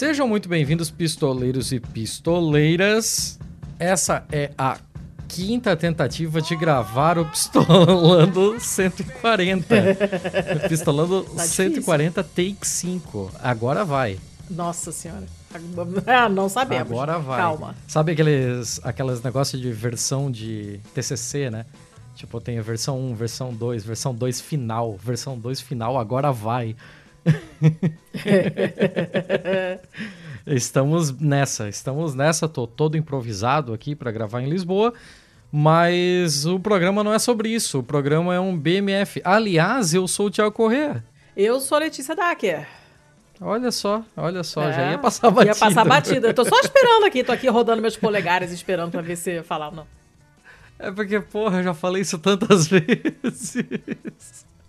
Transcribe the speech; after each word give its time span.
Sejam 0.00 0.26
muito 0.26 0.48
bem-vindos, 0.48 0.90
pistoleiros 0.90 1.72
e 1.72 1.78
pistoleiras. 1.78 3.38
Essa 3.78 4.24
é 4.32 4.50
a 4.56 4.78
quinta 5.28 5.76
tentativa 5.76 6.40
de 6.40 6.56
gravar 6.56 7.18
o 7.18 7.26
Pistolando 7.26 8.58
140. 8.58 9.74
Pistolando 10.70 11.24
Tá 11.36 11.42
140 11.42 12.24
take 12.24 12.66
5. 12.66 13.30
Agora 13.42 13.84
vai. 13.84 14.18
Nossa 14.48 14.90
senhora. 14.90 15.26
Ah, 16.06 16.30
não 16.30 16.48
sabemos. 16.48 16.90
Agora 16.90 17.18
vai. 17.18 17.38
Calma. 17.38 17.74
Sabe 17.86 18.12
aqueles, 18.12 18.80
aqueles 18.82 19.22
negócios 19.22 19.60
de 19.60 19.70
versão 19.70 20.30
de 20.30 20.80
TCC, 20.94 21.50
né? 21.50 21.66
Tipo, 22.14 22.40
tem 22.40 22.58
a 22.58 22.62
versão 22.62 22.98
1, 22.98 23.14
versão 23.16 23.52
2, 23.52 23.84
versão 23.84 24.14
2 24.14 24.40
final, 24.40 24.96
versão 24.96 25.38
2 25.38 25.60
final, 25.60 25.98
agora 25.98 26.32
vai. 26.32 26.74
Estamos 30.46 31.10
nessa, 31.18 31.68
estamos 31.68 32.14
nessa, 32.14 32.48
tô 32.48 32.66
todo 32.66 32.96
improvisado 32.96 33.72
aqui 33.72 33.94
para 33.94 34.10
gravar 34.10 34.40
em 34.42 34.48
Lisboa, 34.48 34.92
mas 35.52 36.46
o 36.46 36.58
programa 36.58 37.02
não 37.04 37.12
é 37.12 37.18
sobre 37.18 37.48
isso, 37.50 37.80
o 37.80 37.82
programa 37.82 38.34
é 38.34 38.40
um 38.40 38.56
BMF. 38.56 39.20
Aliás, 39.24 39.92
eu 39.94 40.06
sou 40.06 40.26
o 40.26 40.30
Thiago 40.30 40.52
Corrêa. 40.52 41.04
Eu 41.36 41.60
sou 41.60 41.76
a 41.76 41.80
Letícia 41.80 42.14
Dacker. 42.14 42.66
Olha 43.40 43.70
só, 43.72 44.04
olha 44.16 44.44
só, 44.44 44.62
É, 44.64 44.72
já 44.72 44.90
ia 44.90 44.98
passar 44.98 45.30
batida. 45.30 45.54
Ia 45.54 45.58
passar 45.58 45.84
batida. 45.84 46.28
Eu 46.28 46.34
tô 46.34 46.44
só 46.44 46.60
esperando 46.60 47.06
aqui, 47.06 47.24
tô 47.24 47.32
aqui 47.32 47.48
rodando 47.48 47.80
meus 47.80 47.96
polegares, 47.96 48.52
esperando 48.52 48.90
pra 48.90 49.00
ver 49.00 49.16
se 49.16 49.42
falar 49.42 49.68
ou 49.68 49.76
não. 49.76 49.86
É 50.78 50.90
porque, 50.90 51.20
porra, 51.20 51.58
eu 51.58 51.64
já 51.64 51.74
falei 51.74 52.02
isso 52.02 52.18
tantas 52.18 52.66
vezes. 52.68 53.56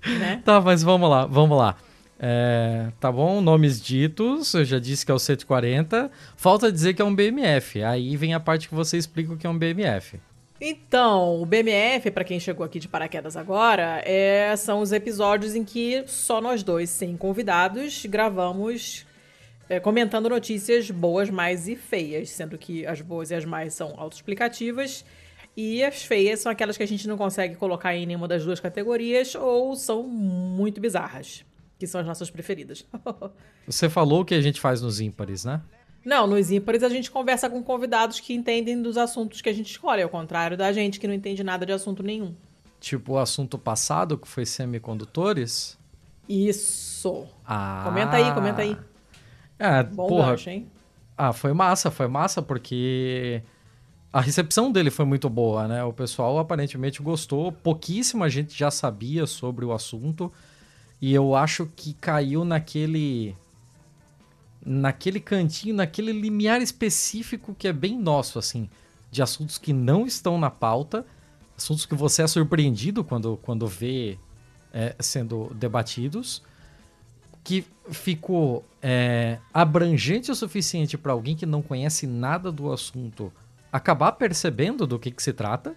Né? 0.05 0.41
Tá, 0.43 0.61
mas 0.61 0.83
vamos 0.83 1.09
lá, 1.09 1.25
vamos 1.25 1.57
lá. 1.57 1.75
É, 2.23 2.91
tá 2.99 3.11
bom, 3.11 3.41
nomes 3.41 3.81
ditos, 3.81 4.53
eu 4.53 4.63
já 4.63 4.77
disse 4.77 5.03
que 5.03 5.11
é 5.11 5.15
o 5.15 5.17
140. 5.17 6.11
Falta 6.35 6.71
dizer 6.71 6.93
que 6.93 7.01
é 7.01 7.05
um 7.05 7.15
BMF. 7.15 7.81
Aí 7.81 8.15
vem 8.15 8.35
a 8.35 8.39
parte 8.39 8.69
que 8.69 8.75
você 8.75 8.95
explica 8.95 9.33
o 9.33 9.37
que 9.37 9.47
é 9.47 9.49
um 9.49 9.57
BMF. 9.57 10.19
Então, 10.63 11.41
o 11.41 11.45
BMF, 11.47 12.11
pra 12.11 12.23
quem 12.23 12.39
chegou 12.39 12.63
aqui 12.63 12.79
de 12.79 12.87
paraquedas 12.87 13.35
agora, 13.35 14.03
é, 14.05 14.55
são 14.55 14.81
os 14.81 14.91
episódios 14.91 15.55
em 15.55 15.63
que 15.63 16.03
só 16.05 16.39
nós 16.39 16.61
dois, 16.61 16.91
sem 16.91 17.17
convidados, 17.17 18.05
gravamos 18.05 19.07
é, 19.67 19.79
comentando 19.79 20.29
notícias 20.29 20.91
boas, 20.91 21.31
mais 21.31 21.67
e 21.67 21.75
feias, 21.75 22.29
sendo 22.29 22.55
que 22.59 22.85
as 22.85 23.01
boas 23.01 23.31
e 23.31 23.35
as 23.35 23.45
mais 23.45 23.73
são 23.73 23.95
autoexplicativas 23.97 25.03
e 25.57 25.83
as 25.83 26.03
feias 26.03 26.39
são 26.39 26.51
aquelas 26.51 26.77
que 26.77 26.83
a 26.83 26.87
gente 26.87 27.07
não 27.07 27.17
consegue 27.17 27.55
colocar 27.55 27.95
em 27.95 28.05
nenhuma 28.05 28.27
das 28.27 28.45
duas 28.45 28.59
categorias 28.59 29.33
ou 29.33 29.75
são 29.75 30.03
muito 30.03 30.79
bizarras, 30.79 31.43
que 31.81 31.87
são 31.87 31.99
as 31.99 32.05
nossas 32.05 32.29
preferidas. 32.29 32.85
Você 33.65 33.89
falou 33.89 34.21
o 34.21 34.25
que 34.25 34.35
a 34.35 34.41
gente 34.41 34.61
faz 34.61 34.83
nos 34.83 34.99
ímpares, 34.99 35.43
né? 35.43 35.59
Não, 36.05 36.27
nos 36.27 36.51
ímpares 36.51 36.83
a 36.83 36.89
gente 36.89 37.09
conversa 37.09 37.49
com 37.49 37.63
convidados 37.63 38.19
que 38.19 38.35
entendem 38.35 38.79
dos 38.79 38.97
assuntos 38.97 39.41
que 39.41 39.49
a 39.49 39.53
gente 39.53 39.71
escolhe, 39.71 40.03
ao 40.03 40.09
contrário 40.09 40.55
da 40.55 40.71
gente 40.71 40.99
que 40.99 41.07
não 41.07 41.13
entende 41.15 41.43
nada 41.43 41.65
de 41.65 41.71
assunto 41.71 42.03
nenhum. 42.03 42.35
Tipo 42.79 43.13
o 43.13 43.17
assunto 43.17 43.57
passado, 43.57 44.15
que 44.15 44.27
foi 44.27 44.45
semicondutores. 44.45 45.75
Isso. 46.29 47.27
Ah. 47.43 47.81
Comenta 47.83 48.17
aí, 48.17 48.31
comenta 48.31 48.61
aí. 48.61 48.77
É, 49.57 49.81
Bom 49.81 50.07
porra. 50.07 50.31
gancho, 50.31 50.51
hein? 50.51 50.67
Ah, 51.17 51.33
foi 51.33 51.51
massa, 51.51 51.89
foi 51.89 52.07
massa, 52.07 52.43
porque 52.43 53.41
a 54.13 54.21
recepção 54.21 54.71
dele 54.71 54.91
foi 54.91 55.05
muito 55.05 55.27
boa, 55.31 55.67
né? 55.67 55.83
O 55.83 55.91
pessoal 55.91 56.37
aparentemente 56.37 57.01
gostou, 57.01 57.51
pouquíssima 57.51 58.29
gente 58.29 58.55
já 58.55 58.69
sabia 58.69 59.25
sobre 59.25 59.65
o 59.65 59.73
assunto, 59.73 60.31
e 61.01 61.13
eu 61.13 61.35
acho 61.35 61.65
que 61.75 61.93
caiu 61.93 62.45
naquele. 62.45 63.35
naquele 64.63 65.19
cantinho, 65.19 65.75
naquele 65.75 66.11
limiar 66.11 66.61
específico 66.61 67.55
que 67.57 67.67
é 67.67 67.73
bem 67.73 67.97
nosso, 67.97 68.37
assim, 68.37 68.69
de 69.09 69.21
assuntos 69.21 69.57
que 69.57 69.73
não 69.73 70.05
estão 70.05 70.37
na 70.37 70.51
pauta, 70.51 71.05
assuntos 71.57 71.85
que 71.85 71.95
você 71.95 72.21
é 72.21 72.27
surpreendido 72.27 73.03
quando, 73.03 73.37
quando 73.41 73.65
vê 73.67 74.19
é, 74.71 74.95
sendo 74.99 75.51
debatidos 75.55 76.43
que 77.43 77.65
ficou 77.89 78.63
é, 78.81 79.39
abrangente 79.51 80.31
o 80.31 80.35
suficiente 80.35 80.97
para 80.97 81.11
alguém 81.11 81.35
que 81.35 81.45
não 81.45 81.61
conhece 81.61 82.05
nada 82.05 82.51
do 82.51 82.71
assunto 82.71 83.33
acabar 83.71 84.11
percebendo 84.11 84.85
do 84.85 84.99
que, 84.99 85.09
que 85.09 85.23
se 85.23 85.33
trata 85.33 85.75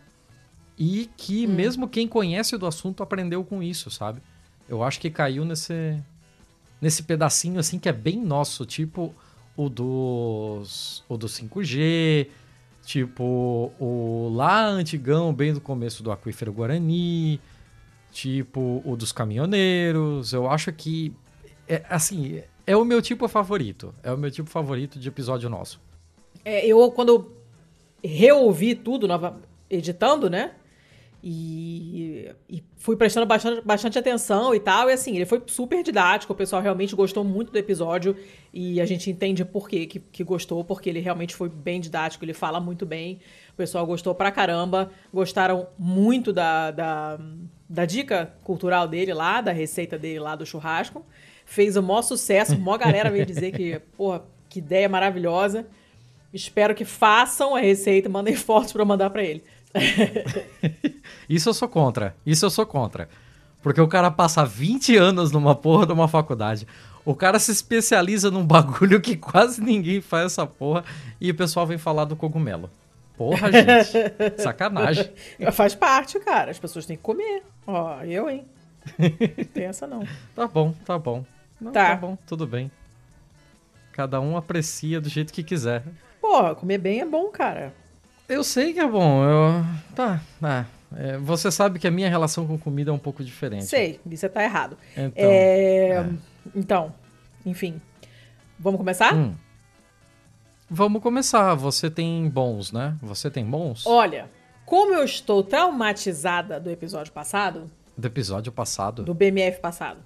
e 0.77 1.09
que 1.17 1.47
mesmo 1.47 1.89
quem 1.89 2.07
conhece 2.07 2.59
do 2.59 2.67
assunto 2.67 3.03
aprendeu 3.03 3.43
com 3.45 3.63
isso, 3.63 3.91
sabe? 3.91 4.21
Eu 4.69 4.83
acho 4.83 5.01
que 5.01 5.11
caiu 5.11 5.45
nesse 5.45 6.03
nesse 6.81 7.03
pedacinho 7.03 7.59
assim 7.59 7.79
que 7.79 7.89
é 7.89 7.93
bem 7.93 8.21
nosso, 8.21 8.67
tipo 8.67 9.15
o 9.57 9.69
dos 9.69 11.05
o 11.09 11.17
do 11.17 11.27
5G, 11.27 12.29
tipo 12.85 13.73
o 13.79 14.33
lá 14.35 14.67
antigão 14.67 15.33
bem 15.33 15.53
do 15.53 15.61
começo 15.61 16.03
do 16.03 16.11
aquífero 16.11 16.53
Guarani, 16.53 17.41
tipo 18.11 18.83
o 18.85 18.97
dos 18.97 19.13
caminhoneiros. 19.13 20.33
Eu 20.33 20.49
acho 20.51 20.73
que 20.73 21.15
é, 21.69 21.85
assim, 21.89 22.43
é 22.67 22.77
o 22.77 22.85
meu 22.85 23.01
tipo 23.01 23.27
favorito. 23.29 23.95
É 24.03 24.13
o 24.13 24.19
meu 24.19 24.31
tipo 24.31 24.49
favorito 24.49 24.99
de 24.99 25.09
episódio 25.09 25.49
nosso. 25.49 25.81
É, 26.45 26.67
eu, 26.67 26.91
quando 26.91 27.09
eu 27.09 27.37
reouvi 28.03 28.75
tudo, 28.75 29.09
nova, 29.09 29.41
editando, 29.69 30.29
né? 30.29 30.53
E, 31.27 32.31
e 32.51 32.63
fui 32.77 32.97
prestando 32.97 33.25
bastante, 33.25 33.65
bastante 33.65 33.99
atenção 33.99 34.55
e 34.55 34.61
tal. 34.61 34.91
E 34.91 34.93
assim, 34.93 35.17
ele 35.17 35.25
foi 35.25 35.43
super 35.47 35.83
didático. 35.83 36.35
O 36.35 36.37
pessoal 36.37 36.61
realmente 36.61 36.95
gostou 36.95 37.25
muito 37.25 37.51
do 37.51 37.57
episódio. 37.57 38.15
E 38.53 38.79
a 38.79 38.85
gente 38.85 39.11
entende 39.11 39.43
por 39.43 39.67
quê 39.67 39.87
que, 39.87 40.01
que 40.01 40.23
gostou, 40.23 40.63
porque 40.63 40.91
ele 40.91 41.01
realmente 41.01 41.35
foi 41.35 41.49
bem 41.49 41.81
didático. 41.81 42.27
Ele 42.27 42.35
fala 42.35 42.61
muito 42.61 42.85
bem. 42.85 43.21
O 43.55 43.57
pessoal 43.57 43.87
gostou 43.87 44.15
pra 44.15 44.31
caramba. 44.31 44.91
Gostaram 45.11 45.67
muito 45.79 46.31
da, 46.31 46.71
da, 46.71 47.19
da 47.67 47.87
dica 47.87 48.35
cultural 48.45 48.87
dele 48.87 49.15
lá, 49.15 49.41
da 49.41 49.51
receita 49.51 49.99
dele 49.99 50.21
lá 50.21 50.37
do 50.37 50.45
churrasco. 50.45 51.07
Fez 51.47 51.75
o 51.75 51.83
maior 51.83 52.03
sucesso. 52.03 52.59
Mó 52.59 52.77
galera 52.77 53.11
veio 53.11 53.25
dizer 53.25 53.51
que, 53.51 53.81
porra, 53.97 54.23
que 54.47 54.59
ideia 54.59 54.91
maravilhosa. 54.91 55.67
Espero 56.35 56.75
que 56.75 56.85
façam 56.85 57.57
a 57.57 57.61
receita, 57.61 58.11
mandem 58.11 58.35
fotos 58.37 58.73
pra 58.73 58.83
eu 58.83 58.87
mandar 58.87 59.09
pra 59.09 59.25
ele. 59.25 59.43
Isso 61.29 61.49
eu 61.49 61.55
sou 61.55 61.69
contra. 61.69 62.15
Isso 62.25 62.45
eu 62.47 62.51
sou 62.51 62.67
contra. 62.67 63.09
Porque 63.63 63.81
o 63.81 63.89
cara 63.89 64.11
passa 64.11 64.45
20 64.45 64.97
anos 64.97 65.33
numa 65.33 65.55
porra 65.55 65.87
de 65.87 65.93
uma 65.93 66.07
faculdade. 66.09 66.67
O 67.05 67.15
cara 67.15 67.39
se 67.39 67.51
especializa 67.51 68.31
num 68.31 68.45
bagulho 68.47 69.01
que 69.01 69.17
quase 69.17 69.61
ninguém 69.61 70.01
faz 70.01 70.27
essa 70.27 70.47
porra. 70.47 70.85
E 71.21 71.31
o 71.31 71.35
pessoal 71.35 71.67
vem 71.67 71.79
falar 71.79 72.05
do 72.05 72.17
cogumelo. 72.17 72.71
Porra, 73.17 73.51
gente. 73.53 73.93
Sacanagem. 74.43 75.11
Faz 75.53 75.75
parte, 75.75 76.19
cara. 76.21 76.51
As 76.51 76.59
pessoas 76.59 76.85
têm 76.87 76.97
que 76.97 77.03
comer. 77.03 77.43
Ó, 77.67 78.03
eu, 78.03 78.29
hein? 78.29 78.45
Tem 79.55 79.65
essa 79.65 79.87
não. 79.87 80.07
Tá 80.35 80.47
bom, 80.47 80.75
tá 80.85 80.99
bom. 80.99 81.25
Não, 81.61 81.73
Tá. 81.73 81.91
tá 81.91 81.97
bom, 81.97 82.19
tudo 82.27 82.47
bem. 82.47 82.71
Cada 83.93 84.21
um 84.21 84.37
aprecia 84.37 85.01
do 85.01 85.09
jeito 85.09 85.33
que 85.33 85.43
quiser. 85.43 85.85
Pô, 86.21 86.55
comer 86.57 86.79
bem 86.79 87.01
é 87.01 87.05
bom, 87.07 87.29
cara. 87.29 87.73
Eu 88.29 88.43
sei 88.45 88.73
que 88.73 88.81
é 88.81 88.87
bom. 88.87 89.23
Eu... 89.25 89.65
Tá, 89.95 90.21
tá. 90.41 90.67
É, 90.97 91.19
você 91.19 91.51
sabe 91.51 91.79
que 91.79 91.87
a 91.87 91.91
minha 91.91 92.09
relação 92.09 92.47
com 92.47 92.57
comida 92.59 92.91
é 92.91 92.95
um 92.95 92.99
pouco 92.99 93.23
diferente. 93.25 93.65
Sei, 93.67 94.01
você 94.07 94.29
tá 94.29 94.43
errado. 94.43 94.79
Então, 94.97 95.13
É, 95.17 96.07
Então, 96.55 96.95
enfim. 97.45 97.81
Vamos 98.59 98.79
começar? 98.79 99.15
hum. 99.15 99.35
Vamos 100.71 101.03
começar. 101.03 101.55
Você 101.55 101.91
tem 101.91 102.29
bons, 102.29 102.73
né? 102.73 102.97
Você 103.03 103.31
tem 103.31 103.45
bons? 103.45 103.85
Olha, 103.87 104.31
como 104.65 104.95
eu 104.95 105.05
estou 105.05 105.43
traumatizada 105.43 106.59
do 106.59 106.71
episódio 106.71 107.13
passado, 107.13 107.71
Do 107.99 108.07
episódio 108.07 108.51
passado. 108.53 109.03
do 109.03 109.13
BMF 109.15 109.61
passado, 109.61 109.99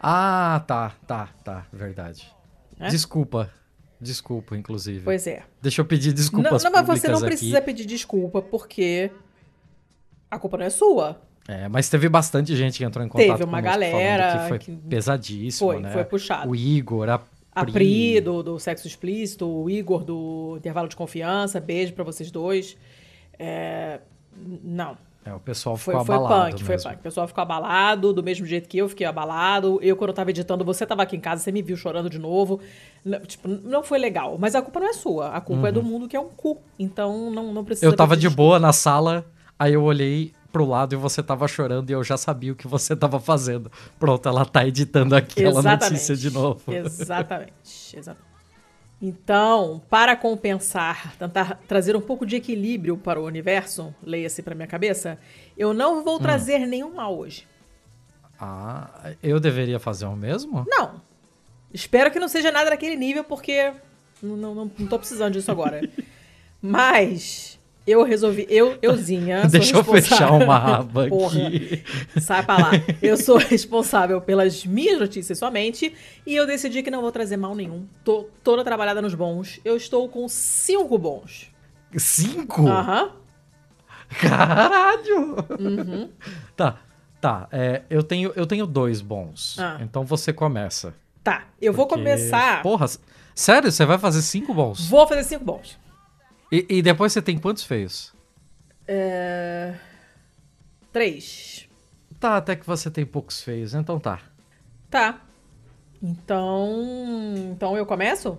Ah, 0.00 0.62
tá, 0.66 0.92
tá, 1.06 1.28
tá. 1.44 1.66
Verdade. 1.72 2.30
né? 2.78 2.88
Desculpa. 2.88 3.50
Desculpa, 4.00 4.56
inclusive. 4.56 5.00
Pois 5.04 5.26
é. 5.26 5.42
Deixa 5.60 5.80
eu 5.80 5.84
pedir 5.84 6.08
Não, 6.08 6.14
desculpas 6.14 6.62
não, 6.64 6.70
mas 6.72 6.86
você 6.86 7.08
não 7.08 7.18
aqui. 7.18 7.26
precisa 7.26 7.60
pedir 7.60 7.84
desculpa, 7.84 8.40
porque 8.40 9.10
a 10.30 10.38
culpa 10.38 10.56
não 10.58 10.64
é 10.66 10.70
sua. 10.70 11.20
É, 11.48 11.66
mas 11.68 11.88
teve 11.88 12.08
bastante 12.08 12.54
gente 12.54 12.76
que 12.78 12.84
entrou 12.84 13.04
em 13.04 13.08
contato 13.08 13.26
Teve 13.38 13.44
uma 13.44 13.60
galera 13.60 14.42
que 14.42 14.48
foi 14.48 14.58
que- 14.58 14.72
pesadíssimo, 14.72 15.70
Foi, 15.72 15.80
né? 15.80 15.90
foi 15.90 16.04
puxado. 16.04 16.50
O 16.50 16.54
Igor, 16.54 17.08
a 17.08 17.20
A 17.54 17.64
Pri. 17.64 18.20
Do, 18.20 18.42
do 18.42 18.58
Sexo 18.58 18.86
Explícito, 18.86 19.46
o 19.48 19.68
Igor 19.70 20.04
do 20.04 20.54
Intervalo 20.58 20.88
de 20.88 20.94
Confiança, 20.94 21.58
beijo 21.58 21.92
pra 21.94 22.04
vocês 22.04 22.30
dois. 22.30 22.76
É, 23.38 24.00
Não, 24.62 24.96
É, 25.28 25.34
o 25.34 25.40
pessoal 25.40 25.76
foi, 25.76 25.92
ficou 25.92 26.06
foi 26.06 26.14
abalado 26.14 26.50
punk, 26.52 26.64
foi 26.64 26.74
mesmo. 26.74 26.90
punk. 26.90 27.00
O 27.00 27.02
pessoal 27.02 27.28
ficou 27.28 27.42
abalado, 27.42 28.12
do 28.14 28.22
mesmo 28.22 28.46
jeito 28.46 28.66
que 28.68 28.78
eu 28.78 28.88
fiquei 28.88 29.06
abalado. 29.06 29.78
Eu, 29.82 29.94
quando 29.94 30.08
eu 30.10 30.14
tava 30.14 30.30
editando, 30.30 30.64
você 30.64 30.86
tava 30.86 31.02
aqui 31.02 31.16
em 31.16 31.20
casa, 31.20 31.42
você 31.42 31.52
me 31.52 31.60
viu 31.60 31.76
chorando 31.76 32.08
de 32.08 32.18
novo. 32.18 32.60
Tipo, 33.26 33.48
não 33.48 33.82
foi 33.82 33.98
legal. 33.98 34.38
Mas 34.38 34.54
a 34.54 34.62
culpa 34.62 34.80
não 34.80 34.88
é 34.88 34.92
sua, 34.94 35.28
a 35.30 35.40
culpa 35.40 35.68
é 35.68 35.72
do 35.72 35.82
mundo 35.82 36.08
que 36.08 36.16
é 36.16 36.20
um 36.20 36.28
cu. 36.28 36.58
Então 36.78 37.30
não, 37.30 37.52
não 37.52 37.64
precisa 37.64 37.86
Uhum. 37.86 37.92
Eu 37.92 37.96
tava 37.96 38.16
de 38.16 38.28
boa 38.28 38.58
na 38.58 38.72
sala, 38.72 39.26
aí 39.58 39.74
eu 39.74 39.82
olhei 39.82 40.32
pro 40.50 40.64
lado 40.64 40.94
e 40.94 40.96
você 40.96 41.22
tava 41.22 41.46
chorando 41.46 41.90
e 41.90 41.92
eu 41.92 42.02
já 42.02 42.16
sabia 42.16 42.52
o 42.52 42.56
que 42.56 42.66
você 42.66 42.96
tava 42.96 43.20
fazendo. 43.20 43.70
Pronto, 43.98 44.26
ela 44.28 44.44
tá 44.44 44.66
editando 44.66 45.14
aquela 45.14 45.62
notícia 45.62 46.16
de 46.16 46.30
novo. 46.30 46.62
Exatamente. 46.72 47.52
Exatamente. 47.96 48.27
Então, 49.00 49.80
para 49.88 50.16
compensar, 50.16 51.16
tentar 51.16 51.60
trazer 51.68 51.94
um 51.94 52.00
pouco 52.00 52.26
de 52.26 52.34
equilíbrio 52.36 52.96
para 52.96 53.20
o 53.20 53.24
universo, 53.24 53.94
leia-se 54.02 54.42
para 54.42 54.54
minha 54.56 54.66
cabeça, 54.66 55.18
eu 55.56 55.72
não 55.72 56.00
Hum. 56.00 56.02
vou 56.04 56.18
trazer 56.18 56.66
nenhum 56.66 56.94
mal 56.94 57.16
hoje. 57.16 57.46
Ah, 58.40 59.12
eu 59.22 59.38
deveria 59.38 59.78
fazer 59.78 60.06
o 60.06 60.16
mesmo? 60.16 60.64
Não. 60.68 61.00
Espero 61.72 62.10
que 62.10 62.18
não 62.18 62.28
seja 62.28 62.50
nada 62.50 62.70
daquele 62.70 62.96
nível, 62.96 63.22
porque 63.22 63.72
não, 64.22 64.36
não, 64.36 64.54
não, 64.54 64.70
não 64.78 64.86
tô 64.88 64.98
precisando 64.98 65.32
disso 65.34 65.50
agora. 65.50 65.88
Mas 66.62 67.57
eu 67.90 68.02
resolvi, 68.04 68.46
eu, 68.50 68.76
euzinha. 68.82 69.42
sou 69.42 69.50
Deixa 69.50 69.76
eu 69.76 69.84
fechar 69.84 70.32
uma 70.32 70.56
aba 70.78 71.06
Porra, 71.10 71.46
aqui. 71.46 71.82
Sai 72.20 72.44
pra 72.44 72.56
lá. 72.58 72.70
Eu 73.00 73.16
sou 73.16 73.36
responsável 73.40 74.20
pelas 74.20 74.64
minhas 74.66 74.98
notícias 75.00 75.38
somente 75.38 75.94
e 76.26 76.34
eu 76.36 76.46
decidi 76.46 76.82
que 76.82 76.90
não 76.90 77.00
vou 77.00 77.10
trazer 77.12 77.36
mal 77.36 77.54
nenhum. 77.54 77.86
Tô 78.04 78.28
toda 78.44 78.62
trabalhada 78.64 79.00
nos 79.00 79.14
bons. 79.14 79.60
Eu 79.64 79.76
estou 79.76 80.08
com 80.08 80.28
cinco 80.28 80.98
bons. 80.98 81.50
Cinco? 81.96 82.66
Aham. 82.68 83.12
Caralho! 84.20 85.36
Uhum. 85.58 86.10
Tá, 86.56 86.78
tá. 87.20 87.48
é, 87.52 87.82
eu, 87.90 88.02
tenho, 88.02 88.32
eu 88.34 88.46
tenho 88.46 88.66
dois 88.66 89.00
bons. 89.00 89.56
Ah. 89.58 89.78
Então 89.80 90.04
você 90.04 90.32
começa. 90.32 90.94
Tá, 91.22 91.44
eu 91.60 91.72
vou 91.72 91.86
Porque- 91.86 92.00
começar. 92.02 92.62
Porra, 92.62 92.86
sério? 93.34 93.70
Você 93.70 93.84
vai 93.84 93.98
fazer 93.98 94.22
cinco 94.22 94.54
bons? 94.54 94.88
Vou 94.88 95.06
fazer 95.06 95.24
cinco 95.24 95.44
bons. 95.44 95.78
E, 96.50 96.66
e 96.68 96.82
depois 96.82 97.12
você 97.12 97.20
tem 97.20 97.38
quantos 97.38 97.64
feios? 97.64 98.14
É... 98.86 99.74
Três. 100.92 101.68
Tá, 102.18 102.36
até 102.36 102.56
que 102.56 102.66
você 102.66 102.90
tem 102.90 103.04
poucos 103.04 103.42
feios, 103.42 103.74
então 103.74 104.00
tá. 104.00 104.20
Tá. 104.90 105.20
Então. 106.02 107.50
Então 107.52 107.76
eu 107.76 107.84
começo? 107.84 108.38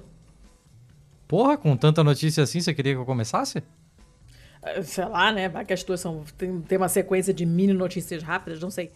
Porra, 1.27 1.57
com 1.57 1.77
tanta 1.77 2.03
notícia 2.03 2.43
assim, 2.43 2.59
você 2.59 2.73
queria 2.73 2.93
que 2.93 2.99
eu 2.99 3.05
começasse? 3.05 3.63
É, 4.61 4.81
Sei 4.81 5.05
lá, 5.05 5.31
né? 5.31 5.47
Vai 5.47 5.63
que 5.63 5.73
as 5.73 5.83
tuas 5.83 5.99
são. 5.99 6.23
Tem, 6.37 6.59
tem 6.61 6.77
uma 6.77 6.89
sequência 6.89 7.33
de 7.33 7.45
mini 7.45 7.73
notícias 7.73 8.23
rápidas, 8.23 8.59
não 8.59 8.71
sei. 8.71 8.91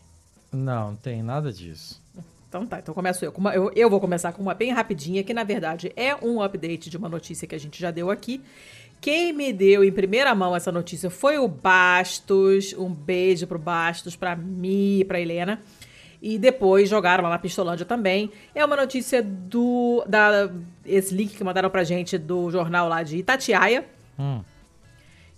Não, 0.51 0.89
não 0.89 0.95
tem 0.95 1.21
nada 1.21 1.51
disso. 1.51 2.01
Então 2.49 2.65
tá, 2.65 2.79
então 2.79 2.93
começo 2.93 3.23
eu. 3.23 3.33
Eu. 3.53 3.71
Eu 3.75 3.89
vou 3.89 3.99
começar 3.99 4.31
com 4.33 4.41
uma 4.41 4.53
bem 4.53 4.71
rapidinha, 4.71 5.23
que 5.23 5.33
na 5.33 5.43
verdade 5.43 5.91
é 5.95 6.15
um 6.15 6.41
update 6.41 6.89
de 6.89 6.97
uma 6.97 7.09
notícia 7.09 7.47
que 7.47 7.55
a 7.55 7.59
gente 7.59 7.79
já 7.79 7.91
deu 7.91 8.09
aqui. 8.09 8.41
Quem 9.03 9.33
me 9.33 9.51
deu 9.51 9.83
em 9.83 9.91
primeira 9.91 10.33
mão 10.33 10.55
essa 10.55 10.71
notícia 10.71 11.09
foi 11.09 11.37
o 11.37 11.45
Bastos. 11.45 12.71
Um 12.71 12.89
beijo 12.89 13.45
pro 13.45 13.59
Bastos, 13.59 14.15
pra 14.15 14.33
mim 14.33 14.99
e 14.99 15.03
pra 15.03 15.19
Helena. 15.19 15.61
E 16.21 16.37
depois 16.37 16.87
jogaram 16.87 17.25
lá 17.25 17.31
na 17.31 17.37
Pistolândia 17.37 17.85
também. 17.85 18.31
É 18.55 18.63
uma 18.63 18.77
notícia 18.77 19.21
do. 19.21 20.05
Da, 20.07 20.49
esse 20.85 21.13
link 21.13 21.35
que 21.35 21.43
mandaram 21.43 21.69
pra 21.69 21.83
gente 21.83 22.17
do 22.17 22.49
jornal 22.49 22.87
lá 22.87 23.03
de 23.03 23.17
Itatiaia. 23.17 23.85
Hum. 24.17 24.39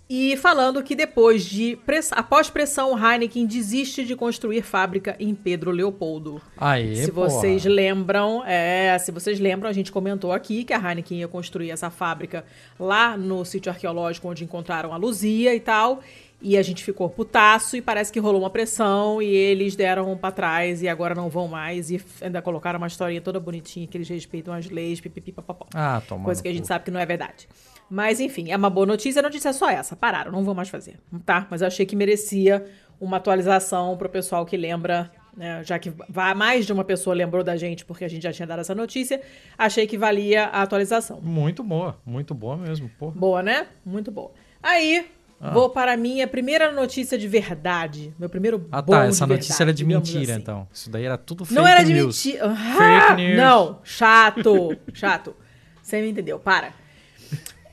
E 0.08 0.36
falando 0.36 0.82
que 0.84 0.94
depois 0.94 1.44
de 1.44 1.74
press- 1.84 2.12
após 2.12 2.48
pressão, 2.48 2.96
Heineken 2.96 3.44
desiste 3.44 4.04
de 4.04 4.14
construir 4.14 4.62
fábrica 4.62 5.16
em 5.18 5.34
Pedro 5.34 5.72
Leopoldo. 5.72 6.40
Aê, 6.56 6.94
se 6.94 7.10
porra. 7.10 7.28
vocês 7.28 7.64
lembram, 7.64 8.44
é, 8.46 8.96
se 9.00 9.10
vocês 9.10 9.40
lembram, 9.40 9.68
a 9.68 9.72
gente 9.72 9.90
comentou 9.90 10.30
aqui 10.30 10.62
que 10.62 10.72
a 10.72 10.78
Heineken 10.78 11.18
ia 11.18 11.26
construir 11.26 11.72
essa 11.72 11.90
fábrica 11.90 12.44
lá 12.78 13.16
no 13.16 13.44
sítio 13.44 13.70
arqueológico 13.72 14.28
onde 14.28 14.44
encontraram 14.44 14.92
a 14.92 14.96
Luzia 14.96 15.52
e 15.54 15.58
tal. 15.60 16.00
E 16.40 16.56
a 16.56 16.62
gente 16.62 16.84
ficou 16.84 17.08
putaço 17.08 17.76
e 17.76 17.82
parece 17.82 18.12
que 18.12 18.20
rolou 18.20 18.42
uma 18.42 18.50
pressão 18.50 19.20
e 19.22 19.26
eles 19.26 19.74
deram 19.74 20.16
pra 20.18 20.30
trás 20.30 20.82
e 20.82 20.88
agora 20.88 21.14
não 21.14 21.30
vão 21.30 21.48
mais 21.48 21.90
e 21.90 22.00
ainda 22.20 22.40
colocaram 22.42 22.76
uma 22.78 22.86
historinha 22.86 23.22
toda 23.22 23.40
bonitinha 23.40 23.86
que 23.86 23.96
eles 23.96 24.08
respeitam 24.08 24.52
as 24.54 24.68
leis, 24.68 25.00
pipipi. 25.00 25.34
Ah, 25.74 26.00
toma. 26.06 26.24
Coisa 26.24 26.42
que 26.42 26.48
a 26.48 26.52
gente 26.52 26.66
sabe 26.66 26.84
que 26.84 26.90
não 26.90 27.00
é 27.00 27.06
verdade. 27.06 27.48
Mas 27.88 28.18
enfim, 28.20 28.50
é 28.50 28.56
uma 28.56 28.68
boa 28.70 28.86
notícia. 28.86 29.20
A 29.20 29.22
notícia 29.22 29.50
é 29.50 29.52
só 29.52 29.70
essa. 29.70 29.94
Pararam, 29.94 30.32
não 30.32 30.42
vou 30.44 30.54
mais 30.54 30.68
fazer, 30.68 30.98
tá? 31.24 31.46
Mas 31.50 31.60
eu 31.60 31.66
achei 31.68 31.86
que 31.86 31.94
merecia 31.94 32.64
uma 33.00 33.18
atualização 33.18 33.96
pro 33.96 34.08
pessoal 34.08 34.44
que 34.44 34.56
lembra, 34.56 35.10
né? 35.36 35.62
Já 35.64 35.78
que 35.78 35.92
mais 36.34 36.66
de 36.66 36.72
uma 36.72 36.82
pessoa 36.84 37.14
lembrou 37.14 37.44
da 37.44 37.56
gente 37.56 37.84
porque 37.84 38.04
a 38.04 38.08
gente 38.08 38.22
já 38.22 38.32
tinha 38.32 38.46
dado 38.46 38.60
essa 38.60 38.74
notícia, 38.74 39.20
achei 39.56 39.86
que 39.86 39.96
valia 39.96 40.44
a 40.46 40.62
atualização. 40.62 41.20
Muito 41.20 41.62
boa, 41.62 41.96
muito 42.04 42.34
boa 42.34 42.56
mesmo, 42.56 42.90
porra. 42.98 43.14
Boa, 43.14 43.42
né? 43.42 43.66
Muito 43.84 44.10
boa. 44.10 44.32
Aí, 44.62 45.06
Ah. 45.38 45.50
vou 45.50 45.68
para 45.68 45.92
a 45.92 45.96
minha 45.98 46.26
primeira 46.26 46.72
notícia 46.72 47.16
de 47.18 47.28
verdade. 47.28 48.12
Meu 48.18 48.28
primeiro 48.30 48.66
Ah 48.72 48.80
tá, 48.82 49.04
essa 49.04 49.26
notícia 49.26 49.52
verdade, 49.52 49.62
era 49.62 49.72
de 49.74 49.84
mentira, 49.84 50.32
assim. 50.32 50.40
então. 50.42 50.68
Isso 50.72 50.90
daí 50.90 51.04
era 51.04 51.18
tudo 51.18 51.44
fake 51.44 51.54
Não 51.60 51.66
era 51.68 51.82
de 51.84 51.92
mentira. 51.94 52.48
Fake 52.56 52.82
Ah, 52.82 53.14
news. 53.14 53.36
Não, 53.36 53.78
chato, 53.84 54.76
chato. 54.94 55.36
Você 55.82 56.00
me 56.00 56.08
entendeu, 56.08 56.38
para. 56.38 56.72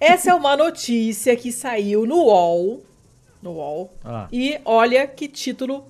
Essa 0.03 0.31
é 0.31 0.33
uma 0.33 0.57
notícia 0.57 1.33
que 1.33 1.49
saiu 1.49 2.05
no 2.05 2.25
UOL. 2.25 2.83
No 3.41 3.51
UOL. 3.51 3.93
Ah. 4.03 4.27
E 4.33 4.59
olha 4.65 5.07
que 5.07 5.29
título 5.29 5.85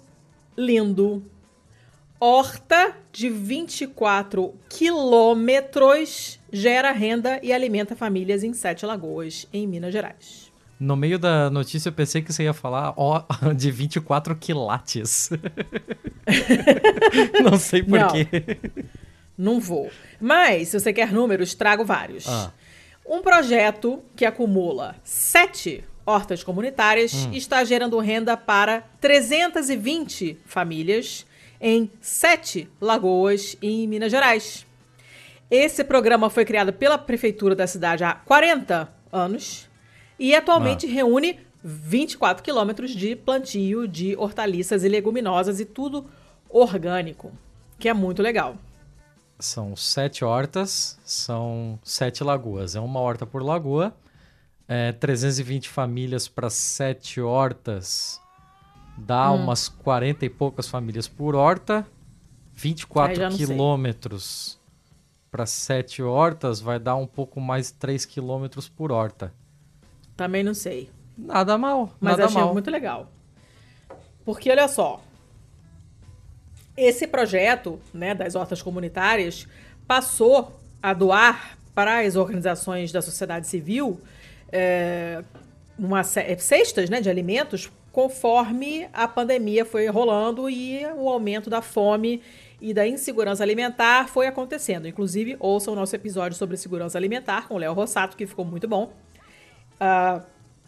lindo. 0.56 1.24
Horta 2.20 2.96
de 3.12 3.28
24 3.28 4.54
quilômetros 4.70 6.40
gera 6.52 6.92
renda 6.92 7.40
e 7.42 7.52
alimenta 7.52 7.96
famílias 7.96 8.44
em 8.44 8.54
Sete 8.54 8.86
Lagoas, 8.86 9.48
em 9.52 9.66
Minas 9.66 9.92
Gerais. 9.92 10.52
No 10.80 10.96
meio 10.96 11.18
da 11.18 11.50
notícia 11.50 11.90
eu 11.90 11.94
pensei 11.94 12.22
que 12.22 12.32
você 12.32 12.44
ia 12.44 12.54
falar 12.54 12.94
ó, 12.96 13.24
de 13.58 13.72
24 13.72 14.36
quilates. 14.36 15.32
Não 17.44 17.58
sei 17.58 17.82
Não. 17.82 17.98
porquê. 18.08 18.60
Não 19.36 19.60
vou. 19.60 19.90
Mas, 20.22 20.68
se 20.68 20.80
você 20.80 20.94
quer 20.94 21.12
números, 21.12 21.56
trago 21.56 21.84
vários. 21.84 22.28
Ah. 22.28 22.52
Um 23.06 23.22
projeto 23.22 24.02
que 24.16 24.26
acumula 24.26 24.96
sete 25.04 25.84
hortas 26.06 26.44
comunitárias 26.44 27.14
Hum. 27.26 27.34
está 27.34 27.64
gerando 27.64 27.98
renda 28.00 28.36
para 28.36 28.82
320 29.00 30.38
famílias 30.46 31.26
em 31.60 31.90
sete 32.02 32.68
lagoas 32.80 33.58
em 33.62 33.88
Minas 33.88 34.12
Gerais. 34.12 34.66
Esse 35.50 35.84
programa 35.84 36.30
foi 36.30 36.46
criado 36.46 36.74
pela 36.74 36.98
prefeitura 36.98 37.56
da 37.56 37.68
cidade 37.68 38.04
há 38.04 38.14
40 38.14 38.92
anos 39.12 39.70
e 40.18 40.34
atualmente 40.36 40.86
Ah. 40.88 40.90
reúne 40.90 41.40
24 41.64 42.44
quilômetros 42.44 42.92
de 42.92 43.16
plantio 43.16 43.88
de 43.88 44.16
hortaliças 44.18 44.84
e 44.84 44.90
leguminosas 44.90 45.60
e 45.62 45.66
tudo 45.66 46.06
orgânico, 46.50 47.32
que 47.80 47.88
é 47.88 47.94
muito 47.94 48.22
legal. 48.22 48.58
São 49.40 49.76
sete 49.76 50.24
hortas, 50.24 50.98
são 51.04 51.78
sete 51.84 52.24
lagoas. 52.24 52.76
É 52.76 52.80
uma 52.80 53.00
horta 53.00 53.26
por 53.26 53.44
lagoa. 53.44 53.94
É 54.68 54.92
320 54.94 55.68
famílias 55.70 56.28
para 56.28 56.50
sete 56.50 57.20
hortas. 57.20 58.22
Dá 58.98 59.32
Hum. 59.32 59.44
umas 59.44 59.68
40 59.68 60.26
e 60.26 60.30
poucas 60.30 60.68
famílias 60.68 61.08
por 61.08 61.36
horta. 61.36 61.80
Aí 61.80 61.86
24 62.56 63.16
já 63.16 63.30
não 63.30 63.36
sei. 63.38 63.46
quilômetros 63.48 64.60
para 65.32 65.46
sete 65.48 66.02
hortas 66.04 66.62
vai 66.62 66.80
dar 66.80 66.96
um 66.96 67.08
pouco 67.08 67.42
mais 67.42 67.72
3 67.72 68.06
quilômetros 68.06 68.70
por 68.70 68.92
horta. 68.92 69.34
Também 70.16 70.44
não 70.44 70.54
sei. 70.54 70.90
Nada 71.18 71.58
mal, 71.58 71.92
Mas 72.00 72.12
nada 72.18 72.26
achei 72.26 72.42
mal. 72.42 72.54
muito 72.54 72.70
legal. 72.72 73.12
Porque 74.24 74.50
olha 74.50 74.68
só, 74.68 75.02
esse 76.76 77.08
projeto, 77.08 77.80
né, 77.94 78.14
das 78.14 78.36
hortas 78.36 78.62
comunitárias 78.62 79.48
passou 79.88 80.60
a 80.82 80.94
doar 80.94 81.58
para 81.74 82.00
as 82.00 82.16
organizações 82.16 82.92
da 82.92 83.02
sociedade 83.02 83.48
civil 83.48 84.00
é, 84.52 85.24
uma 85.78 86.04
ce- 86.04 86.38
cestas, 86.38 86.90
né, 86.90 87.02
de 87.02 87.10
alimentos 87.10 87.72
conforme 87.92 88.88
a 88.92 89.08
pandemia 89.08 89.64
foi 89.64 89.88
rolando 89.88 90.50
e 90.50 90.84
o 90.96 91.08
aumento 91.08 91.50
da 91.50 91.62
fome 91.62 92.22
e 92.60 92.74
da 92.74 92.88
insegurança 92.88 93.44
alimentar 93.44 94.08
foi 94.08 94.26
acontecendo. 94.26 94.88
Inclusive, 94.88 95.36
ouça 95.40 95.70
o 95.70 95.76
nosso 95.76 95.96
episódio 95.96 96.38
sobre 96.38 96.58
segurança 96.58 96.98
alimentar 96.98 97.48
com 97.48 97.56
o 97.56 97.58
Léo 97.58 97.74
Rossato, 97.74 98.18
que 98.18 98.26
ficou 98.26 98.46
muito 98.46 98.68
bom. 98.68 98.94
Ah, 99.80 100.22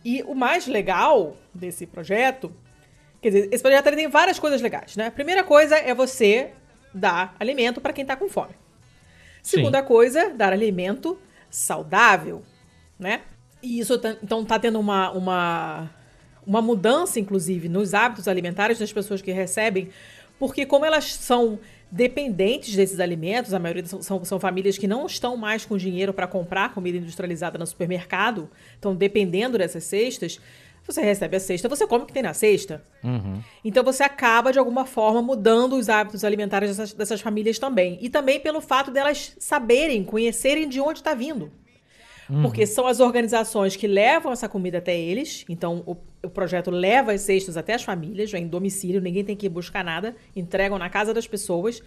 e 0.04 0.22
o 0.24 0.36
mais 0.36 0.68
legal 0.68 1.36
desse 1.54 1.88
projeto, 1.88 2.52
quer 3.26 3.30
dizer, 3.32 3.50
esse 3.52 3.64
projeto 3.64 3.96
tem 3.96 4.08
várias 4.08 4.38
coisas 4.38 4.62
legais, 4.62 4.96
né? 4.96 5.08
A 5.08 5.12
primeira 5.12 5.44
coisa 5.44 5.76
é 5.76 5.96
você 5.96 6.52
dar 6.94 7.36
alimento 7.40 7.82
para 7.82 7.92
quem 7.92 8.04
está 8.04 8.16
com 8.16 8.30
fome. 8.30 8.54
Sim. 9.42 9.58
Segunda 9.58 9.82
coisa, 9.82 10.30
dar 10.30 10.54
alimento 10.54 11.18
saudável, 11.50 12.44
né? 13.00 13.22
E 13.64 13.80
isso 13.80 13.98
tá- 13.98 14.16
então 14.22 14.46
tá 14.46 14.60
tendo 14.60 14.80
uma, 14.80 15.10
uma, 15.10 15.90
uma 16.46 16.62
mudança, 16.62 17.20
inclusive, 17.20 17.68
nos 17.68 17.96
hábitos 17.96 18.28
alimentares 18.28 18.78
das 18.78 18.94
pessoas 18.94 19.24
que 19.24 19.32
recebem, 19.32 19.90
porque 20.38 20.64
como 20.64 20.86
elas 20.86 21.16
são 21.16 21.58
dependentes 21.90 22.76
desses 22.76 23.00
alimentos, 23.00 23.56
a 23.56 23.60
maioria 23.60 23.86
são, 23.86 24.04
são, 24.04 24.24
são 24.24 24.40
famílias 24.40 24.78
que 24.78 24.88
não 24.88 25.08
estão 25.08 25.36
mais 25.36 25.66
com 25.66 25.78
dinheiro 25.78 26.14
para 26.14 26.28
comprar 26.28 26.76
comida 26.76 27.00
industrializada 27.00 27.58
no 27.58 27.66
supermercado, 27.66 28.50
estão 28.76 28.96
dependendo 28.96 29.58
dessas 29.58 29.84
cestas, 29.84 30.40
você 30.86 31.02
recebe 31.02 31.38
a 31.38 31.40
cesta, 31.40 31.68
você 31.68 31.88
come 31.88 32.04
o 32.04 32.08
que 32.08 32.14
tem 32.14 32.24
na 32.24 32.34
cesta. 32.34 32.84
Uhum. 33.04 33.42
Então 33.64 33.84
você 33.84 34.04
acaba, 34.04 34.52
de 34.52 34.60
alguma 34.60 34.86
forma, 34.86 35.22
mudando 35.22 35.76
os 35.76 35.90
hábitos 35.90 36.24
alimentares 36.24 36.70
dessas, 36.70 36.94
dessas 36.94 37.22
famílias 37.22 37.58
também. 37.58 37.98
E 38.02 38.10
também 38.10 38.40
pelo 38.40 38.62
fato 38.62 38.92
delas 38.92 39.36
saberem, 39.40 40.04
conhecerem 40.04 40.70
de 40.70 40.80
onde 40.80 41.00
está 41.00 41.14
vindo. 41.14 41.52
Porque 42.42 42.66
são 42.66 42.88
as 42.88 43.00
organizações 43.00 43.76
que 43.76 43.86
levam 43.86 44.32
essa 44.32 44.50
comida 44.50 44.80
até 44.80 44.98
eles. 44.98 45.46
Então, 45.48 45.84
o, 45.86 45.96
o 46.24 46.30
projeto 46.30 46.72
leva 46.72 47.12
as 47.12 47.22
cestas 47.22 47.56
até 47.56 47.76
as 47.76 47.84
famílias, 47.84 48.30
já 48.30 48.40
em 48.40 48.48
domicílio, 48.48 49.00
ninguém 49.00 49.24
tem 49.24 49.36
que 49.36 49.46
ir 49.46 49.50
buscar 49.50 49.84
nada, 49.84 50.16
entregam 50.36 50.78
na 50.78 50.90
casa 50.90 51.14
das 51.14 51.28
pessoas. 51.28 51.84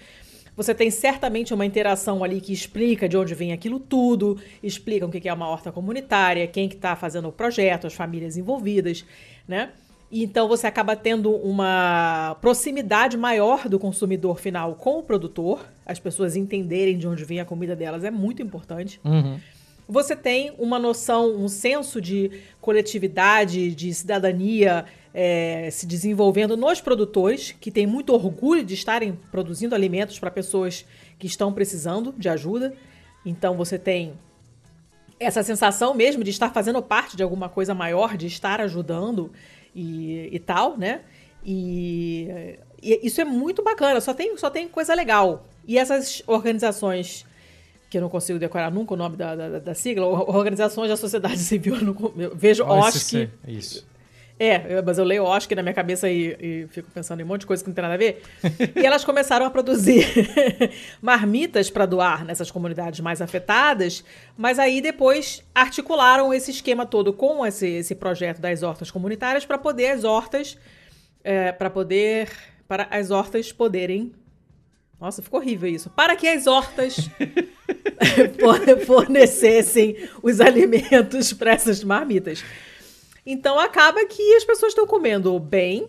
Você 0.58 0.74
tem 0.74 0.90
certamente 0.90 1.54
uma 1.54 1.64
interação 1.64 2.24
ali 2.24 2.40
que 2.40 2.52
explica 2.52 3.08
de 3.08 3.16
onde 3.16 3.32
vem 3.32 3.52
aquilo 3.52 3.78
tudo, 3.78 4.36
explica 4.60 5.06
o 5.06 5.08
que 5.08 5.28
é 5.28 5.32
uma 5.32 5.48
horta 5.48 5.70
comunitária, 5.70 6.44
quem 6.48 6.68
que 6.68 6.74
está 6.74 6.96
fazendo 6.96 7.28
o 7.28 7.32
projeto, 7.32 7.86
as 7.86 7.94
famílias 7.94 8.36
envolvidas, 8.36 9.04
né? 9.46 9.70
E 10.10 10.24
então 10.24 10.48
você 10.48 10.66
acaba 10.66 10.96
tendo 10.96 11.30
uma 11.30 12.36
proximidade 12.40 13.16
maior 13.16 13.68
do 13.68 13.78
consumidor 13.78 14.40
final 14.40 14.74
com 14.74 14.98
o 14.98 15.02
produtor, 15.04 15.64
as 15.86 16.00
pessoas 16.00 16.34
entenderem 16.34 16.98
de 16.98 17.06
onde 17.06 17.24
vem 17.24 17.38
a 17.38 17.44
comida 17.44 17.76
delas 17.76 18.02
é 18.02 18.10
muito 18.10 18.42
importante. 18.42 19.00
Uhum. 19.04 19.38
Você 19.88 20.14
tem 20.14 20.52
uma 20.58 20.78
noção, 20.78 21.34
um 21.34 21.48
senso 21.48 21.98
de 21.98 22.42
coletividade, 22.60 23.74
de 23.74 23.94
cidadania 23.94 24.84
é, 25.14 25.70
se 25.72 25.86
desenvolvendo 25.86 26.58
nos 26.58 26.78
produtores, 26.78 27.52
que 27.58 27.70
têm 27.70 27.86
muito 27.86 28.12
orgulho 28.12 28.62
de 28.62 28.74
estarem 28.74 29.18
produzindo 29.30 29.74
alimentos 29.74 30.18
para 30.18 30.30
pessoas 30.30 30.84
que 31.18 31.26
estão 31.26 31.54
precisando 31.54 32.14
de 32.18 32.28
ajuda. 32.28 32.74
Então 33.24 33.56
você 33.56 33.78
tem 33.78 34.12
essa 35.18 35.42
sensação 35.42 35.94
mesmo 35.94 36.22
de 36.22 36.30
estar 36.30 36.52
fazendo 36.52 36.82
parte 36.82 37.16
de 37.16 37.22
alguma 37.22 37.48
coisa 37.48 37.74
maior, 37.74 38.14
de 38.14 38.26
estar 38.26 38.60
ajudando 38.60 39.32
e, 39.74 40.28
e 40.30 40.38
tal, 40.38 40.76
né? 40.76 41.00
E, 41.42 42.28
e 42.82 43.06
isso 43.06 43.22
é 43.22 43.24
muito 43.24 43.62
bacana, 43.62 44.02
só 44.02 44.12
tem, 44.12 44.36
só 44.36 44.50
tem 44.50 44.68
coisa 44.68 44.94
legal. 44.94 45.46
E 45.66 45.78
essas 45.78 46.22
organizações 46.26 47.24
que 47.88 47.96
eu 47.96 48.02
não 48.02 48.08
consigo 48.08 48.38
decorar 48.38 48.70
nunca 48.70 48.94
o 48.94 48.96
nome 48.96 49.16
da, 49.16 49.34
da, 49.34 49.58
da 49.58 49.74
sigla, 49.74 50.06
Organizações 50.06 50.88
da 50.88 50.96
Sociedade 50.96 51.38
Civil, 51.38 51.76
eu, 51.76 51.82
não, 51.82 52.12
eu 52.16 52.36
vejo 52.36 52.64
OSC. 52.64 53.30
Isso. 53.46 53.86
É, 54.40 54.80
mas 54.82 54.98
eu 54.98 55.04
leio 55.04 55.24
OSC 55.24 55.52
na 55.56 55.62
minha 55.62 55.74
cabeça 55.74 56.08
e, 56.08 56.36
e, 56.40 56.68
fico 56.70 56.88
pensando 56.92 57.18
em 57.20 57.24
um 57.24 57.26
monte 57.26 57.40
de 57.40 57.46
coisa 57.46 57.62
que 57.62 57.68
não 57.68 57.74
tem 57.74 57.82
nada 57.82 57.94
a 57.94 57.96
ver. 57.96 58.22
e 58.76 58.86
elas 58.86 59.04
começaram 59.04 59.44
a 59.44 59.50
produzir 59.50 60.06
marmitas 61.02 61.68
para 61.68 61.84
doar 61.84 62.24
nessas 62.24 62.48
comunidades 62.48 63.00
mais 63.00 63.20
afetadas, 63.20 64.04
mas 64.36 64.60
aí 64.60 64.80
depois 64.80 65.42
articularam 65.52 66.32
esse 66.32 66.52
esquema 66.52 66.86
todo 66.86 67.12
com 67.12 67.44
esse, 67.44 67.66
esse 67.66 67.96
projeto 67.96 68.40
das 68.40 68.62
hortas 68.62 68.92
comunitárias 68.92 69.44
para 69.44 69.58
poder 69.58 69.90
as 69.90 70.04
hortas, 70.04 70.56
é, 71.24 71.50
para 71.50 71.68
poder, 71.68 72.30
para 72.68 72.86
as 72.92 73.10
hortas 73.10 73.50
poderem 73.50 74.12
nossa, 75.00 75.22
ficou 75.22 75.40
horrível 75.40 75.70
isso. 75.70 75.90
Para 75.90 76.16
que 76.16 76.26
as 76.26 76.46
hortas 76.46 77.08
fornecessem 78.84 79.96
os 80.22 80.40
alimentos 80.40 81.32
para 81.32 81.52
essas 81.52 81.84
marmitas. 81.84 82.44
Então 83.24 83.58
acaba 83.58 84.04
que 84.06 84.34
as 84.34 84.44
pessoas 84.44 84.72
estão 84.72 84.86
comendo 84.86 85.38
bem. 85.38 85.88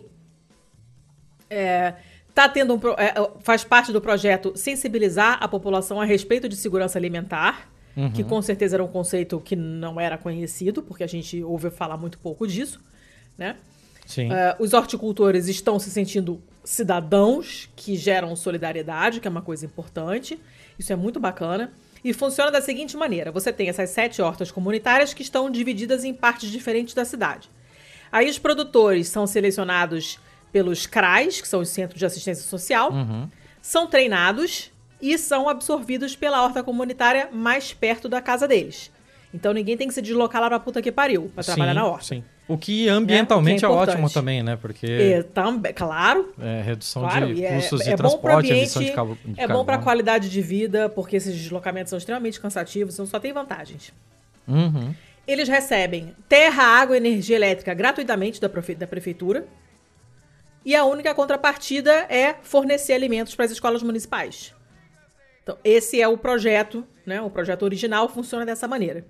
É, 1.48 1.94
tá 2.32 2.48
tendo 2.48 2.74
um, 2.74 2.80
é, 2.96 3.14
faz 3.40 3.64
parte 3.64 3.92
do 3.92 4.00
projeto 4.00 4.52
sensibilizar 4.54 5.38
a 5.42 5.48
população 5.48 6.00
a 6.00 6.04
respeito 6.04 6.48
de 6.48 6.54
segurança 6.54 6.96
alimentar, 6.96 7.68
uhum. 7.96 8.12
que 8.12 8.22
com 8.22 8.40
certeza 8.40 8.76
era 8.76 8.84
um 8.84 8.88
conceito 8.88 9.40
que 9.40 9.56
não 9.56 10.00
era 10.00 10.16
conhecido, 10.16 10.80
porque 10.82 11.02
a 11.02 11.08
gente 11.08 11.42
ouve 11.42 11.70
falar 11.70 11.96
muito 11.96 12.20
pouco 12.20 12.46
disso, 12.46 12.80
né? 13.36 13.56
Sim. 14.06 14.28
Uh, 14.28 14.62
os 14.62 14.72
horticultores 14.72 15.48
estão 15.48 15.78
se 15.78 15.90
sentindo 15.90 16.40
cidadãos 16.64 17.68
que 17.74 17.96
geram 17.96 18.34
solidariedade, 18.36 19.20
que 19.20 19.28
é 19.28 19.30
uma 19.30 19.42
coisa 19.42 19.64
importante. 19.64 20.40
Isso 20.78 20.92
é 20.92 20.96
muito 20.96 21.18
bacana. 21.18 21.72
E 22.04 22.12
funciona 22.12 22.50
da 22.50 22.60
seguinte 22.60 22.96
maneira: 22.96 23.30
você 23.30 23.52
tem 23.52 23.68
essas 23.68 23.90
sete 23.90 24.22
hortas 24.22 24.50
comunitárias 24.50 25.12
que 25.12 25.22
estão 25.22 25.50
divididas 25.50 26.04
em 26.04 26.14
partes 26.14 26.50
diferentes 26.50 26.94
da 26.94 27.04
cidade. 27.04 27.50
Aí 28.10 28.28
os 28.28 28.38
produtores 28.38 29.08
são 29.08 29.26
selecionados 29.26 30.18
pelos 30.52 30.86
CRAs, 30.86 31.40
que 31.40 31.46
são 31.46 31.60
os 31.60 31.68
Centros 31.68 31.98
de 31.98 32.06
Assistência 32.06 32.42
Social, 32.44 32.92
uhum. 32.92 33.28
são 33.62 33.86
treinados 33.86 34.70
e 35.00 35.16
são 35.16 35.48
absorvidos 35.48 36.16
pela 36.16 36.42
horta 36.42 36.62
comunitária 36.62 37.28
mais 37.32 37.72
perto 37.72 38.08
da 38.08 38.20
casa 38.20 38.48
deles. 38.48 38.90
Então 39.32 39.52
ninguém 39.52 39.76
tem 39.76 39.86
que 39.86 39.94
se 39.94 40.02
deslocar 40.02 40.40
lá 40.40 40.48
pra 40.48 40.58
puta 40.58 40.82
que 40.82 40.90
pariu 40.90 41.30
pra 41.34 41.44
trabalhar 41.44 41.74
na 41.74 41.86
horta. 41.86 42.06
Sim. 42.06 42.24
O 42.50 42.58
que 42.58 42.88
ambientalmente 42.88 43.64
é, 43.64 43.68
o 43.68 43.70
que 43.70 43.76
é, 43.76 43.78
é, 43.78 43.82
ótimo 43.82 44.10
também, 44.10 44.42
né? 44.42 44.56
Porque. 44.56 44.86
É, 44.86 45.22
também, 45.22 45.72
claro. 45.72 46.34
É, 46.36 46.60
redução 46.62 47.02
claro, 47.02 47.32
de 47.32 47.44
é, 47.44 47.54
custos 47.54 47.84
de 47.84 47.90
é 47.90 47.96
transporte, 47.96 48.52
emissão 48.52 48.82
de, 48.82 48.90
cabo, 48.90 49.16
de 49.24 49.40
É 49.40 49.46
bom 49.46 49.64
para 49.64 49.76
a 49.76 49.78
qualidade 49.78 50.28
de 50.28 50.42
vida, 50.42 50.88
porque 50.88 51.14
esses 51.14 51.32
deslocamentos 51.32 51.90
são 51.90 51.96
extremamente 51.96 52.40
cansativos, 52.40 52.94
então 52.94 53.06
só 53.06 53.20
tem 53.20 53.32
vantagens. 53.32 53.92
Uhum. 54.48 54.92
Eles 55.28 55.48
recebem 55.48 56.12
terra, 56.28 56.64
água 56.64 56.96
e 56.96 56.98
energia 56.98 57.36
elétrica 57.36 57.72
gratuitamente 57.72 58.40
da, 58.40 58.48
da 58.48 58.86
prefeitura. 58.86 59.46
E 60.64 60.74
a 60.74 60.84
única 60.84 61.14
contrapartida 61.14 61.92
é 62.08 62.34
fornecer 62.42 62.94
alimentos 62.94 63.36
para 63.36 63.44
as 63.44 63.52
escolas 63.52 63.80
municipais. 63.80 64.52
Então, 65.44 65.56
esse 65.62 66.02
é 66.02 66.08
o 66.08 66.18
projeto, 66.18 66.84
né? 67.06 67.20
O 67.22 67.30
projeto 67.30 67.62
original 67.62 68.08
funciona 68.08 68.44
dessa 68.44 68.66
maneira. 68.66 69.06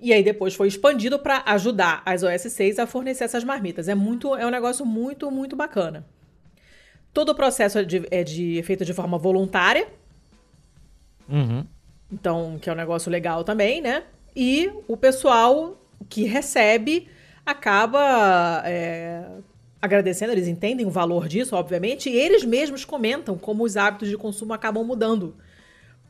E 0.00 0.12
aí 0.12 0.22
depois 0.22 0.54
foi 0.54 0.68
expandido 0.68 1.18
para 1.18 1.42
ajudar 1.46 2.02
as 2.06 2.22
OS6 2.22 2.78
a 2.78 2.86
fornecer 2.86 3.24
essas 3.24 3.42
marmitas. 3.42 3.88
É 3.88 3.94
muito, 3.94 4.34
é 4.36 4.46
um 4.46 4.50
negócio 4.50 4.86
muito, 4.86 5.30
muito 5.30 5.56
bacana. 5.56 6.06
Todo 7.12 7.30
o 7.30 7.34
processo 7.34 7.78
é, 7.78 7.84
de, 7.84 8.06
é 8.10 8.22
de 8.22 8.62
feito 8.62 8.84
de 8.84 8.92
forma 8.92 9.18
voluntária. 9.18 9.88
Uhum. 11.28 11.66
Então, 12.12 12.58
que 12.60 12.70
é 12.70 12.72
um 12.72 12.76
negócio 12.76 13.10
legal 13.10 13.42
também, 13.42 13.80
né? 13.80 14.04
E 14.36 14.70
o 14.86 14.96
pessoal 14.96 15.84
que 16.08 16.24
recebe 16.24 17.08
acaba 17.44 18.62
é, 18.64 19.24
agradecendo, 19.82 20.32
eles 20.32 20.46
entendem 20.46 20.86
o 20.86 20.90
valor 20.90 21.26
disso, 21.26 21.56
obviamente, 21.56 22.08
e 22.08 22.16
eles 22.16 22.44
mesmos 22.44 22.84
comentam 22.84 23.36
como 23.36 23.64
os 23.64 23.76
hábitos 23.76 24.08
de 24.08 24.16
consumo 24.16 24.52
acabam 24.52 24.84
mudando 24.84 25.34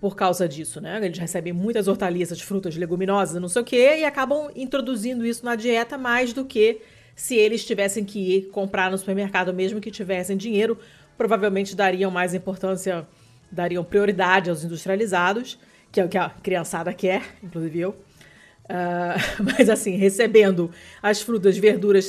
por 0.01 0.15
causa 0.15 0.49
disso, 0.49 0.81
né? 0.81 1.05
Eles 1.05 1.19
recebem 1.19 1.53
muitas 1.53 1.89
hortaliças, 1.89 2.41
frutas, 2.41 2.77
leguminosas, 2.77 3.41
não 3.41 3.49
sei 3.49 3.63
o 3.63 3.65
quê, 3.65 3.97
e 3.99 4.05
acabam 4.05 4.51
introduzindo 4.55 5.27
isso 5.27 5.45
na 5.45 5.57
dieta 5.57 5.99
mais 5.99 6.33
do 6.33 6.45
que 6.45 6.81
se 7.17 7.35
eles 7.35 7.65
tivessem 7.65 8.05
que 8.05 8.37
ir 8.37 8.43
comprar 8.51 8.93
no 8.93 8.97
supermercado, 8.97 9.53
mesmo 9.53 9.81
que 9.81 9.91
tivessem 9.91 10.37
dinheiro, 10.37 10.79
provavelmente 11.17 11.75
dariam 11.75 12.13
mais 12.13 12.33
importância, 12.33 13.07
dariam 13.51 13.83
prioridade 13.83 14.49
aos 14.49 14.63
industrializados, 14.63 15.59
que 15.91 16.01
é 16.01 16.05
o 16.05 16.09
que 16.09 16.17
a 16.17 16.31
criançada 16.31 16.93
quer, 16.93 17.23
inclusive 17.43 17.81
eu. 17.81 17.91
Uh, 17.91 19.43
mas 19.59 19.69
assim, 19.69 19.97
recebendo 19.97 20.71
as 21.03 21.21
frutas, 21.21 21.59
verduras 21.59 22.09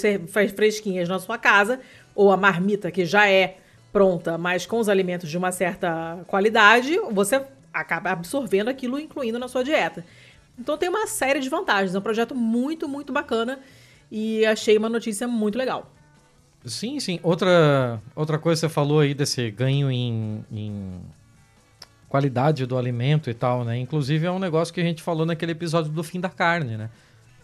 fresquinhas 0.55 1.09
na 1.09 1.17
sua 1.17 1.39
casa, 1.39 1.79
ou 2.13 2.31
a 2.31 2.37
marmita 2.37 2.91
que 2.91 3.03
já 3.03 3.27
é 3.27 3.57
pronta, 3.91 4.37
mas 4.37 4.67
com 4.67 4.77
os 4.77 4.87
alimentos 4.87 5.27
de 5.27 5.37
uma 5.39 5.51
certa 5.51 6.19
qualidade, 6.27 6.99
você 7.11 7.41
acaba 7.73 8.11
absorvendo 8.11 8.69
aquilo, 8.69 8.99
incluindo 8.99 9.39
na 9.39 9.47
sua 9.47 9.63
dieta. 9.63 10.05
Então 10.57 10.77
tem 10.77 10.89
uma 10.89 11.07
série 11.07 11.39
de 11.39 11.49
vantagens. 11.49 11.95
É 11.95 11.99
um 11.99 12.01
projeto 12.01 12.35
muito, 12.35 12.87
muito 12.87 13.13
bacana 13.13 13.59
e 14.11 14.45
achei 14.45 14.77
uma 14.77 14.89
notícia 14.89 15.27
muito 15.27 15.57
legal. 15.57 15.91
Sim, 16.65 16.99
sim. 16.99 17.19
Outra, 17.23 18.01
outra 18.15 18.37
coisa 18.37 18.59
que 18.59 18.67
você 18.67 18.73
falou 18.73 18.99
aí 18.99 19.13
desse 19.13 19.49
ganho 19.49 19.89
em, 19.89 20.43
em 20.51 20.99
qualidade 22.09 22.65
do 22.65 22.77
alimento 22.77 23.29
e 23.29 23.33
tal, 23.33 23.63
né? 23.63 23.77
Inclusive 23.77 24.25
é 24.25 24.31
um 24.31 24.39
negócio 24.39 24.73
que 24.73 24.81
a 24.81 24.83
gente 24.83 25.01
falou 25.01 25.25
naquele 25.25 25.53
episódio 25.53 25.91
do 25.91 26.03
fim 26.03 26.19
da 26.19 26.29
carne, 26.29 26.75
né? 26.75 26.89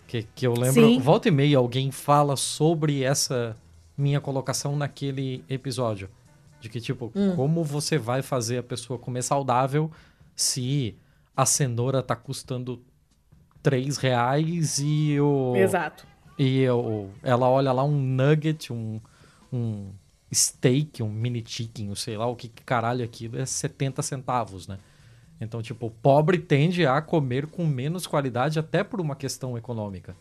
Que, 0.08 0.28
que 0.36 0.46
eu 0.46 0.54
lembro, 0.54 0.86
sim. 0.86 1.00
volta 1.00 1.30
e 1.30 1.32
meia 1.32 1.58
alguém 1.58 1.92
fala 1.92 2.36
sobre 2.36 3.04
essa 3.04 3.56
minha 3.98 4.20
colocação 4.20 4.76
naquele 4.76 5.44
episódio. 5.50 6.10
De 6.60 6.70
que, 6.70 6.82
tipo, 6.82 7.12
hum. 7.16 7.36
como 7.36 7.64
você 7.64 7.98
vai 7.98 8.22
fazer 8.22 8.58
a 8.58 8.64
pessoa 8.64 9.00
comer 9.00 9.22
saudável 9.22 9.92
se 10.36 10.98
a 11.36 11.46
cenoura 11.46 12.04
tá 12.04 12.16
custando 12.16 12.84
3 13.64 13.98
reais 13.98 14.80
e 14.80 15.20
o. 15.20 15.56
Exato. 15.56 16.06
E 16.38 16.68
o, 16.70 17.10
ela 17.24 17.50
olha 17.50 17.72
lá 17.72 17.84
um 17.84 17.98
nugget, 17.98 18.72
um, 18.72 19.00
um 19.52 19.92
steak, 20.34 21.02
um 21.02 21.10
mini 21.10 21.44
chicken, 21.46 21.96
sei 21.96 22.18
lá 22.18 22.28
o 22.28 22.36
que, 22.36 22.50
que 22.50 22.64
caralho 22.64 23.02
é 23.02 23.06
aquilo, 23.06 23.40
é 23.40 23.46
70 23.46 24.02
centavos, 24.02 24.68
né? 24.68 24.78
Então, 25.40 25.62
tipo, 25.62 25.88
o 25.88 25.92
pobre 25.92 26.38
tende 26.38 26.86
a 26.86 27.02
comer 27.02 27.48
com 27.48 27.66
menos 27.66 28.08
qualidade 28.08 28.60
até 28.60 28.84
por 28.84 29.02
uma 29.02 29.16
questão 29.16 29.58
econômica. 29.58 30.16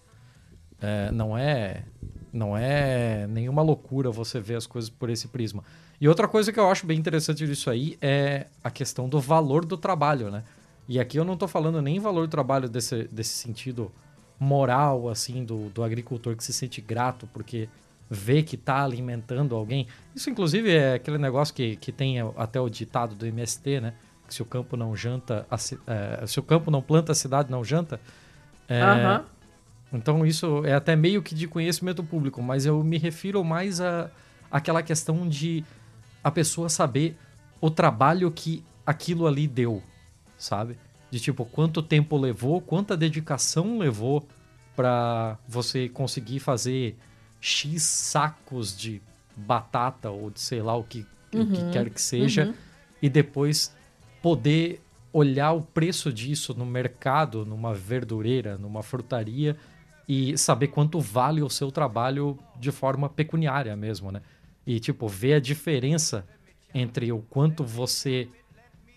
É, 0.80 1.10
não 1.12 1.36
é 1.36 1.84
não 2.32 2.56
é 2.56 3.28
nenhuma 3.28 3.62
loucura 3.62 4.10
você 4.10 4.40
ver 4.40 4.56
as 4.56 4.66
coisas 4.66 4.90
por 4.90 5.08
esse 5.08 5.28
prisma. 5.28 5.62
E 6.04 6.08
outra 6.08 6.28
coisa 6.28 6.52
que 6.52 6.60
eu 6.60 6.70
acho 6.70 6.84
bem 6.84 6.98
interessante 6.98 7.46
disso 7.46 7.70
aí 7.70 7.96
é 7.98 8.48
a 8.62 8.70
questão 8.70 9.08
do 9.08 9.18
valor 9.18 9.64
do 9.64 9.74
trabalho, 9.74 10.30
né? 10.30 10.44
E 10.86 11.00
aqui 11.00 11.18
eu 11.18 11.24
não 11.24 11.32
estou 11.32 11.48
falando 11.48 11.80
nem 11.80 11.98
valor 11.98 12.26
do 12.26 12.30
trabalho 12.30 12.68
desse, 12.68 13.04
desse 13.04 13.30
sentido 13.30 13.90
moral, 14.38 15.08
assim, 15.08 15.46
do, 15.46 15.70
do 15.70 15.82
agricultor 15.82 16.36
que 16.36 16.44
se 16.44 16.52
sente 16.52 16.82
grato 16.82 17.26
porque 17.32 17.70
vê 18.10 18.42
que 18.42 18.54
está 18.54 18.84
alimentando 18.84 19.56
alguém. 19.56 19.86
Isso, 20.14 20.28
inclusive, 20.28 20.76
é 20.76 20.92
aquele 20.92 21.16
negócio 21.16 21.54
que, 21.54 21.76
que 21.76 21.90
tem 21.90 22.16
até 22.36 22.60
o 22.60 22.68
ditado 22.68 23.14
do 23.14 23.24
MST, 23.24 23.80
né? 23.80 23.94
Que 24.28 24.34
se 24.34 24.42
o 24.42 24.44
campo 24.44 24.76
não 24.76 24.94
janta, 24.94 25.46
a, 25.50 25.56
é, 25.86 26.26
se 26.26 26.38
o 26.38 26.42
campo 26.42 26.70
não 26.70 26.82
planta, 26.82 27.12
a 27.12 27.14
cidade 27.14 27.50
não 27.50 27.64
janta. 27.64 27.98
É, 28.68 28.82
Então, 29.90 30.26
isso 30.26 30.66
é 30.66 30.74
até 30.74 30.94
meio 30.94 31.22
que 31.22 31.34
de 31.34 31.48
conhecimento 31.48 32.04
público, 32.04 32.42
mas 32.42 32.66
eu 32.66 32.84
me 32.84 32.98
refiro 32.98 33.42
mais 33.42 33.80
a 33.80 34.10
aquela 34.50 34.84
questão 34.84 35.28
de 35.28 35.64
a 36.24 36.30
pessoa 36.30 36.70
saber 36.70 37.16
o 37.60 37.70
trabalho 37.70 38.30
que 38.32 38.64
aquilo 38.84 39.26
ali 39.26 39.46
deu, 39.46 39.82
sabe? 40.38 40.78
De 41.10 41.20
tipo, 41.20 41.44
quanto 41.44 41.82
tempo 41.82 42.16
levou, 42.16 42.60
quanta 42.60 42.96
dedicação 42.96 43.78
levou 43.78 44.26
para 44.74 45.38
você 45.46 45.88
conseguir 45.88 46.40
fazer 46.40 46.96
X 47.40 47.82
sacos 47.82 48.76
de 48.76 49.02
batata 49.36 50.10
ou 50.10 50.30
de 50.30 50.40
sei 50.40 50.62
lá 50.62 50.74
o 50.74 50.82
que, 50.82 51.06
uhum, 51.32 51.42
o 51.42 51.46
que 51.46 51.60
uhum. 51.60 51.70
quer 51.70 51.90
que 51.90 52.00
seja, 52.00 52.46
uhum. 52.46 52.54
e 53.02 53.08
depois 53.08 53.74
poder 54.22 54.80
olhar 55.12 55.52
o 55.52 55.62
preço 55.62 56.12
disso 56.12 56.54
no 56.54 56.66
mercado, 56.66 57.44
numa 57.46 57.72
verdureira, 57.72 58.58
numa 58.58 58.82
frutaria 58.82 59.56
e 60.08 60.36
saber 60.36 60.68
quanto 60.68 61.00
vale 61.00 61.40
o 61.42 61.48
seu 61.48 61.70
trabalho 61.70 62.38
de 62.58 62.72
forma 62.72 63.08
pecuniária 63.08 63.76
mesmo, 63.76 64.10
né? 64.10 64.20
E 64.66 64.80
tipo, 64.80 65.08
ver 65.08 65.34
a 65.34 65.40
diferença 65.40 66.26
entre 66.72 67.12
o 67.12 67.20
quanto 67.20 67.64
você 67.64 68.28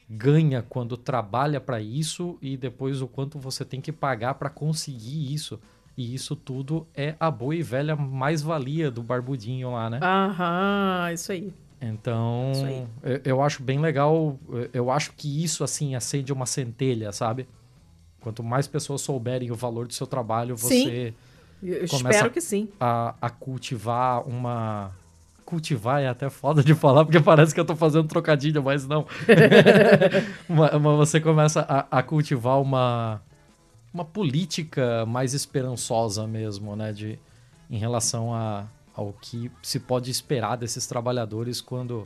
ganha 0.09 0.61
quando 0.61 0.95
trabalha 0.95 1.59
para 1.59 1.81
isso 1.81 2.37
e 2.41 2.55
depois 2.55 3.01
o 3.01 3.07
quanto 3.07 3.37
você 3.37 3.65
tem 3.65 3.81
que 3.81 3.91
pagar 3.91 4.35
para 4.35 4.49
conseguir 4.49 5.33
isso. 5.33 5.59
E 5.97 6.13
isso 6.13 6.35
tudo 6.35 6.87
é 6.95 7.15
a 7.19 7.29
boa 7.29 7.55
e 7.55 7.63
velha 7.63 7.95
mais-valia 7.95 8.91
do 8.91 9.01
barbudinho 9.01 9.71
lá, 9.71 9.89
né? 9.89 9.99
Aham, 10.01 11.11
isso 11.11 11.31
aí. 11.31 11.51
Então, 11.81 12.51
isso 12.53 12.65
aí. 12.65 12.87
Eu, 13.03 13.21
eu, 13.25 13.41
acho 13.41 13.63
bem 13.63 13.79
legal. 13.79 14.39
Eu 14.73 14.91
acho 14.91 15.13
que 15.13 15.43
isso, 15.43 15.63
assim, 15.63 15.95
acende 15.95 16.31
uma 16.31 16.45
centelha, 16.45 17.11
sabe? 17.11 17.47
Quanto 18.21 18.43
mais 18.43 18.67
pessoas 18.67 19.01
souberem 19.01 19.51
o 19.51 19.55
valor 19.55 19.87
do 19.87 19.93
seu 19.93 20.07
trabalho, 20.07 20.55
você 20.55 21.13
sim. 21.61 21.67
Eu 21.67 21.87
começa 21.87 22.29
que 22.29 22.41
sim. 22.41 22.69
A, 22.79 23.15
a 23.19 23.29
cultivar 23.29 24.27
uma. 24.27 24.91
Cultivar 25.47 26.01
é 26.01 26.09
até 26.09 26.29
foda 26.29 26.61
de 26.61 26.75
falar, 26.75 27.05
porque 27.05 27.21
parece 27.21 27.53
que 27.53 27.59
eu 27.59 27.63
tô 27.63 27.73
fazendo 27.73 28.05
trocadilho, 28.05 28.61
mas 28.61 28.85
não. 28.85 29.07
mas, 30.49 30.73
você 30.97 31.21
começa 31.21 31.61
a, 31.61 31.99
a 31.99 32.03
cultivar 32.03 32.61
uma 32.61 33.21
uma 33.93 34.03
política 34.03 35.05
mais 35.05 35.33
esperançosa 35.33 36.27
mesmo, 36.27 36.75
né? 36.75 36.91
De, 36.91 37.17
em 37.69 37.77
relação 37.77 38.33
a, 38.33 38.67
ao 38.93 39.13
que 39.13 39.49
se 39.63 39.79
pode 39.79 40.11
esperar 40.11 40.57
desses 40.57 40.85
trabalhadores 40.85 41.61
quando 41.61 42.05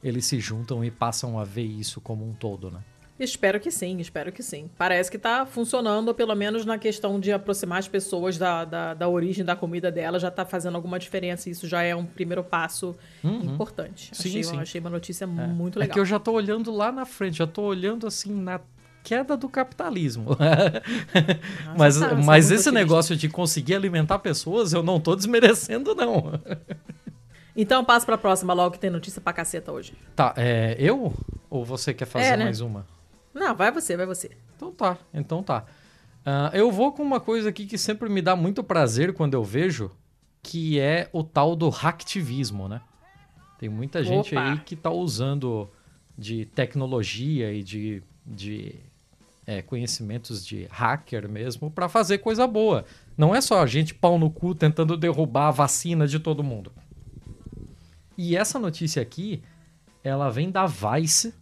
eles 0.00 0.24
se 0.24 0.38
juntam 0.38 0.84
e 0.84 0.90
passam 0.90 1.36
a 1.36 1.44
ver 1.44 1.66
isso 1.66 2.00
como 2.00 2.24
um 2.24 2.32
todo, 2.32 2.70
né? 2.70 2.80
Espero 3.18 3.58
que 3.58 3.70
sim, 3.70 3.98
espero 3.98 4.30
que 4.30 4.42
sim. 4.42 4.70
Parece 4.78 5.10
que 5.10 5.16
está 5.16 5.44
funcionando, 5.44 6.14
pelo 6.14 6.34
menos 6.36 6.64
na 6.64 6.78
questão 6.78 7.18
de 7.18 7.32
aproximar 7.32 7.80
as 7.80 7.88
pessoas 7.88 8.38
da, 8.38 8.64
da, 8.64 8.94
da 8.94 9.08
origem 9.08 9.44
da 9.44 9.56
comida 9.56 9.90
dela, 9.90 10.20
já 10.20 10.28
está 10.28 10.44
fazendo 10.44 10.76
alguma 10.76 10.98
diferença. 11.00 11.50
Isso 11.50 11.66
já 11.66 11.82
é 11.82 11.96
um 11.96 12.04
primeiro 12.04 12.44
passo 12.44 12.94
uhum. 13.24 13.40
importante. 13.40 14.10
Sim, 14.14 14.28
achei, 14.28 14.44
sim. 14.44 14.60
achei 14.60 14.80
uma 14.80 14.90
notícia 14.90 15.24
é. 15.24 15.26
muito 15.26 15.80
legal. 15.80 15.90
É 15.90 15.94
que 15.94 15.98
eu 15.98 16.04
já 16.04 16.16
estou 16.16 16.34
olhando 16.34 16.70
lá 16.70 16.92
na 16.92 17.04
frente, 17.04 17.38
já 17.38 17.44
estou 17.44 17.64
olhando 17.64 18.06
assim 18.06 18.32
na 18.32 18.60
queda 19.02 19.36
do 19.36 19.48
capitalismo. 19.48 20.36
Nossa, 21.66 21.74
mas 21.76 21.98
tá, 21.98 22.14
mas 22.14 22.50
esse 22.52 22.70
negócio 22.70 23.16
de 23.16 23.28
conseguir 23.28 23.74
alimentar 23.74 24.20
pessoas, 24.20 24.72
eu 24.72 24.82
não 24.82 25.00
tô 25.00 25.16
desmerecendo, 25.16 25.92
não. 25.94 26.40
Então 27.56 27.84
passa 27.84 28.06
pra 28.06 28.16
próxima 28.16 28.54
logo 28.54 28.72
que 28.72 28.78
tem 28.78 28.90
notícia 28.90 29.20
pra 29.20 29.32
caceta 29.32 29.72
hoje. 29.72 29.94
Tá, 30.14 30.32
é 30.36 30.76
eu? 30.78 31.12
Ou 31.50 31.64
você 31.64 31.92
quer 31.92 32.06
fazer 32.06 32.26
é, 32.26 32.36
né? 32.36 32.44
mais 32.44 32.60
uma? 32.60 32.86
Não, 33.38 33.54
vai 33.54 33.70
você, 33.70 33.96
vai 33.96 34.06
você. 34.06 34.30
Então 34.56 34.72
tá, 34.72 34.98
então 35.14 35.42
tá. 35.42 35.64
Uh, 36.20 36.54
eu 36.54 36.70
vou 36.70 36.92
com 36.92 37.02
uma 37.02 37.20
coisa 37.20 37.48
aqui 37.48 37.66
que 37.66 37.78
sempre 37.78 38.08
me 38.08 38.20
dá 38.20 38.36
muito 38.36 38.62
prazer 38.62 39.14
quando 39.14 39.34
eu 39.34 39.42
vejo, 39.42 39.90
que 40.42 40.78
é 40.78 41.08
o 41.12 41.22
tal 41.22 41.56
do 41.56 41.68
hacktivismo, 41.68 42.68
né? 42.68 42.80
Tem 43.58 43.68
muita 43.68 44.04
gente 44.04 44.34
Opa. 44.34 44.50
aí 44.52 44.58
que 44.60 44.76
tá 44.76 44.90
usando 44.90 45.68
de 46.16 46.44
tecnologia 46.46 47.52
e 47.52 47.62
de, 47.62 48.02
de 48.26 48.74
é, 49.46 49.62
conhecimentos 49.62 50.44
de 50.44 50.66
hacker 50.70 51.28
mesmo 51.28 51.70
para 51.70 51.88
fazer 51.88 52.18
coisa 52.18 52.46
boa. 52.46 52.84
Não 53.16 53.34
é 53.34 53.40
só 53.40 53.62
a 53.62 53.66
gente 53.66 53.94
pau 53.94 54.18
no 54.18 54.30
cu 54.30 54.54
tentando 54.54 54.96
derrubar 54.96 55.48
a 55.48 55.52
vacina 55.52 56.06
de 56.06 56.18
todo 56.18 56.44
mundo. 56.44 56.70
E 58.16 58.36
essa 58.36 58.58
notícia 58.58 59.00
aqui, 59.00 59.42
ela 60.04 60.28
vem 60.28 60.50
da 60.50 60.66
Vice, 60.66 61.32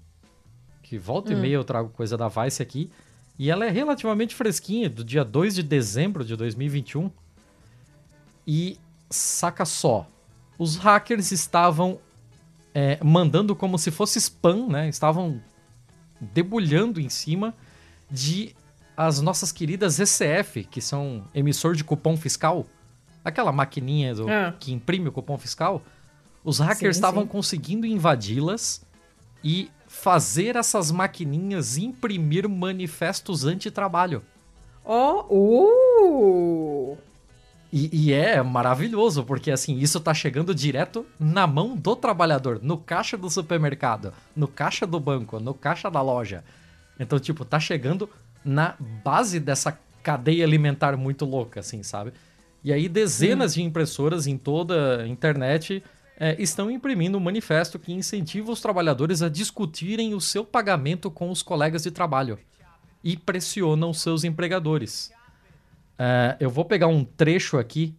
que 0.88 0.98
volta 0.98 1.32
hum. 1.32 1.38
e 1.38 1.40
meia 1.40 1.54
eu 1.54 1.64
trago 1.64 1.88
coisa 1.88 2.16
da 2.16 2.28
Vice 2.28 2.62
aqui, 2.62 2.90
e 3.38 3.50
ela 3.50 3.66
é 3.66 3.70
relativamente 3.70 4.34
fresquinha, 4.34 4.88
do 4.88 5.04
dia 5.04 5.24
2 5.24 5.56
de 5.56 5.62
dezembro 5.62 6.24
de 6.24 6.36
2021. 6.36 7.10
E 8.46 8.78
saca 9.10 9.64
só, 9.64 10.08
os 10.56 10.76
hackers 10.76 11.32
estavam 11.32 11.98
é, 12.72 12.98
mandando 13.02 13.54
como 13.54 13.76
se 13.78 13.90
fosse 13.90 14.18
spam, 14.18 14.68
né? 14.68 14.88
Estavam 14.88 15.42
debulhando 16.20 17.00
em 17.00 17.08
cima 17.08 17.52
de 18.10 18.54
as 18.96 19.20
nossas 19.20 19.52
queridas 19.52 19.98
ECF, 19.98 20.64
que 20.64 20.80
são 20.80 21.24
emissor 21.34 21.74
de 21.74 21.84
cupom 21.84 22.16
fiscal, 22.16 22.64
aquela 23.22 23.52
maquininha 23.52 24.14
do, 24.14 24.30
é. 24.30 24.54
que 24.58 24.72
imprime 24.72 25.08
o 25.08 25.12
cupom 25.12 25.36
fiscal, 25.36 25.82
os 26.42 26.60
hackers 26.60 26.96
estavam 26.96 27.26
conseguindo 27.26 27.84
invadi-las 27.84 28.86
e 29.44 29.68
fazer 30.00 30.56
essas 30.56 30.90
maquininhas 30.92 31.76
imprimir 31.76 32.48
manifestos 32.48 33.44
anti-trabalho. 33.44 34.22
Oh, 34.84 35.24
uh! 35.30 36.98
E, 37.72 37.90
e, 37.92 38.12
é 38.12 38.40
maravilhoso, 38.42 39.24
porque 39.24 39.50
assim, 39.50 39.76
isso 39.78 39.98
tá 39.98 40.14
chegando 40.14 40.54
direto 40.54 41.04
na 41.18 41.46
mão 41.46 41.74
do 41.74 41.96
trabalhador, 41.96 42.60
no 42.62 42.78
caixa 42.78 43.16
do 43.16 43.28
supermercado, 43.28 44.12
no 44.36 44.46
caixa 44.46 44.86
do 44.86 45.00
banco, 45.00 45.40
no 45.40 45.52
caixa 45.52 45.90
da 45.90 46.00
loja. 46.00 46.44
Então, 47.00 47.18
tipo, 47.18 47.44
tá 47.44 47.58
chegando 47.58 48.08
na 48.44 48.76
base 49.02 49.40
dessa 49.40 49.76
cadeia 50.02 50.44
alimentar 50.44 50.96
muito 50.96 51.24
louca, 51.24 51.60
assim, 51.60 51.82
sabe? 51.82 52.12
E 52.62 52.72
aí 52.72 52.88
dezenas 52.88 53.54
de 53.54 53.62
impressoras 53.62 54.26
em 54.26 54.38
toda 54.38 55.02
a 55.02 55.08
internet 55.08 55.82
é, 56.18 56.40
estão 56.40 56.70
imprimindo 56.70 57.18
um 57.18 57.20
manifesto 57.20 57.78
que 57.78 57.92
incentiva 57.92 58.50
os 58.50 58.60
trabalhadores 58.60 59.22
a 59.22 59.28
discutirem 59.28 60.14
o 60.14 60.20
seu 60.20 60.44
pagamento 60.44 61.10
com 61.10 61.30
os 61.30 61.42
colegas 61.42 61.82
de 61.82 61.90
trabalho 61.90 62.38
e 63.04 63.16
pressionam 63.16 63.92
seus 63.92 64.24
empregadores. 64.24 65.12
É, 65.98 66.36
eu 66.40 66.50
vou 66.50 66.64
pegar 66.64 66.86
um 66.86 67.04
trecho 67.04 67.58
aqui 67.58 67.94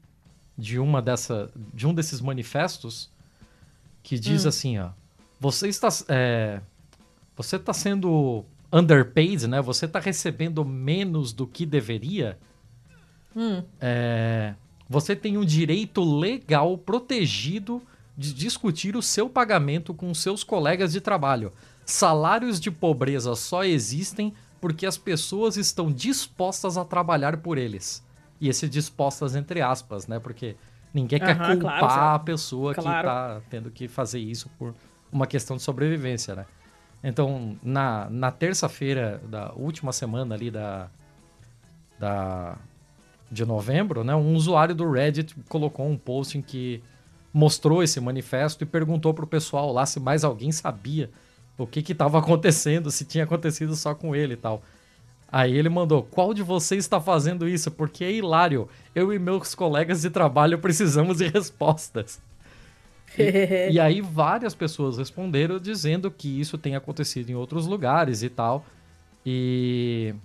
de 0.57 0.79
uma 0.79 1.01
dessa, 1.01 1.51
de 1.73 1.85
um 1.85 1.93
desses 1.93 2.19
manifestos 2.19 3.09
que 4.01 4.17
diz 4.17 4.45
hum. 4.45 4.49
assim, 4.49 4.79
ó, 4.79 4.89
você 5.39 5.67
está, 5.67 5.89
é, 6.09 6.61
você 7.35 7.57
está 7.57 7.73
sendo 7.73 8.43
underpaid, 8.73 9.47
né? 9.47 9.61
Você 9.61 9.85
está 9.85 9.99
recebendo 9.99 10.65
menos 10.65 11.31
do 11.31 11.45
que 11.45 11.65
deveria. 11.65 12.37
Hum. 13.35 13.63
É, 13.79 14.55
você 14.89 15.15
tem 15.15 15.37
um 15.37 15.45
direito 15.45 16.03
legal 16.03 16.77
protegido 16.77 17.81
de 18.17 18.33
discutir 18.33 18.95
o 18.95 19.01
seu 19.01 19.29
pagamento 19.29 19.93
com 19.93 20.11
seus 20.13 20.43
colegas 20.43 20.91
de 20.91 20.99
trabalho. 20.99 21.53
Salários 21.85 22.59
de 22.59 22.71
pobreza 22.71 23.35
só 23.35 23.63
existem 23.63 24.33
porque 24.59 24.85
as 24.85 24.97
pessoas 24.97 25.55
estão 25.55 25.91
dispostas 25.91 26.77
a 26.77 26.83
trabalhar 26.83 27.37
por 27.37 27.57
eles. 27.57 28.03
E 28.41 28.49
esse 28.49 28.67
dispostas 28.67 29.35
entre 29.35 29.61
aspas, 29.61 30.07
né? 30.07 30.19
Porque 30.19 30.55
ninguém 30.93 31.19
quer 31.19 31.37
culpar 31.37 31.79
claro, 31.79 32.15
a 32.15 32.19
pessoa 32.19 32.73
claro. 32.73 32.89
que 32.89 32.97
está 32.97 33.41
tendo 33.49 33.71
que 33.71 33.87
fazer 33.87 34.19
isso 34.19 34.49
por 34.57 34.73
uma 35.11 35.27
questão 35.27 35.55
de 35.55 35.61
sobrevivência, 35.61 36.35
né? 36.35 36.45
Então, 37.03 37.55
na, 37.61 38.09
na 38.09 38.31
terça-feira 38.31 39.21
da 39.29 39.53
última 39.53 39.93
semana 39.93 40.33
ali 40.33 40.49
da, 40.49 40.89
da, 41.99 42.57
de 43.31 43.45
novembro, 43.45 44.03
né, 44.03 44.15
um 44.15 44.33
usuário 44.33 44.73
do 44.73 44.89
Reddit 44.89 45.35
colocou 45.47 45.87
um 45.87 45.95
post 45.95 46.37
em 46.37 46.41
que 46.41 46.83
mostrou 47.33 47.83
esse 47.83 47.99
manifesto 47.99 48.63
e 48.63 48.67
perguntou 48.67 49.13
pro 49.13 49.27
pessoal 49.27 49.71
lá 49.71 49.85
se 49.85 49.99
mais 49.99 50.23
alguém 50.23 50.51
sabia 50.51 51.09
o 51.57 51.65
que 51.65 51.91
estava 51.91 52.19
acontecendo, 52.19 52.91
se 52.91 53.05
tinha 53.05 53.23
acontecido 53.23 53.75
só 53.75 53.95
com 53.95 54.15
ele 54.15 54.33
e 54.33 54.37
tal. 54.37 54.61
Aí 55.29 55.57
ele 55.57 55.69
mandou: 55.69 56.03
Qual 56.03 56.33
de 56.33 56.41
vocês 56.41 56.83
está 56.83 57.01
fazendo 57.01 57.47
isso? 57.47 57.69
Porque 57.71 58.03
é 58.03 58.11
hilário. 58.11 58.69
Eu 58.95 59.11
e 59.11 59.19
meus 59.19 59.53
colegas 59.53 60.01
de 60.01 60.09
trabalho 60.09 60.59
precisamos 60.59 61.17
de 61.17 61.27
respostas. 61.27 62.21
E, 63.17 63.71
e, 63.73 63.79
aí 63.79 64.01
várias 64.01 64.55
pessoas 64.55 64.97
responderam 64.97 65.59
dizendo 65.59 66.09
que 66.09 66.39
isso 66.39 66.57
tem 66.57 66.75
acontecido 66.75 67.29
em 67.29 67.35
outros 67.35 67.65
lugares 67.65 68.23
e 68.23 68.29
tal. 68.29 68.65
E, 69.25 70.15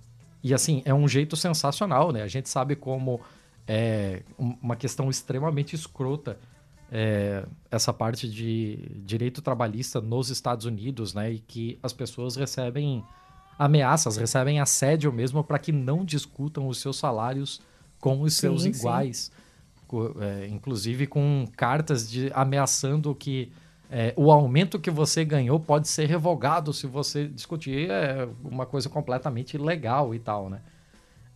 e 0.42 0.54
assim, 0.54 0.82
é 0.84 0.94
um 0.94 1.08
jeito 1.08 1.36
sensacional, 1.36 2.12
né? 2.12 2.22
A 2.22 2.28
gente 2.28 2.48
sabe 2.48 2.76
como 2.76 3.20
é 3.66 4.22
uma 4.38 4.76
questão 4.76 5.08
extremamente 5.08 5.74
escrota 5.74 6.38
é, 6.94 7.46
essa 7.70 7.90
parte 7.90 8.28
de 8.28 8.76
direito 9.02 9.40
trabalhista 9.40 9.98
nos 9.98 10.28
Estados 10.28 10.66
Unidos, 10.66 11.14
né? 11.14 11.32
E 11.32 11.38
que 11.38 11.78
as 11.82 11.90
pessoas 11.90 12.36
recebem 12.36 13.02
ameaças, 13.58 14.18
recebem 14.18 14.60
assédio 14.60 15.10
mesmo 15.10 15.42
para 15.42 15.58
que 15.58 15.72
não 15.72 16.04
discutam 16.04 16.68
os 16.68 16.78
seus 16.78 16.98
salários 16.98 17.62
com 17.98 18.20
os 18.20 18.34
seus 18.34 18.64
sim, 18.64 18.68
iguais. 18.68 19.32
Sim. 19.34 19.42
É, 20.20 20.46
inclusive 20.48 21.06
com 21.06 21.46
cartas 21.54 22.10
de 22.10 22.30
ameaçando 22.34 23.14
que 23.14 23.52
é, 23.90 24.14
o 24.16 24.32
aumento 24.32 24.78
que 24.78 24.90
você 24.90 25.22
ganhou 25.22 25.60
pode 25.60 25.86
ser 25.86 26.06
revogado 26.06 26.72
se 26.72 26.86
você 26.86 27.28
discutir 27.28 27.90
é 27.90 28.26
uma 28.42 28.64
coisa 28.64 28.88
completamente 28.88 29.54
ilegal 29.54 30.14
e 30.14 30.18
tal, 30.18 30.48
né? 30.48 30.60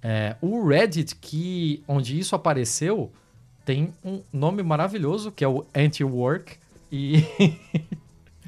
É, 0.02 0.36
o 0.40 0.66
Reddit, 0.66 1.16
que, 1.16 1.82
onde 1.86 2.18
isso 2.18 2.34
apareceu, 2.34 3.12
tem 3.66 3.92
um 4.02 4.22
nome 4.32 4.62
maravilhoso, 4.62 5.32
que 5.32 5.44
é 5.44 5.48
o 5.48 5.66
Anti-Work. 5.74 6.56
E... 6.90 7.24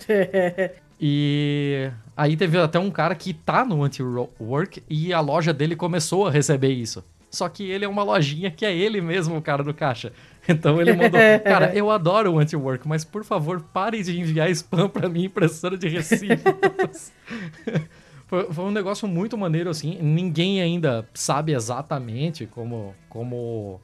e 0.99 1.91
aí 2.17 2.37
teve 2.37 2.57
até 2.57 2.79
um 2.79 2.91
cara 2.91 3.17
que 3.17 3.35
tá 3.35 3.65
no 3.65 3.83
Anti-Work 3.83 4.85
e 4.89 5.13
a 5.13 5.21
loja 5.21 5.53
dele 5.53 5.75
começou 5.75 6.29
a 6.29 6.31
receber 6.31 6.73
isso. 6.73 7.05
Só 7.29 7.49
que 7.49 7.69
ele 7.69 7.85
é 7.85 7.89
uma 7.89 8.05
lojinha 8.05 8.51
que 8.51 8.65
é 8.65 8.75
ele 8.75 9.01
mesmo 9.01 9.37
o 9.37 9.43
cara 9.43 9.63
do 9.63 9.75
caixa. 9.75 10.13
Então 10.51 10.81
ele 10.81 10.95
mandou, 10.95 11.21
cara, 11.45 11.75
eu 11.75 11.91
adoro 11.91 12.33
o 12.33 12.39
anti-work, 12.39 12.89
mas 12.89 13.05
por 13.05 13.23
favor, 13.23 13.61
pare 13.61 14.03
de 14.03 14.19
enviar 14.19 14.49
spam 14.49 14.89
para 14.89 15.07
mim, 15.07 15.25
impressora 15.25 15.77
de 15.77 15.87
recibos. 15.89 17.13
foi, 18.27 18.51
foi, 18.51 18.65
um 18.65 18.71
negócio 18.71 19.07
muito 19.07 19.37
maneiro, 19.37 19.69
assim. 19.69 19.99
Ninguém 20.01 20.63
ainda 20.63 21.07
sabe 21.13 21.53
exatamente 21.53 22.47
como. 22.47 22.95
como 23.11 23.79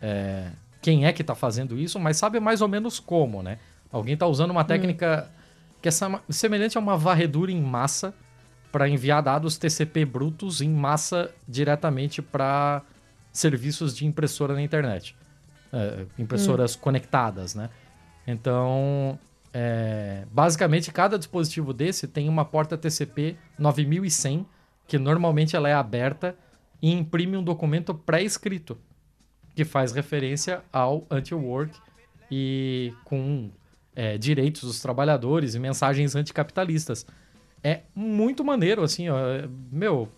é, 0.00 0.50
quem 0.80 1.06
é 1.06 1.12
que 1.12 1.24
tá 1.24 1.34
fazendo 1.34 1.78
isso, 1.78 1.98
mas 1.98 2.16
sabe 2.16 2.40
mais 2.40 2.60
ou 2.60 2.68
menos 2.68 3.00
como, 3.00 3.42
né? 3.42 3.58
Alguém 3.90 4.16
tá 4.16 4.26
usando 4.26 4.50
uma 4.50 4.62
hum. 4.62 4.66
técnica 4.66 5.28
hum. 5.28 5.76
que 5.82 5.88
é 5.88 5.92
semelhante 6.28 6.76
a 6.76 6.80
uma 6.80 6.96
varredura 6.96 7.50
em 7.50 7.60
massa 7.60 8.14
para 8.70 8.88
enviar 8.88 9.22
dados 9.22 9.56
TCP 9.56 10.04
brutos 10.04 10.60
em 10.60 10.68
massa 10.68 11.30
diretamente 11.48 12.20
para 12.20 12.82
serviços 13.32 13.96
de 13.96 14.06
impressora 14.06 14.54
na 14.54 14.62
internet 14.62 15.16
é, 15.72 16.06
impressoras 16.18 16.74
hum. 16.74 16.78
conectadas, 16.80 17.54
né? 17.54 17.70
Então, 18.26 19.18
é, 19.52 20.24
basicamente, 20.30 20.92
cada 20.92 21.18
dispositivo 21.18 21.72
desse 21.72 22.06
tem 22.06 22.28
uma 22.28 22.44
porta 22.44 22.76
TCP 22.76 23.36
9100, 23.58 24.46
que 24.86 24.98
normalmente 24.98 25.56
ela 25.56 25.68
é 25.68 25.74
aberta 25.74 26.36
e 26.80 26.92
imprime 26.92 27.36
um 27.36 27.42
documento 27.42 27.94
pré-escrito, 27.94 28.78
que 29.58 29.64
faz 29.64 29.90
referência 29.90 30.62
ao 30.72 31.04
anti-work 31.10 31.76
e 32.30 32.94
com 33.04 33.50
é, 33.96 34.16
direitos 34.16 34.62
dos 34.62 34.78
trabalhadores 34.78 35.56
e 35.56 35.58
mensagens 35.58 36.14
anticapitalistas. 36.14 37.04
É 37.60 37.80
muito 37.92 38.44
maneiro, 38.44 38.84
assim, 38.84 39.08
ó, 39.08 39.16
meu, 39.72 40.08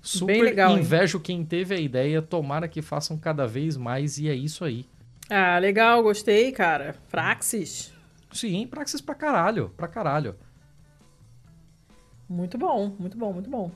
Super 0.00 0.40
legal, 0.40 0.78
invejo 0.78 1.18
hein? 1.18 1.22
quem 1.24 1.44
teve 1.44 1.74
a 1.74 1.80
ideia, 1.80 2.22
tomara 2.22 2.68
que 2.68 2.80
façam 2.80 3.18
cada 3.18 3.44
vez 3.44 3.76
mais 3.76 4.18
e 4.18 4.28
é 4.28 4.34
isso 4.36 4.64
aí. 4.64 4.86
Ah, 5.28 5.58
legal, 5.58 6.00
gostei, 6.04 6.52
cara. 6.52 6.94
Praxis. 7.10 7.92
Sim, 8.30 8.68
Praxis 8.68 9.00
pra 9.00 9.16
caralho, 9.16 9.68
pra 9.76 9.88
caralho. 9.88 10.36
Muito 12.28 12.56
bom, 12.56 12.94
muito 12.96 13.18
bom, 13.18 13.32
muito 13.32 13.50
bom. 13.50 13.68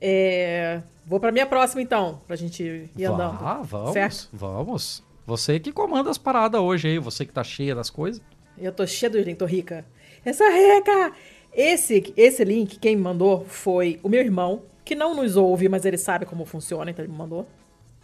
É... 0.00 0.82
Vou 1.06 1.18
pra 1.18 1.32
minha 1.32 1.46
próxima 1.46 1.80
então, 1.80 2.20
pra 2.26 2.36
gente 2.36 2.90
ir 2.96 3.04
andando. 3.04 3.38
Ah, 3.40 3.62
vamos, 3.62 3.92
certo? 3.92 4.28
vamos. 4.32 5.02
Você 5.26 5.58
que 5.58 5.72
comanda 5.72 6.10
as 6.10 6.18
paradas 6.18 6.60
hoje 6.60 6.88
aí, 6.88 6.98
você 6.98 7.24
que 7.24 7.32
tá 7.32 7.42
cheia 7.42 7.74
das 7.74 7.90
coisas. 7.90 8.22
Eu 8.56 8.72
tô 8.72 8.86
cheia 8.86 9.10
do 9.10 9.18
link, 9.18 9.36
tô 9.36 9.46
rica. 9.46 9.84
Essa 10.24 10.44
rica! 10.50 11.12
Esse, 11.52 12.12
esse 12.16 12.44
link, 12.44 12.78
quem 12.78 12.96
me 12.96 13.02
mandou 13.02 13.44
foi 13.46 13.98
o 14.02 14.08
meu 14.08 14.20
irmão, 14.20 14.62
que 14.84 14.94
não 14.94 15.14
nos 15.14 15.36
ouve, 15.36 15.68
mas 15.68 15.84
ele 15.84 15.98
sabe 15.98 16.26
como 16.26 16.44
funciona, 16.44 16.90
então 16.90 17.04
ele 17.04 17.12
me 17.12 17.18
mandou. 17.18 17.48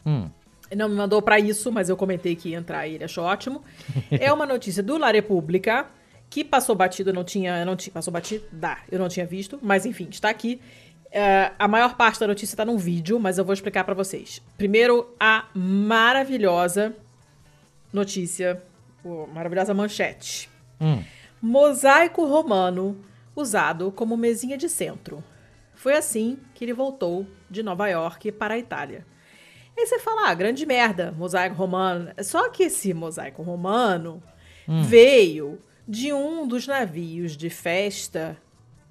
Hum. 0.04 0.28
Ele 0.70 0.80
não 0.80 0.88
me 0.88 0.94
mandou 0.94 1.20
para 1.20 1.38
isso, 1.38 1.70
mas 1.70 1.88
eu 1.88 1.96
comentei 1.96 2.34
que 2.34 2.50
ia 2.50 2.58
entrar 2.58 2.86
e 2.86 2.94
ele 2.94 3.04
achou 3.04 3.24
ótimo. 3.24 3.62
é 4.10 4.32
uma 4.32 4.46
notícia 4.46 4.82
do 4.82 4.98
La 4.98 5.10
República, 5.10 5.86
que 6.28 6.42
passou 6.42 6.74
batido, 6.74 7.10
eu 7.10 7.14
não 7.14 7.24
tinha. 7.24 7.64
não 7.64 7.76
tinha 7.76 7.92
passou 7.92 8.12
batido? 8.12 8.44
Dá, 8.50 8.78
eu 8.90 8.98
não 8.98 9.08
tinha 9.08 9.24
visto, 9.24 9.58
mas 9.62 9.86
enfim, 9.86 10.08
está 10.10 10.30
aqui. 10.30 10.60
Uh, 11.14 11.54
a 11.56 11.68
maior 11.68 11.96
parte 11.96 12.18
da 12.18 12.26
notícia 12.26 12.54
está 12.54 12.64
num 12.64 12.76
vídeo, 12.76 13.20
mas 13.20 13.38
eu 13.38 13.44
vou 13.44 13.54
explicar 13.54 13.84
para 13.84 13.94
vocês. 13.94 14.42
Primeiro, 14.58 15.14
a 15.20 15.46
maravilhosa 15.54 16.92
notícia, 17.92 18.60
maravilhosa 19.32 19.72
manchete. 19.72 20.50
Hum. 20.80 21.04
Mosaico 21.40 22.26
romano 22.26 22.98
usado 23.36 23.92
como 23.92 24.16
mesinha 24.16 24.58
de 24.58 24.68
centro. 24.68 25.22
Foi 25.74 25.94
assim 25.94 26.36
que 26.52 26.64
ele 26.64 26.72
voltou 26.72 27.24
de 27.48 27.62
Nova 27.62 27.86
York 27.86 28.32
para 28.32 28.54
a 28.54 28.58
Itália. 28.58 29.06
Aí 29.78 29.86
você 29.86 30.00
fala, 30.00 30.30
ah, 30.30 30.34
grande 30.34 30.66
merda, 30.66 31.12
mosaico 31.12 31.54
romano. 31.54 32.10
Só 32.24 32.48
que 32.48 32.64
esse 32.64 32.92
mosaico 32.92 33.40
romano 33.40 34.20
hum. 34.68 34.82
veio 34.82 35.60
de 35.86 36.12
um 36.12 36.48
dos 36.48 36.66
navios 36.66 37.36
de 37.36 37.50
festa 37.50 38.36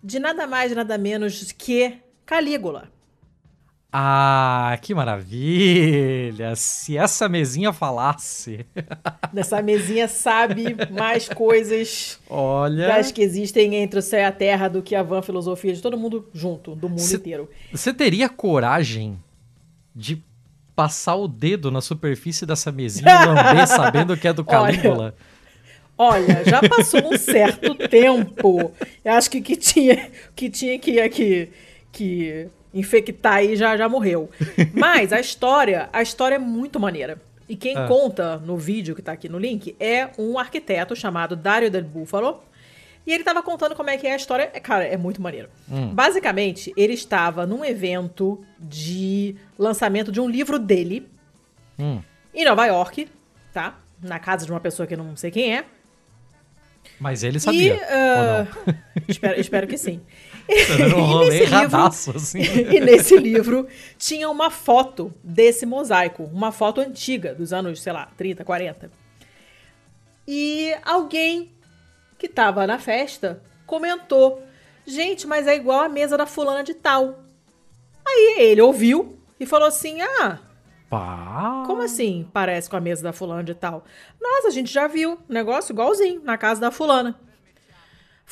de 0.03 0.19
nada 0.19 0.45
mais, 0.45 0.73
nada 0.75 0.97
menos 0.97 1.51
que 1.53 2.02
Calígula. 2.25 2.89
Ah, 3.95 4.75
que 4.81 4.95
maravilha! 4.95 6.55
Se 6.55 6.97
essa 6.97 7.29
mesinha 7.29 7.71
falasse. 7.71 8.65
Essa 9.35 9.61
mesinha 9.61 10.07
sabe 10.07 10.75
mais 10.91 11.29
coisas 11.29 12.19
Olha... 12.27 12.87
das 12.87 13.11
que 13.11 13.21
existem 13.21 13.75
entre 13.75 13.99
o 13.99 14.01
céu 14.01 14.21
e 14.21 14.23
a 14.23 14.31
terra 14.31 14.67
do 14.67 14.81
que 14.81 14.95
a 14.95 15.03
van 15.03 15.21
filosofia 15.21 15.73
de 15.73 15.81
todo 15.81 15.97
mundo 15.97 16.27
junto, 16.33 16.75
do 16.75 16.89
mundo 16.89 17.01
cê, 17.01 17.17
inteiro. 17.17 17.49
Você 17.71 17.93
teria 17.93 18.29
coragem 18.29 19.19
de 19.95 20.23
passar 20.75 21.15
o 21.15 21.27
dedo 21.27 21.69
na 21.69 21.81
superfície 21.81 22.45
dessa 22.45 22.71
mesinha 22.71 23.11
e 23.11 23.25
lamber 23.25 23.65
sabendo 23.67 24.17
que 24.17 24.27
é 24.27 24.33
do 24.33 24.43
Calígula? 24.43 25.15
Olha, 25.97 26.35
olha, 26.35 26.45
já 26.45 26.67
passou 26.67 27.13
um 27.13 27.17
certo 27.17 27.75
tempo. 27.89 28.71
Eu 29.05 29.13
acho 29.13 29.29
que 29.29 29.41
que 29.41 29.55
tinha 29.55 30.09
que, 30.35 30.49
tinha 30.49 30.79
que, 30.79 31.09
que, 31.09 31.49
que 31.93 32.49
infectar 32.73 33.35
aí 33.35 33.55
já, 33.55 33.77
já 33.77 33.87
morreu. 33.87 34.29
Mas 34.73 35.13
a 35.13 35.19
história, 35.19 35.87
a 35.93 36.01
história 36.01 36.35
é 36.35 36.39
muito 36.39 36.79
maneira. 36.79 37.21
E 37.47 37.55
quem 37.55 37.77
ah. 37.77 37.87
conta 37.87 38.37
no 38.37 38.57
vídeo 38.57 38.95
que 38.95 39.01
tá 39.01 39.11
aqui 39.11 39.29
no 39.29 39.37
link 39.37 39.75
é 39.79 40.09
um 40.17 40.39
arquiteto 40.39 40.95
chamado 40.95 41.35
Dario 41.35 41.69
del 41.69 41.83
Buffalo. 41.83 42.41
E 43.05 43.13
ele 43.13 43.23
tava 43.23 43.43
contando 43.43 43.75
como 43.75 43.89
é 43.89 43.97
que 43.97 44.07
é 44.07 44.13
a 44.13 44.15
história. 44.15 44.49
É, 44.53 44.59
cara, 44.59 44.85
é 44.85 44.97
muito 44.97 45.21
maneiro. 45.21 45.49
Hum. 45.69 45.93
Basicamente, 45.93 46.73
ele 46.75 46.93
estava 46.93 47.45
num 47.45 47.63
evento 47.63 48.43
de 48.57 49.35
lançamento 49.59 50.11
de 50.11 50.19
um 50.19 50.29
livro 50.29 50.57
dele 50.57 51.07
hum. 51.77 52.01
em 52.33 52.45
Nova 52.45 52.65
York, 52.65 53.09
tá? 53.53 53.77
Na 54.01 54.19
casa 54.19 54.45
de 54.45 54.51
uma 54.51 54.59
pessoa 54.59 54.87
que 54.87 54.93
eu 54.93 54.97
não 54.97 55.15
sei 55.15 55.31
quem 55.31 55.55
é. 55.55 55.65
Mas 56.99 57.23
ele 57.23 57.39
sabia. 57.39 57.75
E, 57.75 57.77
uh, 57.77 58.75
espero, 59.07 59.39
espero 59.39 59.67
que 59.67 59.77
sim. 59.77 60.01
Era 60.79 60.95
um 60.95 61.01
rolê 61.01 61.43
erradaço, 61.43 62.11
assim. 62.15 62.41
e 62.71 62.79
nesse 62.79 63.17
livro 63.17 63.67
tinha 63.97 64.29
uma 64.29 64.49
foto 64.49 65.13
desse 65.23 65.65
mosaico, 65.65 66.23
uma 66.33 66.51
foto 66.51 66.81
antiga, 66.81 67.33
dos 67.33 67.53
anos, 67.53 67.81
sei 67.81 67.93
lá, 67.93 68.09
30, 68.17 68.43
40. 68.43 68.91
E 70.27 70.73
alguém 70.83 71.51
que 72.17 72.25
estava 72.25 72.67
na 72.67 72.79
festa 72.79 73.41
comentou: 73.65 74.41
Gente, 74.85 75.25
mas 75.25 75.47
é 75.47 75.55
igual 75.55 75.81
a 75.81 75.89
mesa 75.89 76.17
da 76.17 76.25
fulana 76.25 76.63
de 76.63 76.73
tal. 76.73 77.19
Aí 78.05 78.35
ele 78.39 78.61
ouviu 78.61 79.17
e 79.39 79.45
falou 79.45 79.67
assim: 79.67 80.01
Ah, 80.01 80.39
Pá. 80.93 81.63
Como 81.65 81.81
assim 81.81 82.29
parece 82.31 82.69
com 82.69 82.77
a 82.77 82.79
mesa 82.79 83.01
da 83.01 83.11
fulana 83.11 83.43
de 83.43 83.55
tal? 83.55 83.83
Nossa, 84.21 84.49
a 84.49 84.51
gente 84.51 84.71
já 84.71 84.85
viu. 84.85 85.17
Negócio 85.27 85.73
igualzinho, 85.73 86.21
na 86.23 86.37
casa 86.37 86.61
da 86.61 86.69
fulana. 86.69 87.19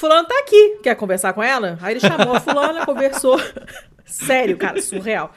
Fulano 0.02 0.28
tá 0.28 0.40
aqui, 0.40 0.80
quer 0.82 0.96
conversar 0.96 1.32
com 1.32 1.44
ela? 1.44 1.78
Aí 1.80 1.94
ele 1.94 2.00
chamou 2.00 2.34
a 2.34 2.40
fulana, 2.40 2.84
conversou. 2.88 3.40
Sério, 4.04 4.58
cara, 4.58 4.82
surreal. 4.82 5.32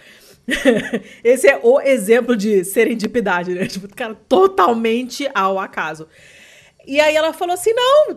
Esse 1.23 1.47
é 1.47 1.61
o 1.63 1.79
exemplo 1.83 2.35
de 2.35 2.65
serendipidade, 2.65 3.55
né? 3.55 3.67
Tipo, 3.67 3.95
cara, 3.95 4.15
totalmente 4.27 5.31
ao 5.35 5.59
acaso. 5.59 6.09
E 6.87 6.99
aí 6.99 7.15
ela 7.15 7.35
falou 7.35 7.53
assim: 7.53 7.75
não, 7.75 8.17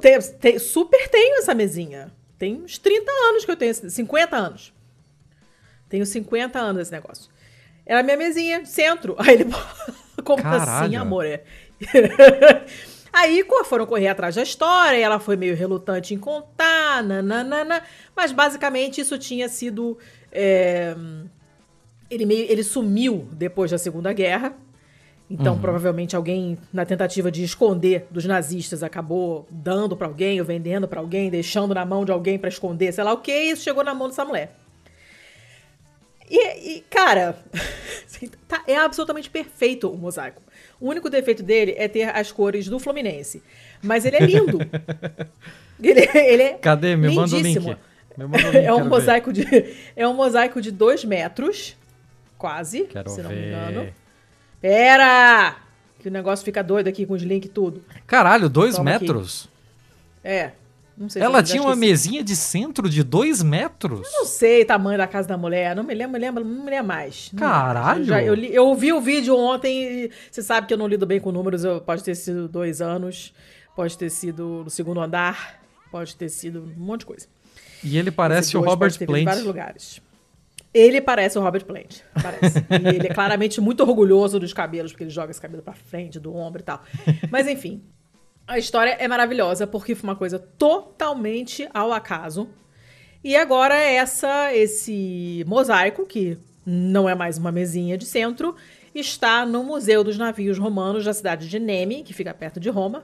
super 0.57 1.09
tenho 1.09 1.39
essa 1.39 1.53
mesinha. 1.53 2.13
Tem 2.39 2.63
uns 2.63 2.77
30 2.77 3.11
anos 3.29 3.43
que 3.43 3.51
eu 3.51 3.57
tenho, 3.57 3.73
50 3.73 4.37
anos. 4.37 4.73
Tenho 5.89 6.05
50 6.05 6.57
anos 6.57 6.83
esse 6.83 6.91
negócio. 6.93 7.29
Era 7.85 8.01
minha 8.01 8.15
mesinha, 8.15 8.65
centro. 8.65 9.17
Aí 9.19 9.33
ele. 9.33 9.45
Como 10.23 10.41
assim, 10.41 10.59
Caralho. 10.59 10.85
assim, 10.85 10.95
amor? 10.95 11.25
É. 11.25 11.43
Aí 13.11 13.45
foram 13.65 13.85
correr 13.85 14.07
atrás 14.09 14.35
da 14.35 14.43
história, 14.43 14.97
e 14.97 15.01
ela 15.01 15.19
foi 15.19 15.35
meio 15.35 15.55
relutante 15.55 16.13
em 16.13 16.17
contar, 16.17 17.03
nananana, 17.03 17.81
mas 18.15 18.31
basicamente 18.31 19.01
isso 19.01 19.17
tinha 19.17 19.47
sido 19.49 19.97
É, 20.31 20.93
ele, 22.09 22.25
meio, 22.25 22.51
ele 22.51 22.63
sumiu 22.63 23.27
depois 23.31 23.71
da 23.71 23.77
Segunda 23.77 24.11
Guerra. 24.13 24.53
Então, 25.29 25.55
Uhum. 25.55 25.61
provavelmente 25.61 26.15
alguém, 26.15 26.57
na 26.71 26.85
tentativa 26.85 27.29
de 27.31 27.43
esconder 27.43 28.07
dos 28.11 28.23
nazistas, 28.25 28.81
acabou 28.83 29.45
dando 29.49 29.95
pra 29.97 30.07
alguém 30.07 30.39
ou 30.39 30.45
vendendo 30.45 30.87
pra 30.87 30.99
alguém, 31.01 31.29
deixando 31.29 31.73
na 31.73 31.85
mão 31.85 32.05
de 32.05 32.11
alguém 32.11 32.37
pra 32.39 32.47
esconder, 32.49 32.93
sei 32.93 33.03
lá 33.03 33.11
o 33.13 33.17
que, 33.17 33.31
e 33.31 33.51
isso 33.51 33.63
chegou 33.63 33.83
na 33.83 33.93
mão 33.93 34.07
dessa 34.07 34.23
mulher. 34.23 34.55
E, 36.29 36.77
e, 36.77 36.81
cara, 36.89 37.37
assim, 38.05 38.29
tá- 38.47 38.63
é 38.67 38.75
absolutamente 38.77 39.29
perfeito 39.29 39.89
o 39.89 39.97
mosaico. 39.97 40.41
O 40.79 40.89
único 40.89 41.09
defeito 41.09 41.41
dele 41.43 41.73
é 41.77 41.87
ter 41.87 42.03
as 42.15 42.31
cores 42.31 42.67
do 42.67 42.77
Fluminense. 42.79 43.41
Mas 43.81 44.05
ele 44.05 44.15
é 44.17 44.19
lindo. 44.19 44.59
ele, 45.81 46.07
ele 46.13 46.43
é 46.43 46.53
Cadê? 46.53 46.95
Me 46.95 47.09
manda 47.09 47.35
o 47.35 47.39
link. 47.39 47.43
lindíssimo. 47.57 47.75
Me 48.17 48.25
manda 48.25 48.47
o 48.47 48.51
link, 48.51 48.55
É 48.65 48.73
um 48.73 48.83
ver. 48.83 48.89
mosaico 48.89 49.33
de 49.33 49.45
é 49.95 50.07
um 50.07 50.13
mosaico 50.13 50.61
de 50.61 50.71
dois 50.71 51.03
metros, 51.03 51.75
quase, 52.37 52.83
Quero 52.83 53.09
se 53.09 53.21
não 53.21 53.29
me 53.29 53.35
ver. 53.35 53.47
engano. 53.47 53.87
Pera! 54.61 55.55
Que 55.99 56.09
o 56.09 56.11
negócio 56.11 56.45
fica 56.45 56.63
doido 56.63 56.87
aqui 56.87 57.05
com 57.05 57.13
os 57.13 57.21
links 57.23 57.49
e 57.49 57.51
tudo. 57.51 57.83
Caralho, 58.05 58.47
dois 58.49 58.75
Toma 58.75 58.91
aqui. 58.95 59.03
metros? 59.05 59.49
É. 60.23 60.51
Não 60.97 61.07
sei 61.09 61.21
se 61.21 61.25
Ela 61.25 61.39
eu 61.39 61.43
tinha 61.43 61.61
uma 61.61 61.75
mesinha 61.75 62.23
de 62.23 62.35
centro 62.35 62.89
de 62.89 63.03
dois 63.03 63.43
metros? 63.43 64.01
Não 64.13 64.25
sei 64.25 64.63
o 64.63 64.65
tamanho 64.65 64.97
da 64.97 65.05
casa 65.05 65.27
da 65.27 65.37
mulher, 65.37 65.75
não 65.75 65.83
me 65.83 65.93
lembro, 65.93 66.19
lembro 66.19 66.43
não 66.43 66.63
me 66.65 66.71
lembro 66.71 66.87
mais. 66.87 67.29
Não 67.31 67.39
Caralho! 67.39 68.01
Eu, 68.01 68.05
já- 68.05 68.23
eu, 68.23 68.33
li- 68.33 68.53
eu 68.53 68.73
vi 68.75 68.91
o 68.91 68.99
vídeo 68.99 69.37
ontem 69.37 70.05
e 70.05 70.11
você 70.31 70.41
sabe 70.41 70.65
que 70.65 70.73
eu 70.73 70.77
não 70.77 70.87
lido 70.87 71.05
bem 71.05 71.19
com 71.19 71.31
números, 71.31 71.63
eu- 71.63 71.79
pode 71.81 72.03
ter 72.03 72.15
sido 72.15 72.47
dois 72.47 72.81
anos, 72.81 73.31
pode 73.75 73.95
ter 73.97 74.09
sido 74.09 74.63
no 74.63 74.69
segundo 74.71 74.99
andar, 74.99 75.61
pode 75.91 76.15
ter 76.15 76.29
sido 76.29 76.61
um 76.63 76.83
monte 76.83 77.01
de 77.01 77.05
coisa. 77.05 77.27
E 77.83 77.95
ele 77.97 78.09
parece 78.09 78.57
o 78.57 78.61
Robert 78.61 78.91
vindo 78.97 79.15
em 79.15 79.23
vários 79.23 79.43
Plant. 79.43 79.55
lugares. 79.55 80.01
Ele 80.73 80.99
parece 80.99 81.37
o 81.37 81.41
Robert 81.41 81.63
Plant, 81.65 81.99
parece. 82.21 82.59
e 82.59 82.65
ele 82.95 83.07
é 83.07 83.13
claramente 83.13 83.61
muito 83.61 83.81
orgulhoso 83.83 84.39
dos 84.39 84.51
cabelos, 84.51 84.91
porque 84.91 85.03
ele 85.03 85.11
joga 85.11 85.29
esse 85.31 85.39
cabelo 85.41 85.61
pra 85.63 85.73
frente, 85.73 86.19
do 86.19 86.35
ombro 86.35 86.61
e 86.61 86.63
tal. 86.63 86.81
Mas 87.31 87.47
enfim, 87.47 87.81
a 88.47 88.57
história 88.57 88.95
é 88.97 89.07
maravilhosa, 89.07 89.67
porque 89.67 89.93
foi 89.93 90.09
uma 90.09 90.15
coisa 90.15 90.39
totalmente 90.39 91.67
ao 91.73 91.91
acaso. 91.91 92.47
E 93.23 93.35
agora 93.35 93.75
essa, 93.75 94.53
esse 94.55 95.43
mosaico, 95.45 96.05
que 96.05 96.37
não 96.65 97.09
é 97.09 97.13
mais 97.13 97.37
uma 97.37 97.51
mesinha 97.51 97.97
de 97.97 98.05
centro, 98.05 98.55
está 98.95 99.45
no 99.45 99.63
Museu 99.63 100.03
dos 100.03 100.17
Navios 100.17 100.57
Romanos 100.57 101.03
da 101.03 101.13
cidade 101.13 101.49
de 101.49 101.59
Nemi, 101.59 102.03
que 102.03 102.13
fica 102.13 102.33
perto 102.33 102.59
de 102.59 102.69
Roma. 102.69 103.03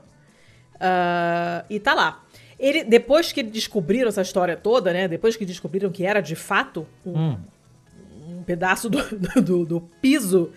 Ah, 0.80 1.64
e 1.68 1.78
tá 1.78 1.94
lá. 1.94 2.24
Ele, 2.58 2.84
depois 2.84 3.32
que 3.32 3.42
descobriram 3.42 4.08
essa 4.08 4.22
história 4.22 4.56
toda, 4.56 4.92
né? 4.92 5.08
Depois 5.08 5.36
que 5.36 5.44
descobriram 5.44 5.90
que 5.90 6.04
era 6.04 6.20
de 6.20 6.36
fato 6.36 6.86
um, 7.04 7.18
Hum. 7.18 7.38
um 8.28 8.42
pedaço 8.44 8.88
do, 8.88 8.98
do, 9.42 9.64
do 9.66 9.80
piso 10.00 10.50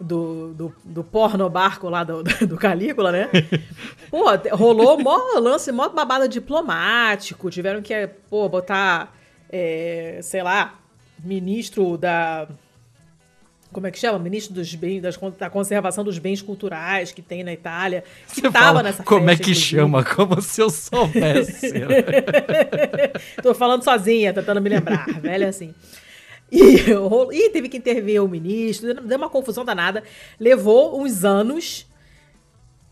do, 0.00 0.54
do, 0.54 0.74
do 0.82 1.04
porno 1.04 1.48
barco 1.50 1.88
lá 1.90 2.02
do, 2.02 2.22
do 2.22 2.56
Calígula, 2.56 3.12
né? 3.12 3.28
Pô, 4.10 4.24
rolou 4.52 4.98
mó 4.98 5.18
lance, 5.38 5.70
mó 5.70 5.88
babada 5.90 6.26
diplomático. 6.26 7.50
Tiveram 7.50 7.82
que, 7.82 8.08
pô, 8.28 8.48
botar, 8.48 9.14
é, 9.50 10.18
sei 10.22 10.42
lá, 10.42 10.80
ministro 11.22 11.98
da. 11.98 12.48
Como 13.72 13.86
é 13.86 13.90
que 13.92 13.98
chama? 14.00 14.18
Ministro 14.18 14.52
dos 14.52 14.74
bens, 14.74 15.00
das, 15.00 15.16
da 15.38 15.48
conservação 15.48 16.02
dos 16.02 16.18
bens 16.18 16.42
culturais 16.42 17.12
que 17.12 17.22
tem 17.22 17.44
na 17.44 17.52
Itália. 17.52 18.02
Que 18.28 18.40
Você 18.40 18.50
tava 18.50 18.82
nessa 18.82 19.04
como 19.04 19.26
é 19.30 19.36
festa, 19.36 19.44
que 19.44 19.50
inclusive. 19.50 19.76
chama? 19.76 20.02
Como 20.02 20.42
se 20.42 20.60
eu 20.60 20.70
soubesse. 20.70 21.72
Tô 23.40 23.54
falando 23.54 23.84
sozinha, 23.84 24.32
tentando 24.34 24.60
me 24.60 24.68
lembrar, 24.68 25.06
velho 25.20 25.46
assim. 25.46 25.72
E, 26.50 26.84
e 27.32 27.50
teve 27.50 27.68
que 27.68 27.76
intervir 27.76 28.22
o 28.22 28.28
ministro, 28.28 28.94
deu 28.94 29.18
uma 29.18 29.30
confusão 29.30 29.64
danada. 29.64 30.02
Levou 30.38 31.00
uns 31.00 31.24
anos 31.24 31.86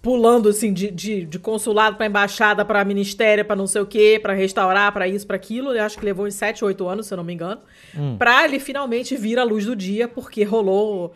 pulando 0.00 0.48
assim 0.48 0.72
de, 0.72 0.90
de, 0.90 1.24
de 1.24 1.38
consulado 1.38 1.96
pra 1.96 2.06
embaixada, 2.06 2.64
pra 2.64 2.84
ministério, 2.84 3.44
pra 3.44 3.56
não 3.56 3.66
sei 3.66 3.82
o 3.82 3.86
quê, 3.86 4.18
pra 4.22 4.32
restaurar, 4.32 4.92
pra 4.92 5.08
isso, 5.08 5.26
pra 5.26 5.36
aquilo. 5.36 5.72
Eu 5.72 5.84
acho 5.84 5.98
que 5.98 6.04
levou 6.04 6.26
uns 6.26 6.34
7, 6.34 6.64
8 6.64 6.88
anos, 6.88 7.06
se 7.06 7.14
eu 7.14 7.16
não 7.16 7.24
me 7.24 7.34
engano, 7.34 7.60
pra 8.16 8.44
ele 8.44 8.60
finalmente 8.60 9.16
vir 9.16 9.38
à 9.38 9.44
luz 9.44 9.66
do 9.66 9.74
dia, 9.74 10.06
porque 10.06 10.44
rolou 10.44 11.12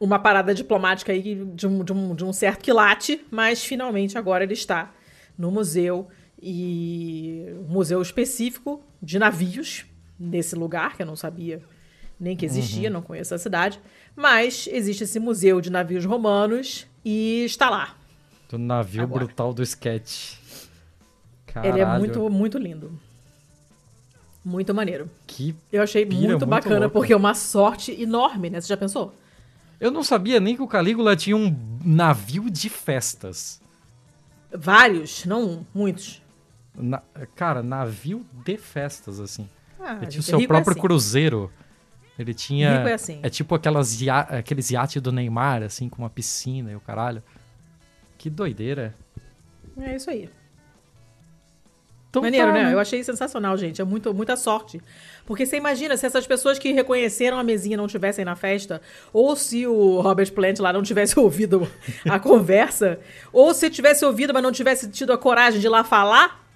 uma 0.00 0.18
parada 0.18 0.54
diplomática 0.54 1.12
aí 1.12 1.34
de 1.34 1.66
um, 1.66 1.82
de 1.82 1.92
um, 1.92 2.14
de 2.14 2.24
um 2.24 2.32
certo 2.32 2.62
quilate, 2.62 3.20
mas 3.30 3.64
finalmente 3.64 4.16
agora 4.16 4.44
ele 4.44 4.52
está 4.52 4.92
no 5.36 5.50
museu 5.50 6.08
e 6.40 7.46
um 7.66 7.72
museu 7.72 8.00
específico 8.00 8.82
de 9.02 9.18
navios 9.18 9.86
nesse 10.18 10.54
lugar 10.54 10.96
que 10.96 11.02
eu 11.02 11.06
não 11.06 11.16
sabia 11.16 11.62
nem 12.20 12.36
que 12.36 12.44
existia, 12.44 12.90
não 12.90 13.00
conheço 13.00 13.32
a 13.34 13.38
cidade, 13.38 13.80
mas 14.16 14.68
existe 14.72 15.04
esse 15.04 15.20
museu 15.20 15.60
de 15.60 15.70
navios 15.70 16.04
romanos 16.04 16.86
e 17.04 17.44
está 17.44 17.70
lá. 17.70 17.96
Do 18.48 18.58
navio 18.58 19.02
Agora. 19.02 19.24
brutal 19.24 19.54
do 19.54 19.62
sketch. 19.62 20.34
Ele 21.62 21.80
é 21.80 21.84
Caralho, 21.84 21.98
muito 22.00 22.28
muito 22.30 22.58
lindo. 22.58 22.98
Muito 24.44 24.74
maneiro. 24.74 25.10
Que... 25.26 25.54
Eu 25.72 25.82
achei 25.82 26.04
Pira 26.06 26.20
muito, 26.20 26.30
muito 26.30 26.46
bacana 26.46 26.80
louca. 26.80 26.90
porque 26.90 27.12
é 27.12 27.16
uma 27.16 27.34
sorte 27.34 27.92
enorme, 28.00 28.50
né? 28.50 28.60
Você 28.60 28.68
já 28.68 28.76
pensou? 28.76 29.14
Eu 29.78 29.90
não 29.90 30.02
sabia 30.02 30.40
nem 30.40 30.56
que 30.56 30.62
o 30.62 30.66
Calígula 30.66 31.14
tinha 31.14 31.36
um 31.36 31.54
navio 31.84 32.50
de 32.50 32.68
festas. 32.68 33.60
Vários, 34.52 35.24
não 35.24 35.42
um, 35.44 35.64
muitos. 35.74 36.22
Na- 36.74 37.02
Cara, 37.36 37.62
navio 37.62 38.24
de 38.44 38.56
festas, 38.56 39.20
assim. 39.20 39.48
Ah, 39.80 39.98
Ele 40.02 40.06
tinha 40.06 40.20
o 40.20 40.22
seu 40.22 40.40
é 40.40 40.46
próprio 40.46 40.72
assim. 40.72 40.80
cruzeiro. 40.80 41.52
Ele 42.18 42.34
tinha. 42.34 42.78
Rico 42.78 42.88
é 42.88 42.94
assim. 42.94 43.20
É 43.22 43.30
tipo 43.30 43.54
aquelas 43.54 43.96
aqueles 44.30 44.70
iates 44.70 45.00
do 45.00 45.12
Neymar, 45.12 45.62
assim, 45.62 45.88
com 45.88 46.02
uma 46.02 46.10
piscina 46.10 46.70
e 46.72 46.74
o 46.74 46.80
caralho. 46.80 47.22
Que 48.16 48.28
doideira. 48.28 48.94
É 49.80 49.94
isso 49.94 50.10
aí. 50.10 50.28
Então 52.10 52.22
Maneiro, 52.22 52.46
tá, 52.48 52.52
né? 52.52 52.72
Eu 52.72 52.80
achei 52.80 53.04
sensacional, 53.04 53.56
gente. 53.56 53.80
É 53.80 53.84
muito, 53.84 54.12
muita 54.14 54.36
sorte. 54.36 54.80
Porque 55.26 55.44
você 55.44 55.56
imagina 55.56 55.96
se 55.96 56.06
essas 56.06 56.26
pessoas 56.26 56.58
que 56.58 56.72
reconheceram 56.72 57.38
a 57.38 57.44
mesinha 57.44 57.76
não 57.76 57.84
estivessem 57.84 58.24
na 58.24 58.34
festa, 58.34 58.80
ou 59.12 59.36
se 59.36 59.66
o 59.66 60.00
Robert 60.00 60.32
Plant 60.32 60.58
lá 60.58 60.72
não 60.72 60.82
tivesse 60.82 61.18
ouvido 61.20 61.70
a 62.08 62.18
conversa, 62.18 62.98
ou 63.32 63.52
se 63.52 63.68
tivesse 63.68 64.04
ouvido, 64.04 64.32
mas 64.32 64.42
não 64.42 64.50
tivesse 64.50 64.88
tido 64.88 65.12
a 65.12 65.18
coragem 65.18 65.60
de 65.60 65.66
ir 65.66 65.70
lá 65.70 65.84
falar. 65.84 66.47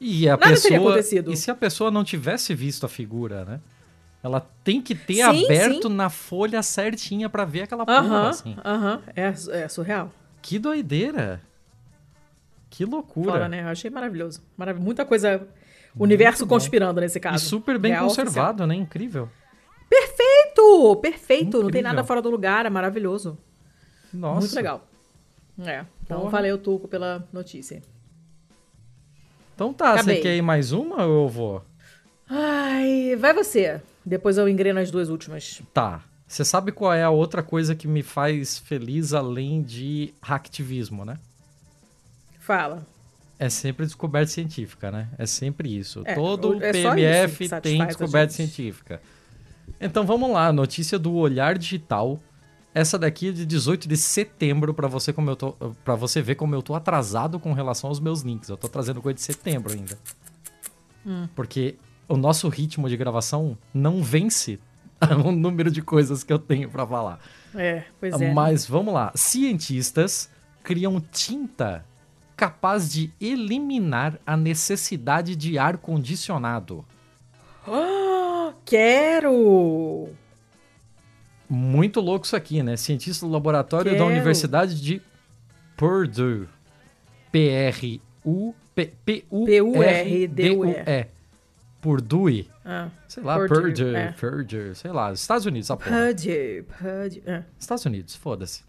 E 0.00 0.28
a 0.28 0.32
Nada 0.32 0.44
teria 0.44 0.60
pessoa. 0.60 0.78
acontecido. 0.90 1.32
E 1.32 1.36
se 1.36 1.50
a 1.50 1.54
pessoa 1.54 1.90
não 1.90 2.04
tivesse 2.04 2.54
visto 2.54 2.86
a 2.86 2.88
figura, 2.88 3.44
né? 3.44 3.60
Ela 4.22 4.40
tem 4.64 4.80
que 4.82 4.94
ter 4.94 5.14
Sim, 5.14 5.44
aberto 5.44 5.88
sim. 5.88 5.94
na 5.94 6.08
folha 6.10 6.62
certinha 6.62 7.28
pra 7.28 7.44
ver 7.44 7.62
aquela 7.62 7.84
porra, 7.86 7.98
Aham, 7.98 8.28
assim. 8.28 8.56
aham. 8.64 9.02
É, 9.14 9.32
é 9.62 9.68
surreal. 9.68 10.12
Que 10.42 10.58
doideira. 10.58 11.40
Que 12.70 12.84
loucura. 12.84 13.32
Foda, 13.32 13.48
né? 13.48 13.62
Eu 13.62 13.68
achei 13.68 13.90
maravilhoso. 13.90 14.42
Marav 14.56 14.78
Muita 14.80 15.04
coisa. 15.04 15.46
Universo 15.98 16.44
bom. 16.46 16.54
conspirando 16.54 17.00
nesse 17.00 17.18
E 17.18 17.20
caso. 17.20 17.44
super 17.44 17.78
bem 17.78 17.92
Real 17.92 18.06
conservado, 18.06 18.66
né? 18.66 18.74
Incrível. 18.74 19.24
oficial. 19.24 19.48
Perfeito! 19.88 20.96
Perfeito! 20.96 21.44
Não 21.44 21.50
tem 21.70 21.80
Incrível. 21.80 21.82
nada 21.82 22.04
fora 22.04 22.20
do 22.22 22.28
lugar, 22.30 22.66
é 22.66 22.70
maravilhoso. 22.70 23.38
Nossa. 24.12 24.40
Muito 24.40 24.54
legal. 24.54 24.86
É. 25.60 25.84
Então 26.04 26.18
Porra. 26.20 26.30
valeu, 26.30 26.58
Tuco, 26.58 26.86
pela 26.86 27.26
notícia. 27.32 27.82
Então 29.58 29.72
tá, 29.72 29.94
Acabei. 29.94 30.14
você 30.14 30.22
quer 30.22 30.36
ir 30.36 30.42
mais 30.42 30.70
uma 30.70 31.04
ou 31.04 31.24
eu 31.24 31.28
vou? 31.28 31.64
Ai, 32.30 33.16
vai 33.16 33.34
você. 33.34 33.82
Depois 34.06 34.38
eu 34.38 34.48
engreno 34.48 34.78
as 34.78 34.88
duas 34.88 35.08
últimas. 35.08 35.60
Tá. 35.74 36.00
Você 36.28 36.44
sabe 36.44 36.70
qual 36.70 36.94
é 36.94 37.02
a 37.02 37.10
outra 37.10 37.42
coisa 37.42 37.74
que 37.74 37.88
me 37.88 38.04
faz 38.04 38.56
feliz 38.56 39.12
além 39.12 39.60
de 39.60 40.14
hacktivismo, 40.22 41.04
né? 41.04 41.18
Fala. 42.38 42.86
É 43.36 43.48
sempre 43.48 43.84
descoberta 43.84 44.30
científica, 44.30 44.92
né? 44.92 45.08
É 45.18 45.26
sempre 45.26 45.76
isso. 45.76 46.02
É, 46.04 46.14
Todo 46.14 46.62
é 46.62 46.70
isso 46.70 46.90
PMF 46.92 47.48
que 47.48 47.60
tem 47.60 47.84
descoberta 47.84 48.32
científica. 48.32 49.02
Então 49.80 50.06
vamos 50.06 50.30
lá, 50.30 50.52
notícia 50.52 51.00
do 51.00 51.14
Olhar 51.14 51.58
Digital. 51.58 52.20
Essa 52.74 52.98
daqui 52.98 53.28
é 53.28 53.32
de 53.32 53.46
18 53.46 53.88
de 53.88 53.96
setembro 53.96 54.74
para 54.74 54.86
você 54.86 55.12
como 55.12 55.30
eu 55.30 55.36
tô, 55.36 55.52
para 55.84 55.94
você 55.94 56.20
ver 56.20 56.34
como 56.34 56.54
eu 56.54 56.62
tô 56.62 56.74
atrasado 56.74 57.40
com 57.40 57.52
relação 57.52 57.88
aos 57.88 57.98
meus 57.98 58.20
links. 58.20 58.48
Eu 58.48 58.56
tô 58.56 58.68
trazendo 58.68 59.00
coisa 59.00 59.14
de 59.14 59.22
setembro 59.22 59.72
ainda. 59.72 59.98
Hum. 61.06 61.28
Porque 61.34 61.76
o 62.06 62.16
nosso 62.16 62.48
ritmo 62.48 62.88
de 62.88 62.96
gravação 62.96 63.56
não 63.72 64.02
vence 64.02 64.60
o 65.24 65.32
número 65.32 65.70
de 65.70 65.82
coisas 65.82 66.22
que 66.22 66.32
eu 66.32 66.38
tenho 66.38 66.68
para 66.68 66.86
falar. 66.86 67.20
É, 67.54 67.84
pois 67.98 68.20
é. 68.20 68.32
Mas 68.32 68.66
vamos 68.66 68.92
lá. 68.92 69.12
Cientistas 69.14 70.30
criam 70.62 71.00
tinta 71.00 71.84
capaz 72.36 72.92
de 72.92 73.12
eliminar 73.20 74.18
a 74.24 74.36
necessidade 74.36 75.34
de 75.34 75.58
ar 75.58 75.78
condicionado. 75.78 76.84
Ah, 77.66 78.52
quero! 78.64 80.10
Muito 81.48 82.00
louco 82.00 82.26
isso 82.26 82.36
aqui, 82.36 82.62
né? 82.62 82.76
Cientista 82.76 83.26
do 83.26 83.32
laboratório 83.32 83.92
da 83.92 83.98
Quero. 83.98 84.10
Universidade 84.10 84.80
de 84.80 85.00
Purdue. 85.76 86.46
P-R-U... 87.32 88.54
P- 88.74 88.92
P-U-R-D-U-E. 89.04 91.06
Ah, 92.64 92.88
sei 93.08 93.22
lá, 93.22 93.36
Purdue, 93.36 93.60
Purdue, 93.62 93.94
é. 93.94 94.12
Purdue, 94.12 94.74
sei 94.74 94.90
lá, 94.92 95.12
Estados 95.12 95.46
Unidos, 95.46 95.70
a 95.70 95.76
porra. 95.76 95.90
Purdue, 95.90 96.62
Purdue. 96.64 97.22
É. 97.26 97.42
Estados 97.58 97.84
Unidos, 97.86 98.14
foda-se. 98.16 98.62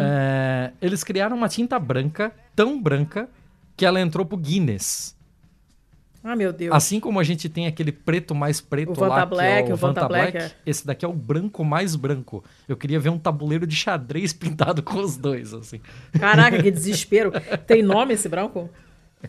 É, 0.00 0.72
eles 0.80 1.02
criaram 1.04 1.36
uma 1.36 1.48
tinta 1.48 1.78
branca, 1.78 2.32
tão 2.54 2.80
branca, 2.80 3.28
que 3.76 3.84
ela 3.84 4.00
entrou 4.00 4.24
pro 4.24 4.36
Guinness. 4.36 5.13
Ah, 6.26 6.34
meu 6.34 6.54
Deus. 6.54 6.74
Assim 6.74 6.98
como 6.98 7.20
a 7.20 7.22
gente 7.22 7.50
tem 7.50 7.66
aquele 7.66 7.92
preto 7.92 8.34
mais 8.34 8.58
preto 8.58 8.92
O 8.92 8.94
Vanta 8.94 9.14
lá, 9.14 9.26
Black, 9.26 9.64
que 9.64 9.70
é 9.70 9.74
o, 9.74 9.76
o 9.76 9.78
Vanta 9.78 10.00
Vanta 10.00 10.08
Black, 10.08 10.32
Black, 10.32 10.52
é. 10.54 10.56
esse 10.64 10.86
daqui 10.86 11.04
é 11.04 11.08
o 11.08 11.12
branco 11.12 11.62
mais 11.62 11.94
branco. 11.94 12.42
Eu 12.66 12.78
queria 12.78 12.98
ver 12.98 13.10
um 13.10 13.18
tabuleiro 13.18 13.66
de 13.66 13.76
xadrez 13.76 14.32
pintado 14.34 14.82
com 14.82 14.98
os 15.00 15.18
dois, 15.18 15.52
assim. 15.52 15.82
Caraca, 16.18 16.62
que 16.62 16.70
desespero. 16.72 17.30
Tem 17.66 17.82
nome 17.82 18.14
esse 18.14 18.26
branco? 18.26 18.70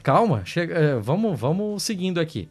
Calma, 0.01 0.43
chega, 0.45 0.73
é, 0.73 0.95
vamos, 0.95 1.37
vamos 1.37 1.83
seguindo 1.83 2.17
aqui. 2.17 2.47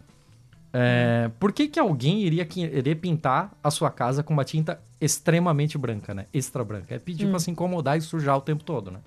É, 0.76 1.30
por 1.38 1.50
que, 1.52 1.68
que 1.68 1.80
alguém 1.80 2.20
iria 2.20 2.44
querer 2.44 2.96
pintar 2.96 3.57
a 3.62 3.70
sua 3.70 3.90
casa 3.90 4.22
com 4.22 4.35
uma 4.35 4.44
tinta 4.44 4.78
extremamente 5.00 5.78
branca, 5.78 6.12
né? 6.12 6.26
Extra 6.35 6.62
branca. 6.62 6.94
É 6.94 6.98
pedir 6.98 7.30
pra 7.30 7.38
se 7.38 7.50
incomodar 7.50 7.96
e 7.96 8.02
sujar 8.02 8.37
o 8.37 8.40
tempo 8.42 8.62
todo, 8.62 8.90
né? 8.90 8.98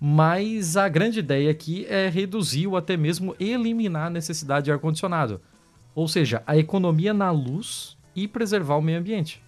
Mas 0.00 0.78
a 0.78 0.88
grande 0.88 1.18
ideia 1.18 1.50
aqui 1.50 1.84
é 1.86 2.08
reduzir 2.08 2.66
ou 2.66 2.76
até 2.76 2.96
mesmo 2.96 3.36
eliminar 3.38 4.06
a 4.06 4.10
necessidade 4.10 4.64
de 4.64 4.72
ar-condicionado. 4.72 5.40
Ou 5.94 6.08
seja, 6.08 6.42
a 6.46 6.56
economia 6.56 7.12
na 7.12 7.30
luz 7.30 7.98
e 8.16 8.26
preservar 8.26 8.76
o 8.76 8.82
meio 8.82 8.98
ambiente. 8.98 9.42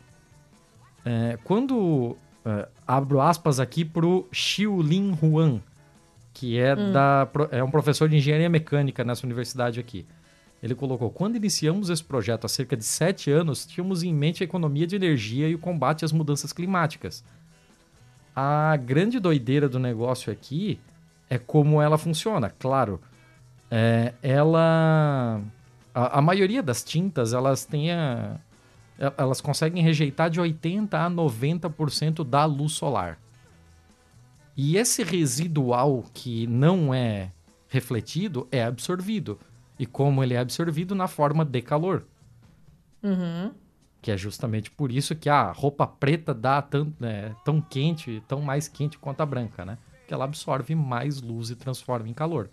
É, 1.05 1.39
quando 1.43 2.17
é, 2.45 2.69
abro 2.87 3.21
aspas 3.21 3.59
aqui 3.59 3.85
pro 3.85 4.29
Xiulin 4.31 5.17
Huan, 5.23 5.61
que 6.35 6.59
é, 6.59 6.77
da, 6.93 7.27
pro- 7.33 7.49
é 7.51 7.65
um 7.65 7.71
professor 7.71 8.09
de 8.09 8.17
engenharia 8.17 8.49
mecânica 8.51 9.03
nessa 9.03 9.25
universidade 9.27 9.81
aqui. 9.81 10.05
Ele 10.63 10.75
colocou: 10.75 11.11
quando 11.11 11.37
iniciamos 11.37 11.89
esse 11.89 12.05
projeto 12.05 12.45
há 12.45 12.49
cerca 12.49 12.77
de 12.77 12.85
sete 12.85 13.31
anos, 13.31 13.67
tínhamos 13.67 14.03
em 14.03 14.15
mente 14.15 14.43
a 14.43 14.45
economia 14.45 14.87
de 14.87 14.97
energia 14.97 15.49
e 15.49 15.55
o 15.55 15.59
combate 15.59 16.05
às 16.05 16.13
mudanças 16.13 16.53
climáticas. 16.53 17.25
A 18.35 18.77
grande 18.77 19.19
doideira 19.21 19.69
do 19.69 19.79
negócio 19.79 20.33
aqui 20.33 20.81
é 21.29 21.39
como 21.39 21.81
ela 21.83 21.99
funciona. 21.99 22.51
Claro, 22.51 23.01
é, 23.71 24.15
ela. 24.23 25.41
A, 25.95 26.19
a 26.19 26.23
maioria 26.23 26.63
das 26.63 26.83
tintas, 26.83 27.33
elas 27.35 27.65
têm 27.65 27.93
a- 27.93 28.37
Elas 29.17 29.41
conseguem 29.41 29.83
rejeitar 29.83 30.31
de 30.31 30.41
80% 30.41 30.95
a 30.95 31.11
90% 31.11 32.23
da 32.25 32.45
luz 32.45 32.73
solar. 32.73 33.19
E 34.57 34.77
esse 34.77 35.03
residual 35.03 36.05
que 36.15 36.47
não 36.47 36.93
é 36.95 37.31
refletido 37.69 38.47
é 38.53 38.63
absorvido. 38.65 39.39
E 39.79 39.87
como 39.87 40.23
ele 40.23 40.35
é 40.35 40.39
absorvido 40.39 40.95
na 40.95 41.09
forma 41.09 41.45
de 41.45 41.61
calor. 41.63 42.05
Uhum. 43.03 43.51
Que 44.03 44.11
é 44.11 44.17
justamente 44.17 44.71
por 44.71 44.93
isso 44.93 45.15
que 45.15 45.31
a 45.31 45.53
roupa 45.53 45.87
preta 45.87 46.35
dá 46.35 46.61
tão, 46.61 46.93
é, 47.01 47.33
tão 47.45 47.61
quente, 47.61 48.23
tão 48.29 48.43
mais 48.43 48.69
quente 48.69 48.99
quanto 48.99 49.21
a 49.21 49.27
branca, 49.27 49.65
né? 49.65 49.79
Porque 50.01 50.13
ela 50.13 50.25
absorve 50.25 50.75
mais 50.75 51.23
luz 51.23 51.51
e 51.51 51.57
transforma 51.57 52.09
em 52.09 52.13
calor. 52.13 52.51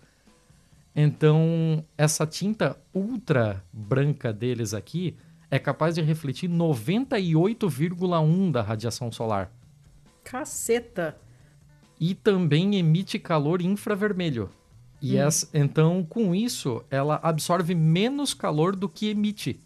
Então, 0.94 1.84
essa 1.98 2.26
tinta 2.26 2.78
ultra 2.94 3.64
branca 3.72 4.32
deles 4.32 4.72
aqui 4.72 5.16
é 5.50 5.58
capaz 5.58 5.96
de 5.96 6.02
refletir 6.02 6.48
98,1 6.48 8.52
da 8.52 8.62
radiação 8.62 9.10
solar. 9.10 9.50
Caceta. 10.22 11.18
E 11.98 12.14
também 12.14 12.76
emite 12.76 13.18
calor 13.18 13.60
infravermelho. 13.60 14.48
E 15.02 15.16
essa, 15.16 15.48
então, 15.52 16.04
com 16.04 16.34
isso, 16.34 16.84
ela 16.90 17.18
absorve 17.22 17.74
menos 17.74 18.34
calor 18.34 18.76
do 18.76 18.88
que 18.88 19.08
emite. 19.08 19.58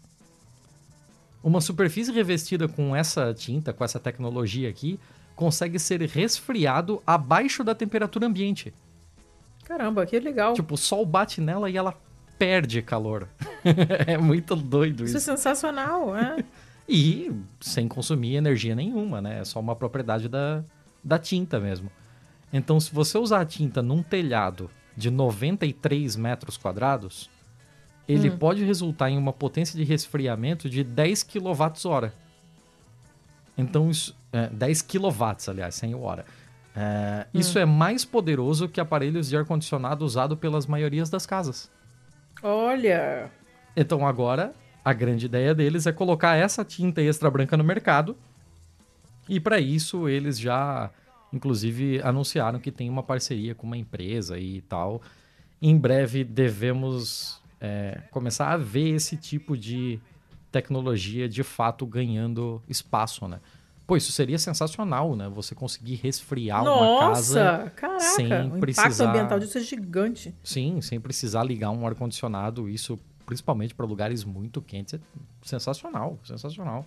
Uma 1.45 1.61
superfície 1.61 2.11
revestida 2.11 2.67
com 2.67 2.95
essa 2.95 3.31
tinta, 3.31 3.71
com 3.71 3.83
essa 3.83 3.99
tecnologia 3.99 4.67
aqui, 4.67 4.99
consegue 5.35 5.77
ser 5.77 6.01
resfriado 6.01 7.03
abaixo 7.05 7.63
da 7.63 7.75
temperatura 7.75 8.25
ambiente. 8.25 8.73
Caramba, 9.63 10.07
que 10.07 10.19
legal. 10.19 10.55
Tipo, 10.55 10.73
o 10.73 10.77
sol 10.77 11.05
bate 11.05 11.39
nela 11.39 11.69
e 11.69 11.77
ela 11.77 11.93
perde 12.39 12.81
calor. 12.81 13.29
é 14.07 14.17
muito 14.17 14.55
doido 14.55 15.03
Isso 15.03 15.17
isso. 15.17 15.29
é 15.29 15.35
sensacional, 15.37 16.17
é. 16.17 16.43
E 16.89 17.31
sem 17.61 17.87
consumir 17.87 18.37
energia 18.37 18.75
nenhuma, 18.75 19.21
né? 19.21 19.41
É 19.41 19.45
só 19.45 19.59
uma 19.59 19.75
propriedade 19.75 20.27
da, 20.27 20.63
da 21.03 21.19
tinta 21.19 21.59
mesmo. 21.59 21.91
Então, 22.51 22.79
se 22.79 22.91
você 22.91 23.19
usar 23.19 23.41
a 23.41 23.45
tinta 23.45 23.83
num 23.83 24.01
telhado 24.01 24.69
de 24.97 25.11
93 25.11 26.15
metros 26.15 26.57
quadrados, 26.57 27.29
ele 28.07 28.29
pode 28.31 28.63
resultar 28.63 29.09
em 29.09 29.17
uma 29.17 29.33
potência 29.33 29.77
de 29.77 29.83
resfriamento 29.83 30.69
de 30.69 30.83
10 30.83 31.23
kWh. 31.23 32.11
Então, 33.57 33.89
isso, 33.89 34.15
é, 34.31 34.47
10 34.47 34.81
kW, 34.81 35.49
aliás, 35.49 35.75
sem 35.75 35.95
o 35.95 36.01
hora. 36.01 36.25
É, 36.75 37.25
Isso 37.33 37.57
é 37.57 37.65
mais 37.65 38.03
poderoso 38.03 38.67
que 38.67 38.81
aparelhos 38.81 39.29
de 39.29 39.37
ar-condicionado 39.37 40.03
usado 40.03 40.35
pelas 40.35 40.65
maiorias 40.65 41.09
das 41.09 41.25
casas. 41.25 41.71
Olha. 42.43 43.31
Então 43.75 44.05
agora 44.05 44.53
a 44.83 44.91
grande 44.91 45.25
ideia 45.25 45.55
deles 45.55 45.87
é 45.87 45.93
colocar 45.93 46.35
essa 46.35 46.65
tinta 46.65 47.01
extra 47.01 47.31
branca 47.31 47.55
no 47.55 47.63
mercado. 47.63 48.15
E 49.27 49.39
para 49.39 49.59
isso 49.59 50.09
eles 50.09 50.37
já 50.37 50.91
inclusive 51.31 52.01
anunciaram 52.03 52.59
que 52.59 52.71
tem 52.71 52.89
uma 52.89 53.03
parceria 53.03 53.55
com 53.55 53.65
uma 53.65 53.77
empresa 53.77 54.37
e 54.37 54.61
tal. 54.61 55.01
Em 55.61 55.77
breve 55.77 56.25
devemos 56.25 57.41
é, 57.59 58.01
começar 58.11 58.49
a 58.51 58.57
ver 58.57 58.89
esse 58.95 59.15
tipo 59.17 59.57
de 59.57 59.99
tecnologia 60.51 61.27
de 61.27 61.43
fato 61.43 61.85
ganhando 61.85 62.61
espaço, 62.67 63.27
né? 63.27 63.39
Pô, 63.87 63.95
isso 63.95 64.11
seria 64.11 64.39
sensacional, 64.39 65.15
né? 65.15 65.29
Você 65.29 65.53
conseguir 65.53 65.95
resfriar 65.95 66.63
uma 66.63 66.99
casa 67.11 67.43
Nossa, 67.59 67.69
caraca. 67.71 67.99
sem 67.99 68.25
o 68.25 68.29
impacto 68.57 68.59
precisar- 68.59 69.09
ambiental 69.09 69.39
disso 69.39 69.57
é 69.59 69.61
gigante. 69.61 70.33
Sim, 70.43 70.81
sem 70.81 70.99
precisar 70.99 71.43
ligar 71.43 71.69
um 71.69 71.85
ar-condicionado, 71.85 72.67
isso 72.67 72.97
principalmente 73.27 73.75
para 73.75 73.85
lugares 73.85 74.23
muito 74.23 74.61
quentes, 74.61 74.95
é 74.95 74.99
sensacional, 75.43 76.17
sensacional. 76.23 76.85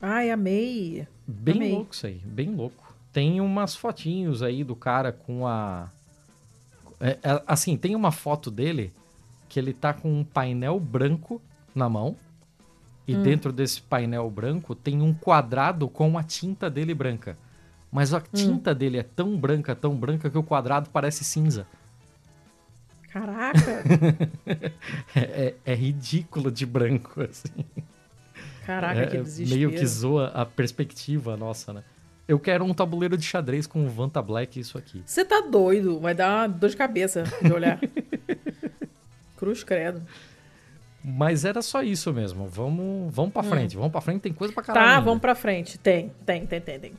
Ai, 0.00 0.30
amei. 0.30 1.06
Bem 1.26 1.54
Amei. 1.56 1.72
louco 1.72 1.94
isso 1.94 2.06
aí, 2.06 2.20
bem 2.24 2.54
louco. 2.54 2.94
Tem 3.12 3.40
umas 3.40 3.74
fotinhos 3.74 4.42
aí 4.42 4.62
do 4.64 4.76
cara 4.76 5.10
com 5.12 5.46
a. 5.46 5.90
é, 7.00 7.10
é, 7.22 7.42
assim, 7.46 7.76
tem 7.76 7.94
uma 7.94 8.12
foto 8.12 8.50
dele 8.50 8.92
que 9.48 9.58
ele 9.58 9.72
tá 9.72 9.92
com 9.92 10.12
um 10.12 10.24
painel 10.24 10.78
branco 10.80 11.40
na 11.74 11.88
mão. 11.88 12.16
E 13.08 13.14
dentro 13.14 13.52
desse 13.52 13.80
painel 13.80 14.28
branco 14.28 14.74
tem 14.74 15.00
um 15.00 15.14
quadrado 15.14 15.88
com 15.88 16.18
a 16.18 16.22
tinta 16.24 16.68
dele 16.68 16.92
branca. 16.92 17.38
Mas 17.92 18.12
a 18.12 18.20
tinta 18.20 18.74
dele 18.74 18.98
é 18.98 19.02
tão 19.04 19.36
branca, 19.38 19.76
tão 19.76 19.94
branca 19.94 20.28
que 20.28 20.36
o 20.36 20.42
quadrado 20.42 20.90
parece 20.92 21.22
cinza. 21.22 21.66
Caraca. 23.12 23.60
É, 25.14 25.20
é- 25.20 25.54
é 25.64 25.74
ridículo 25.74 26.50
de 26.50 26.66
branco, 26.66 27.22
assim. 27.22 27.64
Caraca, 28.66 29.00
É, 29.02 29.06
que 29.06 29.16
é 29.16 29.22
desespero. 29.22 29.56
meio 29.56 29.70
que 29.70 29.86
zoa 29.86 30.26
a 30.34 30.44
perspectiva 30.44 31.36
nossa, 31.36 31.72
né? 31.72 31.84
Eu 32.28 32.38
quero 32.40 32.64
um 32.64 32.74
tabuleiro 32.74 33.16
de 33.16 33.24
xadrez 33.24 33.66
com 33.68 33.88
Vanta 33.88 34.20
Black 34.20 34.58
e 34.58 34.62
isso 34.62 34.76
aqui. 34.76 35.00
Você 35.06 35.24
tá 35.24 35.40
doido, 35.40 36.00
vai 36.00 36.12
dar 36.14 36.40
uma 36.40 36.48
dor 36.48 36.68
de 36.70 36.76
cabeça 36.76 37.22
de 37.40 37.52
olhar. 37.52 37.78
Cruz 39.36 39.62
credo. 39.62 40.02
Mas 41.04 41.44
era 41.44 41.62
só 41.62 41.82
isso 41.82 42.12
mesmo. 42.12 42.46
Vamos, 42.48 43.14
vamos 43.14 43.32
pra 43.32 43.42
frente. 43.42 43.76
Vamos 43.76 43.92
pra 43.92 44.00
frente, 44.00 44.22
tem 44.22 44.32
coisa 44.32 44.52
pra 44.52 44.62
Tá, 44.62 44.72
caralho. 44.72 44.90
ainda. 44.94 45.04
vamos 45.04 45.20
pra 45.20 45.34
frente. 45.34 45.78
Tem, 45.78 46.12
tem, 46.24 46.44
tem, 46.46 46.60
tem, 46.60 46.80
tem. 46.80 46.92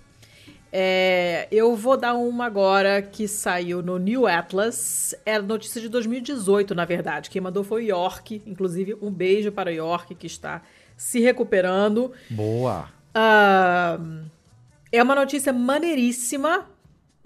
É, 0.72 1.48
eu 1.52 1.76
vou 1.76 1.98
dar 1.98 2.14
uma 2.16 2.46
agora 2.46 3.02
que 3.02 3.28
saiu 3.28 3.82
no 3.82 3.98
New 3.98 4.28
Atlas. 4.28 5.16
É 5.26 5.40
notícia 5.40 5.82
de 5.82 5.90
2018, 5.90 6.74
na 6.76 6.86
verdade. 6.86 7.30
Quem 7.30 7.42
mandou 7.42 7.64
foi 7.64 7.84
o 7.84 7.88
York. 7.88 8.42
Inclusive, 8.46 8.96
um 9.02 9.10
beijo 9.12 9.52
para 9.52 9.70
o 9.70 9.74
York, 9.74 10.14
que 10.16 10.28
está 10.28 10.62
se 10.96 11.20
recuperando. 11.20 12.12
Boa. 12.30 12.90
Ah, 13.14 13.98
é 14.92 15.02
uma 15.04 15.16
notícia 15.16 15.52
maneiríssima. 15.52 16.66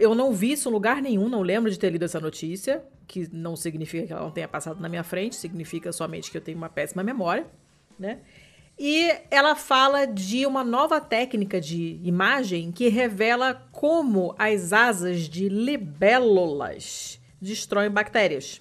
Eu 0.02 0.16
não 0.16 0.34
vi 0.34 0.54
isso 0.54 0.68
em 0.68 0.72
lugar 0.72 1.00
nenhum, 1.00 1.30
não 1.30 1.44
lembro 1.44 1.70
de 1.70 1.78
ter 1.78 1.92
lido 1.92 2.04
essa 2.04 2.20
notícia, 2.20 2.84
que 3.08 3.30
não 3.32 3.56
significa 3.56 4.08
que 4.08 4.12
ela 4.12 4.24
não 4.24 4.32
tenha 4.32 4.48
passado 4.48 4.82
na 4.82 4.90
minha 4.90 5.04
frente, 5.04 5.36
significa 5.36 5.92
somente 5.92 6.32
que 6.32 6.38
eu 6.38 6.42
tenho 6.42 6.58
uma 6.58 6.70
péssima 6.70 7.04
memória, 7.04 7.46
né? 8.00 8.22
E 8.80 9.14
ela 9.30 9.56
fala 9.56 10.08
de 10.08 10.44
uma 10.44 10.64
nova 10.64 11.00
técnica 11.00 11.62
de 11.62 12.00
imagem 12.04 12.72
que 12.72 12.88
revela 12.88 13.54
como 13.72 14.34
as 14.40 14.74
asas 14.74 15.30
de 15.30 15.48
libélulas 15.48 17.22
destroem 17.40 17.92
bactérias. 17.92 18.60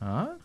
Ah? 0.00 0.36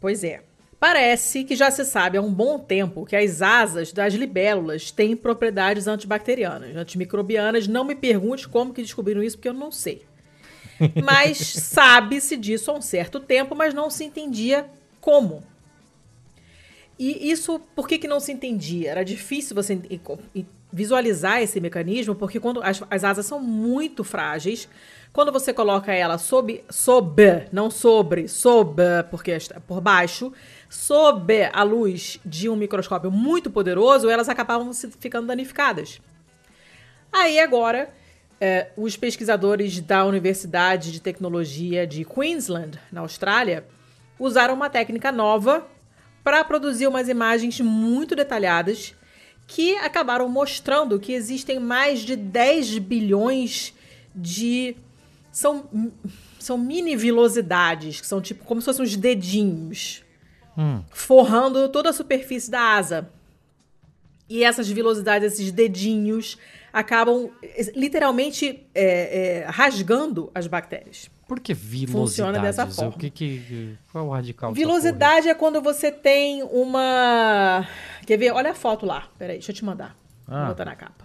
Pois 0.00 0.22
é. 0.22 0.45
Parece 0.78 1.42
que 1.44 1.56
já 1.56 1.70
se 1.70 1.84
sabe 1.84 2.18
há 2.18 2.22
um 2.22 2.32
bom 2.32 2.58
tempo 2.58 3.06
que 3.06 3.16
as 3.16 3.40
asas 3.40 3.92
das 3.92 4.12
libélulas 4.12 4.90
têm 4.90 5.16
propriedades 5.16 5.86
antibacterianas, 5.86 6.76
antimicrobianas. 6.76 7.66
Não 7.66 7.82
me 7.82 7.94
pergunte 7.94 8.46
como 8.46 8.74
que 8.74 8.82
descobriram 8.82 9.22
isso, 9.22 9.38
porque 9.38 9.48
eu 9.48 9.54
não 9.54 9.72
sei. 9.72 10.02
Mas 11.02 11.38
sabe-se 11.38 12.36
disso 12.36 12.70
há 12.70 12.74
um 12.74 12.82
certo 12.82 13.18
tempo, 13.18 13.54
mas 13.54 13.72
não 13.72 13.88
se 13.88 14.04
entendia 14.04 14.66
como. 15.00 15.42
E 16.98 17.30
isso, 17.30 17.58
por 17.74 17.88
que, 17.88 17.98
que 17.98 18.06
não 18.06 18.20
se 18.20 18.32
entendia? 18.32 18.90
Era 18.90 19.02
difícil 19.02 19.54
você 19.54 19.78
visualizar 20.72 21.40
esse 21.40 21.60
mecanismo, 21.60 22.14
porque 22.14 22.40
quando 22.40 22.62
as, 22.62 22.82
as 22.90 23.04
asas 23.04 23.24
são 23.24 23.40
muito 23.40 24.04
frágeis, 24.04 24.68
quando 25.16 25.32
você 25.32 25.50
coloca 25.50 25.94
ela 25.94 26.18
sob, 26.18 26.62
sob, 26.68 27.48
não 27.50 27.70
sobre, 27.70 28.28
sob, 28.28 28.82
porque 29.10 29.30
está 29.30 29.58
por 29.58 29.80
baixo, 29.80 30.30
sob 30.68 31.48
a 31.54 31.62
luz 31.62 32.20
de 32.22 32.50
um 32.50 32.54
microscópio 32.54 33.10
muito 33.10 33.50
poderoso, 33.50 34.10
elas 34.10 34.28
acabavam 34.28 34.70
ficando 34.74 35.26
danificadas. 35.26 36.02
Aí 37.10 37.40
agora, 37.40 37.88
é, 38.38 38.68
os 38.76 38.94
pesquisadores 38.94 39.80
da 39.80 40.04
Universidade 40.04 40.92
de 40.92 41.00
Tecnologia 41.00 41.86
de 41.86 42.04
Queensland, 42.04 42.78
na 42.92 43.00
Austrália, 43.00 43.66
usaram 44.18 44.52
uma 44.52 44.68
técnica 44.68 45.10
nova 45.10 45.66
para 46.22 46.44
produzir 46.44 46.88
umas 46.88 47.08
imagens 47.08 47.58
muito 47.58 48.14
detalhadas 48.14 48.94
que 49.46 49.78
acabaram 49.78 50.28
mostrando 50.28 51.00
que 51.00 51.14
existem 51.14 51.58
mais 51.58 52.00
de 52.00 52.16
10 52.16 52.76
bilhões 52.80 53.72
de. 54.14 54.76
São, 55.36 55.68
são 56.38 56.56
mini 56.56 56.96
vilosidades, 56.96 58.00
que 58.00 58.06
são 58.06 58.22
tipo 58.22 58.42
como 58.46 58.58
se 58.62 58.64
fossem 58.64 58.86
uns 58.86 58.96
dedinhos, 58.96 60.02
hum. 60.56 60.82
forrando 60.88 61.68
toda 61.68 61.90
a 61.90 61.92
superfície 61.92 62.50
da 62.50 62.58
asa. 62.58 63.10
E 64.30 64.42
essas 64.42 64.66
vilosidades, 64.66 65.34
esses 65.34 65.52
dedinhos, 65.52 66.38
acabam 66.72 67.30
literalmente 67.74 68.66
é, 68.74 69.42
é, 69.42 69.46
rasgando 69.46 70.30
as 70.34 70.46
bactérias. 70.46 71.10
Por 71.28 71.38
que 71.38 71.52
vilosidades? 71.52 71.92
Funciona 71.92 72.38
dessa 72.38 72.66
forma. 72.68 72.96
O 72.96 72.98
que, 72.98 73.10
que, 73.10 73.78
qual 73.92 74.06
é 74.06 74.08
o 74.08 74.10
radical? 74.10 74.54
Vilosidade 74.54 75.28
é 75.28 75.34
quando 75.34 75.60
você 75.60 75.92
tem 75.92 76.42
uma. 76.44 77.68
Quer 78.06 78.16
ver? 78.16 78.30
Olha 78.30 78.52
a 78.52 78.54
foto 78.54 78.86
lá. 78.86 79.06
Peraí, 79.18 79.36
deixa 79.36 79.52
eu 79.52 79.54
te 79.54 79.66
mandar. 79.66 79.94
Ah, 80.26 80.38
Vou 80.38 80.48
botar 80.48 80.64
na 80.64 80.76
capa. 80.76 81.04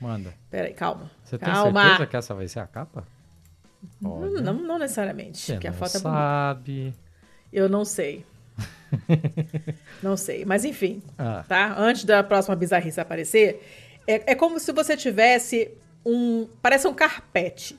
Manda. 0.00 0.34
Peraí, 0.50 0.74
calma. 0.74 1.08
Você 1.22 1.38
calma. 1.38 1.80
tem 1.80 1.90
certeza 1.90 2.06
que 2.08 2.16
essa 2.16 2.34
vai 2.34 2.48
ser 2.48 2.58
a 2.58 2.66
capa? 2.66 3.06
Não, 4.00 4.30
não, 4.30 4.54
não, 4.54 4.78
necessariamente. 4.78 5.38
Você 5.38 5.52
porque 5.54 5.68
a 5.68 5.72
foto 5.72 5.98
sabe. 5.98 6.72
é 6.72 6.82
bonita. 6.82 6.98
Eu 7.52 7.68
não 7.68 7.84
sei. 7.84 8.24
não 10.02 10.16
sei. 10.16 10.44
Mas 10.44 10.64
enfim, 10.64 11.02
ah. 11.16 11.44
tá? 11.48 11.74
Antes 11.78 12.04
da 12.04 12.22
próxima 12.22 12.56
bizarrice 12.56 13.00
aparecer, 13.00 13.62
é, 14.06 14.32
é 14.32 14.34
como 14.34 14.58
se 14.58 14.72
você 14.72 14.96
tivesse 14.96 15.70
um. 16.04 16.48
Parece 16.60 16.86
um 16.86 16.94
carpete 16.94 17.78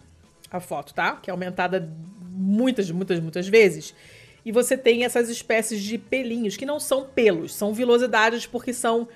a 0.51 0.59
foto, 0.59 0.93
tá? 0.93 1.17
Que 1.17 1.29
é 1.29 1.31
aumentada 1.31 1.89
muitas, 2.21 2.89
muitas, 2.91 3.19
muitas 3.19 3.47
vezes. 3.47 3.93
E 4.45 4.51
você 4.51 4.77
tem 4.77 5.03
essas 5.03 5.29
espécies 5.29 5.81
de 5.81 5.97
pelinhos, 5.97 6.55
que 6.55 6.65
não 6.65 6.79
são 6.79 7.05
pelos, 7.05 7.53
são 7.53 7.73
vilosidades 7.73 8.45
porque 8.45 8.73
são 8.73 9.07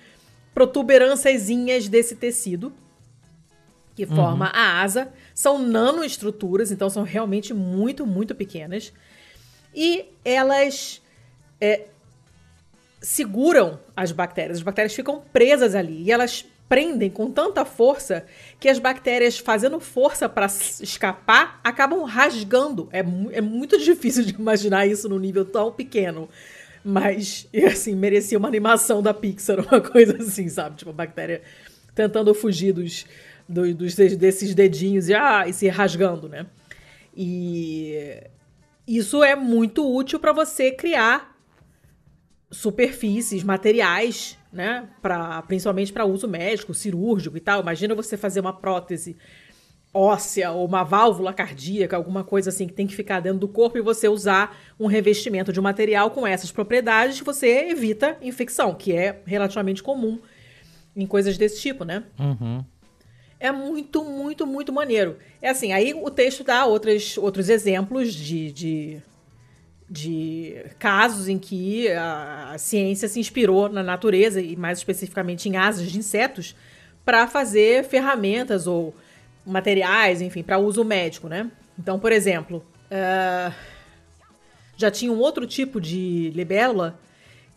protuberânciazinhas 0.53 1.87
desse 1.87 2.15
tecido 2.15 2.73
que 3.95 4.03
uhum. 4.05 4.15
forma 4.15 4.47
a 4.47 4.81
asa. 4.81 5.11
São 5.33 5.57
nanoestruturas, 5.59 6.71
então 6.71 6.89
são 6.89 7.03
realmente 7.03 7.53
muito, 7.53 8.05
muito 8.05 8.35
pequenas. 8.35 8.93
E 9.73 10.05
elas 10.23 11.01
é, 11.59 11.87
seguram 13.01 13.79
as 13.95 14.11
bactérias. 14.11 14.57
As 14.57 14.63
bactérias 14.63 14.93
ficam 14.93 15.21
presas 15.31 15.75
ali 15.75 16.03
e 16.03 16.11
elas 16.11 16.45
prendem 16.69 17.09
com 17.09 17.29
tanta 17.29 17.65
força 17.65 18.25
que 18.59 18.67
as 18.67 18.79
bactérias, 18.79 19.37
fazendo 19.37 19.79
força 19.79 20.27
para 20.27 20.45
escapar, 20.45 21.59
acabam 21.63 22.03
rasgando. 22.03 22.89
É, 22.91 22.99
é 23.31 23.41
muito 23.41 23.77
difícil 23.83 24.23
de 24.23 24.33
imaginar 24.33 24.87
isso 24.87 25.07
num 25.09 25.19
nível 25.19 25.45
tão 25.45 25.71
pequeno. 25.71 26.29
Mas, 26.83 27.47
assim, 27.71 27.95
merecia 27.95 28.37
uma 28.37 28.47
animação 28.47 29.01
da 29.01 29.13
Pixar, 29.13 29.59
uma 29.65 29.81
coisa 29.81 30.17
assim, 30.17 30.49
sabe? 30.49 30.77
Tipo, 30.77 30.91
a 30.91 30.93
bactéria 30.93 31.41
tentando 31.95 32.33
fugir 32.33 32.73
dos, 32.73 33.05
dos, 33.53 33.75
dos 33.75 33.95
desses 33.95 34.55
dedinhos 34.55 35.09
e, 35.09 35.13
ah, 35.13 35.47
e 35.47 35.53
se 35.53 35.67
rasgando, 35.69 36.27
né? 36.27 36.45
E 37.15 38.21
isso 38.87 39.23
é 39.23 39.35
muito 39.35 39.87
útil 39.95 40.19
para 40.19 40.33
você 40.33 40.71
criar 40.71 41.37
superfícies, 42.51 43.43
materiais 43.43 44.37
né? 44.53 44.87
Pra, 45.01 45.41
principalmente 45.41 45.91
para 45.91 46.05
uso 46.05 46.27
médico, 46.27 46.73
cirúrgico 46.73 47.35
e 47.35 47.39
tal. 47.39 47.59
Imagina 47.59 47.95
você 47.95 48.15
fazer 48.15 48.39
uma 48.39 48.53
prótese 48.53 49.17
óssea 49.91 50.51
ou 50.51 50.65
uma 50.65 50.83
válvula 50.83 51.33
cardíaca, 51.33 51.95
alguma 51.95 52.23
coisa 52.23 52.49
assim 52.49 52.67
que 52.67 52.73
tem 52.73 52.87
que 52.87 52.95
ficar 52.95 53.19
dentro 53.19 53.39
do 53.39 53.47
corpo 53.47 53.77
e 53.77 53.81
você 53.81 54.07
usar 54.07 54.57
um 54.79 54.85
revestimento 54.87 55.51
de 55.51 55.59
material 55.59 56.11
com 56.11 56.25
essas 56.25 56.51
propriedades, 56.51 57.19
você 57.19 57.69
evita 57.69 58.17
infecção, 58.21 58.73
que 58.73 58.95
é 58.95 59.21
relativamente 59.25 59.83
comum 59.83 60.19
em 60.95 61.05
coisas 61.05 61.37
desse 61.37 61.59
tipo, 61.59 61.83
né? 61.83 62.03
Uhum. 62.19 62.63
É 63.43 63.51
muito, 63.51 64.03
muito, 64.03 64.47
muito 64.47 64.71
maneiro. 64.71 65.17
É 65.41 65.49
assim, 65.49 65.73
aí 65.73 65.93
o 65.93 66.09
texto 66.09 66.43
dá 66.43 66.65
outros, 66.65 67.17
outros 67.17 67.49
exemplos 67.49 68.13
de, 68.13 68.51
de 68.51 69.01
de 69.89 70.65
casos 70.79 71.27
em 71.27 71.37
que 71.37 71.87
a, 71.91 72.53
a, 72.53 72.57
ciência 72.57 73.07
se 73.07 73.19
inspirou 73.19 73.69
na 73.69 73.83
natureza 73.83 74.41
e 74.41 74.55
mais 74.55 74.79
especificamente 74.79 75.47
em 75.47 75.55
asas 75.55 75.91
de 75.91 75.99
insetos 75.99 76.55
para 77.05 77.27
fazer 77.27 77.83
ferramentas 77.83 78.65
ou 78.65 78.95
materiais, 79.45 80.19
enfim, 80.21 80.41
para 80.41 80.57
uso 80.57 80.83
médico, 80.83 81.27
né? 81.27 81.51
Então, 81.77 81.99
por 81.99 82.11
exemplo, 82.11 82.65
uh, 82.85 83.53
já 84.77 84.89
tinha 84.89 85.11
um 85.11 85.19
outro 85.19 85.45
tipo 85.45 85.79
de 85.79 86.31
libélula 86.33 86.99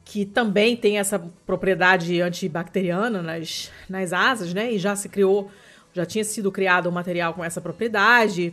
que 0.04 0.26
também 0.26 0.76
tem 0.76 0.98
essa 0.98 1.18
propriedade 1.46 2.20
antibacteriana 2.20 3.22
nas, 3.22 3.70
nas 3.88 4.12
asas, 4.12 4.52
né? 4.52 4.72
E 4.72 4.78
já 4.78 4.94
se 4.94 5.08
criou, 5.08 5.50
já 5.96 6.04
tinha 6.04 6.22
sido 6.22 6.52
criado 6.52 6.88
um 6.90 6.92
material 6.92 7.32
com 7.32 7.42
essa 7.42 7.58
propriedade. 7.58 8.52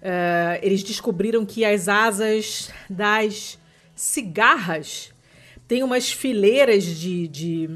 Uh, 0.00 0.60
eles 0.62 0.82
descobriram 0.82 1.44
que 1.44 1.64
as 1.64 1.88
asas 1.88 2.70
das 2.88 3.58
cigarras 3.96 5.12
têm 5.66 5.82
umas 5.82 6.12
fileiras 6.12 6.84
de, 6.84 7.26
de, 7.26 7.70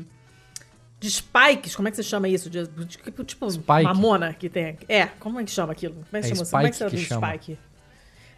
de 1.00 1.10
spikes. 1.10 1.74
Como 1.74 1.88
é 1.88 1.90
que 1.90 1.96
você 1.96 2.02
chama 2.04 2.28
isso? 2.28 2.48
De, 2.48 2.66
de, 2.68 2.84
tipo, 2.86 3.24
tipo 3.24 3.50
Spike. 3.50 3.82
mamona 3.82 4.32
que 4.34 4.48
tem. 4.48 4.78
É, 4.88 5.06
como 5.18 5.40
é 5.40 5.44
que 5.44 5.50
chama 5.50 5.72
aquilo? 5.72 5.94
Como 5.94 6.06
é 6.12 6.20
que 6.20 6.26
é 6.26 6.34
chama? 6.34 6.44
Spike 6.44 6.50
como 6.50 6.66
é 6.66 6.70
que, 6.70 6.96
que 6.96 7.04
chama? 7.04 7.28
spike? 7.28 7.58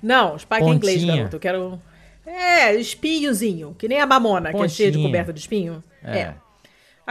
Não, 0.03 0.39
spike 0.39 0.61
Pontinha. 0.61 0.73
é 0.73 0.77
inglês, 0.77 1.05
garoto. 1.05 1.37
Eu 1.37 1.41
quero. 1.41 1.83
É, 2.25 2.75
espinhozinho. 2.77 3.75
Que 3.79 3.87
nem 3.87 4.01
a 4.01 4.07
mamona, 4.07 4.51
Pontinha. 4.51 4.67
que 4.67 4.73
é 4.73 4.75
cheia 4.75 4.91
de 4.91 5.03
coberta 5.03 5.31
de 5.31 5.41
espinho. 5.41 5.85
É. 6.03 6.19
é. 6.19 6.35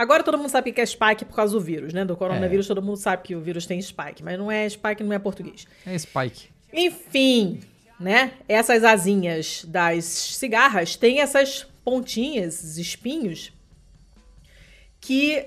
Agora 0.00 0.22
todo 0.22 0.38
mundo 0.38 0.48
sabe 0.48 0.72
que 0.72 0.80
é 0.80 0.86
spike 0.86 1.26
por 1.26 1.36
causa 1.36 1.52
do 1.52 1.60
vírus, 1.60 1.92
né? 1.92 2.06
Do 2.06 2.16
coronavírus, 2.16 2.64
é. 2.64 2.68
todo 2.68 2.80
mundo 2.80 2.96
sabe 2.96 3.22
que 3.22 3.36
o 3.36 3.40
vírus 3.42 3.66
tem 3.66 3.78
spike, 3.82 4.22
mas 4.22 4.38
não 4.38 4.50
é 4.50 4.66
spike, 4.66 5.04
não 5.04 5.12
é 5.12 5.18
português. 5.18 5.66
É 5.84 5.98
spike. 5.98 6.48
Enfim, 6.72 7.60
né? 8.00 8.32
Essas 8.48 8.82
asinhas 8.82 9.62
das 9.68 10.04
cigarras 10.06 10.96
têm 10.96 11.20
essas 11.20 11.66
pontinhas, 11.84 12.64
esses 12.64 12.78
espinhos, 12.78 13.52
que 14.98 15.44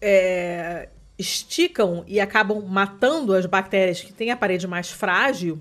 é, 0.00 0.88
esticam 1.18 2.04
e 2.06 2.20
acabam 2.20 2.62
matando 2.62 3.34
as 3.34 3.46
bactérias 3.46 4.00
que 4.00 4.12
têm 4.12 4.30
a 4.30 4.36
parede 4.36 4.68
mais 4.68 4.92
frágil, 4.92 5.60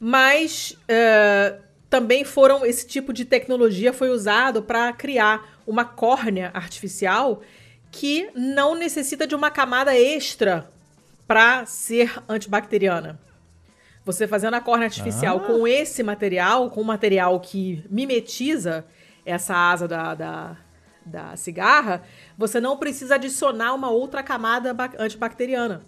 mas 0.00 0.76
é, 0.88 1.60
também 1.88 2.24
foram 2.24 2.66
esse 2.66 2.84
tipo 2.84 3.12
de 3.12 3.24
tecnologia 3.24 3.92
foi 3.92 4.10
usado 4.10 4.60
para 4.60 4.92
criar 4.92 5.55
uma 5.66 5.84
córnea 5.84 6.50
artificial 6.54 7.42
que 7.90 8.30
não 8.34 8.74
necessita 8.74 9.26
de 9.26 9.34
uma 9.34 9.50
camada 9.50 9.96
extra 9.96 10.70
para 11.26 11.66
ser 11.66 12.22
antibacteriana. 12.28 13.18
Você 14.04 14.28
fazendo 14.28 14.54
a 14.54 14.60
córnea 14.60 14.86
artificial 14.86 15.38
ah. 15.38 15.40
com 15.40 15.66
esse 15.66 16.02
material, 16.02 16.70
com 16.70 16.80
o 16.80 16.84
material 16.84 17.40
que 17.40 17.84
mimetiza 17.90 18.86
essa 19.24 19.56
asa 19.56 19.88
da, 19.88 20.14
da, 20.14 20.56
da 21.04 21.36
cigarra, 21.36 22.02
você 22.38 22.60
não 22.60 22.76
precisa 22.76 23.16
adicionar 23.16 23.74
uma 23.74 23.90
outra 23.90 24.22
camada 24.22 24.76
antibacteriana. 24.98 25.82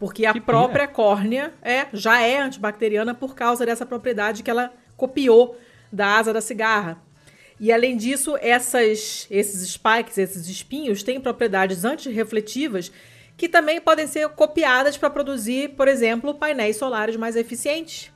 Porque 0.00 0.26
a 0.26 0.32
que 0.32 0.40
própria 0.40 0.86
pira. 0.86 0.94
córnea 0.94 1.54
é, 1.62 1.86
já 1.92 2.20
é 2.20 2.40
antibacteriana 2.40 3.14
por 3.14 3.34
causa 3.34 3.64
dessa 3.64 3.86
propriedade 3.86 4.42
que 4.42 4.50
ela 4.50 4.72
copiou 4.96 5.56
da 5.92 6.18
asa 6.18 6.32
da 6.32 6.40
cigarra. 6.40 7.00
E 7.60 7.72
além 7.72 7.96
disso, 7.96 8.36
essas, 8.40 9.26
esses 9.30 9.68
spikes, 9.68 10.16
esses 10.16 10.48
espinhos, 10.48 11.02
têm 11.02 11.20
propriedades 11.20 11.84
antirrefletivas 11.84 12.92
que 13.36 13.48
também 13.48 13.80
podem 13.80 14.06
ser 14.06 14.28
copiadas 14.30 14.96
para 14.96 15.08
produzir, 15.10 15.70
por 15.70 15.86
exemplo, 15.86 16.34
painéis 16.34 16.76
solares 16.76 17.16
mais 17.16 17.36
eficientes. 17.36 18.10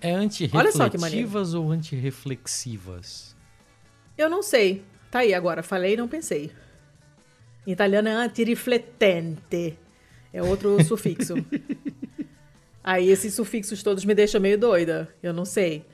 É 0.00 0.12
antirrefletivas 0.12 1.54
ou 1.54 1.70
antirreflexivas? 1.70 3.34
Eu 4.16 4.28
não 4.28 4.42
sei. 4.42 4.82
Tá 5.10 5.20
aí 5.20 5.34
agora, 5.34 5.62
falei 5.62 5.94
e 5.94 5.96
não 5.96 6.06
pensei. 6.06 6.52
Em 7.66 7.72
italiano 7.72 8.08
é 8.08 8.12
antirifletente. 8.12 9.78
É 10.32 10.42
outro 10.42 10.80
sufixo. 10.84 11.34
Aí 12.82 13.08
esses 13.08 13.34
sufixos 13.34 13.82
todos 13.82 14.04
me 14.04 14.14
deixam 14.14 14.40
meio 14.40 14.58
doida. 14.58 15.14
Eu 15.22 15.32
não 15.32 15.44
sei. 15.44 15.84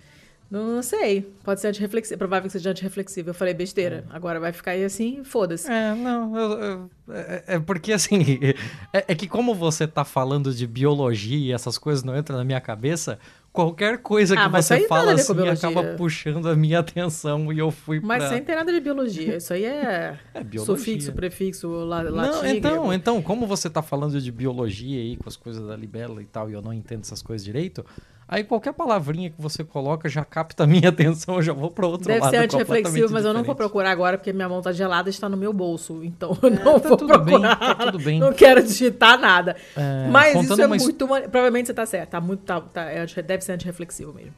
Não 0.51 0.81
sei. 0.83 1.23
Pode 1.43 1.61
ser 1.61 1.69
antirreflexivo. 1.69 2.15
É 2.15 2.19
provável 2.19 2.47
que 2.47 2.53
seja 2.53 2.71
antirreflexivo. 2.71 3.31
Eu 3.31 3.35
falei 3.35 3.53
besteira. 3.53 4.05
É. 4.11 4.17
Agora 4.17 4.39
vai 4.39 4.53
ficar 4.53 4.73
aí 4.73 4.85
assim, 4.85 5.25
foda-se. 5.25 5.71
É, 5.71 5.95
não. 5.95 6.37
Eu, 6.37 6.51
eu, 6.53 6.91
é, 7.11 7.45
é, 7.49 7.59
porque 7.59 7.93
assim. 7.93 8.17
É, 8.93 9.05
é, 9.09 9.15
que 9.15 9.27
como 9.27 9.55
você 9.55 9.87
tá 9.87 10.05
falando 10.05 10.55
de 10.55 10.67
biologia 10.67 11.37
e 11.37 11.53
essas 11.53 11.77
coisas 11.77 12.03
não 12.03 12.17
entram 12.17 12.39
na 12.39 12.45
minha 12.45 12.61
cabeça, 12.61 13.19
qualquer 13.53 13.99
coisa 13.99 14.35
ah, 14.35 14.45
que 14.45 14.53
você 14.53 14.87
fala 14.87 15.13
assim 15.13 15.49
acaba 15.49 15.95
puxando 15.97 16.49
a 16.49 16.55
minha 16.55 16.79
atenção 16.79 17.53
e 17.53 17.59
eu 17.59 17.71
fui 17.71 18.01
Mas 18.01 18.19
pra... 18.19 18.29
sem 18.29 18.43
ter 18.43 18.55
nada 18.55 18.73
de 18.73 18.81
biologia. 18.81 19.37
Isso 19.37 19.53
aí 19.53 19.65
é, 19.65 20.19
é 20.33 20.45
biologia. 20.45 20.77
sufixo, 20.77 21.13
prefixo, 21.13 21.69
la, 21.69 22.03
latim. 22.03 22.31
Não, 22.31 22.47
então, 22.47 22.93
então, 22.93 23.23
como 23.23 23.47
você 23.47 23.69
tá 23.69 23.83
falando 23.83 24.21
de 24.21 24.33
biologia 24.33 25.01
aí, 25.01 25.17
com 25.17 25.29
as 25.29 25.37
coisas 25.37 25.67
da 25.67 25.77
libela 25.77 26.23
e 26.23 26.27
tal, 26.27 26.49
e 26.49 26.53
eu 26.53 26.63
não 26.63 26.73
entendo 26.73 27.01
essas 27.01 27.23
coisas 27.23 27.45
direito, 27.45 27.85
Aí 28.29 28.43
qualquer 28.43 28.73
palavrinha 28.73 29.31
que 29.31 29.41
você 29.41 29.63
coloca 29.63 30.09
já 30.09 30.25
capta 30.25 30.65
a 30.65 30.67
minha 30.67 30.89
atenção, 30.91 31.37
eu 31.37 31.43
já 31.43 31.53
vou 31.53 31.71
para 31.71 31.87
outro 31.87 32.09
Deve 32.09 32.21
lado. 32.21 32.33
Deve 32.33 32.51
ser 32.51 32.57
antirreflexivo, 32.59 33.13
mas 33.13 33.25
eu 33.25 33.33
não 33.33 33.45
vou 33.45 33.55
procurar 33.55 33.91
agora 33.91 34.19
porque 34.19 34.33
minha 34.33 34.49
mão 34.49 34.61
tá 34.61 34.73
gelada 34.73 35.09
e 35.09 35.11
está 35.11 35.29
no 35.29 35.37
meu 35.37 35.53
bolso. 35.53 36.03
Então 36.03 36.37
eu 36.43 36.49
é, 36.49 36.53
não 36.53 36.81
tá 36.81 36.89
vou 36.89 36.97
tudo 36.97 37.07
procurar. 37.07 37.57
Bem, 37.57 37.69
tá 37.69 37.75
tudo 37.75 37.99
bem. 38.01 38.19
Não 38.19 38.33
quero 38.33 38.63
digitar 38.65 39.19
nada. 39.19 39.57
É, 39.77 40.09
mas 40.11 40.43
isso 40.43 40.61
é 40.61 40.67
muito. 40.67 41.07
Provavelmente 41.07 41.67
você 41.67 41.75
tá 41.75 41.87
certo. 41.87 42.11
Tá 42.11 42.21
muito, 42.21 42.41
tá, 42.41 42.61
tá, 42.61 42.83
é, 42.83 43.07
deve 43.07 43.45
ser 43.45 43.53
antirreflexivo 43.53 44.13
mesmo. 44.13 44.35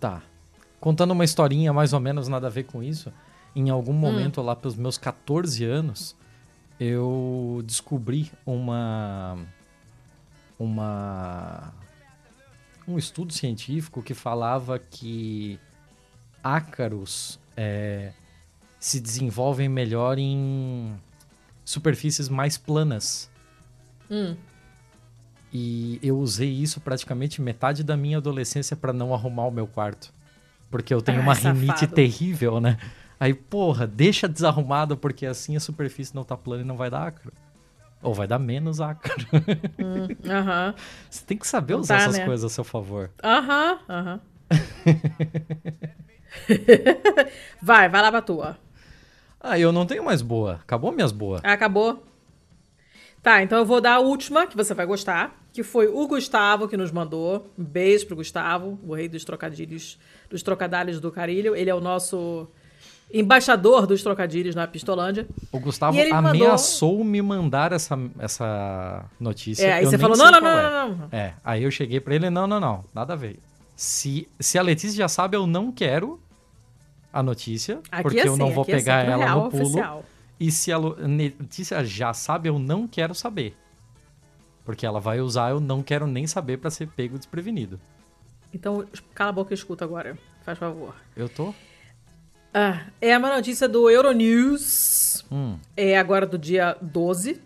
Tá. 0.00 0.22
Contando 0.80 1.10
uma 1.10 1.24
historinha 1.24 1.72
mais 1.74 1.92
ou 1.92 2.00
menos 2.00 2.26
nada 2.26 2.46
a 2.46 2.50
ver 2.50 2.64
com 2.64 2.82
isso, 2.82 3.12
em 3.54 3.68
algum 3.68 3.92
hum. 3.92 3.96
momento 3.96 4.40
hum. 4.40 4.44
lá 4.44 4.56
pelos 4.56 4.76
meus 4.76 4.96
14 4.96 5.62
anos, 5.64 6.16
eu 6.80 7.62
descobri 7.66 8.32
uma. 8.46 9.36
Uma 10.56 11.72
um 12.86 12.98
estudo 12.98 13.32
científico 13.32 14.02
que 14.02 14.14
falava 14.14 14.78
que 14.78 15.58
ácaros 16.42 17.38
é, 17.56 18.12
se 18.78 19.00
desenvolvem 19.00 19.68
melhor 19.68 20.18
em 20.18 20.94
superfícies 21.64 22.28
mais 22.28 22.58
planas. 22.58 23.30
Hum. 24.10 24.36
E 25.52 25.98
eu 26.02 26.18
usei 26.18 26.50
isso 26.50 26.80
praticamente 26.80 27.40
metade 27.40 27.82
da 27.82 27.96
minha 27.96 28.18
adolescência 28.18 28.76
para 28.76 28.92
não 28.92 29.14
arrumar 29.14 29.46
o 29.46 29.50
meu 29.50 29.66
quarto. 29.66 30.12
Porque 30.70 30.92
eu 30.92 31.00
tenho 31.00 31.20
ah, 31.20 31.22
uma 31.22 31.34
safado. 31.34 31.60
rinite 31.60 31.86
terrível, 31.86 32.60
né? 32.60 32.76
Aí, 33.18 33.32
porra, 33.32 33.86
deixa 33.86 34.28
desarrumado 34.28 34.96
porque 34.96 35.24
assim 35.24 35.56
a 35.56 35.60
superfície 35.60 36.14
não 36.14 36.24
tá 36.24 36.36
plana 36.36 36.62
e 36.62 36.66
não 36.66 36.76
vai 36.76 36.90
dar 36.90 37.06
ácaro. 37.06 37.32
Ou 38.04 38.14
vai 38.14 38.26
dar 38.26 38.38
menos 38.38 38.80
ácaro. 38.80 39.26
Hum, 39.78 40.30
aham. 40.30 40.74
Hum, 40.76 40.80
Você 41.10 41.24
tem 41.24 41.38
que 41.38 41.46
saber 41.46 41.74
usar 41.74 41.96
tá, 41.96 42.02
essas 42.02 42.18
né? 42.18 42.24
coisas 42.26 42.44
a 42.44 42.54
seu 42.54 42.62
favor. 42.62 43.10
Aham, 43.22 43.78
aham. 43.88 44.20
vai, 47.62 47.88
vai 47.88 48.02
lá 48.02 48.10
pra 48.10 48.20
tua. 48.20 48.58
Ah, 49.40 49.58
eu 49.58 49.72
não 49.72 49.86
tenho 49.86 50.04
mais 50.04 50.20
boa. 50.22 50.60
Acabou 50.62 50.92
minhas 50.92 51.12
boas. 51.12 51.40
Ah, 51.42 51.52
acabou? 51.52 52.04
Tá, 53.22 53.42
então 53.42 53.58
eu 53.58 53.64
vou 53.64 53.80
dar 53.80 53.94
a 53.94 54.00
última, 54.00 54.46
que 54.46 54.54
você 54.54 54.74
vai 54.74 54.84
gostar, 54.84 55.42
que 55.50 55.62
foi 55.62 55.88
o 55.88 56.06
Gustavo 56.06 56.68
que 56.68 56.76
nos 56.76 56.92
mandou. 56.92 57.50
Um 57.58 57.64
beijo 57.64 58.06
pro 58.06 58.16
Gustavo, 58.16 58.78
o 58.86 58.94
rei 58.94 59.08
dos 59.08 59.24
trocadilhos, 59.24 59.98
dos 60.28 60.42
trocadilhos 60.42 61.00
do 61.00 61.10
Carilho. 61.10 61.56
Ele 61.56 61.70
é 61.70 61.74
o 61.74 61.80
nosso 61.80 62.46
embaixador 63.12 63.86
dos 63.86 64.02
trocadilhos 64.02 64.54
na 64.54 64.66
Pistolândia. 64.66 65.26
O 65.52 65.60
Gustavo 65.60 65.96
ameaçou 66.12 66.92
mandou... 66.92 67.04
me 67.04 67.22
mandar 67.22 67.72
essa, 67.72 67.98
essa 68.18 69.04
notícia. 69.20 69.66
É, 69.66 69.72
aí 69.74 69.84
eu 69.84 69.90
você 69.90 69.98
falou, 69.98 70.16
não, 70.16 70.30
não, 70.30 70.40
não, 70.40 70.50
é. 70.50 70.70
não, 70.70 70.88
não. 70.96 71.08
É, 71.12 71.34
aí 71.44 71.62
eu 71.62 71.70
cheguei 71.70 72.00
para 72.00 72.14
ele, 72.14 72.30
não, 72.30 72.46
não, 72.46 72.58
não, 72.58 72.84
nada 72.92 73.12
a 73.12 73.16
ver. 73.16 73.38
Se, 73.76 74.28
se 74.38 74.58
a 74.58 74.62
Letícia 74.62 74.96
já 74.96 75.08
sabe, 75.08 75.36
eu 75.36 75.46
não 75.46 75.70
quero 75.70 76.20
a 77.12 77.22
notícia, 77.22 77.80
aqui 77.90 78.02
porque 78.02 78.20
assim, 78.20 78.28
eu 78.28 78.36
não 78.36 78.50
vou 78.50 78.64
é 78.64 78.66
pegar 78.66 79.02
assim, 79.02 79.10
ela 79.12 79.34
no 79.34 79.50
pulo. 79.50 79.62
Oficial. 79.62 80.04
E 80.38 80.50
se 80.50 80.72
a 80.72 80.78
Letícia 80.78 81.84
já 81.84 82.12
sabe, 82.12 82.48
eu 82.48 82.58
não 82.58 82.88
quero 82.88 83.14
saber. 83.14 83.56
Porque 84.64 84.84
ela 84.84 84.98
vai 84.98 85.20
usar, 85.20 85.50
eu 85.50 85.60
não 85.60 85.82
quero 85.82 86.06
nem 86.06 86.26
saber 86.26 86.58
para 86.58 86.70
ser 86.70 86.88
pego 86.88 87.16
desprevenido. 87.16 87.78
Então, 88.52 88.84
cala 89.14 89.30
a 89.30 89.32
boca 89.32 89.52
e 89.52 89.54
escuta 89.54 89.84
agora. 89.84 90.18
Faz 90.44 90.58
favor. 90.58 90.94
Eu 91.16 91.28
tô? 91.28 91.54
Ah, 92.56 92.86
é 93.00 93.18
uma 93.18 93.34
notícia 93.34 93.68
do 93.68 93.90
Euronews. 93.90 95.24
Hum. 95.30 95.58
É 95.76 95.98
agora 95.98 96.24
do 96.24 96.38
dia 96.38 96.76
12 96.80 97.42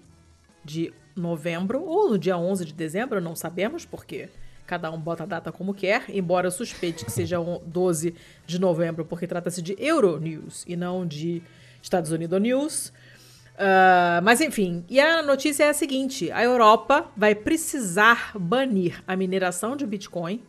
de 0.63 0.93
novembro, 1.17 1.83
ou 1.83 2.11
no 2.11 2.19
dia 2.19 2.37
11 2.37 2.67
de 2.67 2.75
dezembro, 2.75 3.19
não 3.19 3.35
sabemos, 3.35 3.87
porque 3.87 4.29
cada 4.67 4.91
um 4.91 5.01
bota 5.01 5.23
a 5.23 5.27
data 5.27 5.51
como 5.51 5.73
quer, 5.73 6.05
embora 6.11 6.49
eu 6.49 6.51
suspeite 6.51 7.07
que 7.07 7.11
seja 7.11 7.39
12 7.65 8.15
de 8.47 8.59
novembro, 8.61 9.03
porque 9.03 9.27
trata-se 9.27 9.63
de 9.63 9.75
Euronews 9.79 10.63
e 10.69 10.77
não 10.77 11.07
de 11.07 11.43
Estados 11.83 12.13
Unidos 12.13 12.39
News. 12.39 12.93
Uh, 13.55 14.21
mas 14.23 14.43
enfim, 14.43 14.85
e 14.91 15.01
a 15.01 15.23
notícia 15.23 15.65
é 15.65 15.71
a 15.71 15.75
seguinte: 15.75 16.31
a 16.31 16.45
Europa 16.45 17.11
vai 17.17 17.35
precisar 17.35 18.33
banir 18.39 19.03
a 19.07 19.17
mineração 19.17 19.75
de 19.75 19.87
Bitcoin 19.87 20.43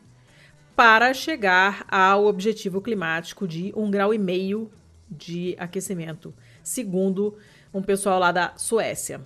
para 0.80 1.14
chegar 1.14 1.84
ao 1.90 2.26
objetivo 2.26 2.82
climático 2.82 3.46
de 3.46 3.74
um 3.76 3.92
grau 3.92 4.14
e 4.14 4.18
meio 4.18 4.72
de 5.12 5.54
aquecimento, 5.60 6.34
segundo 6.64 7.38
um 7.74 7.82
pessoal 7.82 8.18
lá 8.18 8.32
da 8.32 8.54
Suécia. 8.56 9.20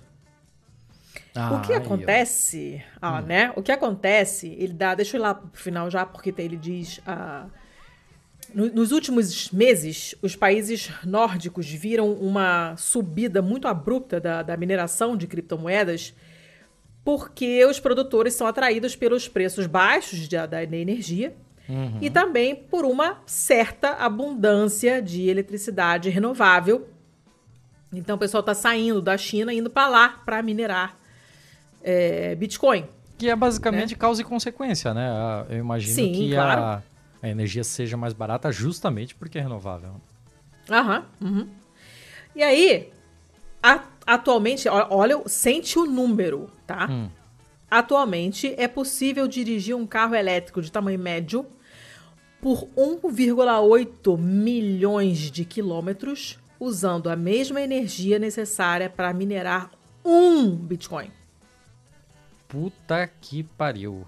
Ah, 1.32 1.54
o 1.54 1.60
que 1.60 1.72
acontece, 1.72 2.82
ó, 3.00 3.20
hum. 3.20 3.22
né? 3.22 3.52
O 3.54 3.62
que 3.62 3.70
acontece, 3.70 4.48
ele 4.58 4.72
dá, 4.72 4.96
deixa 4.96 5.16
eu 5.16 5.20
ir 5.20 5.22
lá 5.22 5.32
pro 5.32 5.48
final 5.52 5.88
já, 5.88 6.04
porque 6.04 6.34
ele 6.36 6.56
diz, 6.56 7.00
ah, 7.06 7.46
no, 8.52 8.66
nos 8.72 8.90
últimos 8.90 9.52
meses, 9.52 10.12
os 10.20 10.34
países 10.34 10.90
nórdicos 11.04 11.70
viram 11.70 12.14
uma 12.14 12.74
subida 12.76 13.40
muito 13.40 13.68
abrupta 13.68 14.18
da, 14.18 14.42
da 14.42 14.56
mineração 14.56 15.16
de 15.16 15.28
criptomoedas 15.28 16.14
porque 17.04 17.64
os 17.66 17.78
produtores 17.78 18.34
são 18.34 18.46
atraídos 18.46 18.96
pelos 18.96 19.28
preços 19.28 19.68
baixos 19.68 20.18
de, 20.18 20.28
da, 20.30 20.46
da 20.46 20.64
energia 20.64 21.36
uhum. 21.68 21.98
e 22.00 22.10
também 22.10 22.54
por 22.54 22.84
uma 22.84 23.18
certa 23.26 23.90
abundância 23.94 25.00
de 25.00 25.28
eletricidade 25.28 26.08
renovável. 26.10 26.88
Então 27.92 28.16
o 28.16 28.18
pessoal 28.18 28.40
está 28.40 28.54
saindo 28.54 29.00
da 29.00 29.16
China 29.16 29.52
indo 29.52 29.70
para 29.70 29.88
lá 29.88 30.08
para 30.24 30.42
minerar 30.42 30.96
é, 31.82 32.34
Bitcoin. 32.34 32.86
Que 33.16 33.28
é 33.28 33.36
basicamente 33.36 33.92
né? 33.92 33.96
causa 33.96 34.22
e 34.22 34.24
consequência, 34.24 34.92
né? 34.92 35.08
Eu 35.48 35.58
imagino 35.58 35.94
Sim, 35.94 36.12
que 36.12 36.32
claro. 36.32 36.62
a, 36.62 36.82
a, 37.22 37.28
energia 37.28 37.62
seja 37.62 37.96
mais 37.96 38.12
barata 38.12 38.50
justamente 38.50 39.14
porque 39.14 39.38
é 39.38 39.40
renovável. 39.40 40.00
Aham. 40.68 41.04
Uhum. 41.20 41.48
E 42.34 42.42
aí, 42.42 42.92
a, 43.62 43.84
atualmente, 44.04 44.68
olha, 44.68 45.22
sente 45.26 45.78
o 45.78 45.86
número, 45.86 46.50
tá? 46.66 46.88
Hum. 46.90 47.08
Atualmente, 47.74 48.54
é 48.56 48.68
possível 48.68 49.26
dirigir 49.26 49.74
um 49.74 49.84
carro 49.84 50.14
elétrico 50.14 50.62
de 50.62 50.70
tamanho 50.70 50.96
médio 50.96 51.44
por 52.40 52.68
1,8 52.76 54.16
milhões 54.16 55.18
de 55.18 55.44
quilômetros 55.44 56.38
usando 56.60 57.10
a 57.10 57.16
mesma 57.16 57.60
energia 57.60 58.16
necessária 58.16 58.88
para 58.88 59.12
minerar 59.12 59.72
um 60.04 60.54
Bitcoin. 60.54 61.10
Puta 62.46 63.10
que 63.20 63.42
pariu. 63.42 64.06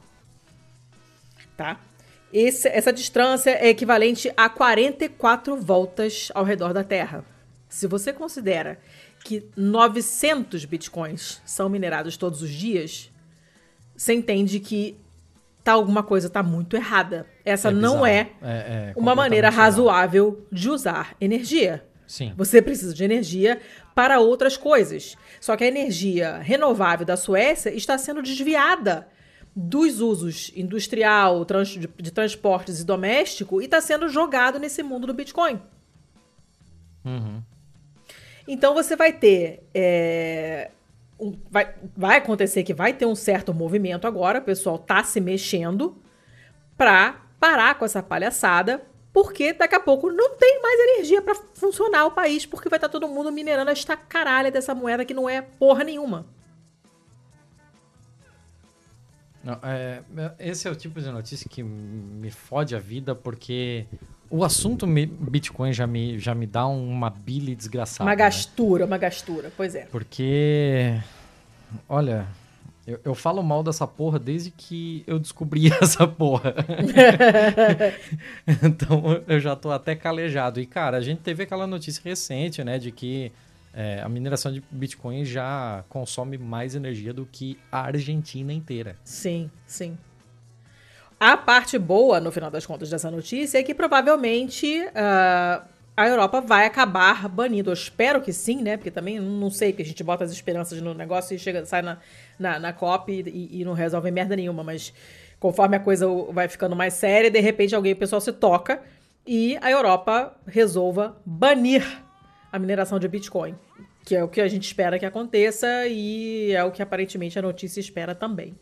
Tá? 1.56 1.80
Esse, 2.32 2.68
essa 2.68 2.92
distância 2.92 3.50
é 3.50 3.68
equivalente 3.68 4.32
a 4.36 4.48
44 4.48 5.56
voltas 5.56 6.30
ao 6.36 6.44
redor 6.44 6.72
da 6.72 6.84
Terra. 6.84 7.24
Se 7.68 7.88
você 7.88 8.12
considera 8.12 8.78
que 9.24 9.44
900 9.56 10.64
bitcoins 10.64 11.42
são 11.44 11.68
minerados 11.68 12.16
todos 12.16 12.42
os 12.42 12.50
dias, 12.50 13.10
você 13.96 14.14
entende 14.14 14.60
que 14.60 14.96
tá 15.64 15.72
alguma 15.72 16.02
coisa 16.02 16.30
tá 16.30 16.42
muito 16.42 16.76
errada. 16.76 17.26
Essa 17.44 17.68
é 17.68 17.72
não 17.72 18.06
é, 18.06 18.30
é, 18.42 18.44
é 18.44 18.92
uma 18.96 19.14
maneira 19.14 19.50
razoável 19.50 20.46
de 20.52 20.68
usar 20.70 21.16
energia. 21.20 21.84
Sim. 22.06 22.32
Você 22.36 22.62
precisa 22.62 22.94
de 22.94 23.02
energia 23.02 23.60
para 23.94 24.20
outras 24.20 24.56
coisas. 24.56 25.16
Só 25.40 25.56
que 25.56 25.64
a 25.64 25.66
energia 25.66 26.38
renovável 26.38 27.04
da 27.04 27.16
Suécia 27.16 27.70
está 27.70 27.98
sendo 27.98 28.22
desviada 28.22 29.08
dos 29.56 30.00
usos 30.00 30.52
industrial, 30.54 31.44
trans, 31.44 31.70
de, 31.70 31.88
de, 31.88 32.10
transportes 32.12 32.80
e 32.80 32.84
doméstico 32.84 33.60
e 33.60 33.64
está 33.64 33.80
sendo 33.80 34.08
jogado 34.08 34.58
nesse 34.58 34.82
mundo 34.82 35.06
do 35.06 35.14
Bitcoin. 35.14 35.60
Uhum. 37.04 37.42
Então 38.46 38.74
você 38.74 38.94
vai 38.94 39.12
ter. 39.12 39.66
É, 39.74 40.70
um, 41.18 41.38
vai, 41.50 41.74
vai 41.96 42.18
acontecer 42.18 42.62
que 42.62 42.74
vai 42.74 42.92
ter 42.92 43.06
um 43.06 43.14
certo 43.14 43.52
movimento 43.54 44.06
agora, 44.06 44.38
o 44.38 44.42
pessoal 44.42 44.78
tá 44.78 45.02
se 45.02 45.20
mexendo 45.20 45.96
para 46.76 47.20
parar 47.40 47.78
com 47.78 47.84
essa 47.84 48.02
palhaçada, 48.02 48.82
porque 49.12 49.52
daqui 49.52 49.74
a 49.74 49.80
pouco 49.80 50.10
não 50.10 50.36
tem 50.36 50.60
mais 50.60 50.78
energia 50.80 51.22
para 51.22 51.34
funcionar 51.54 52.06
o 52.06 52.10
país, 52.10 52.44
porque 52.44 52.68
vai 52.68 52.76
estar 52.76 52.88
tá 52.88 52.92
todo 52.92 53.08
mundo 53.08 53.32
minerando 53.32 53.70
esta 53.70 53.96
caralha 53.96 54.50
dessa 54.50 54.74
moeda 54.74 55.04
que 55.04 55.14
não 55.14 55.28
é 55.28 55.40
porra 55.40 55.84
nenhuma. 55.84 56.26
Não, 59.42 59.58
é, 59.62 60.02
esse 60.40 60.66
é 60.66 60.70
o 60.70 60.74
tipo 60.74 61.00
de 61.00 61.08
notícia 61.10 61.48
que 61.48 61.62
me 61.62 62.30
fode 62.30 62.74
a 62.74 62.80
vida, 62.80 63.14
porque 63.14 63.86
o 64.30 64.44
assunto 64.44 64.86
Bitcoin 64.86 65.72
já 65.72 65.86
me, 65.86 66.18
já 66.18 66.34
me 66.34 66.46
dá 66.46 66.66
uma 66.66 67.10
bile 67.10 67.54
desgraçada. 67.54 68.04
Uma 68.04 68.12
né? 68.12 68.16
gastura, 68.16 68.80
né? 68.80 68.86
uma 68.86 68.98
gastura, 68.98 69.52
pois 69.56 69.74
é. 69.74 69.86
Porque, 69.86 71.00
olha, 71.88 72.26
eu, 72.86 73.00
eu, 73.04 73.14
falo 73.14 73.42
mal 73.42 73.62
dessa 73.62 73.86
porra 73.86 74.18
desde 74.18 74.50
que 74.50 75.02
eu 75.06 75.18
descobri 75.18 75.72
essa 75.82 76.06
porra. 76.06 76.54
então 78.62 79.22
eu 79.26 79.40
já 79.40 79.56
tô 79.56 79.70
até 79.70 79.94
calejado. 79.94 80.60
E, 80.60 80.66
cara, 80.66 80.96
a 80.96 81.00
gente 81.00 81.20
teve 81.20 81.42
aquela 81.42 81.66
notícia 81.66 82.00
recente, 82.04 82.62
né, 82.62 82.78
de 82.78 82.92
que 82.92 83.32
é, 83.74 84.00
a 84.02 84.08
mineração 84.08 84.52
de 84.52 84.62
Bitcoin 84.70 85.24
já 85.24 85.84
consome 85.88 86.38
mais 86.38 86.74
energia 86.74 87.12
do 87.12 87.26
que 87.26 87.58
a 87.70 87.80
Argentina 87.80 88.52
inteira. 88.52 88.96
Sim, 89.04 89.50
sim. 89.66 89.98
A 91.18 91.36
parte 91.36 91.78
boa, 91.78 92.20
no 92.20 92.30
final 92.30 92.50
das 92.50 92.66
contas, 92.66 92.90
dessa 92.90 93.10
notícia 93.10 93.58
é 93.58 93.62
que 93.62 93.74
provavelmente 93.74 94.82
uh, 94.84 95.66
a 95.96 96.06
Europa 96.06 96.42
vai 96.42 96.66
acabar 96.66 97.26
banindo. 97.26 97.70
Eu 97.70 97.74
espero 97.74 98.20
que 98.20 98.34
sim, 98.34 98.62
né? 98.62 98.76
Porque 98.76 98.90
também 98.90 99.18
não 99.18 99.50
sei 99.50 99.72
que 99.72 99.80
a 99.80 99.84
gente 99.84 100.04
bota 100.04 100.24
as 100.24 100.30
esperanças 100.30 100.80
no 100.82 100.92
negócio 100.92 101.34
e 101.34 101.38
chega, 101.38 101.64
sai 101.64 101.80
na, 101.80 101.98
na, 102.38 102.58
na 102.58 102.72
COP 102.74 103.10
e, 103.12 103.60
e 103.60 103.64
não 103.64 103.72
resolve 103.72 104.10
merda 104.10 104.36
nenhuma. 104.36 104.62
Mas 104.62 104.92
conforme 105.40 105.76
a 105.76 105.80
coisa 105.80 106.06
vai 106.30 106.48
ficando 106.48 106.76
mais 106.76 106.92
séria, 106.92 107.30
de 107.30 107.40
repente 107.40 107.74
alguém, 107.74 107.94
o 107.94 107.96
pessoal 107.96 108.20
se 108.20 108.32
toca 108.32 108.82
e 109.26 109.56
a 109.62 109.70
Europa 109.70 110.36
resolva 110.46 111.16
banir 111.24 111.82
a 112.52 112.58
mineração 112.58 112.98
de 112.98 113.08
Bitcoin, 113.08 113.54
que 114.04 114.14
é 114.14 114.22
o 114.22 114.28
que 114.28 114.40
a 114.40 114.48
gente 114.48 114.64
espera 114.64 114.98
que 114.98 115.06
aconteça 115.06 115.86
e 115.86 116.52
é 116.52 116.62
o 116.62 116.70
que 116.70 116.82
aparentemente 116.82 117.38
a 117.38 117.42
notícia 117.42 117.80
espera 117.80 118.14
também. 118.14 118.54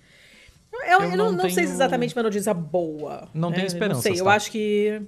Eu, 0.87 1.01
eu 1.03 1.17
não, 1.17 1.33
não, 1.33 1.39
tenho... 1.39 1.55
sei 1.55 1.67
se 1.67 1.73
exatamente 1.73 2.15
uma 2.15 2.23
notícia 2.23 2.53
boa. 2.53 3.29
Não 3.33 3.51
né? 3.51 3.57
tem 3.57 3.67
esperança. 3.67 3.95
Não 3.95 4.03
sei, 4.03 4.15
tá? 4.15 4.19
eu 4.19 4.29
acho 4.29 4.51
que. 4.51 5.03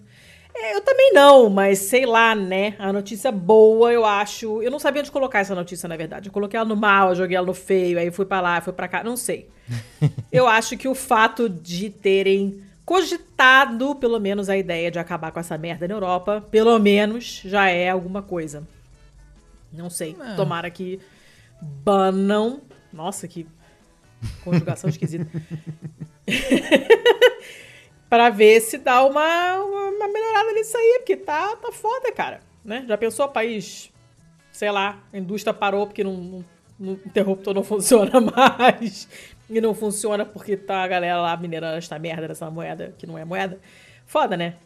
É, 0.54 0.74
eu 0.74 0.80
também 0.80 1.12
não, 1.12 1.50
mas 1.50 1.80
sei 1.80 2.06
lá, 2.06 2.34
né? 2.34 2.74
A 2.78 2.92
notícia 2.92 3.30
boa, 3.30 3.92
eu 3.92 4.06
acho. 4.06 4.62
Eu 4.62 4.70
não 4.70 4.78
sabia 4.78 5.02
onde 5.02 5.10
colocar 5.10 5.40
essa 5.40 5.54
notícia, 5.54 5.88
na 5.88 5.96
verdade. 5.96 6.28
Eu 6.28 6.32
coloquei 6.32 6.56
ela 6.56 6.68
no 6.68 6.76
mal, 6.76 7.14
joguei 7.14 7.36
ela 7.36 7.46
no 7.46 7.52
feio, 7.54 7.98
aí 7.98 8.10
fui 8.10 8.24
para 8.24 8.40
lá, 8.40 8.60
fui 8.60 8.72
para 8.72 8.88
cá, 8.88 9.04
não 9.04 9.16
sei. 9.16 9.50
eu 10.32 10.46
acho 10.46 10.76
que 10.76 10.88
o 10.88 10.94
fato 10.94 11.48
de 11.48 11.90
terem 11.90 12.62
cogitado, 12.86 13.96
pelo 13.96 14.18
menos, 14.18 14.48
a 14.48 14.56
ideia 14.56 14.90
de 14.90 14.98
acabar 14.98 15.30
com 15.30 15.40
essa 15.40 15.58
merda 15.58 15.86
na 15.86 15.94
Europa, 15.94 16.42
pelo 16.50 16.78
menos 16.78 17.42
já 17.44 17.68
é 17.68 17.90
alguma 17.90 18.22
coisa. 18.22 18.66
Não 19.72 19.90
sei. 19.90 20.16
É. 20.18 20.34
Tomara 20.36 20.70
que 20.70 21.00
banam. 21.60 22.62
Nossa, 22.92 23.28
que 23.28 23.46
conjugação 24.44 24.90
esquisita. 24.90 25.26
para 28.08 28.30
ver 28.30 28.60
se 28.60 28.78
dá 28.78 29.04
uma, 29.04 29.56
uma 29.58 30.08
melhorada 30.08 30.52
nisso 30.52 30.76
aí, 30.76 30.96
porque 30.98 31.16
tá, 31.16 31.56
tá 31.56 31.72
foda, 31.72 32.12
cara. 32.12 32.40
Né? 32.64 32.84
Já 32.88 32.96
pensou 32.96 33.26
o 33.26 33.28
país, 33.28 33.92
sei 34.50 34.70
lá, 34.70 35.00
a 35.12 35.18
indústria 35.18 35.52
parou 35.52 35.86
porque 35.86 36.02
não, 36.02 36.14
não, 36.14 36.44
não, 36.78 36.92
interruptor 36.92 37.54
não 37.54 37.62
funciona 37.64 38.20
mais. 38.20 39.08
E 39.48 39.60
não 39.60 39.74
funciona 39.74 40.24
porque 40.24 40.56
tá 40.56 40.82
a 40.82 40.88
galera 40.88 41.20
lá 41.20 41.36
minerando 41.36 41.76
esta 41.76 41.98
merda 41.98 42.26
dessa 42.28 42.50
moeda, 42.50 42.94
que 42.98 43.06
não 43.06 43.16
é 43.16 43.24
moeda. 43.24 43.60
Foda, 44.04 44.36
né? 44.36 44.56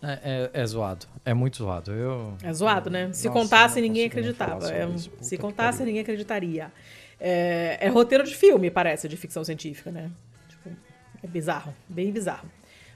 É, 0.00 0.50
é, 0.52 0.60
é, 0.62 0.66
zoado. 0.66 1.06
É 1.24 1.34
muito 1.34 1.56
zoado. 1.56 1.92
Eu, 1.92 2.34
é 2.42 2.52
zoado, 2.52 2.88
né? 2.88 3.12
Se 3.12 3.26
Nossa, 3.26 3.40
contasse, 3.40 3.80
ninguém 3.80 4.06
acreditava. 4.06 4.72
É, 4.72 4.86
se 5.20 5.36
contasse, 5.36 5.82
ninguém 5.84 6.02
acreditaria. 6.02 6.72
É, 7.20 7.78
é, 7.80 7.88
roteiro 7.88 8.24
de 8.24 8.34
filme, 8.34 8.70
parece, 8.70 9.08
de 9.08 9.16
ficção 9.16 9.42
científica, 9.42 9.90
né? 9.90 10.10
Tipo, 10.48 10.70
é 11.22 11.26
bizarro. 11.26 11.74
Bem 11.88 12.12
bizarro. 12.12 12.48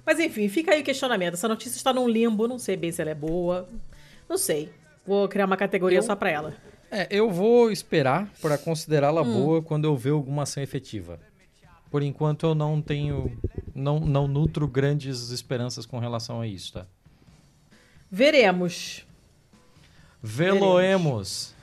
Mas 0.05 0.19
enfim, 0.19 0.49
fica 0.49 0.73
aí 0.73 0.83
o 0.83 0.85
questionamento. 0.85 1.35
Essa 1.35 1.49
notícia 1.49 1.77
está 1.77 1.93
num 1.93 2.09
limbo, 2.09 2.47
não 2.47 2.59
sei 2.59 2.77
bem 2.77 2.93
se 2.93 3.01
ela 3.01 3.11
é 3.11 3.15
boa. 3.15 3.69
Não 4.29 4.39
sei. 4.39 4.71
Vou 5.07 5.29
criar 5.29 5.47
uma 5.47 5.57
categoria 5.57 5.99
eu, 5.99 6.03
só 6.03 6.15
para 6.15 6.31
ela. 6.31 6.55
É, 6.91 7.09
eu 7.11 7.31
vou 7.31 7.71
esperar 7.71 8.31
para 8.41 8.57
considerá-la 8.59 9.23
hum. 9.23 9.33
boa 9.33 9.63
quando 9.63 9.85
eu 9.85 9.97
ver 9.97 10.11
alguma 10.11 10.43
ação 10.43 10.63
efetiva. 10.63 11.19
Por 11.91 12.03
enquanto 12.03 12.47
eu 12.47 12.55
não 12.55 12.81
tenho 12.81 13.39
não, 13.75 14.01
não 14.01 14.27
nutro 14.27 14.67
grandes 14.67 15.31
esperanças 15.31 15.85
com 15.85 15.99
relação 15.99 16.41
a 16.41 16.47
isso, 16.47 16.73
tá? 16.73 16.87
Veremos. 18.11 19.07
Veloemos. 20.23 21.55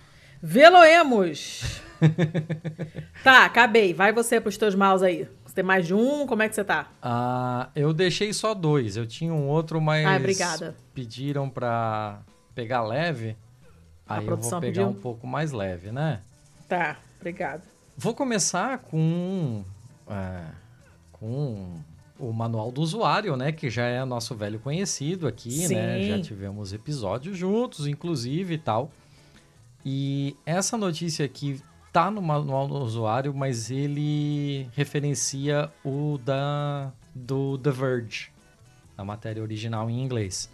Veloemos. 0.41 1.81
tá, 3.23 3.45
acabei. 3.45 3.93
Vai 3.93 4.11
você 4.11 4.39
pros 4.39 4.57
teus 4.57 4.75
maus 4.75 5.03
aí. 5.03 5.27
Você 5.45 5.55
tem 5.55 5.63
mais 5.63 5.85
de 5.85 5.93
um? 5.93 6.25
Como 6.27 6.41
é 6.41 6.49
que 6.49 6.55
você 6.55 6.63
tá? 6.63 6.91
Ah, 7.01 7.69
eu 7.75 7.93
deixei 7.93 8.31
só 8.33 8.53
dois. 8.53 8.97
Eu 8.97 9.05
tinha 9.05 9.33
um 9.33 9.47
outro, 9.47 9.81
mas 9.81 10.05
ah, 10.05 10.15
obrigada. 10.15 10.75
pediram 10.93 11.49
pra 11.49 12.21
pegar 12.55 12.83
leve. 12.83 13.35
Aí 14.07 14.25
eu 14.25 14.37
vou 14.37 14.49
pegar 14.49 14.61
pediu? 14.61 14.87
um 14.87 14.93
pouco 14.93 15.27
mais 15.27 15.51
leve, 15.51 15.91
né? 15.91 16.21
Tá, 16.67 16.97
obrigado. 17.19 17.63
Vou 17.97 18.13
começar 18.13 18.79
com... 18.79 19.63
É, 20.09 20.45
com 21.11 21.79
o 22.17 22.33
manual 22.33 22.71
do 22.71 22.81
usuário, 22.81 23.35
né? 23.37 23.51
Que 23.51 23.69
já 23.69 23.85
é 23.85 24.03
nosso 24.03 24.35
velho 24.35 24.59
conhecido 24.59 25.27
aqui, 25.27 25.51
Sim. 25.51 25.75
né? 25.75 26.01
Já 26.03 26.21
tivemos 26.21 26.73
episódios 26.73 27.37
juntos, 27.37 27.87
inclusive 27.87 28.55
e 28.55 28.57
tal. 28.57 28.91
E 29.85 30.35
essa 30.45 30.77
notícia 30.77 31.25
aqui 31.25 31.61
tá 31.91 32.11
no 32.11 32.21
manual 32.21 32.67
do 32.67 32.75
usuário, 32.75 33.33
mas 33.33 33.71
ele 33.71 34.69
referencia 34.75 35.71
o 35.83 36.19
da 36.23 36.91
do 37.13 37.57
The 37.57 37.71
Verge, 37.71 38.31
a 38.97 39.03
matéria 39.03 39.41
original 39.41 39.89
em 39.89 40.01
inglês. 40.01 40.49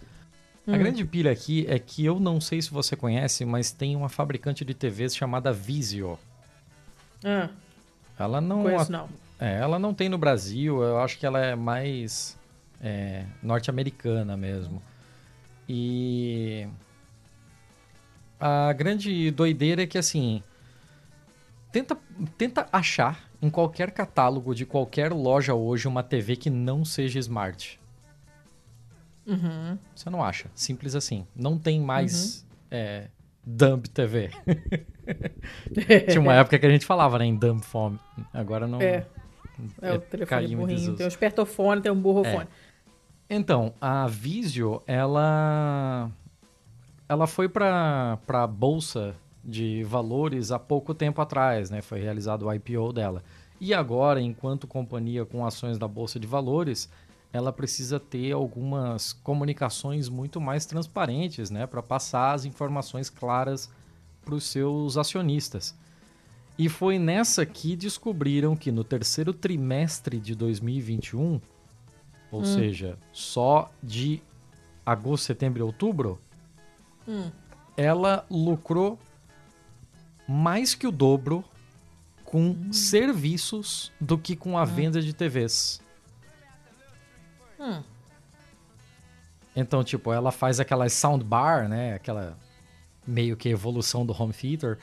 Hum. 0.68 0.74
A 0.74 0.78
grande 0.78 1.06
pilha 1.06 1.32
aqui 1.32 1.66
é 1.70 1.78
que 1.78 2.04
eu 2.04 2.20
não 2.20 2.42
sei 2.42 2.62
se 2.62 2.72
você 2.72 2.96
conhece, 2.96 3.46
mas 3.46 3.72
tem 3.72 3.96
uma 3.96 4.10
fabricante 4.10 4.66
de 4.66 4.74
TVs 4.74 5.16
chamada 5.16 5.52
Vizio. 5.52 6.18
Ah, 7.24 7.50
ela 8.18 8.42
não, 8.42 8.64
conheço, 8.64 8.92
não. 8.92 9.10
É, 9.40 9.60
ela 9.60 9.78
não 9.78 9.94
tem 9.94 10.10
no 10.10 10.18
Brasil, 10.18 10.82
eu 10.82 11.00
acho 11.00 11.20
que 11.20 11.26
ela 11.26 11.40
é 11.40 11.56
mais 11.56 12.38
é, 12.82 13.26
norte-americana 13.44 14.36
mesmo. 14.38 14.82
E 15.68 16.68
a 18.40 18.72
grande 18.74 19.32
doideira 19.32 19.84
é 19.84 19.88
que 19.88 19.98
assim, 19.98 20.42
tenta, 21.76 21.98
tenta 22.38 22.70
achar 22.72 23.30
em 23.42 23.50
qualquer 23.50 23.92
catálogo 23.92 24.56
de 24.56 24.66
qualquer 24.66 25.12
loja 25.12 25.54
hoje 25.54 25.90
uma 25.90 26.02
TV 26.02 26.38
que 26.38 26.50
não 26.50 26.86
seja 26.86 27.20
smart. 27.20 27.78
Uhum. 29.28 29.78
Você 29.94 30.10
não 30.10 30.24
acha. 30.24 30.50
Simples 30.56 30.96
assim. 30.96 31.28
Não 31.36 31.58
tem 31.58 31.82
mais 31.82 32.42
uhum. 32.42 32.48
é, 32.72 33.10
dumb 33.46 33.90
TV. 33.90 34.30
Tinha 36.08 36.22
uma 36.22 36.36
época 36.40 36.58
que 36.58 36.66
a 36.66 36.70
gente 36.70 36.86
falava 36.86 37.20
né, 37.20 37.26
em 37.26 37.36
dumb 37.36 37.62
phone. 37.62 38.00
Agora 38.34 38.66
não. 38.66 38.80
É. 38.82 39.06
É, 39.82 39.94
o 39.94 40.00
telefone 40.00 40.56
burrinho. 40.56 40.96
Tem 40.96 41.06
um 41.06 41.10
espertofone, 41.10 41.82
tem 41.82 41.92
um 41.92 42.00
burrofone. 42.00 42.48
É. 43.30 43.36
Então, 43.36 43.74
a 43.82 44.08
Visio, 44.08 44.82
ela 44.88 46.10
ela 47.10 47.28
foi 47.28 47.50
para 47.50 48.18
a 48.28 48.48
bolsa 48.48 49.16
de 49.46 49.84
valores 49.84 50.52
há 50.52 50.58
pouco 50.58 50.94
tempo 50.94 51.22
atrás, 51.22 51.70
né? 51.70 51.82
Foi 51.82 52.00
realizado 52.00 52.48
o 52.48 52.54
IPO 52.54 52.92
dela. 52.92 53.24
E 53.60 53.74
agora, 53.74 54.20
enquanto 54.20 54.68
companhia 54.68 55.26
com 55.26 55.46
ações 55.46 55.78
da 55.78 55.88
bolsa 55.88 56.20
de 56.20 56.28
valores, 56.28 56.90
ela 57.32 57.54
precisa 57.54 58.00
ter 58.00 58.32
algumas 58.32 59.14
comunicações 59.14 60.10
muito 60.10 60.42
mais 60.42 60.66
transparentes, 60.66 61.50
né, 61.50 61.68
para 61.68 61.84
passar 61.84 62.34
as 62.34 62.46
informações 62.46 63.10
claras 63.10 63.70
para 64.24 64.36
os 64.36 64.46
seus 64.46 64.98
acionistas. 64.98 65.76
E 66.58 66.70
foi 66.70 66.98
nessa 66.98 67.46
que 67.46 67.76
descobriram 67.76 68.56
que 68.56 68.72
no 68.72 68.84
terceiro 68.84 69.34
trimestre 69.34 70.20
de 70.20 70.34
2021, 70.34 71.42
ou 72.32 72.42
hum. 72.42 72.46
seja, 72.46 72.98
só 73.12 73.70
de 73.84 74.22
agosto, 74.86 75.26
setembro 75.26 75.60
e 75.60 75.64
outubro, 75.64 76.20
hum. 77.08 77.30
ela 77.76 78.26
lucrou 78.30 78.98
mais 80.28 80.76
que 80.76 80.88
o 80.88 80.92
dobro 80.92 81.44
com 82.24 82.50
hum. 82.50 82.74
serviços 82.74 83.92
do 84.00 84.18
que 84.18 84.36
com 84.36 84.58
a 84.58 84.64
hum. 84.64 84.66
venda 84.66 85.02
de 85.02 85.14
TVs. 85.14 85.82
Hum. 87.60 87.82
Então, 89.56 89.84
tipo, 89.84 90.12
ela 90.12 90.32
faz 90.32 90.60
aquela 90.60 90.90
soundbar, 90.90 91.70
né? 91.70 91.94
Aquela 91.94 92.36
meio 93.08 93.38
que 93.38 93.50
evolução 93.50 94.04
do 94.06 94.20
home 94.20 94.34
theater 94.34 94.78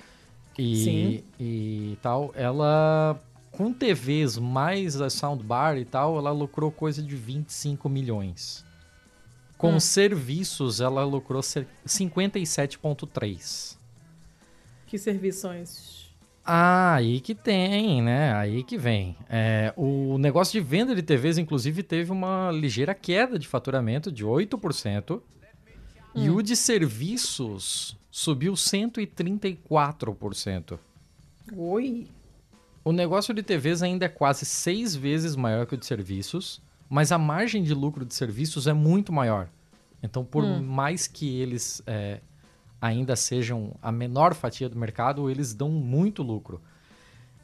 e, 0.59 1.25
e 1.39 1.99
tal, 2.01 2.33
ela 2.35 3.21
com 3.51 3.71
TVs 3.73 4.39
mais 4.39 5.01
a 5.01 5.11
soundbar 5.11 5.77
e 5.77 5.85
tal, 5.85 6.17
ela 6.17 6.31
lucrou 6.31 6.73
coisa 6.73 7.03
de 7.03 7.17
25 7.17 7.89
milhões. 7.89 8.65
Com 9.59 9.75
hum. 9.75 9.81
serviços, 9.81 10.81
ela 10.81 11.05
lucrou 11.05 11.43
57,3. 11.43 13.82
Que 14.93 14.99
serviços? 14.99 16.13
Ah, 16.45 16.97
aí 16.97 17.19
que 17.19 17.35
tem, 17.35 18.03
né? 18.03 18.35
Aí 18.35 18.63
que 18.63 18.77
vem. 18.77 19.17
É, 19.27 19.73
o 19.75 20.19
negócio 20.19 20.53
de 20.53 20.61
venda 20.61 20.95
de 20.95 21.01
TVs, 21.01 21.39
inclusive, 21.39 21.83
teve 21.83 22.13
uma 22.13 22.51
ligeira 22.51 22.95
queda 22.95 23.39
de 23.39 23.49
faturamento 23.49 24.13
de 24.13 24.23
8%. 24.23 25.15
Hum. 25.15 25.21
E 26.15 26.29
o 26.29 26.43
de 26.43 26.55
serviços 26.55 27.99
subiu 28.11 28.53
134%. 28.53 30.79
Oi! 31.57 32.07
O 32.85 32.93
negócio 32.93 33.33
de 33.33 33.43
TVs 33.43 33.83
ainda 33.83 34.05
é 34.05 34.11
quase 34.11 34.45
seis 34.45 34.95
vezes 34.95 35.35
maior 35.35 35.65
que 35.65 35.75
o 35.75 35.79
de 35.79 35.87
serviços, 35.87 36.61
mas 36.87 37.13
a 37.13 37.17
margem 37.17 37.63
de 37.63 37.73
lucro 37.73 38.05
de 38.05 38.15
serviços 38.15 38.67
é 38.67 38.75
muito 38.75 39.11
maior. 39.11 39.49
Então, 40.03 40.23
por 40.23 40.45
hum. 40.45 40.63
mais 40.63 41.07
que 41.07 41.41
eles 41.41 41.83
é, 41.87 42.21
ainda 42.83 43.15
sejam 43.15 43.77
a 43.81 43.93
menor 43.93 44.35
fatia 44.35 44.69
do 44.69 44.77
mercado, 44.77 45.31
eles 45.31 45.55
dão 45.55 45.69
muito 45.69 46.21
lucro. 46.21 46.61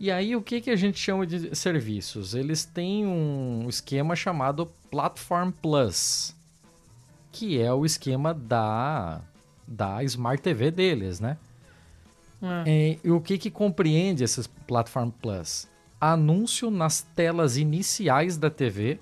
E 0.00 0.10
aí, 0.10 0.34
o 0.34 0.42
que, 0.42 0.60
que 0.60 0.70
a 0.70 0.76
gente 0.76 0.98
chama 0.98 1.24
de 1.24 1.54
serviços? 1.54 2.34
Eles 2.34 2.64
têm 2.64 3.06
um 3.06 3.68
esquema 3.68 4.16
chamado 4.16 4.66
Platform 4.90 5.50
Plus, 5.50 6.34
que 7.30 7.60
é 7.60 7.72
o 7.72 7.86
esquema 7.86 8.34
da, 8.34 9.20
da 9.66 10.02
Smart 10.02 10.42
TV 10.42 10.72
deles, 10.72 11.20
né? 11.20 11.36
É. 12.42 12.64
É, 12.66 12.98
e 13.02 13.10
o 13.10 13.20
que, 13.20 13.38
que 13.38 13.50
compreende 13.50 14.24
esses 14.24 14.46
Platform 14.46 15.10
Plus? 15.10 15.68
Anúncio 16.00 16.70
nas 16.70 17.02
telas 17.02 17.56
iniciais 17.56 18.36
da 18.36 18.50
TV, 18.50 19.00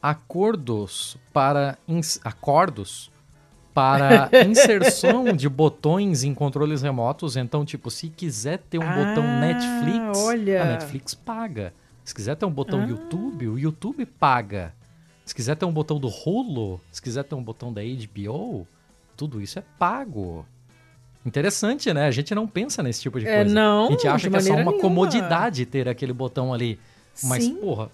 acordos 0.00 1.16
para 1.32 1.78
acordos 2.24 3.10
para 3.74 4.30
inserção 4.48 5.24
de 5.34 5.48
botões 5.48 6.22
em 6.22 6.32
controles 6.32 6.80
remotos. 6.80 7.36
Então, 7.36 7.64
tipo, 7.64 7.90
se 7.90 8.08
quiser 8.08 8.58
ter 8.58 8.78
um 8.78 8.88
ah, 8.88 8.94
botão 8.94 9.40
Netflix, 9.40 10.18
olha. 10.18 10.62
a 10.62 10.64
Netflix 10.66 11.14
paga. 11.14 11.74
Se 12.04 12.14
quiser 12.14 12.36
ter 12.36 12.46
um 12.46 12.50
botão 12.50 12.80
ah. 12.80 12.86
YouTube, 12.86 13.48
o 13.48 13.58
YouTube 13.58 14.06
paga. 14.06 14.72
Se 15.24 15.34
quiser 15.34 15.56
ter 15.56 15.64
um 15.64 15.72
botão 15.72 15.98
do 15.98 16.08
Hulu, 16.08 16.80
se 16.92 17.02
quiser 17.02 17.24
ter 17.24 17.34
um 17.34 17.42
botão 17.42 17.72
da 17.72 17.80
HBO, 17.82 18.66
tudo 19.16 19.40
isso 19.42 19.58
é 19.58 19.62
pago. 19.78 20.46
Interessante, 21.26 21.92
né? 21.92 22.06
A 22.06 22.10
gente 22.10 22.34
não 22.34 22.46
pensa 22.46 22.82
nesse 22.82 23.00
tipo 23.00 23.18
de 23.18 23.26
é, 23.26 23.36
coisa. 23.36 23.50
É, 23.50 23.54
não, 23.54 23.86
a 23.88 23.90
gente 23.90 24.06
acha 24.06 24.30
que 24.30 24.36
é 24.36 24.40
só 24.40 24.52
uma 24.52 24.64
nenhuma. 24.64 24.80
comodidade 24.80 25.64
ter 25.64 25.88
aquele 25.88 26.12
botão 26.12 26.52
ali. 26.52 26.78
Mas, 27.22 27.44
Sim. 27.44 27.56
porra, 27.56 27.90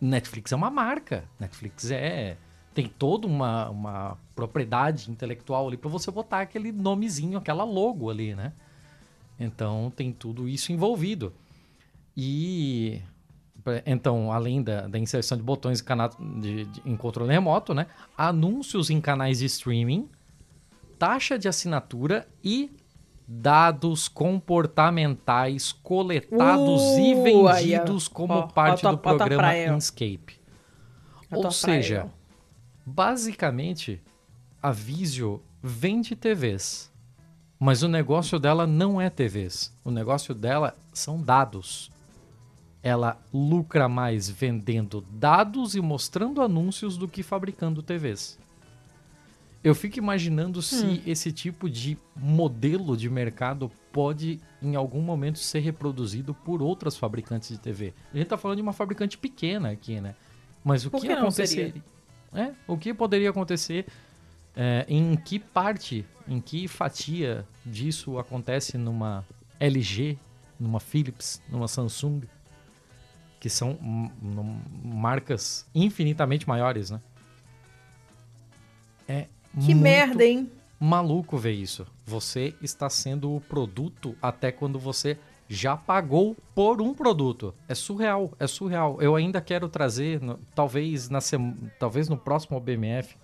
Netflix 0.00 0.50
é 0.50 0.56
uma 0.56 0.70
marca. 0.70 1.24
Netflix 1.38 1.90
é. 1.90 2.36
Tem 2.74 2.86
toda 2.86 3.26
uma, 3.26 3.68
uma 3.70 4.18
propriedade 4.34 5.10
intelectual 5.10 5.66
ali 5.66 5.76
para 5.76 5.90
você 5.90 6.10
botar 6.10 6.40
aquele 6.40 6.70
nomezinho, 6.70 7.38
aquela 7.38 7.64
logo 7.64 8.10
ali, 8.10 8.34
né? 8.34 8.52
Então 9.38 9.92
tem 9.94 10.12
tudo 10.12 10.48
isso 10.48 10.72
envolvido. 10.72 11.32
E. 12.16 13.02
Então, 13.84 14.32
além 14.32 14.62
da, 14.62 14.86
da 14.86 14.98
inserção 14.98 15.36
de 15.36 15.44
botões 15.44 15.84
de, 16.40 16.64
de, 16.64 16.82
em 16.84 16.96
controle 16.96 17.30
remoto, 17.30 17.74
né? 17.74 17.86
Anúncios 18.16 18.88
em 18.88 19.00
canais 19.00 19.40
de 19.40 19.46
streaming 19.46 20.08
taxa 21.00 21.38
de 21.38 21.48
assinatura 21.48 22.28
e 22.44 22.70
dados 23.26 24.06
comportamentais 24.06 25.72
coletados 25.72 26.82
uh, 26.82 27.00
e 27.00 27.14
vendidos 27.14 28.06
aí, 28.06 28.12
como 28.12 28.34
ó, 28.34 28.42
parte 28.42 28.86
do 28.86 28.98
programa 28.98 29.56
Inscape. 29.56 30.38
Ou 31.32 31.50
seja, 31.50 32.10
basicamente, 32.84 34.00
a 34.62 34.72
Visio 34.72 35.42
vende 35.62 36.16
TVs, 36.16 36.90
mas 37.58 37.82
o 37.82 37.88
negócio 37.88 38.38
dela 38.38 38.66
não 38.66 39.00
é 39.00 39.10
TVs. 39.10 39.76
O 39.84 39.90
negócio 39.90 40.34
dela 40.34 40.76
são 40.92 41.20
dados. 41.20 41.90
Ela 42.82 43.20
lucra 43.32 43.88
mais 43.88 44.30
vendendo 44.30 45.04
dados 45.12 45.74
e 45.74 45.80
mostrando 45.80 46.40
anúncios 46.40 46.96
do 46.96 47.06
que 47.06 47.22
fabricando 47.22 47.82
TVs. 47.82 48.38
Eu 49.62 49.74
fico 49.74 49.98
imaginando 49.98 50.62
se 50.62 50.86
hum. 50.86 51.02
esse 51.06 51.30
tipo 51.30 51.68
de 51.68 51.98
modelo 52.16 52.96
de 52.96 53.10
mercado 53.10 53.70
pode, 53.92 54.40
em 54.62 54.74
algum 54.74 55.02
momento, 55.02 55.38
ser 55.38 55.60
reproduzido 55.60 56.32
por 56.32 56.62
outras 56.62 56.96
fabricantes 56.96 57.50
de 57.50 57.58
TV. 57.58 57.92
A 58.10 58.16
gente 58.16 58.24
está 58.24 58.38
falando 58.38 58.56
de 58.56 58.62
uma 58.62 58.72
fabricante 58.72 59.18
pequena 59.18 59.70
aqui, 59.70 60.00
né? 60.00 60.14
Mas 60.64 60.86
o 60.86 60.90
por 60.90 61.02
que, 61.02 61.08
que 61.08 61.12
aconteceria? 61.12 61.74
É, 62.32 62.52
o 62.66 62.76
que 62.76 62.94
poderia 62.94 63.30
acontecer? 63.30 63.86
É, 64.54 64.84
em 64.88 65.16
que 65.16 65.38
parte, 65.38 66.04
em 66.28 66.40
que 66.40 66.68
fatia 66.68 67.46
disso 67.64 68.18
acontece 68.18 68.76
numa 68.76 69.24
LG, 69.58 70.18
numa 70.58 70.80
Philips, 70.80 71.42
numa 71.48 71.68
Samsung, 71.68 72.22
que 73.38 73.48
são 73.48 73.78
marcas 74.84 75.66
infinitamente 75.74 76.46
maiores, 76.46 76.90
né? 76.90 77.00
É 79.08 79.26
que 79.64 79.74
merda, 79.74 80.24
hein? 80.24 80.50
Maluco 80.78 81.36
ver 81.36 81.52
isso. 81.52 81.86
Você 82.06 82.54
está 82.62 82.88
sendo 82.88 83.34
o 83.34 83.40
produto 83.40 84.16
até 84.22 84.52
quando 84.52 84.78
você 84.78 85.18
já 85.52 85.76
pagou 85.76 86.36
por 86.54 86.80
um 86.80 86.94
produto. 86.94 87.52
É 87.66 87.74
surreal, 87.74 88.32
é 88.38 88.46
surreal. 88.46 89.02
Eu 89.02 89.16
ainda 89.16 89.40
quero 89.40 89.68
trazer, 89.68 90.20
talvez, 90.54 91.08
na 91.08 91.18
talvez 91.76 92.08
no 92.08 92.16
próximo 92.16 92.56
OBMF, 92.56 93.16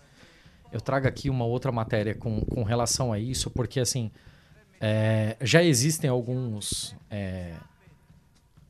eu 0.72 0.81
traga 0.81 1.09
aqui 1.09 1.31
uma 1.31 1.45
outra 1.45 1.70
matéria 1.70 2.16
com, 2.16 2.41
com 2.41 2.64
relação 2.64 3.12
a 3.12 3.18
isso, 3.20 3.49
porque 3.49 3.79
assim, 3.79 4.11
é, 4.81 5.37
já 5.41 5.62
existem 5.62 6.11
alguns 6.11 6.97
é, 7.09 7.55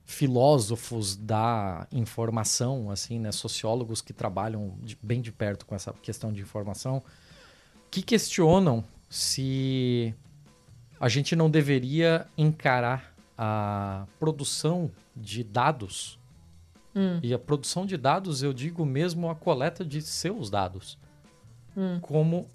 filósofos 0.05 1.17
da 1.17 1.89
informação, 1.91 2.91
assim, 2.91 3.19
né, 3.19 3.33
sociólogos 3.33 4.03
que 4.03 4.13
trabalham 4.13 4.77
de, 4.83 4.99
bem 5.03 5.23
de 5.23 5.33
perto 5.33 5.65
com 5.65 5.75
essa 5.75 5.95
questão 5.95 6.31
de 6.31 6.43
informação, 6.43 7.03
que 7.91 8.03
questionam 8.03 8.85
se 9.09 10.15
a 11.01 11.09
gente 11.09 11.35
não 11.35 11.49
deveria 11.49 12.27
encarar 12.37 13.16
a 13.37 14.07
produção 14.19 14.91
de 15.15 15.45
dados. 15.45 16.19
Hum. 16.95 17.21
E 17.23 17.35
a 17.35 17.39
produção 17.39 17.85
de 17.85 17.97
dados, 17.97 18.43
eu 18.43 18.53
digo 18.53 18.85
mesmo 18.87 19.29
a 19.29 19.35
coleta 19.35 19.85
de 19.85 20.01
seus 20.01 20.49
dados, 20.49 20.99
hum. 21.77 21.99
como 22.01 22.49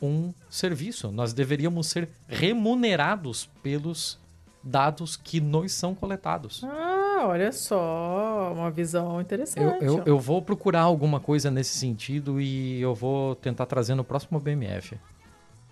um 0.00 0.32
serviço. 0.48 1.10
Nós 1.10 1.32
deveríamos 1.32 1.88
ser 1.88 2.08
remunerados 2.28 3.48
pelos 3.62 4.18
dados 4.62 5.16
que 5.16 5.40
nos 5.40 5.72
são 5.72 5.94
coletados. 5.94 6.62
Ah, 6.64 7.24
olha 7.26 7.50
só, 7.52 8.52
uma 8.54 8.70
visão 8.70 9.20
interessante. 9.20 9.84
Eu, 9.84 9.98
eu, 9.98 10.04
eu, 10.04 10.18
vou 10.18 10.40
procurar 10.42 10.82
alguma 10.82 11.18
coisa 11.18 11.50
nesse 11.50 11.76
sentido 11.78 12.40
e 12.40 12.80
eu 12.80 12.94
vou 12.94 13.34
tentar 13.34 13.66
trazer 13.66 13.94
no 13.94 14.04
próximo 14.04 14.38
BMF. 14.38 14.98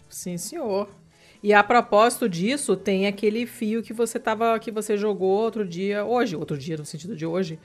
Sim, 0.09 0.37
senhor. 0.39 0.89
E 1.43 1.53
a 1.53 1.63
propósito 1.63 2.29
disso, 2.29 2.77
tem 2.77 3.07
aquele 3.07 3.47
fio 3.47 3.83
que 3.83 3.93
você 3.93 4.19
tava, 4.19 4.59
que 4.59 4.71
você 4.71 4.97
jogou 4.97 5.31
outro 5.31 5.65
dia, 5.65 6.05
hoje, 6.05 6.35
outro 6.35 6.59
dia 6.59 6.77
no 6.77 6.85
sentido 6.85 7.15
de 7.15 7.25
hoje, 7.25 7.59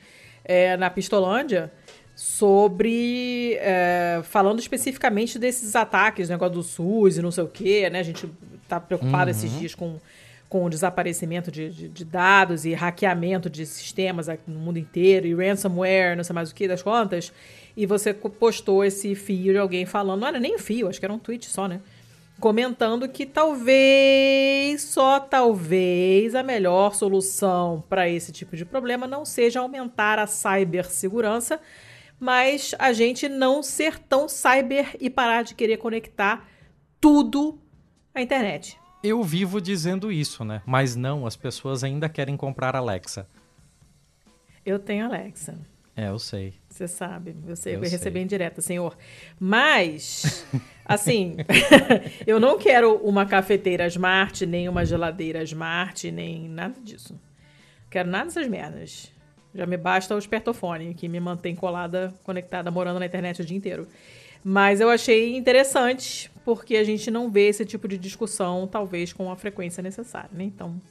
é, 0.45 0.77
na 0.77 0.89
Pistolândia, 0.89 1.71
sobre 2.15 3.55
é, 3.59 4.21
falando 4.23 4.59
especificamente 4.59 5.39
desses 5.39 5.75
ataques, 5.75 6.29
negócio 6.29 6.53
do 6.53 6.63
SUS 6.63 7.17
e 7.17 7.21
não 7.21 7.31
sei 7.31 7.43
o 7.43 7.47
quê, 7.47 7.89
né? 7.89 7.99
A 7.99 8.03
gente 8.03 8.29
tá 8.67 8.79
preocupado 8.79 9.25
uhum. 9.25 9.37
esses 9.37 9.59
dias 9.59 9.73
com 9.73 9.99
com 10.53 10.65
o 10.65 10.69
desaparecimento 10.69 11.51
de, 11.51 11.67
de, 11.71 11.89
de, 11.89 12.05
dados 12.05 12.63
e 12.63 12.75
hackeamento 12.75 13.49
de 13.49 13.65
sistemas 13.65 14.27
no 14.45 14.59
mundo 14.59 14.77
inteiro 14.77 15.25
e 15.25 15.33
ransomware, 15.33 16.15
não 16.15 16.23
sei 16.23 16.31
mais 16.31 16.51
o 16.51 16.53
que 16.53 16.67
das 16.67 16.83
contas, 16.83 17.33
e 17.75 17.87
você 17.87 18.13
postou 18.13 18.85
esse 18.85 19.15
fio 19.15 19.51
de 19.51 19.57
alguém 19.57 19.83
falando, 19.87 20.19
não 20.21 20.27
era 20.27 20.39
nem 20.39 20.59
fio, 20.59 20.87
acho 20.87 20.99
que 20.99 21.05
era 21.07 21.11
um 21.11 21.17
tweet 21.17 21.47
só, 21.47 21.67
né? 21.67 21.81
Comentando 22.39 23.07
que 23.07 23.25
talvez, 23.25 24.81
só 24.81 25.19
talvez, 25.19 26.35
a 26.35 26.43
melhor 26.43 26.93
solução 26.93 27.83
para 27.87 28.09
esse 28.09 28.31
tipo 28.31 28.57
de 28.57 28.65
problema 28.65 29.07
não 29.07 29.23
seja 29.23 29.59
aumentar 29.59 30.19
a 30.19 30.27
cibersegurança, 30.27 31.59
mas 32.19 32.75
a 32.79 32.91
gente 32.91 33.29
não 33.29 33.63
ser 33.63 33.97
tão 33.99 34.27
cyber 34.27 34.95
e 34.99 35.09
parar 35.09 35.43
de 35.43 35.55
querer 35.55 35.77
conectar 35.77 36.47
tudo 36.99 37.59
à 38.13 38.21
internet 38.21 38.77
eu 39.03 39.21
vivo 39.21 39.59
dizendo 39.59 40.09
isso, 40.09 40.45
né? 40.45 40.61
Mas 40.65 40.95
não, 40.95 41.27
as 41.27 41.35
pessoas 41.35 41.83
ainda 41.83 42.07
querem 42.07 42.37
comprar 42.37 42.73
Alexa. 42.73 43.27
Eu 44.65 44.79
tenho 44.79 45.05
Alexa. 45.05 45.59
É, 45.93 46.07
eu 46.07 46.17
sei. 46.17 46.53
Você 46.73 46.87
sabe, 46.87 47.35
eu 47.47 47.55
sei, 47.55 47.75
eu, 47.75 47.83
eu 47.83 47.89
recebi 47.89 48.19
em 48.19 48.25
direta, 48.25 48.59
senhor. 48.59 48.97
Mas, 49.39 50.43
assim, 50.83 51.35
eu 52.25 52.39
não 52.39 52.57
quero 52.57 52.95
uma 52.95 53.27
cafeteira 53.27 53.85
smart, 53.85 54.43
nem 54.47 54.67
uma 54.67 54.83
geladeira 54.83 55.43
smart, 55.43 56.11
nem 56.11 56.49
nada 56.49 56.79
disso. 56.81 57.19
Quero 57.91 58.09
nada 58.09 58.25
dessas 58.25 58.47
merdas. 58.47 59.11
Já 59.53 59.67
me 59.67 59.77
basta 59.77 60.15
o 60.15 60.17
espertofone, 60.17 60.95
que 60.95 61.07
me 61.07 61.19
mantém 61.19 61.55
colada, 61.55 62.11
conectada, 62.23 62.71
morando 62.71 62.99
na 62.99 63.05
internet 63.05 63.43
o 63.43 63.45
dia 63.45 63.55
inteiro. 63.55 63.87
Mas 64.43 64.81
eu 64.81 64.89
achei 64.89 65.37
interessante, 65.37 66.31
porque 66.43 66.75
a 66.75 66.83
gente 66.83 67.11
não 67.11 67.29
vê 67.29 67.49
esse 67.49 67.63
tipo 67.65 67.87
de 67.87 67.99
discussão, 67.99 68.65
talvez, 68.65 69.13
com 69.13 69.31
a 69.31 69.35
frequência 69.35 69.83
necessária, 69.83 70.31
né? 70.33 70.45
Então, 70.45 70.81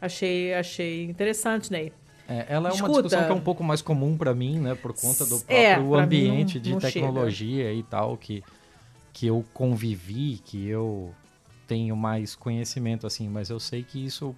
Achei, 0.00 0.54
achei 0.54 1.04
interessante, 1.04 1.72
Ney. 1.72 1.92
É, 2.28 2.44
ela 2.48 2.68
é 2.68 2.72
Escuta. 2.72 2.92
uma 2.92 3.02
discussão 3.02 3.24
que 3.24 3.32
é 3.32 3.34
um 3.34 3.40
pouco 3.40 3.64
mais 3.64 3.80
comum 3.80 4.16
para 4.16 4.34
mim, 4.34 4.58
né? 4.60 4.74
Por 4.74 4.92
conta 4.92 5.24
do 5.24 5.40
próprio 5.40 5.56
É, 5.56 5.74
pra 5.74 5.84
mim 5.86 6.02
ambiente 6.02 6.56
não- 6.56 6.62
de 6.62 6.70
não 6.72 6.78
tecnologia 6.78 7.72
e 7.72 7.82
tal, 7.82 8.16
que, 8.18 8.44
que 9.14 9.26
eu 9.26 9.42
convivi, 9.54 10.38
que 10.44 10.68
eu 10.68 11.14
tenho 11.66 11.96
mais 11.96 12.34
conhecimento, 12.36 13.06
assim. 13.06 13.28
Mas 13.28 13.48
eu 13.48 13.58
sei 13.58 13.82
que 13.82 14.04
isso 14.04 14.36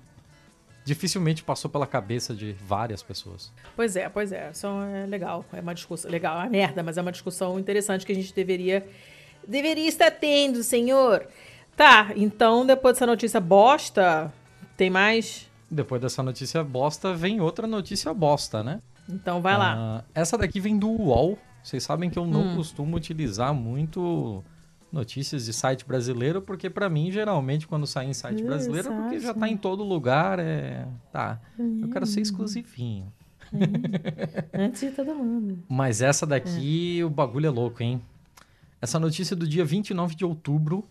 dificilmente 0.85 1.43
passou 1.43 1.71
pela 1.71 1.87
cabeça 1.87 2.33
de 2.35 2.53
várias 2.53 3.03
pessoas. 3.03 3.53
Pois 3.77 3.97
é, 3.97 4.09
pois 4.09 4.31
é. 4.33 4.51
Isso 4.53 4.67
é 4.67 5.07
legal. 5.07 5.45
É 5.53 5.61
uma 5.61 5.75
discussão. 5.75 6.11
Legal, 6.11 6.37
é 6.37 6.45
uma 6.45 6.49
merda, 6.51 6.83
mas 6.83 6.97
é 6.97 7.03
uma 7.03 7.13
discussão 7.13 7.59
interessante 7.59 8.07
que 8.07 8.13
a 8.13 8.15
gente 8.15 8.33
deveria. 8.33 8.87
Deveria 9.47 9.89
estar 9.89 10.11
tendo, 10.13 10.63
senhor. 10.63 11.27
Tá, 11.77 12.13
então 12.15 12.65
depois 12.65 12.95
dessa 12.95 13.07
notícia 13.07 13.41
bosta, 13.41 14.33
tem 14.77 14.91
mais? 14.91 15.50
Depois 15.71 16.01
dessa 16.03 16.23
notícia 16.23 16.65
bosta, 16.65 17.15
vem 17.15 17.41
outra 17.41 17.67
notícia 17.67 18.13
bosta, 18.13 18.63
né? 18.63 18.81
Então 19.09 19.41
vai 19.41 19.57
lá. 19.57 19.75
Ah, 20.01 20.05
essa 20.15 20.37
daqui 20.37 20.59
vem 20.61 20.79
do 20.79 20.89
UOL. 20.89 21.39
Vocês 21.63 21.83
sabem 21.83 22.09
que 22.11 22.19
eu 22.19 22.27
não 22.27 22.53
Hum. 22.53 22.57
costumo 22.57 22.97
utilizar 22.97 23.55
muito 23.55 24.43
notícias 24.93 25.45
de 25.45 25.53
site 25.53 25.85
brasileiro, 25.87 26.43
porque 26.43 26.69
pra 26.69 26.89
mim, 26.91 27.11
geralmente, 27.13 27.69
quando 27.69 27.87
sai 27.87 28.07
em 28.07 28.13
site 28.15 28.43
Uh, 28.43 28.47
brasileiro, 28.47 28.93
é 28.93 28.97
porque 28.97 29.21
já 29.21 29.33
tá 29.33 29.49
em 29.49 29.57
todo 29.57 29.85
lugar, 29.85 30.39
é... 30.41 30.89
Tá, 31.13 31.41
eu 31.59 31.89
quero 31.89 32.05
Hum. 32.05 32.07
ser 32.09 32.21
exclusivinho. 32.23 33.13
Antes 34.53 34.81
de 34.81 34.91
todo 34.91 35.15
mundo. 35.15 35.59
Mas 35.69 36.01
essa 36.03 36.27
daqui, 36.27 37.03
o 37.05 37.11
bagulho 37.11 37.47
é 37.47 37.51
louco, 37.51 37.83
hein? 37.83 38.01
Essa 38.81 38.99
notícia 38.99 39.35
é 39.35 39.37
do 39.37 39.47
dia 39.47 39.65
29 39.65 40.15
de 40.15 40.25
outubro 40.25 40.85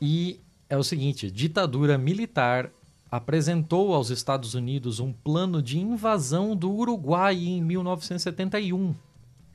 e 0.00 0.40
é 0.68 0.76
o 0.76 0.82
seguinte, 0.82 1.30
ditadura 1.30 1.98
militar 1.98 2.70
apresentou 3.10 3.94
aos 3.94 4.10
Estados 4.10 4.54
Unidos 4.54 5.00
um 5.00 5.12
plano 5.12 5.62
de 5.62 5.78
invasão 5.78 6.54
do 6.54 6.70
Uruguai 6.70 7.34
em 7.36 7.60
1971. 7.62 8.94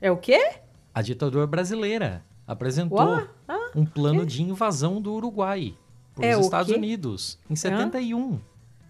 É 0.00 0.10
o 0.10 0.16
quê? 0.16 0.56
A 0.94 1.00
ditadura 1.02 1.46
brasileira 1.46 2.22
apresentou 2.46 2.98
Uá? 2.98 3.26
Ah, 3.48 3.70
um 3.74 3.84
plano 3.86 4.26
de 4.26 4.42
invasão 4.42 5.00
do 5.00 5.12
Uruguai 5.14 5.74
para 6.14 6.26
É 6.26 6.34
os 6.36 6.42
o 6.42 6.44
Estados? 6.44 6.72
Unidos 6.74 7.38
em 7.48 7.56
71. 7.56 8.38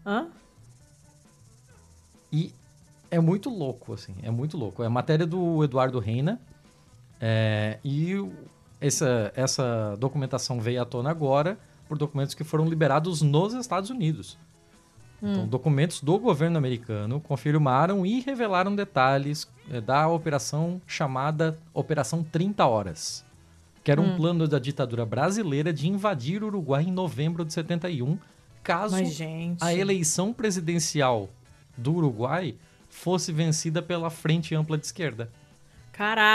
hã? 0.05 0.27
E 2.33 2.53
é 3.11 3.21
muito 3.21 3.49
louco, 3.49 3.93
assim, 3.93 4.14
é 4.23 4.31
muito 4.31 4.57
louco. 4.57 4.83
É 4.83 4.87
a 4.87 4.91
matéria 4.91 5.27
do 5.27 5.62
Eduardo 5.62 5.99
Reina. 5.99 6.41
é, 7.21 7.79
e 7.85 8.14
essa, 8.81 9.33
essa 9.35 9.97
documentação 9.99 10.61
veio 10.61 10.83
à 10.83 10.85
tona 10.85 11.09
agora 11.11 11.59
por 11.89 11.97
documentos 11.97 12.35
que 12.35 12.45
foram 12.45 12.69
liberados 12.69 13.23
nos 13.23 13.55
Estados 13.55 13.89
Unidos. 13.91 14.37
Então, 15.23 15.47
documentos 15.47 16.01
do 16.03 16.19
governo 16.19 16.59
americano 16.59 17.21
confirmaram 17.21 18.05
e 18.05 18.21
revelaram 18.21 18.75
detalhes 18.77 19.49
é, 19.71 19.81
da 19.81 20.07
operação 20.09 20.81
chamada 20.87 21.59
Operação 21.73 22.23
30 22.23 22.67
Horas, 22.67 23.25
que 23.83 23.91
era 23.91 24.01
um 24.01 24.17
plano 24.17 24.47
da 24.47 24.59
ditadura 24.59 25.07
brasileira 25.07 25.73
de 25.73 25.89
invadir 25.89 26.43
o 26.43 26.47
Uruguai 26.47 26.83
em 26.83 26.93
novembro 26.93 27.45
de 27.45 27.53
71, 27.53 28.19
caso 28.62 28.97
Mas, 28.97 29.19
a 29.61 29.73
eleição 29.73 30.33
presidencial 30.33 31.31
do 31.77 31.95
Uruguai 31.95 32.55
fosse 32.89 33.33
vencida 33.33 33.81
pela 33.83 34.11
Frente 34.11 34.55
Ampla 34.55 34.77
de 34.79 34.87
Esquerda. 34.87 35.31
Caraca! 35.93 36.27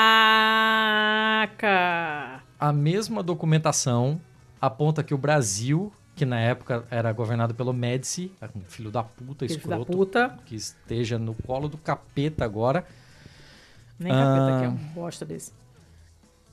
A 2.59 2.73
mesma 2.73 3.21
documentação 3.21 4.19
aponta 4.59 5.03
que 5.03 5.13
o 5.13 5.17
Brasil, 5.17 5.91
que 6.21 6.25
na 6.27 6.39
época 6.39 6.85
era 6.91 7.11
governado 7.11 7.55
pelo 7.55 7.73
Médici, 7.73 8.31
um 8.55 8.61
filho 8.61 8.91
da 8.91 9.01
puta, 9.01 9.47
Filho 9.47 9.59
da 9.67 9.75
escroto, 9.77 9.91
puta. 9.91 10.37
que 10.45 10.53
esteja 10.55 11.17
no 11.17 11.33
colo 11.33 11.67
do 11.67 11.79
capeta 11.79 12.45
agora. 12.45 12.85
Nem 13.97 14.11
capeta 14.13 14.55
Ah. 14.55 14.59
que 14.59 14.65
é 14.65 14.69
um 14.69 14.75
bosta 14.93 15.25
desse. 15.25 15.51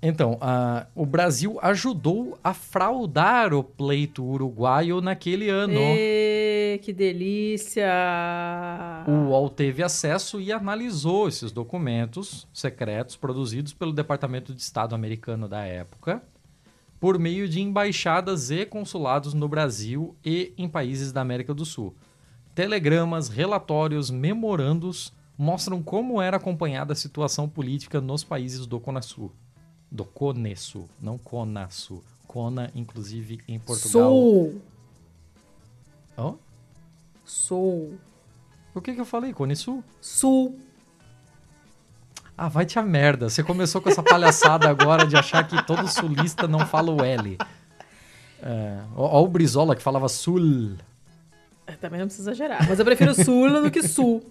Então, 0.01 0.39
a- 0.41 0.87
o 0.95 1.05
Brasil 1.05 1.59
ajudou 1.61 2.39
a 2.43 2.55
fraudar 2.55 3.53
o 3.53 3.63
pleito 3.63 4.25
uruguaio 4.25 5.03
naquele 5.03 5.51
ano. 5.51 5.75
Ê, 5.79 6.81
que 6.83 6.91
delícia! 6.91 7.93
O 9.07 9.29
UOL 9.29 9.51
teve 9.51 9.83
acesso 9.83 10.41
e 10.41 10.51
analisou 10.51 11.29
esses 11.29 11.53
documentos 11.53 12.49
secretos 12.55 13.17
produzidos 13.17 13.75
pelo 13.75 13.93
Departamento 13.93 14.55
de 14.55 14.63
Estado 14.63 14.95
americano 14.95 15.47
da 15.47 15.63
época, 15.67 16.23
por 17.01 17.19
meio 17.19 17.49
de 17.49 17.61
embaixadas 17.61 18.51
e 18.51 18.67
consulados 18.67 19.35
no 19.35 19.49
Brasil 19.49 20.17
e 20.25 20.53
em 20.57 20.69
países 20.69 21.13
da 21.13 21.21
América 21.21 21.55
do 21.55 21.65
Sul. 21.65 21.95
Telegramas, 22.55 23.29
relatórios, 23.29 24.11
memorandos 24.11 25.13
mostram 25.37 25.81
como 25.81 26.21
era 26.21 26.37
acompanhada 26.37 26.93
a 26.93 26.97
situação 26.97 27.49
política 27.49 28.01
nos 28.01 28.25
países 28.25 28.67
do 28.67 28.81
Conasul. 28.81 29.33
Do 29.91 30.05
Conesul, 30.05 30.89
não 31.01 31.17
Conasul. 31.17 32.03
Cona, 32.27 32.71
inclusive, 32.75 33.41
em 33.49 33.59
Portugal. 33.59 34.11
Sou! 34.11 34.61
Hã? 36.19 36.35
Sou! 37.25 37.95
O 38.75 38.81
que, 38.83 38.93
que 38.93 39.01
eu 39.01 39.07
falei? 39.07 39.33
Conesul? 39.33 39.83
Sul! 40.01 40.59
Ah, 42.41 42.49
vai 42.49 42.65
te 42.65 42.79
a 42.79 42.83
merda. 42.83 43.29
Você 43.29 43.43
começou 43.43 43.81
com 43.81 43.89
essa 43.89 44.01
palhaçada 44.01 44.69
agora 44.71 45.05
de 45.05 45.17
achar 45.17 45.45
que 45.47 45.61
todo 45.67 45.89
sulista 45.89 46.47
não 46.47 46.61
fala 46.61 46.93
o 46.93 47.05
L. 47.05 47.37
É, 48.41 48.79
ó, 48.95 49.19
ó 49.19 49.25
o 49.25 49.27
Brizola 49.27 49.75
que 49.75 49.83
falava 49.83 50.09
sul. 50.09 50.77
É, 51.67 51.73
Também 51.73 51.99
não 51.99 52.07
precisa 52.07 52.31
exagerar. 52.31 52.65
Mas 52.69 52.79
eu 52.79 52.85
prefiro 52.85 53.13
sul 53.13 53.61
do 53.61 53.71
que 53.73 53.83
sul. 53.83 54.25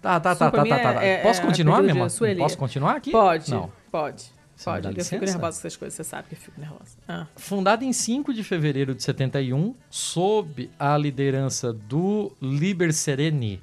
Tá, 0.00 0.18
tá, 0.18 0.34
Sul 0.34 0.50
tá, 0.50 0.50
tá, 0.50 0.62
mim 0.62 0.70
tá, 0.70 0.76
é- 0.76 0.82
tá. 0.82 1.04
é- 1.04 1.22
Posso 1.22 1.42
é 1.42 1.44
continuar, 1.44 1.82
minha. 1.82 1.94
Posso 2.38 2.58
continuar 2.58 2.96
aqui? 2.96 3.10
Pode, 3.12 3.50
Não. 3.50 3.70
pode. 3.90 4.32
Você 4.56 4.64
Pode. 4.64 4.98
Eu 4.98 5.04
fico 5.04 5.24
nervosa 5.24 5.60
com 5.60 5.66
essas 5.66 5.76
coisas, 5.76 5.94
você 5.94 6.04
sabe 6.04 6.28
que 6.28 6.34
eu 6.34 6.38
fico 6.38 6.60
nervosa. 6.60 6.96
Ah. 7.06 7.26
Fundada 7.36 7.84
em 7.84 7.92
5 7.92 8.32
de 8.32 8.42
fevereiro 8.42 8.94
de 8.94 9.02
71, 9.02 9.74
sob 9.90 10.70
a 10.78 10.96
liderança 10.96 11.72
do 11.72 12.32
Liber 12.40 12.92
Sereni, 12.92 13.60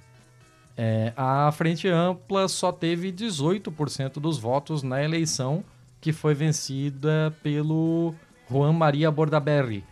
é, 0.81 1.11
a 1.17 1.51
Frente 1.51 1.89
Ampla 1.89 2.47
só 2.47 2.71
teve 2.71 3.11
18% 3.11 4.13
dos 4.13 4.37
votos 4.37 4.81
na 4.81 5.03
eleição 5.03 5.61
que 5.99 6.13
foi 6.13 6.33
vencida 6.33 7.35
pelo 7.43 8.15
Juan 8.49 8.71
Maria 8.71 9.11
Bordaberry, 9.11 9.83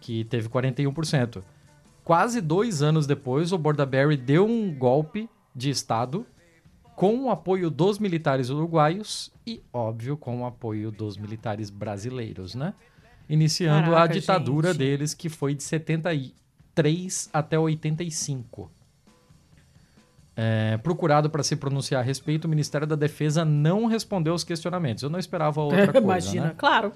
que 0.00 0.24
teve 0.24 0.48
41%. 0.48 1.40
Quase 2.02 2.40
dois 2.40 2.82
anos 2.82 3.06
depois, 3.06 3.52
o 3.52 3.58
Bordaberry 3.58 4.16
deu 4.16 4.44
um 4.44 4.74
golpe 4.74 5.30
de 5.54 5.70
Estado 5.70 6.26
com 6.96 7.26
o 7.26 7.30
apoio 7.30 7.70
dos 7.70 8.00
militares 8.00 8.50
uruguaios 8.50 9.32
e, 9.46 9.62
óbvio, 9.72 10.16
com 10.16 10.42
o 10.42 10.46
apoio 10.46 10.90
dos 10.90 11.16
militares 11.16 11.70
brasileiros, 11.70 12.56
né? 12.56 12.74
Iniciando 13.28 13.90
a 13.90 13.98
Caraca, 13.98 14.14
ditadura 14.14 14.70
gente. 14.70 14.78
deles, 14.78 15.14
que 15.14 15.28
foi 15.28 15.54
de 15.54 15.62
73 15.62 17.30
até 17.32 17.56
85. 17.56 18.74
É, 20.38 20.76
procurado 20.78 21.30
para 21.30 21.42
se 21.42 21.56
pronunciar 21.56 22.02
a 22.02 22.04
respeito, 22.04 22.44
o 22.44 22.48
Ministério 22.48 22.86
da 22.86 22.94
Defesa 22.94 23.42
não 23.44 23.86
respondeu 23.86 24.34
aos 24.34 24.44
questionamentos. 24.44 25.02
Eu 25.02 25.08
não 25.08 25.18
esperava 25.18 25.60
outra 25.62 25.86
coisa, 25.86 25.98
Imagina, 25.98 26.46
né? 26.48 26.54
claro. 26.58 26.92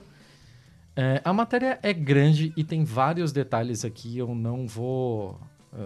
É, 0.94 1.22
a 1.24 1.32
matéria 1.32 1.78
é 1.82 1.92
grande 1.92 2.52
e 2.56 2.62
tem 2.64 2.84
vários 2.84 3.32
detalhes 3.32 3.84
aqui. 3.84 4.18
Eu 4.18 4.34
não 4.34 4.66
vou. 4.66 5.40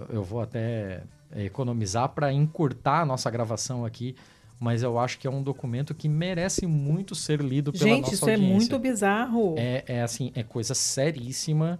eu- 0.08 0.22
vou 0.24 0.40
até 0.40 1.02
economizar 1.36 2.08
para 2.08 2.32
encurtar 2.32 3.02
a 3.02 3.06
nossa 3.06 3.30
gravação 3.30 3.84
aqui, 3.84 4.14
mas 4.58 4.82
eu 4.82 4.98
acho 4.98 5.18
que 5.18 5.26
é 5.26 5.30
um 5.30 5.42
documento 5.42 5.94
que 5.94 6.08
merece 6.08 6.66
muito 6.66 7.14
ser 7.14 7.40
lido 7.40 7.72
pela 7.72 7.84
Gente, 7.84 8.02
nossa 8.02 8.14
isso 8.14 8.28
é 8.28 8.32
audiência. 8.34 8.56
muito 8.56 8.78
bizarro. 8.78 9.54
É, 9.58 9.84
é 9.86 10.02
assim, 10.02 10.32
é 10.34 10.42
coisa 10.42 10.74
seríssima. 10.74 11.78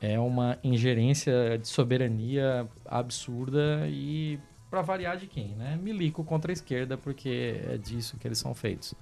É 0.00 0.18
uma 0.18 0.58
ingerência 0.64 1.58
de 1.60 1.66
soberania 1.68 2.68
absurda 2.84 3.86
e 3.88 4.38
para 4.72 4.80
variar 4.80 5.18
de 5.18 5.26
quem, 5.26 5.48
né? 5.48 5.78
Milico 5.82 6.24
contra 6.24 6.50
a 6.50 6.54
esquerda, 6.54 6.96
porque 6.96 7.60
é 7.68 7.76
disso 7.76 8.16
que 8.16 8.26
eles 8.26 8.38
são 8.38 8.54
feitos. 8.54 8.94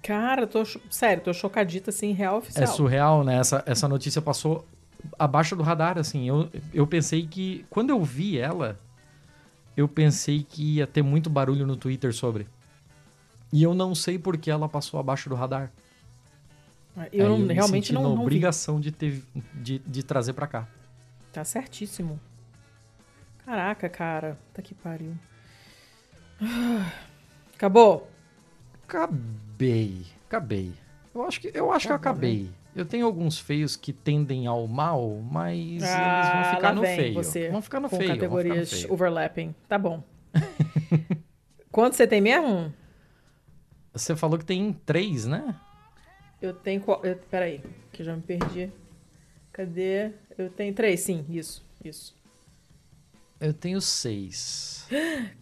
Cara, 0.00 0.46
tô, 0.46 0.62
sério, 0.88 1.24
tô 1.24 1.32
chocadita 1.32 1.90
assim, 1.90 2.12
real 2.12 2.36
oficial. 2.36 2.62
É 2.62 2.66
surreal, 2.68 3.24
né? 3.24 3.38
Essa, 3.38 3.64
essa 3.66 3.88
notícia 3.88 4.22
passou 4.22 4.64
abaixo 5.18 5.56
do 5.56 5.64
radar, 5.64 5.98
assim. 5.98 6.28
Eu, 6.28 6.48
eu 6.72 6.86
pensei 6.86 7.26
que. 7.26 7.66
Quando 7.68 7.90
eu 7.90 8.00
vi 8.04 8.38
ela, 8.38 8.78
eu 9.76 9.88
pensei 9.88 10.46
que 10.48 10.76
ia 10.76 10.86
ter 10.86 11.02
muito 11.02 11.28
barulho 11.28 11.66
no 11.66 11.76
Twitter 11.76 12.14
sobre. 12.14 12.46
E 13.52 13.60
eu 13.60 13.74
não 13.74 13.92
sei 13.92 14.20
por 14.20 14.36
que 14.36 14.52
ela 14.52 14.68
passou 14.68 15.00
abaixo 15.00 15.28
do 15.28 15.34
radar. 15.34 15.72
Eu, 17.12 17.36
me 17.36 17.52
realmente 17.52 17.92
não, 17.92 18.04
não 18.04 18.16
vi. 18.18 18.22
obrigação 18.22 18.78
de, 18.78 18.92
ter, 18.92 19.20
de, 19.52 19.80
de 19.80 20.02
trazer 20.04 20.32
pra 20.32 20.46
cá. 20.46 20.68
Tá 21.32 21.42
certíssimo. 21.42 22.20
Caraca, 23.44 23.88
cara. 23.88 24.38
Tá 24.52 24.62
que 24.62 24.74
pariu. 24.74 25.14
Ah, 26.40 26.92
Acabou? 27.54 28.10
Acabei. 28.82 30.06
Acabei. 30.26 30.72
Eu 31.14 31.24
acho 31.26 31.40
que 31.40 31.50
eu, 31.54 31.72
acho 31.72 31.86
que 31.86 31.92
eu 31.92 31.96
bom, 31.96 32.00
acabei. 32.00 32.50
Eu 32.74 32.84
tenho 32.84 33.06
alguns 33.06 33.38
feios 33.38 33.76
que 33.76 33.92
tendem 33.92 34.46
ao 34.46 34.66
mal, 34.66 35.20
mas 35.30 35.82
ah, 35.84 36.20
eles 36.20 36.32
vão 36.32 36.54
ficar 36.56 36.74
no 36.74 36.82
feio. 36.82 37.14
Você 37.14 37.48
vão 37.50 37.62
ficar 37.62 37.80
no 37.80 37.88
com 37.88 37.96
feio. 37.96 38.10
categorias 38.10 38.70
feio. 38.72 38.92
overlapping. 38.92 39.54
Tá 39.68 39.78
bom. 39.78 40.02
Quanto 41.70 41.94
você 41.94 42.06
tem 42.06 42.20
mesmo? 42.20 42.72
Você 43.92 44.16
falou 44.16 44.38
que 44.38 44.44
tem 44.44 44.72
três, 44.84 45.24
né? 45.24 45.54
Eu 46.42 46.52
tenho. 46.52 46.82
Eu, 47.04 47.16
peraí, 47.30 47.62
que 47.92 48.02
eu 48.02 48.06
já 48.06 48.16
me 48.16 48.22
perdi. 48.22 48.70
Cadê? 49.52 50.10
Eu 50.36 50.50
tenho 50.50 50.74
três, 50.74 51.00
sim, 51.00 51.24
isso, 51.28 51.64
isso. 51.84 52.16
Eu 53.40 53.52
tenho 53.52 53.80
seis. 53.80 54.86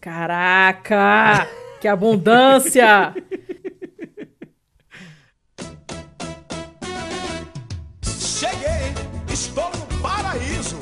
Caraca! 0.01 1.47
que 1.79 1.87
abundância! 1.87 3.13
Cheguei! 8.03 8.93
Estou 9.31 9.69
no 9.71 9.85
paraíso! 10.01 10.77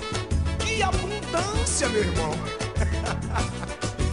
Que 0.59 0.81
abundância, 0.81 1.89
meu 1.89 2.01
irmão! 2.01 2.31